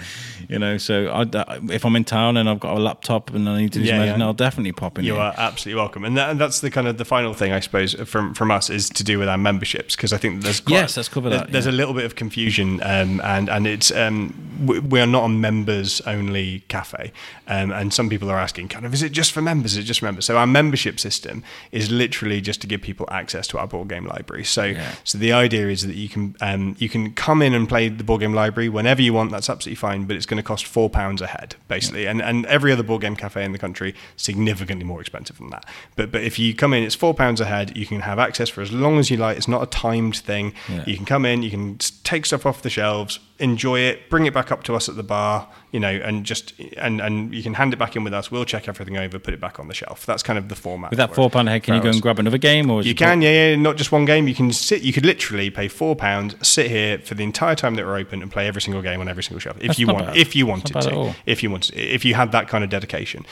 You 0.49 0.57
know. 0.57 0.80
So 0.80 1.09
I, 1.09 1.26
if 1.71 1.86
I'm 1.86 1.95
in 1.95 2.05
town 2.05 2.38
and 2.38 2.49
I've 2.49 2.59
got 2.59 2.76
a 2.76 2.80
laptop 2.80 3.32
and 3.36 3.47
I 3.47 3.57
need 3.61 3.74
to 3.74 3.80
do 3.80 3.86
Yeah, 3.86 3.99
some 4.11 4.19
yeah. 4.19 4.26
I'll 4.26 4.34
definitely 4.34 4.71
pop 4.71 4.97
in. 4.97 5.05
You 5.05 5.13
here. 5.13 5.21
are 5.21 5.36
absolutely 5.38 5.80
welcome, 5.80 6.05
and, 6.05 6.17
that, 6.17 6.32
and 6.32 6.41
that's 6.41 6.61
the 6.61 6.71
kind 6.71 6.88
of 6.88 6.97
the 6.97 7.05
final 7.05 7.36
thing 7.36 7.51
I 7.51 7.59
suppose 7.59 7.93
from 8.09 8.34
from 8.34 8.49
us 8.49 8.71
is 8.71 8.89
to 8.89 9.03
do 9.03 9.19
with 9.19 9.30
our 9.30 9.38
memberships 9.38 9.95
because 9.95 10.11
I 10.11 10.17
think 10.17 10.41
there's 10.41 10.59
quite, 10.64 10.74
Yes, 10.74 10.97
let's 10.97 11.09
cover 11.09 11.30
there's, 11.30 11.41
that, 11.41 11.51
There's 11.51 11.66
yeah. 11.66 11.72
a 11.72 11.74
little 11.74 11.93
bit 11.93 12.05
of 12.05 12.16
confusion, 12.16 12.82
um, 12.84 13.22
and 13.22 13.49
and 13.49 13.68
it's 13.68 13.91
um, 13.91 14.34
we, 14.66 14.80
we 14.80 14.99
are 14.99 15.07
not 15.07 15.26
a 15.26 15.30
members 15.30 16.01
only 16.01 16.61
cafe, 16.68 17.11
um, 17.47 17.72
and 17.72 17.93
some 17.93 18.09
people 18.09 18.30
are 18.30 18.39
asking, 18.39 18.70
kind 18.70 18.86
of, 18.86 18.93
is 18.93 19.03
it 19.03 19.11
just 19.11 19.32
for 19.32 19.41
members? 19.41 19.74
Is 19.74 19.80
it 19.80 19.84
just 19.84 19.99
for 19.99 20.05
members? 20.05 20.26
So 20.26 20.38
our 20.38 20.47
membership 20.47 20.99
system 20.99 21.43
is 21.72 21.91
literally 21.91 22.41
just 22.41 22.61
to 22.61 22.68
give 22.68 22.82
people 22.82 23.07
access 23.11 23.47
to 23.47 23.59
our 23.59 23.68
board 23.68 23.89
game 23.89 24.05
library. 24.05 24.43
So 24.43 24.74
so 25.03 25.18
the 25.18 25.34
idea 25.34 25.68
is 25.68 25.86
that 25.86 25.95
you 25.95 26.09
can 26.09 26.36
um, 26.41 26.76
you 26.80 26.89
can 26.89 27.14
come 27.14 27.41
in 27.41 27.53
and 27.53 27.68
play 27.68 27.89
the 27.89 28.03
board 28.03 28.22
game 28.22 28.34
library 28.34 28.70
whenever 28.70 29.01
you 29.01 29.14
want. 29.14 29.32
That's 29.32 29.49
absolutely 29.49 29.76
fine, 29.76 30.05
but 30.05 30.16
it's 30.16 30.26
going 30.26 30.38
to 30.38 30.43
cost 30.43 30.66
four 30.66 30.89
pounds 30.89 31.22
a 31.22 31.28
head 31.28 31.55
basically, 31.68 32.07
and 32.07 32.22
and 32.22 32.45
every 32.45 32.72
other 32.72 32.84
board 32.84 33.01
game 33.01 33.16
cafe 33.16 33.43
in 33.43 33.51
the 33.51 33.59
country 33.59 33.93
significantly 34.16 34.86
more 34.86 35.01
expensive 35.01 35.38
than 35.38 35.49
that. 35.49 35.66
But 35.95 36.11
but 36.11 36.24
if 36.24 36.39
you 36.39 36.53
come 36.53 36.74
in, 36.74 36.84
it's 36.84 36.95
four 36.95 37.14
pounds 37.14 37.41
a 37.41 37.45
head. 37.45 37.76
You 37.76 37.86
can 37.86 38.01
have 38.01 38.20
access 38.20 38.49
for 38.49 38.61
as 38.61 38.72
long 38.72 38.99
as 38.99 39.09
you 39.09 39.18
like. 39.18 39.38
It's 39.38 39.47
not 39.47 39.64
a 39.64 39.68
timed 39.68 40.16
thing. 40.16 40.53
Yeah. 40.70 40.84
You 40.86 40.95
can 40.95 41.06
come 41.06 41.26
in, 41.26 41.43
you 41.43 41.49
can 41.49 41.78
take 42.04 42.26
stuff 42.26 42.45
off 42.45 42.62
the 42.62 42.70
shelves, 42.70 43.20
enjoy 43.39 43.80
it, 43.80 44.10
bring 44.10 44.26
it 44.26 44.34
back 44.34 44.51
up 44.51 44.64
to 44.64 44.76
us 44.76 44.88
at 44.88 44.95
the 44.95 45.04
bar, 45.04 45.49
you 45.72 45.80
know, 45.80 45.89
and 45.89 46.26
just 46.26 46.54
and 46.78 47.01
and 47.01 47.34
you 47.34 47.43
can 47.43 47.56
hand 47.56 47.74
it 47.74 47.78
back 47.78 47.95
in 47.95 48.04
with 48.04 48.14
us. 48.14 48.32
We'll 48.32 48.45
check 48.45 48.68
everything 48.68 48.97
over, 48.97 49.20
put 49.20 49.34
it 49.34 49.41
back 49.41 49.60
on 49.60 49.68
the 49.68 49.74
shelf. 49.74 50.06
That's 50.06 50.24
kind 50.24 50.39
of 50.39 50.49
the 50.49 50.56
format. 50.56 50.91
With 50.91 50.97
that 50.97 51.14
four 51.14 51.30
pound 51.30 51.49
head, 51.49 51.64
can 51.64 51.76
you 51.76 51.82
go 51.82 51.89
and 51.89 52.01
grab 52.01 52.20
another 52.20 52.38
game, 52.38 52.70
or 52.70 52.82
you 52.82 52.95
can, 52.95 53.22
yeah, 53.22 53.49
yeah, 53.49 53.56
not 53.56 53.78
just 53.78 53.91
one 53.91 54.06
game. 54.06 54.28
You 54.28 54.36
can 54.36 54.51
sit. 54.51 54.82
You 54.82 54.93
could 54.93 55.06
literally 55.06 55.49
pay 55.49 55.68
four 55.68 55.95
pounds, 55.95 56.36
sit 56.47 56.70
here 56.70 56.99
for 56.99 57.16
the 57.16 57.24
entire 57.24 57.56
time 57.56 57.76
that 57.76 57.86
we're 57.86 57.97
open, 57.97 58.22
and 58.22 58.32
play 58.32 58.47
every 58.47 58.62
single 58.62 58.82
game 58.82 58.99
on 58.99 59.08
every 59.08 59.24
single 59.24 59.39
shelf 59.39 59.58
if 59.58 59.68
That's 59.68 59.80
you 59.80 59.88
want. 59.88 60.08
bad. 60.08 60.18
If 60.18 60.36
you 60.36 60.45
wanted 60.45 60.76
not 60.76 60.86
bad 60.86 60.93
at 60.93 61.14
to, 61.14 61.16
if 61.26 61.43
you 61.43 61.49
wanted, 61.51 61.76
if 61.76 62.06
you 62.06 62.14
had 62.14 62.32
that 62.32 62.47
kind 62.47 62.64
of 62.64 62.70
dedication. 62.70 63.26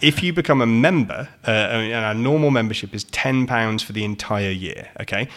If 0.00 0.22
you 0.22 0.32
become 0.32 0.60
a 0.60 0.66
member, 0.66 1.28
uh, 1.46 1.50
and 1.50 2.04
our 2.04 2.14
normal 2.14 2.50
membership 2.50 2.94
is 2.94 3.04
ten 3.04 3.46
pounds 3.46 3.82
for 3.82 3.92
the 3.92 4.04
entire 4.04 4.50
year. 4.50 4.90
Okay. 5.00 5.28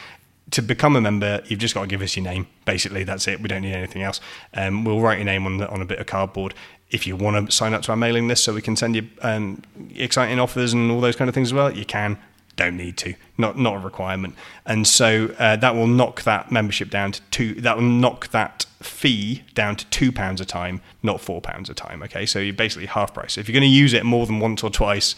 To 0.53 0.61
become 0.61 0.95
a 0.95 1.01
member, 1.01 1.41
you've 1.45 1.59
just 1.59 1.73
got 1.73 1.81
to 1.81 1.87
give 1.87 2.01
us 2.01 2.15
your 2.15 2.23
name. 2.23 2.47
Basically, 2.65 3.03
that's 3.03 3.27
it. 3.27 3.41
We 3.41 3.47
don't 3.47 3.63
need 3.63 3.73
anything 3.73 4.03
else. 4.03 4.19
Um, 4.53 4.83
we'll 4.83 5.01
write 5.01 5.17
your 5.17 5.25
name 5.25 5.45
on 5.45 5.57
the, 5.57 5.67
on 5.69 5.81
a 5.81 5.85
bit 5.85 5.99
of 5.99 6.05
cardboard. 6.05 6.53
If 6.91 7.07
you 7.07 7.15
want 7.15 7.49
to 7.49 7.51
sign 7.51 7.73
up 7.73 7.81
to 7.83 7.91
our 7.91 7.97
mailing 7.97 8.27
list, 8.27 8.43
so 8.43 8.53
we 8.53 8.61
can 8.61 8.75
send 8.75 8.95
you 8.95 9.07
um, 9.21 9.63
exciting 9.95 10.39
offers 10.39 10.73
and 10.73 10.91
all 10.91 11.01
those 11.01 11.15
kind 11.15 11.27
of 11.27 11.33
things 11.33 11.47
as 11.49 11.53
well, 11.53 11.75
you 11.75 11.85
can 11.85 12.19
don't 12.55 12.77
need 12.77 12.97
to 12.97 13.15
not 13.37 13.57
not 13.57 13.75
a 13.75 13.79
requirement 13.79 14.35
and 14.65 14.85
so 14.87 15.33
uh, 15.39 15.55
that 15.55 15.75
will 15.75 15.87
knock 15.87 16.21
that 16.23 16.51
membership 16.51 16.89
down 16.89 17.11
to 17.11 17.21
two 17.31 17.55
that 17.55 17.75
will 17.75 17.83
knock 17.83 18.27
that 18.29 18.65
fee 18.79 19.43
down 19.55 19.75
to 19.75 19.85
two 19.87 20.11
pounds 20.11 20.39
a 20.39 20.45
time 20.45 20.81
not 21.01 21.19
four 21.19 21.41
pounds 21.41 21.69
a 21.69 21.73
time 21.73 22.03
okay 22.03 22.25
so 22.25 22.39
you're 22.39 22.53
basically 22.53 22.85
half 22.85 23.13
price 23.13 23.37
if 23.37 23.47
you're 23.47 23.53
going 23.53 23.61
to 23.61 23.75
use 23.75 23.93
it 23.93 24.05
more 24.05 24.25
than 24.27 24.39
once 24.39 24.63
or 24.63 24.69
twice 24.69 25.15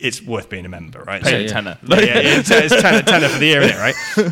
it's 0.00 0.22
worth 0.22 0.48
being 0.48 0.64
a 0.64 0.68
member 0.68 1.02
right 1.02 1.22
Pay 1.22 1.30
So- 1.30 1.36
a 1.36 1.40
yeah. 1.42 1.48
tenner. 1.48 1.78
yeah, 1.82 1.96
it's, 2.38 2.50
it's 2.50 2.80
tenner, 2.82 3.02
tenner 3.12 3.28
for 3.28 3.38
the 3.38 3.46
year, 3.46 3.60
isn't 3.62 3.76
it? 3.76 3.80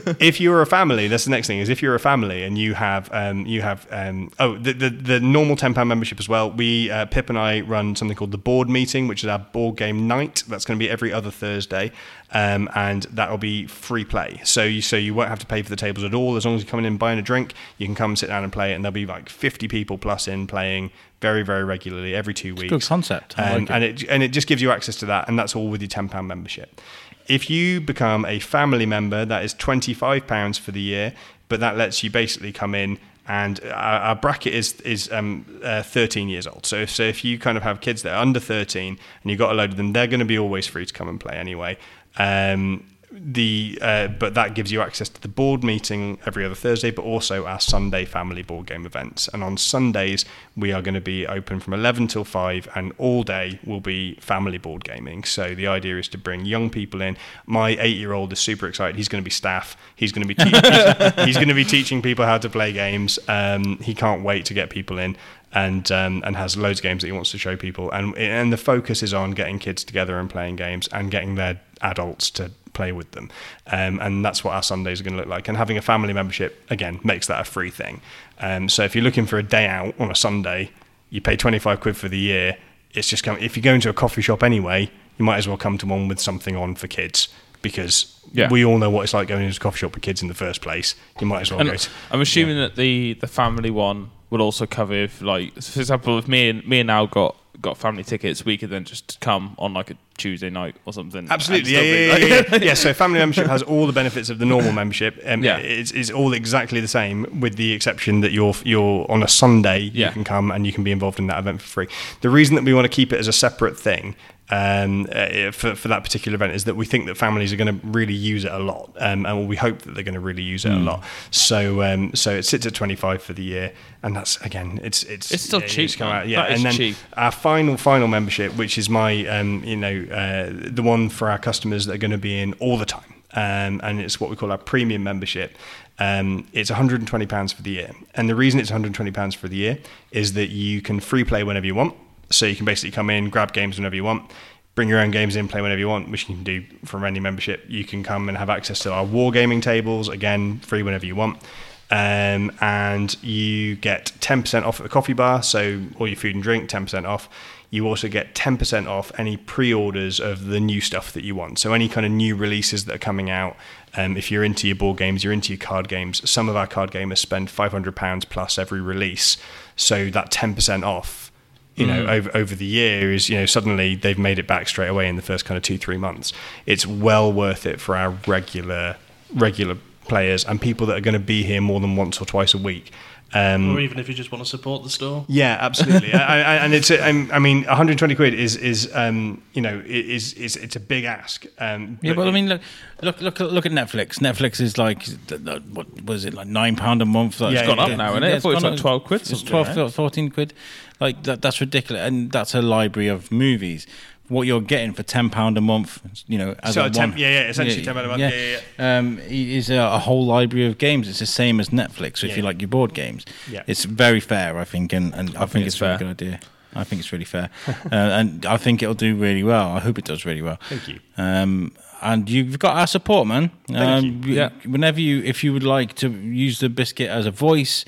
Right. 0.06 0.16
If 0.20 0.40
you're 0.40 0.62
a 0.62 0.66
family, 0.66 1.08
that's 1.08 1.24
the 1.24 1.30
next 1.30 1.46
thing. 1.46 1.58
Is 1.58 1.68
if 1.68 1.82
you're 1.82 1.94
a 1.94 2.00
family 2.00 2.42
and 2.44 2.56
you 2.56 2.74
have, 2.74 3.08
um, 3.12 3.46
you 3.46 3.62
have, 3.62 3.86
um, 3.90 4.30
oh, 4.38 4.56
the, 4.58 4.72
the 4.72 4.90
the 4.90 5.20
normal 5.20 5.56
ten 5.56 5.74
pound 5.74 5.88
membership 5.88 6.18
as 6.20 6.28
well. 6.28 6.50
We 6.50 6.90
uh, 6.90 7.06
Pip 7.06 7.28
and 7.28 7.38
I 7.38 7.60
run 7.60 7.96
something 7.96 8.16
called 8.16 8.30
the 8.32 8.38
board 8.38 8.68
meeting, 8.68 9.08
which 9.08 9.22
is 9.24 9.28
our 9.28 9.38
board 9.38 9.76
game 9.76 10.06
night. 10.06 10.44
That's 10.48 10.64
going 10.64 10.78
to 10.78 10.84
be 10.84 10.88
every 10.90 11.12
other 11.12 11.30
Thursday, 11.30 11.92
um, 12.32 12.68
and 12.74 13.04
that 13.04 13.30
will 13.30 13.38
be 13.38 13.66
free 13.66 14.04
play. 14.04 14.40
So 14.44 14.64
you 14.64 14.82
so 14.82 14.96
you 14.96 15.14
won't 15.14 15.28
have 15.28 15.38
to 15.40 15.46
pay 15.46 15.62
for 15.62 15.70
the 15.70 15.76
tables 15.76 16.04
at 16.04 16.14
all. 16.14 16.36
As 16.36 16.44
long 16.44 16.54
as 16.54 16.62
you're 16.62 16.70
coming 16.70 16.86
in 16.86 16.96
buying 16.96 17.18
a 17.18 17.22
drink, 17.22 17.54
you 17.78 17.86
can 17.86 17.94
come 17.94 18.16
sit 18.16 18.28
down 18.28 18.42
and 18.44 18.52
play 18.52 18.72
it, 18.72 18.74
and 18.74 18.84
there'll 18.84 18.92
be 18.92 19.06
like 19.06 19.28
50 19.28 19.68
people 19.68 19.98
plus 19.98 20.28
in 20.28 20.46
playing 20.46 20.90
very 21.20 21.42
very 21.42 21.64
regularly 21.64 22.14
every 22.14 22.34
two 22.34 22.54
weeks. 22.54 22.70
good 22.70 22.82
concept. 22.82 23.38
Um, 23.38 23.44
like 23.44 23.62
it. 23.62 23.70
and 23.70 23.84
it 23.84 24.04
and 24.08 24.22
it 24.22 24.28
just 24.28 24.46
gives 24.46 24.60
you 24.60 24.70
access 24.70 24.96
to 24.96 25.06
that, 25.06 25.28
and 25.28 25.38
that's 25.38 25.56
all 25.56 25.68
with 25.68 25.80
your 25.80 25.88
ten 25.88 26.08
pound 26.08 26.28
membership. 26.28 26.80
If 27.28 27.50
you 27.50 27.80
become 27.80 28.24
a 28.24 28.38
family 28.38 28.86
member, 28.86 29.24
that 29.24 29.44
is 29.44 29.54
twenty 29.54 29.94
five 29.94 30.26
pounds 30.26 30.58
for 30.58 30.72
the 30.72 30.80
year, 30.80 31.14
but 31.48 31.60
that 31.60 31.76
lets 31.76 32.02
you 32.02 32.10
basically 32.10 32.52
come 32.52 32.74
in. 32.74 32.98
And 33.28 33.60
our, 33.64 34.00
our 34.00 34.14
bracket 34.14 34.54
is 34.54 34.80
is 34.82 35.10
um, 35.10 35.44
uh, 35.64 35.82
13 35.82 36.28
years 36.28 36.46
old. 36.46 36.64
So 36.64 36.76
if, 36.82 36.90
so 36.90 37.02
if 37.02 37.24
you 37.24 37.40
kind 37.40 37.56
of 37.56 37.64
have 37.64 37.80
kids 37.80 38.02
that 38.02 38.14
are 38.14 38.22
under 38.22 38.38
13 38.38 38.96
and 39.22 39.30
you've 39.30 39.38
got 39.40 39.50
a 39.50 39.54
load 39.54 39.70
of 39.70 39.76
them, 39.76 39.94
they're 39.94 40.06
going 40.06 40.20
to 40.20 40.26
be 40.26 40.38
always 40.38 40.68
free 40.68 40.86
to 40.86 40.92
come 40.92 41.08
and 41.08 41.18
play 41.18 41.34
anyway. 41.34 41.76
Um, 42.18 42.84
the 43.18 43.78
uh, 43.80 44.08
but 44.08 44.34
that 44.34 44.54
gives 44.54 44.70
you 44.70 44.82
access 44.82 45.08
to 45.08 45.20
the 45.20 45.28
board 45.28 45.64
meeting 45.64 46.18
every 46.26 46.44
other 46.44 46.54
Thursday, 46.54 46.90
but 46.90 47.02
also 47.02 47.46
our 47.46 47.60
Sunday 47.60 48.04
family 48.04 48.42
board 48.42 48.66
game 48.66 48.84
events. 48.84 49.28
And 49.28 49.42
on 49.42 49.56
Sundays 49.56 50.24
we 50.56 50.72
are 50.72 50.82
going 50.82 50.94
to 50.94 51.00
be 51.00 51.26
open 51.26 51.60
from 51.60 51.72
11 51.72 52.08
till 52.08 52.24
5, 52.24 52.68
and 52.74 52.92
all 52.98 53.22
day 53.22 53.58
will 53.64 53.80
be 53.80 54.16
family 54.16 54.58
board 54.58 54.84
gaming. 54.84 55.24
So 55.24 55.54
the 55.54 55.66
idea 55.66 55.98
is 55.98 56.08
to 56.08 56.18
bring 56.18 56.44
young 56.44 56.68
people 56.68 57.00
in. 57.00 57.16
My 57.46 57.70
eight-year-old 57.80 58.32
is 58.32 58.38
super 58.38 58.66
excited. 58.68 58.96
He's 58.96 59.08
going 59.08 59.22
to 59.22 59.24
be 59.24 59.30
staff. 59.30 59.76
He's 59.94 60.12
going 60.12 60.26
to 60.26 60.34
be 60.34 60.34
te- 60.44 60.50
he's, 60.50 61.26
he's 61.26 61.36
going 61.36 61.48
to 61.48 61.54
be 61.54 61.64
teaching 61.64 62.02
people 62.02 62.24
how 62.24 62.38
to 62.38 62.50
play 62.50 62.72
games. 62.72 63.18
Um, 63.28 63.78
he 63.78 63.94
can't 63.94 64.22
wait 64.22 64.44
to 64.46 64.54
get 64.54 64.70
people 64.70 64.98
in 64.98 65.16
and 65.56 65.90
um, 65.90 66.22
and 66.26 66.36
has 66.36 66.56
loads 66.56 66.80
of 66.80 66.82
games 66.82 67.00
that 67.00 67.08
he 67.08 67.12
wants 67.12 67.30
to 67.32 67.38
show 67.38 67.56
people. 67.56 67.90
And 67.90 68.16
and 68.18 68.52
the 68.52 68.56
focus 68.58 69.02
is 69.02 69.14
on 69.14 69.30
getting 69.32 69.58
kids 69.58 69.82
together 69.84 70.18
and 70.18 70.28
playing 70.28 70.56
games 70.56 70.86
and 70.92 71.10
getting 71.10 71.34
their 71.36 71.60
adults 71.80 72.30
to 72.32 72.50
play 72.74 72.92
with 72.92 73.10
them. 73.12 73.30
Um, 73.68 73.98
and 74.00 74.22
that's 74.24 74.44
what 74.44 74.52
our 74.54 74.62
Sundays 74.62 75.00
are 75.00 75.04
going 75.04 75.14
to 75.14 75.20
look 75.20 75.28
like. 75.30 75.48
And 75.48 75.56
having 75.56 75.78
a 75.78 75.82
family 75.82 76.12
membership 76.12 76.62
again 76.70 77.00
makes 77.02 77.26
that 77.28 77.40
a 77.40 77.44
free 77.44 77.70
thing. 77.70 78.02
Um, 78.38 78.68
so 78.68 78.84
if 78.84 78.94
you're 78.94 79.04
looking 79.04 79.24
for 79.24 79.38
a 79.38 79.42
day 79.42 79.66
out 79.66 79.94
on 79.98 80.10
a 80.10 80.14
Sunday, 80.14 80.70
you 81.08 81.22
pay 81.22 81.36
25 81.36 81.80
quid 81.80 81.96
for 81.96 82.08
the 82.10 82.18
year. 82.18 82.58
It's 82.92 83.08
just 83.08 83.24
come, 83.24 83.38
if 83.38 83.56
you 83.56 83.62
go 83.62 83.72
into 83.72 83.88
a 83.88 83.94
coffee 83.94 84.20
shop 84.20 84.42
anyway, 84.42 84.90
you 85.16 85.24
might 85.24 85.38
as 85.38 85.48
well 85.48 85.56
come 85.56 85.78
to 85.78 85.86
one 85.86 86.06
with 86.08 86.20
something 86.20 86.54
on 86.54 86.74
for 86.74 86.86
kids 86.86 87.28
because 87.62 88.14
Yeah. 88.32 88.50
we 88.50 88.62
all 88.62 88.76
know 88.76 88.90
what 88.90 89.04
it's 89.04 89.14
like 89.14 89.26
going 89.28 89.44
into 89.44 89.56
a 89.56 89.60
coffee 89.60 89.78
shop 89.78 89.94
with 89.94 90.02
kids 90.02 90.20
in 90.20 90.28
the 90.28 90.34
first 90.34 90.60
place. 90.60 90.94
You 91.18 91.26
might 91.26 91.40
as 91.42 91.50
well 91.50 91.60
And 91.60 91.70
go. 91.70 91.76
To, 91.76 91.90
I'm 92.10 92.20
assuming 92.20 92.56
that 92.58 92.76
the 92.76 93.14
the 93.20 93.26
family 93.26 93.70
one 93.70 94.10
will 94.30 94.42
also 94.42 94.66
cover 94.66 94.94
if, 94.94 95.22
like, 95.22 95.54
for 95.54 95.80
example, 95.80 96.18
if 96.18 96.26
me 96.28 96.48
and 96.50 96.66
me 96.66 96.80
and 96.80 96.90
Al 96.90 97.06
got 97.06 97.36
got 97.62 97.78
family 97.78 98.04
tickets, 98.04 98.44
we 98.44 98.58
could 98.58 98.68
then 98.68 98.84
just 98.84 99.18
come 99.20 99.54
on 99.58 99.72
like 99.72 99.90
a 99.90 99.96
Tuesday 100.18 100.50
night 100.50 100.76
or 100.84 100.92
something. 100.92 101.26
Absolutely, 101.30 101.72
yeah, 101.72 101.80
yeah, 101.80 102.16
yeah, 102.18 102.42
yeah, 102.52 102.58
yeah. 102.62 102.74
So 102.74 102.92
family 102.92 103.18
membership 103.18 103.46
has 103.46 103.62
all 103.62 103.86
the 103.86 103.94
benefits 103.94 104.28
of 104.28 104.38
the 104.38 104.44
normal 104.44 104.72
membership. 104.72 105.18
Um, 105.24 105.42
Yeah. 105.42 105.56
it's, 105.56 105.90
it's 105.92 106.10
all 106.10 106.34
exactly 106.34 106.80
the 106.80 106.88
same, 106.88 107.40
with 107.40 107.56
the 107.56 107.72
exception 107.72 108.20
that 108.20 108.32
you're 108.32 108.54
you're 108.64 109.10
on 109.10 109.22
a 109.22 109.28
Sunday. 109.28 109.90
Yeah. 109.94 110.08
You 110.08 110.12
can 110.12 110.24
come 110.24 110.50
and 110.50 110.66
you 110.66 110.72
can 110.72 110.84
be 110.84 110.92
involved 110.92 111.18
in 111.18 111.28
that 111.28 111.38
event 111.38 111.62
for 111.62 111.68
free. 111.68 111.88
The 112.20 112.28
reason 112.30 112.56
that 112.56 112.64
we 112.64 112.74
want 112.74 112.84
to 112.84 112.90
keep 112.94 113.12
it 113.12 113.18
as 113.18 113.28
a 113.28 113.32
separate 113.32 113.78
thing 113.78 114.16
um, 114.50 115.06
uh, 115.12 115.50
for 115.50 115.74
for 115.74 115.88
that 115.88 116.04
particular 116.04 116.36
event 116.36 116.54
is 116.54 116.64
that 116.64 116.76
we 116.76 116.86
think 116.86 117.06
that 117.06 117.16
families 117.16 117.52
are 117.52 117.56
going 117.56 117.80
to 117.80 117.86
really 117.86 118.14
use 118.14 118.44
it 118.44 118.52
a 118.52 118.58
lot, 118.58 118.90
um, 118.98 119.26
and 119.26 119.48
we 119.48 119.56
hope 119.56 119.82
that 119.82 119.94
they're 119.94 120.04
going 120.04 120.14
to 120.14 120.20
really 120.20 120.42
use 120.42 120.64
it 120.64 120.70
Hmm. 120.72 120.78
a 120.78 120.90
lot. 120.92 121.04
So 121.30 121.82
um, 121.82 122.14
so 122.14 122.30
it 122.30 122.44
sits 122.44 122.64
at 122.66 122.74
25 122.74 123.22
for 123.22 123.32
the 123.32 123.42
year, 123.42 123.72
and 124.02 124.14
that's 124.14 124.36
again, 124.42 124.78
it's 124.84 125.02
it's 125.02 125.32
It's 125.32 125.42
still 125.42 125.60
yeah, 125.60 125.66
cheap, 125.66 125.96
come 125.96 126.08
out- 126.12 126.28
yeah, 126.28 126.42
That 126.42 126.50
and 126.52 126.64
then 126.64 126.72
cheap. 126.74 126.96
our 127.16 127.32
final 127.32 127.76
final 127.76 128.06
membership, 128.08 128.52
which 128.56 128.78
is 128.78 128.88
my 128.88 129.26
um, 129.26 129.64
you 129.64 129.76
know 129.76 130.06
uh, 130.12 130.50
the 130.70 130.82
one 130.82 131.08
for 131.08 131.28
our 131.30 131.38
customers 131.38 131.86
that 131.86 131.94
are 131.94 131.98
going 131.98 132.10
to 132.12 132.18
be 132.18 132.38
in 132.40 132.52
all 132.54 132.78
the 132.78 132.86
time, 132.86 133.14
um, 133.34 133.80
and 133.82 134.00
it's 134.00 134.20
what 134.20 134.30
we 134.30 134.36
call 134.36 134.52
our 134.52 134.58
premium 134.58 135.02
membership. 135.02 135.56
Um, 135.98 136.46
it's 136.52 136.68
120 136.70 137.24
pounds 137.26 137.52
for 137.54 137.62
the 137.62 137.70
year, 137.70 137.90
and 138.14 138.28
the 138.28 138.34
reason 138.34 138.60
it's 138.60 138.70
120 138.70 139.10
pounds 139.12 139.34
for 139.34 139.48
the 139.48 139.56
year 139.56 139.78
is 140.12 140.34
that 140.34 140.50
you 140.50 140.82
can 140.82 141.00
free 141.00 141.24
play 141.24 141.42
whenever 141.42 141.64
you 141.66 141.74
want. 141.74 141.94
So 142.30 142.46
you 142.46 142.56
can 142.56 142.64
basically 142.64 142.92
come 142.92 143.10
in, 143.10 143.30
grab 143.30 143.52
games 143.52 143.76
whenever 143.78 143.94
you 143.94 144.04
want. 144.04 144.30
Bring 144.74 144.88
your 144.88 145.00
own 145.00 145.10
games 145.10 145.36
in, 145.36 145.48
play 145.48 145.62
whenever 145.62 145.78
you 145.78 145.88
want, 145.88 146.10
which 146.10 146.28
you 146.28 146.34
can 146.34 146.44
do 146.44 146.64
from 146.84 147.04
any 147.04 147.20
membership. 147.20 147.64
You 147.66 147.84
can 147.84 148.02
come 148.02 148.28
and 148.28 148.36
have 148.36 148.50
access 148.50 148.80
to 148.80 148.92
our 148.92 149.06
wargaming 149.06 149.62
tables, 149.62 150.08
again, 150.08 150.58
free 150.58 150.82
whenever 150.82 151.06
you 151.06 151.16
want 151.16 151.42
um, 151.90 152.50
and 152.60 153.22
you 153.22 153.76
get 153.76 154.12
10% 154.20 154.64
off 154.64 154.80
at 154.80 154.82
the 154.82 154.88
coffee 154.88 155.12
bar. 155.12 155.42
So 155.42 155.82
all 155.98 156.06
your 156.06 156.16
food 156.16 156.34
and 156.34 156.42
drink, 156.42 156.68
10% 156.68 157.04
off. 157.06 157.28
You 157.70 157.86
also 157.86 158.08
get 158.08 158.34
10% 158.34 158.86
off 158.86 159.12
any 159.18 159.36
pre-orders 159.36 160.20
of 160.20 160.46
the 160.46 160.60
new 160.60 160.80
stuff 160.80 161.12
that 161.12 161.24
you 161.24 161.34
want. 161.34 161.58
So 161.58 161.72
any 161.72 161.88
kind 161.88 162.06
of 162.06 162.12
new 162.12 162.34
releases 162.36 162.84
that 162.86 162.94
are 162.94 162.98
coming 162.98 163.30
out. 163.30 163.56
Um, 163.96 164.16
if 164.16 164.30
you're 164.30 164.44
into 164.44 164.66
your 164.66 164.76
board 164.76 164.98
games, 164.98 165.24
you're 165.24 165.32
into 165.32 165.52
your 165.52 165.58
card 165.58 165.88
games. 165.88 166.28
Some 166.28 166.48
of 166.48 166.56
our 166.56 166.66
card 166.66 166.90
gamers 166.90 167.18
spend 167.18 167.50
500 167.50 167.94
pounds 167.94 168.24
plus 168.24 168.58
every 168.58 168.80
release. 168.80 169.36
So 169.74 170.10
that 170.10 170.30
10% 170.30 170.84
off 170.84 171.30
you 171.76 171.86
know, 171.86 172.06
mm. 172.06 172.08
over 172.08 172.36
over 172.36 172.54
the 172.54 172.64
year 172.64 173.12
is 173.12 173.28
you 173.28 173.36
know 173.36 173.46
suddenly 173.46 173.94
they've 173.94 174.18
made 174.18 174.38
it 174.38 174.46
back 174.46 174.68
straight 174.68 174.88
away 174.88 175.08
in 175.08 175.16
the 175.16 175.22
first 175.22 175.44
kind 175.44 175.56
of 175.56 175.62
two 175.62 175.78
three 175.78 175.98
months. 175.98 176.32
It's 176.64 176.86
well 176.86 177.32
worth 177.32 177.66
it 177.66 177.80
for 177.80 177.96
our 177.96 178.10
regular 178.26 178.96
regular 179.34 179.76
players 180.06 180.44
and 180.44 180.60
people 180.60 180.86
that 180.86 180.96
are 180.96 181.00
going 181.00 181.14
to 181.14 181.20
be 181.20 181.42
here 181.42 181.60
more 181.60 181.80
than 181.80 181.96
once 181.96 182.20
or 182.20 182.24
twice 182.24 182.54
a 182.54 182.58
week. 182.58 182.92
Um, 183.34 183.74
or 183.76 183.80
even 183.80 183.98
if 183.98 184.08
you 184.08 184.14
just 184.14 184.30
want 184.30 184.42
to 184.44 184.48
support 184.48 184.84
the 184.84 184.88
store. 184.88 185.24
yeah, 185.28 185.58
absolutely, 185.60 186.12
I, 186.14 186.36
I, 186.36 186.54
and 186.64 186.72
it's 186.72 186.90
a, 186.90 187.02
I'm- 187.04 187.28
I 187.32 187.38
mean 187.40 187.64
120 187.64 188.14
quid 188.14 188.32
is 188.34 188.56
is 188.56 188.88
um, 188.94 189.42
you 189.52 189.60
know 189.60 189.82
is 189.84 190.32
is 190.34 190.54
it's 190.56 190.76
a 190.76 190.80
big 190.80 191.04
ask. 191.04 191.44
Um, 191.58 191.98
Yeah, 192.02 192.12
but 192.12 192.22
but 192.22 192.28
I 192.28 192.30
mean, 192.30 192.48
look, 192.48 192.60
look, 193.02 193.20
look, 193.20 193.40
at- 193.40 193.52
look 193.52 193.66
at 193.66 193.72
Netflix. 193.72 194.20
Netflix 194.20 194.60
is 194.60 194.78
like, 194.78 195.02
th- 195.26 195.44
th- 195.44 195.62
what 195.72 196.04
was 196.04 196.24
it, 196.24 196.34
like 196.34 196.46
nine 196.46 196.76
pound 196.76 197.02
a 197.02 197.04
month? 197.04 197.40
Like, 197.40 197.52
Yeah, 197.54 197.60
it's 197.60 197.68
yeah, 197.68 197.74
gone 197.76 197.88
yeah. 197.88 197.92
up 197.94 197.98
now, 197.98 198.10
isn't 198.12 198.22
it? 198.22 198.34
I 198.36 198.40
thought 198.40 198.50
it 198.50 198.54
was 198.54 198.62
gone 198.62 198.72
like 198.72 198.80
12 198.80 199.04
quid 199.04 199.20
It's 199.22 199.30
something, 199.30 199.48
12, 199.48 199.76
right? 199.76 199.92
14 199.92 200.30
quid. 200.30 200.54
Like 201.00 201.22
that, 201.24 201.42
that's 201.42 201.60
ridiculous, 201.60 202.02
and 202.06 202.30
that's 202.32 202.54
a 202.54 202.62
library 202.62 203.08
of 203.08 203.30
movies. 203.32 203.86
What 204.28 204.46
you're 204.46 204.60
getting 204.60 204.92
for 204.92 205.02
ten 205.04 205.30
pound 205.30 205.56
a 205.56 205.60
month, 205.60 206.00
you 206.26 206.36
know, 206.38 206.56
as 206.62 206.74
So 206.74 206.82
a 206.82 206.86
a 206.86 206.90
ten- 206.90 207.10
one, 207.10 207.18
yeah, 207.18 207.30
yeah, 207.42 207.48
essentially 207.48 207.84
10 207.84 207.94
pound 207.94 208.06
a 208.06 208.08
month, 208.08 208.20
yeah, 208.20 208.58
yeah, 208.78 208.98
Um, 208.98 209.18
is 209.28 209.70
a, 209.70 209.76
a 209.76 209.98
whole 209.98 210.26
library 210.26 210.66
of 210.66 210.78
games. 210.78 211.08
It's 211.08 211.20
the 211.20 211.26
same 211.26 211.60
as 211.60 211.68
Netflix. 211.68 212.18
So 212.18 212.26
if 212.26 212.36
you 212.36 212.42
yeah. 212.42 212.48
like 212.48 212.60
your 212.60 212.68
board 212.68 212.92
games, 212.94 213.24
Yeah. 213.48 213.62
it's 213.68 213.84
very 213.84 214.18
fair, 214.20 214.58
I 214.58 214.64
think, 214.64 214.92
and, 214.92 215.14
and 215.14 215.30
I, 215.30 215.40
think, 215.40 215.50
think 215.52 215.66
it's, 215.66 215.74
it's 215.76 215.82
a 215.82 215.84
really 215.86 215.98
fair. 215.98 216.14
good 216.14 216.22
idea. 216.22 216.40
I 216.74 216.84
think 216.84 217.00
it's 217.00 217.12
really 217.12 217.24
fair, 217.24 217.48
uh, 217.68 217.74
and 217.92 218.44
I 218.44 218.56
think 218.56 218.82
it'll 218.82 218.94
do 218.94 219.14
really 219.16 219.42
well. 219.44 219.70
I 219.70 219.78
hope 219.80 219.96
it 219.98 220.04
does 220.04 220.24
really 220.26 220.42
well. 220.42 220.58
Thank 220.68 220.88
you. 220.88 220.98
Um, 221.16 221.72
and 222.02 222.28
you've 222.28 222.58
got 222.58 222.76
our 222.76 222.86
support, 222.86 223.26
man. 223.26 223.50
um, 223.74 224.22
you. 224.26 224.34
Yeah. 224.34 224.50
Whenever 224.66 225.00
you, 225.00 225.22
if 225.22 225.42
you 225.42 225.52
would 225.54 225.62
like 225.62 225.94
to 225.96 226.10
use 226.10 226.58
the 226.60 226.68
biscuit 226.68 227.08
as 227.08 227.24
a 227.24 227.30
voice, 227.30 227.84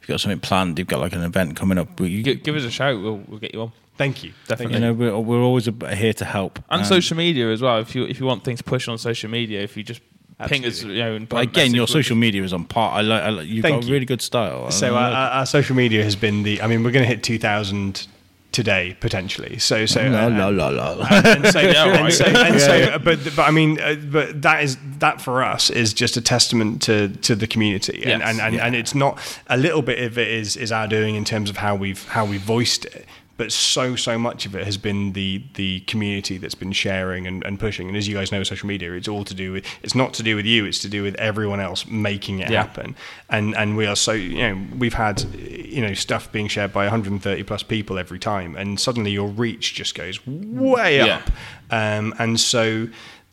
if 0.00 0.02
you've 0.08 0.14
got 0.14 0.20
something 0.20 0.38
planned, 0.38 0.78
you've 0.78 0.86
got 0.86 1.00
like 1.00 1.12
an 1.14 1.22
event 1.22 1.56
coming 1.56 1.78
up. 1.78 1.98
You, 1.98 2.22
Give, 2.22 2.40
give 2.42 2.54
us 2.54 2.62
a 2.62 2.70
shout. 2.70 3.00
We'll, 3.02 3.16
we'll 3.26 3.40
get 3.40 3.52
you 3.52 3.62
on. 3.62 3.72
Thank 3.98 4.22
you. 4.24 4.32
Definitely. 4.46 4.74
you 4.76 4.80
know, 4.80 4.92
we're, 4.94 5.18
we're 5.18 5.42
always 5.42 5.66
here 5.66 6.12
to 6.14 6.24
help. 6.24 6.58
And 6.70 6.80
Um, 6.82 6.86
social 6.86 7.16
media 7.16 7.52
as 7.52 7.60
well. 7.60 7.78
If 7.80 7.94
you 7.94 8.04
if 8.04 8.18
you 8.20 8.26
want 8.26 8.44
things 8.44 8.62
pushed 8.62 8.88
on 8.88 8.96
social 8.96 9.28
media, 9.28 9.60
if 9.60 9.76
you 9.76 9.82
just 9.82 10.00
ping 10.46 10.64
us. 10.64 10.82
You 10.84 10.94
know, 10.94 11.14
and 11.16 11.28
But 11.28 11.42
again, 11.42 11.74
your 11.74 11.88
social 11.88 12.16
media 12.16 12.42
is 12.44 12.52
on 12.52 12.64
par. 12.64 12.92
I 12.98 13.00
like. 13.02 13.22
I 13.22 13.28
like 13.30 13.46
you've 13.48 13.62
Thank 13.62 13.82
got 13.82 13.86
you. 13.88 13.92
really 13.92 14.06
good 14.06 14.22
style. 14.22 14.70
So 14.70 14.94
our, 14.94 15.10
our, 15.10 15.30
our 15.40 15.46
social 15.46 15.74
media 15.76 16.02
has 16.04 16.16
been 16.16 16.44
the. 16.44 16.62
I 16.62 16.66
mean, 16.68 16.84
we're 16.84 16.92
going 16.92 17.02
to 17.04 17.08
hit 17.08 17.22
2,000 17.24 18.06
today 18.50 18.96
potentially. 19.00 19.58
So 19.58 19.84
so. 19.86 20.00
La, 20.08 20.26
uh, 20.26 20.30
la, 20.30 20.48
la, 20.48 20.68
la. 20.70 21.06
and 21.10 21.46
so, 21.46 21.58
and 21.60 22.12
so, 22.14 22.24
and 22.24 22.60
so 22.60 22.98
but 22.98 23.18
but 23.36 23.40
I 23.46 23.50
mean, 23.50 23.78
uh, 23.80 23.96
but 24.10 24.40
that 24.42 24.62
is 24.62 24.78
that 25.00 25.20
for 25.20 25.42
us 25.42 25.70
is 25.70 25.92
just 25.92 26.16
a 26.16 26.20
testament 26.20 26.82
to 26.82 27.08
to 27.08 27.34
the 27.34 27.46
community, 27.46 27.98
and 28.04 28.20
Yes. 28.22 28.30
and, 28.30 28.40
and, 28.40 28.60
and 28.60 28.74
it's 28.76 28.94
not 28.94 29.18
a 29.48 29.56
little 29.56 29.82
bit 29.82 29.98
of 30.02 30.16
it 30.18 30.28
is 30.28 30.56
is 30.56 30.72
our 30.72 30.86
doing 30.88 31.14
in 31.14 31.24
terms 31.24 31.50
of 31.50 31.56
how 31.58 31.74
we've 31.74 32.06
how 32.08 32.24
we 32.24 32.38
voiced 32.38 32.84
it. 32.86 33.04
But 33.38 33.50
so 33.52 33.96
so 33.96 34.18
much 34.18 34.44
of 34.44 34.54
it 34.54 34.64
has 34.66 34.76
been 34.76 35.14
the 35.14 35.42
the 35.54 35.80
community 35.86 36.36
that's 36.36 36.54
been 36.56 36.72
sharing 36.72 37.26
and, 37.26 37.42
and 37.44 37.58
pushing. 37.58 37.88
And 37.88 37.96
as 37.96 38.06
you 38.06 38.14
guys 38.14 38.30
know, 38.30 38.42
social 38.42 38.66
media 38.68 38.92
it's 38.92 39.08
all 39.08 39.24
to 39.24 39.32
do 39.34 39.52
with 39.52 39.64
it's 39.82 39.94
not 39.94 40.12
to 40.14 40.22
do 40.22 40.36
with 40.36 40.44
you. 40.44 40.66
It's 40.66 40.80
to 40.80 40.88
do 40.90 41.02
with 41.02 41.14
everyone 41.14 41.60
else 41.60 41.86
making 41.86 42.40
it 42.40 42.50
Yeah. 42.50 42.64
happen. 42.64 42.94
And 43.30 43.54
and 43.56 43.76
we 43.76 43.86
are 43.86 43.96
so 43.96 44.12
you 44.12 44.38
know 44.38 44.58
we've 44.76 44.94
had 44.94 45.22
you 45.34 45.80
know 45.80 45.94
stuff 45.94 46.30
being 46.30 46.48
shared 46.48 46.72
by 46.72 46.82
130 46.84 47.42
plus 47.44 47.62
people 47.62 47.98
every 47.98 48.18
time, 48.18 48.54
and 48.56 48.78
suddenly 48.78 49.12
your 49.12 49.28
reach 49.28 49.72
just 49.74 49.94
goes 49.94 50.18
way 50.26 50.96
Yeah. 50.96 51.22
up. 51.22 51.30
Um, 51.70 52.14
and 52.18 52.40
so, 52.40 52.88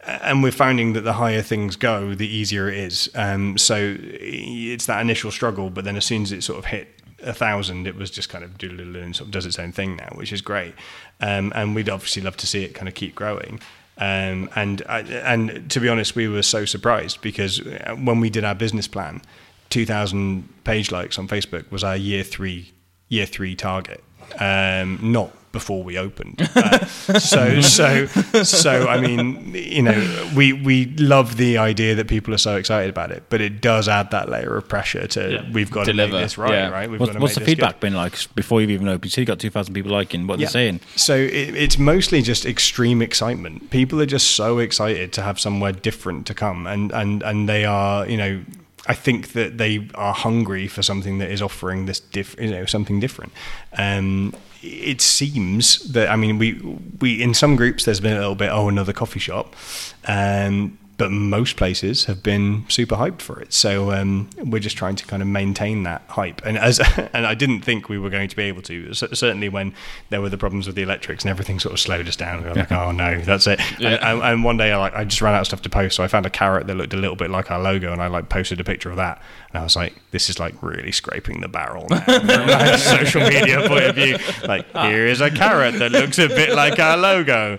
and 0.06 0.44
we're 0.44 0.52
finding 0.52 0.94
that 0.94 1.02
the 1.02 1.14
higher 1.14 1.42
things 1.42 1.76
go, 1.78 2.14
the 2.14 2.28
easier 2.28 2.70
it 2.70 2.78
is. 2.78 3.10
Um, 3.16 3.58
so 3.58 3.96
it's 4.00 4.86
that 4.86 5.02
initial 5.02 5.32
struggle, 5.32 5.70
but 5.72 5.84
then 5.84 5.96
as 5.96 6.06
soon 6.06 6.22
as 6.22 6.32
it 6.32 6.44
sort 6.44 6.60
of 6.60 6.66
hit 6.66 6.95
a 7.26 7.34
thousand, 7.34 7.88
it 7.88 7.96
was 7.96 8.10
just 8.12 8.30
kind 8.30 8.44
of 8.44 8.58
doodle 8.58 8.96
and 8.96 9.16
sort 9.16 9.28
of 9.28 9.32
does 9.32 9.46
its 9.46 9.60
own 9.60 9.72
thing 9.72 9.96
now, 9.98 10.10
which 10.14 10.32
is 10.32 10.42
great. 10.42 10.74
Um, 11.20 11.52
and 11.56 11.76
we'd 11.76 11.90
obviously 11.90 12.22
love 12.22 12.38
to 12.38 12.48
see 12.48 12.64
it 12.64 12.74
kind 12.74 12.88
of 12.88 12.94
keep 12.94 13.16
growing. 13.16 13.60
Um, 13.98 14.50
and 14.56 14.82
and 14.88 15.70
to 15.72 15.80
be 15.80 15.88
honest, 15.88 16.16
we 16.16 16.28
were 16.28 16.44
so 16.44 16.66
surprised 16.66 17.22
because 17.22 17.62
uh, 17.62 17.96
when 17.98 18.20
we 18.20 18.30
did 18.30 18.44
our 18.44 18.56
business 18.56 18.88
plan, 18.88 19.22
2,000 19.70 20.64
page 20.64 20.92
likes 20.92 21.18
on 21.18 21.28
Facebook 21.28 21.70
was 21.72 21.84
our 21.84 21.96
year 21.96 22.24
three 22.24 22.72
year 23.08 23.26
three 23.26 23.56
target, 23.56 24.04
um, 24.40 25.00
not 25.02 25.32
before 25.60 25.82
we 25.84 25.98
opened. 25.98 26.38
Uh, 26.66 27.20
so 27.20 27.62
so 27.62 28.06
so 28.44 28.88
I 28.88 29.00
mean, 29.00 29.54
you 29.54 29.82
know, 29.88 30.32
we 30.36 30.54
we 30.54 30.86
love 30.98 31.38
the 31.38 31.58
idea 31.58 31.94
that 31.96 32.08
people 32.08 32.34
are 32.34 32.44
so 32.50 32.56
excited 32.56 32.90
about 32.90 33.12
it, 33.12 33.24
but 33.30 33.40
it 33.42 33.62
does 33.62 33.88
add 33.88 34.12
that 34.12 34.30
layer 34.30 34.56
of 34.58 34.68
pressure 34.68 35.06
to 35.16 35.22
Yeah. 35.34 35.52
we've 35.52 35.70
got 35.72 35.86
to 35.86 35.94
make 35.94 36.12
this 36.12 36.38
right, 36.38 36.52
Yeah. 36.52 36.70
right? 36.70 36.90
We've 36.90 37.00
What's, 37.00 37.12
got 37.12 37.18
to 37.18 37.22
what's 37.22 37.36
the 37.36 37.42
feedback 37.42 37.76
good. 37.76 37.88
been 37.88 37.94
like 37.94 38.16
before 38.36 38.62
you've 38.62 38.72
even 38.72 38.88
opened? 38.88 39.06
You 39.06 39.12
said 39.12 39.22
you 39.22 39.26
got 39.28 39.40
2,000 39.40 39.74
people 39.74 39.92
liking. 39.92 40.26
What 40.28 40.36
are 40.36 40.46
they 40.46 40.46
saying? 40.60 40.80
So 40.96 41.16
it, 41.16 41.56
it's 41.66 41.78
mostly 41.78 42.22
just 42.22 42.46
extreme 42.46 43.02
excitement. 43.02 43.70
People 43.70 44.02
are 44.02 44.06
just 44.18 44.32
so 44.32 44.58
excited 44.60 45.14
to 45.14 45.22
have 45.22 45.40
somewhere 45.40 45.72
different 45.74 46.26
to 46.28 46.34
come, 46.34 46.66
and 46.68 46.92
and 46.92 47.22
and 47.24 47.48
they 47.48 47.66
are, 47.66 48.08
you 48.08 48.18
know. 48.18 48.44
I 48.88 48.94
think 48.94 49.34
that 49.34 49.58
they 49.58 49.88
are 49.96 50.14
hungry 50.14 50.68
for 50.68 50.84
something 50.84 51.18
that 51.18 51.32
is 51.32 51.42
offering 51.42 51.86
this, 51.86 52.00
diff, 52.00 52.36
you 52.40 52.52
know, 52.52 52.66
something 52.66 53.00
different. 53.00 53.34
Um, 53.78 54.36
it 54.62 55.02
seems 55.02 55.92
that 55.92 56.10
I 56.10 56.16
mean, 56.16 56.38
we 56.38 56.54
we 57.00 57.22
in 57.22 57.34
some 57.34 57.56
groups 57.56 57.86
there's 57.86 58.00
been 58.00 58.18
a 58.18 58.20
little 58.20 58.36
bit 58.36 58.50
oh 58.52 58.68
another 58.68 58.94
coffee 58.94 59.20
shop, 59.20 59.56
um, 60.08 60.78
but 60.98 61.12
most 61.12 61.58
places 61.58 62.06
have 62.06 62.24
been 62.24 62.66
super 62.70 62.96
hyped 62.96 63.22
for 63.22 63.40
it. 63.40 63.54
So 63.54 63.92
um, 63.92 64.30
we're 64.38 64.60
just 64.60 64.78
trying 64.78 64.96
to 64.96 65.06
kind 65.06 65.22
of 65.22 65.28
maintain 65.28 65.84
that 65.84 66.04
hype. 66.08 66.42
And 66.46 66.58
as 66.58 66.80
and 67.14 67.26
I 67.26 67.34
didn't 67.34 67.62
think 67.62 67.90
we 67.90 68.00
were 68.00 68.10
going 68.10 68.30
to 68.30 68.36
be 68.36 68.44
able 68.44 68.62
to. 68.64 68.94
C- 68.94 69.08
certainly 69.14 69.50
when 69.50 69.74
there 70.10 70.22
were 70.22 70.30
the 70.30 70.38
problems 70.38 70.68
with 70.68 70.76
the 70.76 70.84
electrics 70.84 71.24
and 71.24 71.30
everything 71.32 71.60
sort 71.60 71.74
of 71.74 71.80
slowed 71.80 72.08
us 72.08 72.16
down. 72.16 72.44
We 72.44 72.50
were 72.50 72.56
like, 72.56 72.72
oh 72.72 72.92
no, 72.92 73.20
that's 73.22 73.48
it. 73.48 73.60
Yeah. 73.80 73.90
And, 73.90 74.04
and, 74.04 74.22
and 74.22 74.44
one 74.44 74.58
day 74.58 74.72
I 74.72 74.78
like 74.78 74.94
I 74.96 75.04
just 75.04 75.22
ran 75.22 75.36
out 75.36 75.42
of 75.42 75.48
stuff 75.48 75.62
to 75.64 75.70
post, 75.70 75.98
so 75.98 76.04
I 76.04 76.08
found 76.08 76.26
a 76.26 76.30
carrot 76.30 76.68
that 76.68 76.76
looked 76.76 76.94
a 76.94 76.98
little 76.98 77.16
bit 77.18 77.30
like 77.30 77.52
our 77.52 77.60
logo, 77.60 77.92
and 77.92 78.02
I 78.02 78.08
like 78.08 78.30
posted 78.30 78.60
a 78.60 78.64
picture 78.64 78.90
of 78.90 78.98
that. 78.98 79.22
And 79.50 79.60
I 79.60 79.64
was 79.64 79.76
like, 79.76 79.96
this 80.12 80.30
is 80.30 80.40
like 80.40 80.62
really 80.62 80.92
scraping 80.92 81.42
the 81.42 81.48
barrel 81.48 81.88
now 81.90 82.00
from 82.04 82.30
a 82.30 82.78
social 82.78 83.22
media 83.22 83.68
point 83.68 83.86
of 83.86 83.96
view. 83.96 84.18
Like, 84.46 84.70
here 84.72 85.06
is 85.06 85.22
a 85.22 85.32
carrot 85.32 85.80
that 85.80 85.92
looks 85.92 86.20
a 86.20 86.28
bit 86.28 86.54
like 86.54 86.80
our 86.80 86.98
logo. 86.98 87.58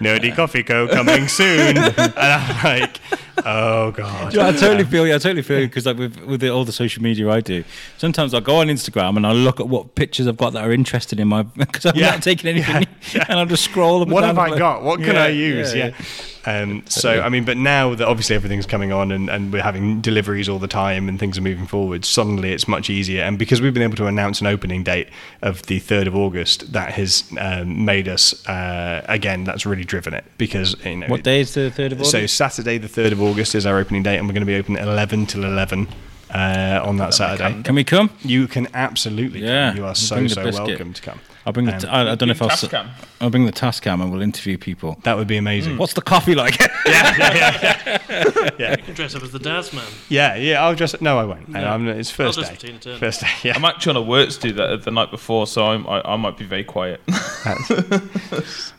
Nerdy 0.00 0.34
Coffee 0.34 0.62
Co. 0.62 0.88
coming 0.88 1.28
soon. 1.28 1.76
And 2.20 2.32
I'm 2.32 2.49
like, 2.64 3.00
oh 3.44 3.90
god. 3.92 4.34
Yeah, 4.34 4.48
I 4.48 4.52
totally 4.52 4.84
feel 4.84 5.06
you. 5.06 5.14
I 5.14 5.18
totally 5.18 5.42
feel 5.42 5.60
you 5.60 5.66
because 5.68 5.86
like 5.86 5.96
with 5.98 6.16
with 6.24 6.40
the, 6.40 6.48
all 6.50 6.64
the 6.64 6.72
social 6.72 7.02
media 7.02 7.28
I 7.30 7.40
do, 7.40 7.64
sometimes 7.98 8.34
I 8.34 8.40
go 8.40 8.56
on 8.56 8.66
Instagram 8.68 9.16
and 9.16 9.26
I 9.26 9.32
look 9.32 9.60
at 9.60 9.68
what 9.68 9.94
pictures 9.94 10.26
I've 10.26 10.36
got 10.36 10.52
that 10.54 10.64
are 10.64 10.72
interested 10.72 11.20
in 11.20 11.28
my 11.28 11.42
because 11.56 11.86
I'm 11.86 11.96
Yeah. 11.96 12.10
not 12.10 12.22
taking 12.22 12.48
anything, 12.50 12.86
and 13.28 13.38
I'll 13.38 13.46
just 13.46 13.64
scroll 13.64 14.00
them. 14.00 14.10
what 14.10 14.22
down 14.22 14.36
have 14.36 14.38
I 14.38 14.48
like- 14.48 14.58
got? 14.58 14.82
What 14.82 15.00
can 15.00 15.14
Yeah, 15.14 15.24
I 15.24 15.28
use? 15.28 15.74
yeah, 15.74 15.86
Yeah. 15.88 16.04
Um, 16.46 16.82
so 16.86 17.20
I 17.20 17.28
mean, 17.28 17.44
but 17.44 17.56
now 17.56 17.94
that 17.94 18.06
obviously 18.06 18.34
everything's 18.36 18.66
coming 18.66 18.92
on 18.92 19.12
and, 19.12 19.28
and 19.28 19.52
we're 19.52 19.62
having 19.62 20.00
deliveries 20.00 20.48
all 20.48 20.58
the 20.58 20.68
time 20.68 21.08
and 21.08 21.18
things 21.18 21.36
are 21.36 21.42
moving 21.42 21.66
forward, 21.66 22.04
suddenly 22.04 22.52
it's 22.52 22.66
much 22.66 22.88
easier. 22.88 23.22
And 23.22 23.38
because 23.38 23.60
we've 23.60 23.74
been 23.74 23.82
able 23.82 23.96
to 23.96 24.06
announce 24.06 24.40
an 24.40 24.46
opening 24.46 24.82
date 24.82 25.08
of 25.42 25.62
the 25.66 25.78
third 25.78 26.06
of 26.06 26.16
August, 26.16 26.72
that 26.72 26.92
has 26.92 27.24
um, 27.38 27.84
made 27.84 28.08
us 28.08 28.46
uh, 28.48 29.04
again. 29.08 29.44
That's 29.44 29.66
really 29.66 29.84
driven 29.84 30.14
it 30.14 30.24
because 30.38 30.76
you 30.84 30.96
know 30.96 31.06
What 31.08 31.22
day 31.22 31.40
is 31.40 31.54
the 31.54 31.70
third 31.70 31.92
of 31.92 31.98
August? 31.98 32.12
So 32.12 32.26
Saturday, 32.26 32.78
the 32.78 32.88
third 32.88 33.12
of 33.12 33.20
August, 33.20 33.54
is 33.54 33.66
our 33.66 33.78
opening 33.78 34.02
date, 34.02 34.16
and 34.16 34.26
we're 34.26 34.34
going 34.34 34.40
to 34.40 34.46
be 34.46 34.56
open 34.56 34.76
at 34.76 34.86
eleven 34.86 35.26
till 35.26 35.44
eleven 35.44 35.88
uh, 36.34 36.80
on 36.84 36.96
that 36.98 37.14
Saturday. 37.14 37.62
Can 37.62 37.74
we 37.74 37.84
come? 37.84 38.10
You 38.22 38.46
can 38.48 38.68
absolutely 38.74 39.42
Yeah, 39.42 39.70
come. 39.70 39.76
You 39.78 39.84
are 39.84 39.94
so 39.94 40.26
so 40.26 40.44
welcome 40.50 40.92
to 40.92 41.02
come. 41.02 41.20
I'll 41.46 41.52
bring 41.52 41.66
the. 41.66 41.72
Um, 41.74 41.80
T- 41.80 41.88
I, 41.88 42.12
I 42.12 42.14
don't 42.14 42.28
know 42.28 42.32
if 42.32 42.42
I'll. 42.42 42.50
s- 42.50 42.64
Tascam. 42.64 42.88
I'll 43.20 43.30
bring 43.30 43.46
the 43.46 43.52
Tascam 43.52 44.02
and 44.02 44.12
we'll 44.12 44.20
interview 44.22 44.58
people. 44.58 44.98
That 45.04 45.16
would 45.16 45.26
be 45.26 45.36
amazing. 45.36 45.78
What's 45.78 45.94
the 45.94 46.02
coffee 46.02 46.34
like? 46.34 46.58
Yeah, 46.86 47.16
yeah, 47.18 48.50
yeah. 48.58 48.70
You 48.76 48.82
can 48.82 48.94
dress 48.94 49.14
up 49.14 49.22
as 49.22 49.30
the 49.30 49.38
Daz 49.38 49.72
man. 49.72 49.84
yeah, 50.08 50.34
yeah. 50.34 50.64
I'll 50.64 50.74
just 50.74 51.00
no, 51.00 51.18
I 51.18 51.24
won't. 51.24 51.48
No. 51.48 51.60
I'm, 51.64 51.86
it's 51.88 52.10
first 52.10 52.38
I'll 52.38 52.44
day. 52.44 52.50
just 52.50 52.60
Tina 52.62 52.78
Turner. 52.78 52.98
First 52.98 53.20
day. 53.20 53.28
Yeah. 53.44 53.54
I'm 53.54 53.64
actually 53.64 53.90
on 53.90 53.96
a 53.96 54.02
work 54.02 54.28
to 54.30 54.40
do 54.40 54.52
that 54.54 54.82
the 54.82 54.90
night 54.90 55.10
before, 55.10 55.46
so 55.46 55.66
I'm, 55.66 55.86
I, 55.86 56.00
I 56.04 56.16
might 56.16 56.36
be 56.36 56.44
very 56.46 56.64
quiet. 56.64 57.00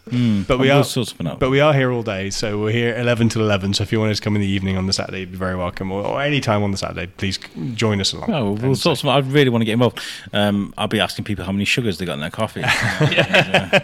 but 0.06 0.58
we 0.60 0.70
are. 0.70 0.84
sort 0.84 1.08
something 1.08 1.28
out. 1.28 1.40
But 1.40 1.50
we 1.52 1.60
are 1.60 1.74
here 1.74 1.92
all 1.92 2.04
day, 2.04 2.30
so 2.30 2.60
we're 2.60 2.72
here 2.72 2.96
11 2.98 3.30
till 3.30 3.42
11. 3.44 3.76
So 3.76 3.84
if 3.84 3.92
you 3.92 4.00
want 4.00 4.16
to 4.16 4.22
come 4.22 4.36
in 4.36 4.42
the 4.42 4.48
evening 4.48 4.78
on 4.78 4.88
the 4.88 4.94
Saturday, 4.94 5.22
you'd 5.22 5.32
be 5.32 5.38
very 5.38 5.56
welcome. 5.56 5.92
Or, 5.92 6.06
or 6.06 6.22
any 6.22 6.42
time 6.42 6.64
on 6.64 6.72
the 6.72 6.78
Saturday, 6.78 7.08
please 7.18 7.38
join 7.76 8.02
us 8.02 8.12
along. 8.14 8.32
Oh, 8.32 8.52
we'll 8.54 8.64
And 8.66 8.78
sort 8.78 8.98
some. 8.98 9.10
I 9.10 9.20
really 9.20 9.50
want 9.50 9.62
to 9.62 9.66
get 9.66 9.74
involved. 9.74 10.00
Um, 10.34 10.74
I'll 10.78 10.88
be 10.88 11.00
asking 11.00 11.26
people 11.26 11.46
how 11.46 11.52
many 11.52 11.66
sugars 11.66 11.98
they 11.98 12.06
got 12.06 12.14
in 12.14 12.20
their 12.22 12.30
coffee. 12.30 12.64
Uh, 13.12 13.80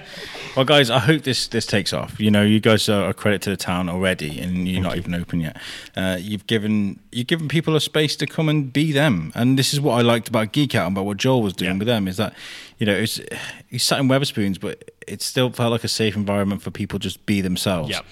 well, 0.55 0.65
guys, 0.65 0.89
I 0.89 0.99
hope 0.99 1.23
this 1.23 1.47
this 1.47 1.65
takes 1.65 1.93
off. 1.93 2.19
You 2.19 2.31
know, 2.31 2.41
you 2.43 2.59
guys 2.59 2.87
are 2.89 3.09
a 3.09 3.13
credit 3.13 3.41
to 3.43 3.49
the 3.49 3.57
town 3.57 3.89
already, 3.89 4.39
and 4.39 4.67
you're 4.67 4.81
not 4.81 4.97
even 4.97 5.13
open 5.13 5.39
yet. 5.41 5.57
Uh, 5.95 6.17
you've 6.19 6.47
given 6.47 6.99
you've 7.11 7.27
given 7.27 7.47
people 7.47 7.75
a 7.75 7.81
space 7.81 8.15
to 8.17 8.25
come 8.27 8.49
and 8.49 8.71
be 8.71 8.91
them, 8.91 9.31
and 9.35 9.57
this 9.57 9.73
is 9.73 9.79
what 9.81 9.93
I 9.99 10.01
liked 10.01 10.27
about 10.27 10.51
Geek 10.51 10.75
Out 10.75 10.87
and 10.87 10.95
about 10.95 11.05
what 11.05 11.17
Joel 11.17 11.41
was 11.41 11.53
doing 11.53 11.71
Yeah. 11.73 11.77
with 11.77 11.87
them. 11.87 12.07
Is 12.07 12.17
that 12.17 12.33
you 12.77 12.85
know, 12.85 12.93
it's 12.95 13.19
he 13.67 13.77
sat 13.77 13.99
in 13.99 14.07
Wetherspoons, 14.07 14.59
but 14.59 14.91
it 15.07 15.21
still 15.21 15.51
felt 15.51 15.71
like 15.71 15.83
a 15.83 15.87
safe 15.89 16.15
environment 16.15 16.61
for 16.61 16.71
people 16.71 16.99
to 16.99 17.03
just 17.03 17.25
be 17.25 17.41
themselves. 17.41 17.89
Yep. 17.89 18.05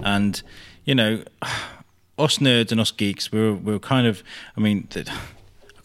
And 0.00 0.42
you 0.84 0.94
know, 0.94 1.22
us 2.18 2.38
nerds 2.38 2.72
and 2.72 2.80
us 2.80 2.90
geeks, 2.90 3.30
we're 3.32 3.54
we're 3.54 3.78
kind 3.78 4.06
of. 4.06 4.22
I 4.56 4.60
mean, 4.60 4.88
I 4.96 5.04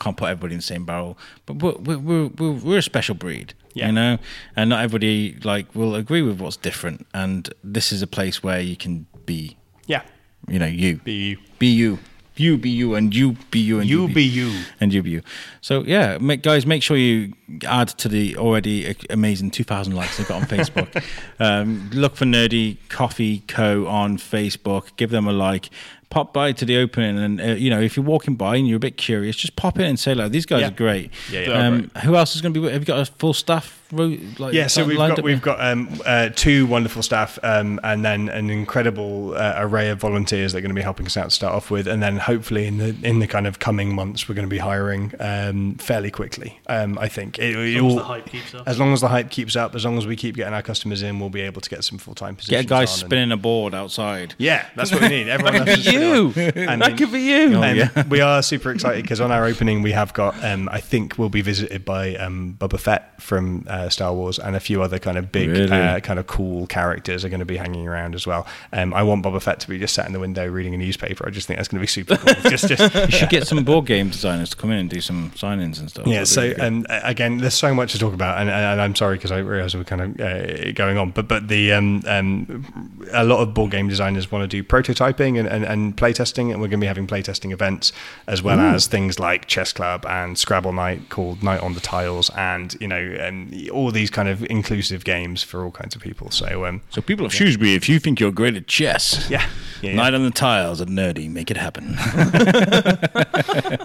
can't 0.04 0.16
put 0.18 0.26
everybody 0.30 0.54
in 0.54 0.60
the 0.60 0.64
same 0.64 0.86
barrel, 0.86 1.18
but 1.46 1.58
we're 1.58 1.98
we're, 1.98 2.28
we're, 2.28 2.52
we're 2.52 2.78
a 2.80 2.82
special 2.84 3.16
breed. 3.16 3.54
Yeah. 3.78 3.88
You 3.88 3.92
know, 3.94 4.18
and 4.56 4.70
not 4.70 4.84
everybody 4.84 5.38
like 5.44 5.74
will 5.76 5.96
agree 5.96 6.22
with 6.22 6.40
what's 6.42 6.58
different. 6.58 7.06
And 7.14 7.50
this 7.64 7.92
is 7.92 8.02
a 8.02 8.08
place 8.08 8.42
where 8.44 8.60
you 8.60 8.76
can 8.76 9.06
be, 9.26 9.58
Yeah. 9.88 10.02
you 10.48 10.60
know, 10.60 10.66
you 10.66 10.98
Be 10.98 11.14
you. 11.14 11.38
be 11.60 11.68
you, 11.68 12.00
you 12.36 12.58
be 12.58 12.70
you, 12.70 12.94
and 12.96 13.16
you 13.16 13.36
be 13.52 13.60
you, 13.60 13.80
and 13.80 13.90
You 13.90 14.08
be 14.08 14.24
you. 14.24 14.52
and 14.80 14.94
you 14.94 15.02
be 15.02 15.10
you. 15.10 15.22
So 15.62 15.84
yeah, 15.84 16.18
make, 16.20 16.44
guys, 16.44 16.66
make 16.68 16.84
sure 16.84 16.96
you 16.98 17.34
add 17.66 17.88
to 17.98 18.08
the 18.08 18.38
already 18.38 18.96
amazing 19.10 19.50
2,000 19.52 19.96
likes 19.96 20.18
they've 20.18 20.28
got 20.28 20.42
on 20.44 20.48
Facebook. 20.48 21.04
um, 21.40 21.90
look 21.94 22.16
for 22.16 22.26
Nerdy 22.26 22.78
Coffee 22.90 23.40
Co 23.48 23.88
on 23.88 24.18
Facebook. 24.18 24.96
Give 24.98 25.10
them 25.10 25.28
a 25.28 25.34
like. 25.34 25.70
Pop 26.10 26.32
by 26.34 26.54
to 26.54 26.64
the 26.66 26.78
opening, 26.78 27.20
and 27.20 27.42
uh, 27.42 27.44
you 27.56 27.70
know 27.70 27.82
if 27.82 27.98
you're 27.98 28.06
walking 28.06 28.36
by 28.36 28.56
and 28.56 28.66
you're 28.68 28.78
a 28.78 28.80
bit 28.80 28.96
curious, 28.98 29.36
just 29.36 29.56
pop 29.58 29.78
in 29.78 29.86
and 29.86 30.00
say 30.00 30.14
like, 30.16 30.32
"These 30.32 30.46
guys 30.46 30.62
Yeah. 30.62 30.68
are 30.70 30.72
great." 30.72 31.12
Yeah, 31.32 31.42
yeah. 31.42 31.68
Um, 31.68 31.92
who 32.04 32.16
else 32.16 32.34
is 32.36 32.42
going 32.42 32.54
to 32.54 32.62
be? 32.62 32.70
Have 32.72 32.82
you 32.82 32.86
got 32.86 33.00
a 33.00 33.06
full 33.12 33.34
staff? 33.34 33.74
ro- 33.92 34.18
Like, 34.38 34.54
Yeah, 34.54 34.68
so 34.68 34.84
we've 34.86 34.98
got 34.98 35.20
up? 35.20 35.24
we've 35.26 35.42
got 35.42 35.60
um, 35.62 35.90
uh, 36.06 36.30
two 36.34 36.66
wonderful 36.66 37.02
staff, 37.04 37.38
um, 37.44 37.80
and 37.84 38.04
then 38.06 38.30
an 38.30 38.50
incredible 38.50 39.34
uh, 39.36 39.56
array 39.58 39.90
of 39.90 40.00
volunteers 40.00 40.52
that 40.54 40.60
are 40.60 40.62
going 40.62 40.70
to 40.72 40.76
be 40.76 40.82
helping 40.82 41.06
us 41.06 41.16
out 41.18 41.26
to 41.26 41.32
start 41.36 41.54
off 41.54 41.70
with, 41.72 41.88
and 41.88 42.02
then 42.02 42.18
hopefully 42.18 42.68
in 42.68 42.78
the 42.78 42.96
in 43.04 43.20
the 43.20 43.28
kind 43.28 43.46
of 43.46 43.60
coming 43.60 43.94
months, 43.94 44.28
we're 44.30 44.36
going 44.36 44.48
to 44.48 44.50
be 44.50 44.58
hiring 44.60 45.14
um, 45.20 45.76
fairly 45.76 46.10
quickly. 46.12 46.60
Um, 46.68 46.98
I 47.00 47.10
think 47.10 47.38
it, 47.38 47.54
it 47.56 47.76
As 47.76 47.82
long 47.82 47.90
as 47.90 47.92
all- 47.94 47.98
the 48.00 48.04
hype 48.06 48.26
keeps 48.30 48.54
up. 48.56 48.68
as 48.68 48.80
long 48.80 48.94
as 48.94 49.02
the 49.02 49.08
hype 49.10 49.30
keeps 49.30 49.56
up, 49.58 49.76
as 49.76 49.84
long 49.86 49.98
as 49.98 50.08
we 50.08 50.16
keep 50.16 50.36
getting 50.38 50.54
our 50.54 50.62
customers 50.64 51.02
in, 51.02 51.20
we'll 51.20 51.30
be 51.30 51.42
able 51.42 51.60
to 51.62 51.70
get 51.70 51.84
some 51.84 51.98
full 51.98 52.16
time 52.16 52.36
get 52.36 52.40
positions. 52.40 52.66
a 52.66 52.70
guy 52.70 52.76
on 52.78 52.82
and- 52.84 52.90
spinning 52.90 53.32
a 53.34 53.38
board 53.38 53.74
outside. 53.76 54.36
Yeah, 54.38 54.66
that's 54.78 54.92
what 54.92 55.02
we 55.02 55.10
need. 55.10 55.28
Everyone 55.28 55.66
That'd 56.00 56.24
loves 56.24 56.36
be 56.36 56.52
to 56.52 56.60
you. 56.62 56.68
And 56.70 56.82
that 56.82 56.98
could 56.98 57.12
be 57.12 57.22
you. 57.22 57.56
Oh, 57.56 57.64
Um, 57.64 57.76
yeah. 57.76 58.04
we 58.10 58.22
are 58.22 58.42
super 58.44 58.72
excited 58.72 59.02
because 59.04 59.22
on 59.22 59.32
our 59.32 59.46
opening 59.46 59.82
we 59.82 59.92
have 59.94 60.14
got, 60.14 60.44
um, 60.44 60.68
I 60.72 60.80
think 60.80 61.18
we'll 61.18 61.30
be 61.30 61.42
visited 61.42 61.86
by 61.86 62.16
um, 62.16 62.56
Boba 62.60 62.80
Fett 62.80 63.22
from 63.22 63.66
uh, 63.70 63.90
Star 63.90 64.14
Wars 64.14 64.40
and 64.40 64.56
a 64.56 64.60
few 64.60 64.82
other 64.82 65.00
kind 65.00 65.18
of 65.18 65.32
big, 65.32 65.50
Really? 65.50 65.72
uh, 65.72 66.00
kind 66.02 66.20
of 66.20 66.28
cool 66.28 66.68
characters 66.68 67.24
are 67.26 67.30
going 67.30 67.40
to 67.40 67.46
be 67.46 67.58
hanging 67.58 67.88
around 67.88 68.16
as 68.16 68.26
well. 68.28 68.46
Um, 68.74 68.94
I 68.94 69.04
want 69.04 69.24
Boba 69.26 69.42
Fett 69.42 69.60
to 69.62 69.70
be 69.70 69.78
just 69.80 69.94
sat 69.94 70.06
in 70.08 70.14
the 70.14 70.20
window 70.20 70.48
reading 70.48 70.74
a 70.74 70.78
newspaper. 70.78 71.28
I 71.28 71.32
just 71.32 71.48
think 71.48 71.58
that's 71.58 71.68
going 71.68 71.78
to 71.80 71.84
be 71.84 71.88
super 71.88 72.18
cool. 72.18 72.34
just, 72.50 72.68
just 72.68 72.94
You 73.08 73.12
should 73.12 73.30
get 73.30 73.48
some 73.48 73.64
board 73.64 73.86
game 73.86 74.10
designers 74.10 74.50
to 74.52 74.56
come 74.56 74.72
in 74.72 74.78
and 74.80 74.90
do 74.90 75.02
some 75.02 75.32
sign-ins 75.36 75.80
and 75.80 75.90
stuff. 75.90 76.06
Yeah, 76.08 76.24
That'd 76.24 76.28
so 76.28 76.42
and 76.64 76.86
um, 76.90 77.00
again, 77.04 77.38
there's 77.38 77.54
so 77.54 77.74
much 77.74 77.92
to 77.94 78.00
talk 78.00 78.14
about, 78.14 78.40
and, 78.40 78.50
and 78.50 78.82
I'm 78.82 78.96
sorry 78.96 79.16
because 79.18 79.32
I 79.32 79.40
realise 79.40 79.74
we're 79.76 79.84
kind 79.84 80.02
of 80.02 80.20
uh, 80.22 80.72
going 80.74 80.98
on, 80.98 81.12
but 81.12 81.28
but 81.28 81.48
the 81.48 81.74
um, 81.74 82.04
um, 82.08 83.04
a 83.14 83.24
lot 83.24 83.40
of 83.42 83.54
board 83.54 83.72
game 83.72 83.88
designers 83.88 84.32
want 84.32 84.44
to 84.44 84.48
do 84.48 84.64
prototyping 84.64 85.40
and, 85.40 85.48
and, 85.48 85.64
and 85.66 85.87
playtesting, 85.94 86.52
and 86.52 86.62
we're 86.62 86.68
going 86.68 86.80
to 86.80 86.84
be 86.84 86.88
having 86.88 87.08
playtesting 87.08 87.52
events 87.52 87.92
as 88.28 88.42
well 88.42 88.60
as 88.60 88.88
things 88.88 89.20
like 89.20 89.46
Chess 89.48 89.72
Club 89.74 90.06
and 90.08 90.38
Scrabble 90.38 90.74
Night 90.74 91.10
called 91.10 91.44
Night 91.44 91.62
on 91.62 91.74
the 91.74 91.80
Tiles, 91.80 92.30
and 92.36 92.76
you 92.80 92.88
know, 92.88 92.98
and 92.98 93.70
all 93.70 93.92
these 93.92 94.10
kind 94.10 94.28
of 94.30 94.44
inclusive 94.50 95.04
games 95.04 95.44
for 95.44 95.64
all 95.64 95.72
kinds 95.72 95.96
of 95.96 96.02
people. 96.02 96.32
So 96.32 96.66
um, 96.66 96.82
So 96.90 97.02
people 97.02 97.26
of 97.26 97.34
Shrewsbury, 97.34 97.74
if 97.76 97.88
you 97.90 98.00
think 98.00 98.20
you're 98.20 98.32
great 98.32 98.56
at 98.56 98.68
chess, 98.68 99.28
yeah, 99.30 99.48
yeah, 99.82 99.92
yeah. 99.92 99.96
Night 99.96 100.14
on 100.14 100.24
the 100.24 100.32
Tiles 100.32 100.82
at 100.82 100.88
Nerdy, 100.88 101.30
make 101.30 101.52
it 101.52 101.58
happen. 101.58 101.96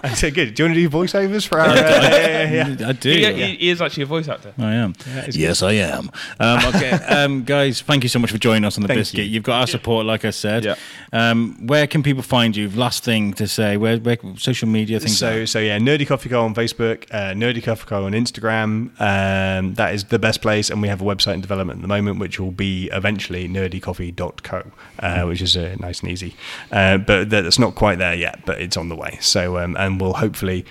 I 0.03 0.13
said, 0.15 0.33
good. 0.33 0.53
Do 0.53 0.63
you 0.63 0.69
want 0.69 0.75
to 0.75 0.81
do 0.81 0.89
voiceovers 0.89 1.47
for 1.47 1.59
our? 1.59 1.67
Uh, 1.67 1.75
yeah, 1.75 2.51
yeah, 2.51 2.75
yeah. 2.79 2.87
I 2.89 2.91
do. 2.93 3.09
He, 3.09 3.33
he- 3.33 3.55
he 3.63 3.69
is 3.69 3.81
actually 3.81 4.03
a 4.03 4.07
voice 4.07 4.27
actor. 4.27 4.53
I 4.57 4.73
am. 4.73 4.93
yes, 5.31 5.61
I 5.63 5.73
am. 5.73 6.09
Um, 6.39 6.65
okay, 6.75 6.91
um, 6.91 7.43
guys, 7.43 7.81
thank 7.81 8.03
you 8.03 8.09
so 8.09 8.19
much 8.19 8.31
for 8.31 8.37
joining 8.37 8.65
us 8.65 8.77
on 8.77 8.81
the 8.81 8.87
Thank 8.87 8.99
biscuit. 8.99 9.25
you. 9.27 9.35
have 9.35 9.43
got 9.43 9.59
our 9.61 9.67
support, 9.67 10.05
like 10.05 10.25
I 10.25 10.31
said. 10.31 10.65
Yeah. 10.65 10.75
Um, 11.11 11.65
where 11.67 11.87
can 11.93 12.01
people 12.01 12.23
find 12.23 12.55
you? 12.55 12.71
Last 12.71 13.03
thing 13.03 13.33
to 13.35 13.47
say. 13.47 13.77
Where, 13.77 13.97
where 13.99 14.17
social 14.35 14.67
media 14.67 14.99
things? 14.99 15.15
So 15.15 15.43
are? 15.43 15.45
so 15.45 15.59
yeah, 15.59 15.77
Nerdy 15.77 16.07
Coffee 16.07 16.27
Co 16.27 16.43
on 16.43 16.55
Facebook, 16.55 17.05
uh, 17.11 17.33
Nerdy 17.33 17.63
Coffee 17.63 17.85
Co 17.85 18.05
on 18.05 18.13
Instagram. 18.13 18.99
Um, 18.99 19.75
that 19.75 19.93
is 19.93 20.05
the 20.05 20.17
best 20.17 20.41
place, 20.41 20.71
and 20.71 20.81
we 20.81 20.87
have 20.87 21.03
a 21.03 21.05
website 21.05 21.35
in 21.35 21.41
development 21.41 21.77
at 21.77 21.81
the 21.83 21.87
moment, 21.87 22.17
which 22.17 22.39
will 22.39 22.51
be 22.51 22.89
eventually 22.91 23.47
nerdycoffee.co, 23.47 24.71
uh, 24.99 25.23
which 25.25 25.43
is 25.43 25.55
uh, 25.55 25.75
nice 25.79 25.99
and 25.99 26.09
easy. 26.09 26.35
Uh, 26.71 26.97
but 26.97 27.29
that's 27.29 27.59
not 27.59 27.75
quite 27.75 27.99
there 27.99 28.15
yet, 28.15 28.43
but 28.43 28.59
it's 28.59 28.75
on 28.75 28.89
the 28.89 28.95
way. 28.95 29.19
So 29.21 29.59
um, 29.59 29.77
and 29.77 30.01
we'll 30.01 30.13
hopefully. 30.13 30.65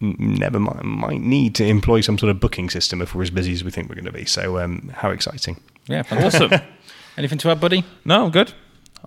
Never 0.00 0.60
mind, 0.60 0.84
might 0.84 1.20
need 1.20 1.56
to 1.56 1.64
employ 1.64 2.02
some 2.02 2.18
sort 2.18 2.30
of 2.30 2.38
booking 2.38 2.70
system 2.70 3.02
if 3.02 3.16
we're 3.16 3.22
as 3.22 3.30
busy 3.30 3.52
as 3.52 3.64
we 3.64 3.72
think 3.72 3.88
we're 3.88 3.96
going 3.96 4.04
to 4.04 4.12
be. 4.12 4.26
So, 4.26 4.60
um, 4.60 4.92
how 4.94 5.10
exciting! 5.10 5.60
yeah, 5.88 6.02
fantastic. 6.02 6.52
Awesome. 6.52 6.66
Anything 7.16 7.38
to 7.38 7.50
add, 7.50 7.60
buddy? 7.60 7.84
No, 8.04 8.26
I'm 8.26 8.30
good. 8.30 8.52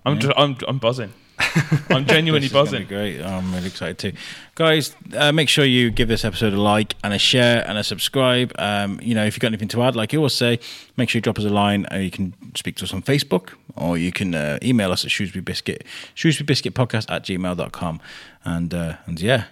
I'm 0.04 0.18
just, 0.18 0.34
I'm 0.36 0.56
I'm 0.68 0.78
buzzing. 0.78 1.14
I'm 1.90 2.04
genuinely 2.06 2.48
This 2.48 2.50
is 2.50 2.52
buzzing. 2.52 2.82
be 2.82 2.88
great. 2.88 3.20
Oh, 3.20 3.26
I'm 3.26 3.52
really 3.52 3.66
excited 3.66 3.98
too, 3.98 4.12
guys. 4.54 4.94
Uh, 5.16 5.32
make 5.32 5.48
sure 5.48 5.64
you 5.64 5.90
give 5.90 6.08
this 6.08 6.24
episode 6.24 6.52
a 6.52 6.60
like 6.60 6.94
and 7.04 7.12
a 7.12 7.18
share 7.18 7.64
and 7.68 7.76
a 7.78 7.84
subscribe. 7.84 8.52
Um, 8.58 8.98
you 9.02 9.14
know, 9.14 9.24
if 9.24 9.34
you've 9.34 9.40
got 9.40 9.48
anything 9.48 9.68
to 9.68 9.82
add, 9.82 9.94
like 9.96 10.12
you 10.12 10.18
always 10.20 10.32
say, 10.34 10.58
make 10.96 11.08
sure 11.10 11.18
you 11.18 11.22
drop 11.22 11.38
us 11.38 11.44
a 11.44 11.50
line. 11.50 11.86
Or 11.90 11.98
you 11.98 12.10
can 12.10 12.34
speak 12.54 12.76
to 12.76 12.84
us 12.84 12.92
on 12.94 13.02
Facebook, 13.02 13.50
or 13.76 13.98
you 13.98 14.12
can 14.12 14.34
uh, 14.34 14.58
email 14.62 14.92
us 14.92 15.04
at 15.04 15.10
Shrewsbury 15.10 15.42
Biscuit, 15.42 15.84
Shrewsbury 16.14 16.46
Biscuit 16.46 16.74
Podcast 16.74 17.10
at 17.10 17.24
gmail.com. 17.24 18.00
And 18.44 18.74
uh, 18.74 18.96
and 19.06 19.20
yeah, 19.20 19.44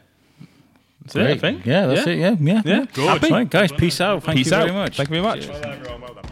That's 1.03 1.16
it, 1.16 1.22
I 1.30 1.36
think. 1.38 1.64
yeah, 1.66 1.86
that's 1.86 2.07
it. 2.07 2.18
Yeah, 2.18 2.36
yeah, 2.41 2.62
Yeah. 2.64 2.84
Good. 2.93 3.09
Happy? 3.09 3.30
Right, 3.30 3.49
guys. 3.49 3.72
Peace 3.72 4.01
out. 4.01 4.22
Thank 4.24 4.38
Peace 4.38 4.51
you 4.51 4.57
out. 4.57 4.62
very 4.66 4.72
much. 4.72 4.97
Thank 4.97 5.09
you 5.11 5.20
very 5.20 5.22
much. 5.22 5.47
Well, 5.49 5.64
everyone, 5.64 6.01
well 6.01 6.14
done. 6.14 6.24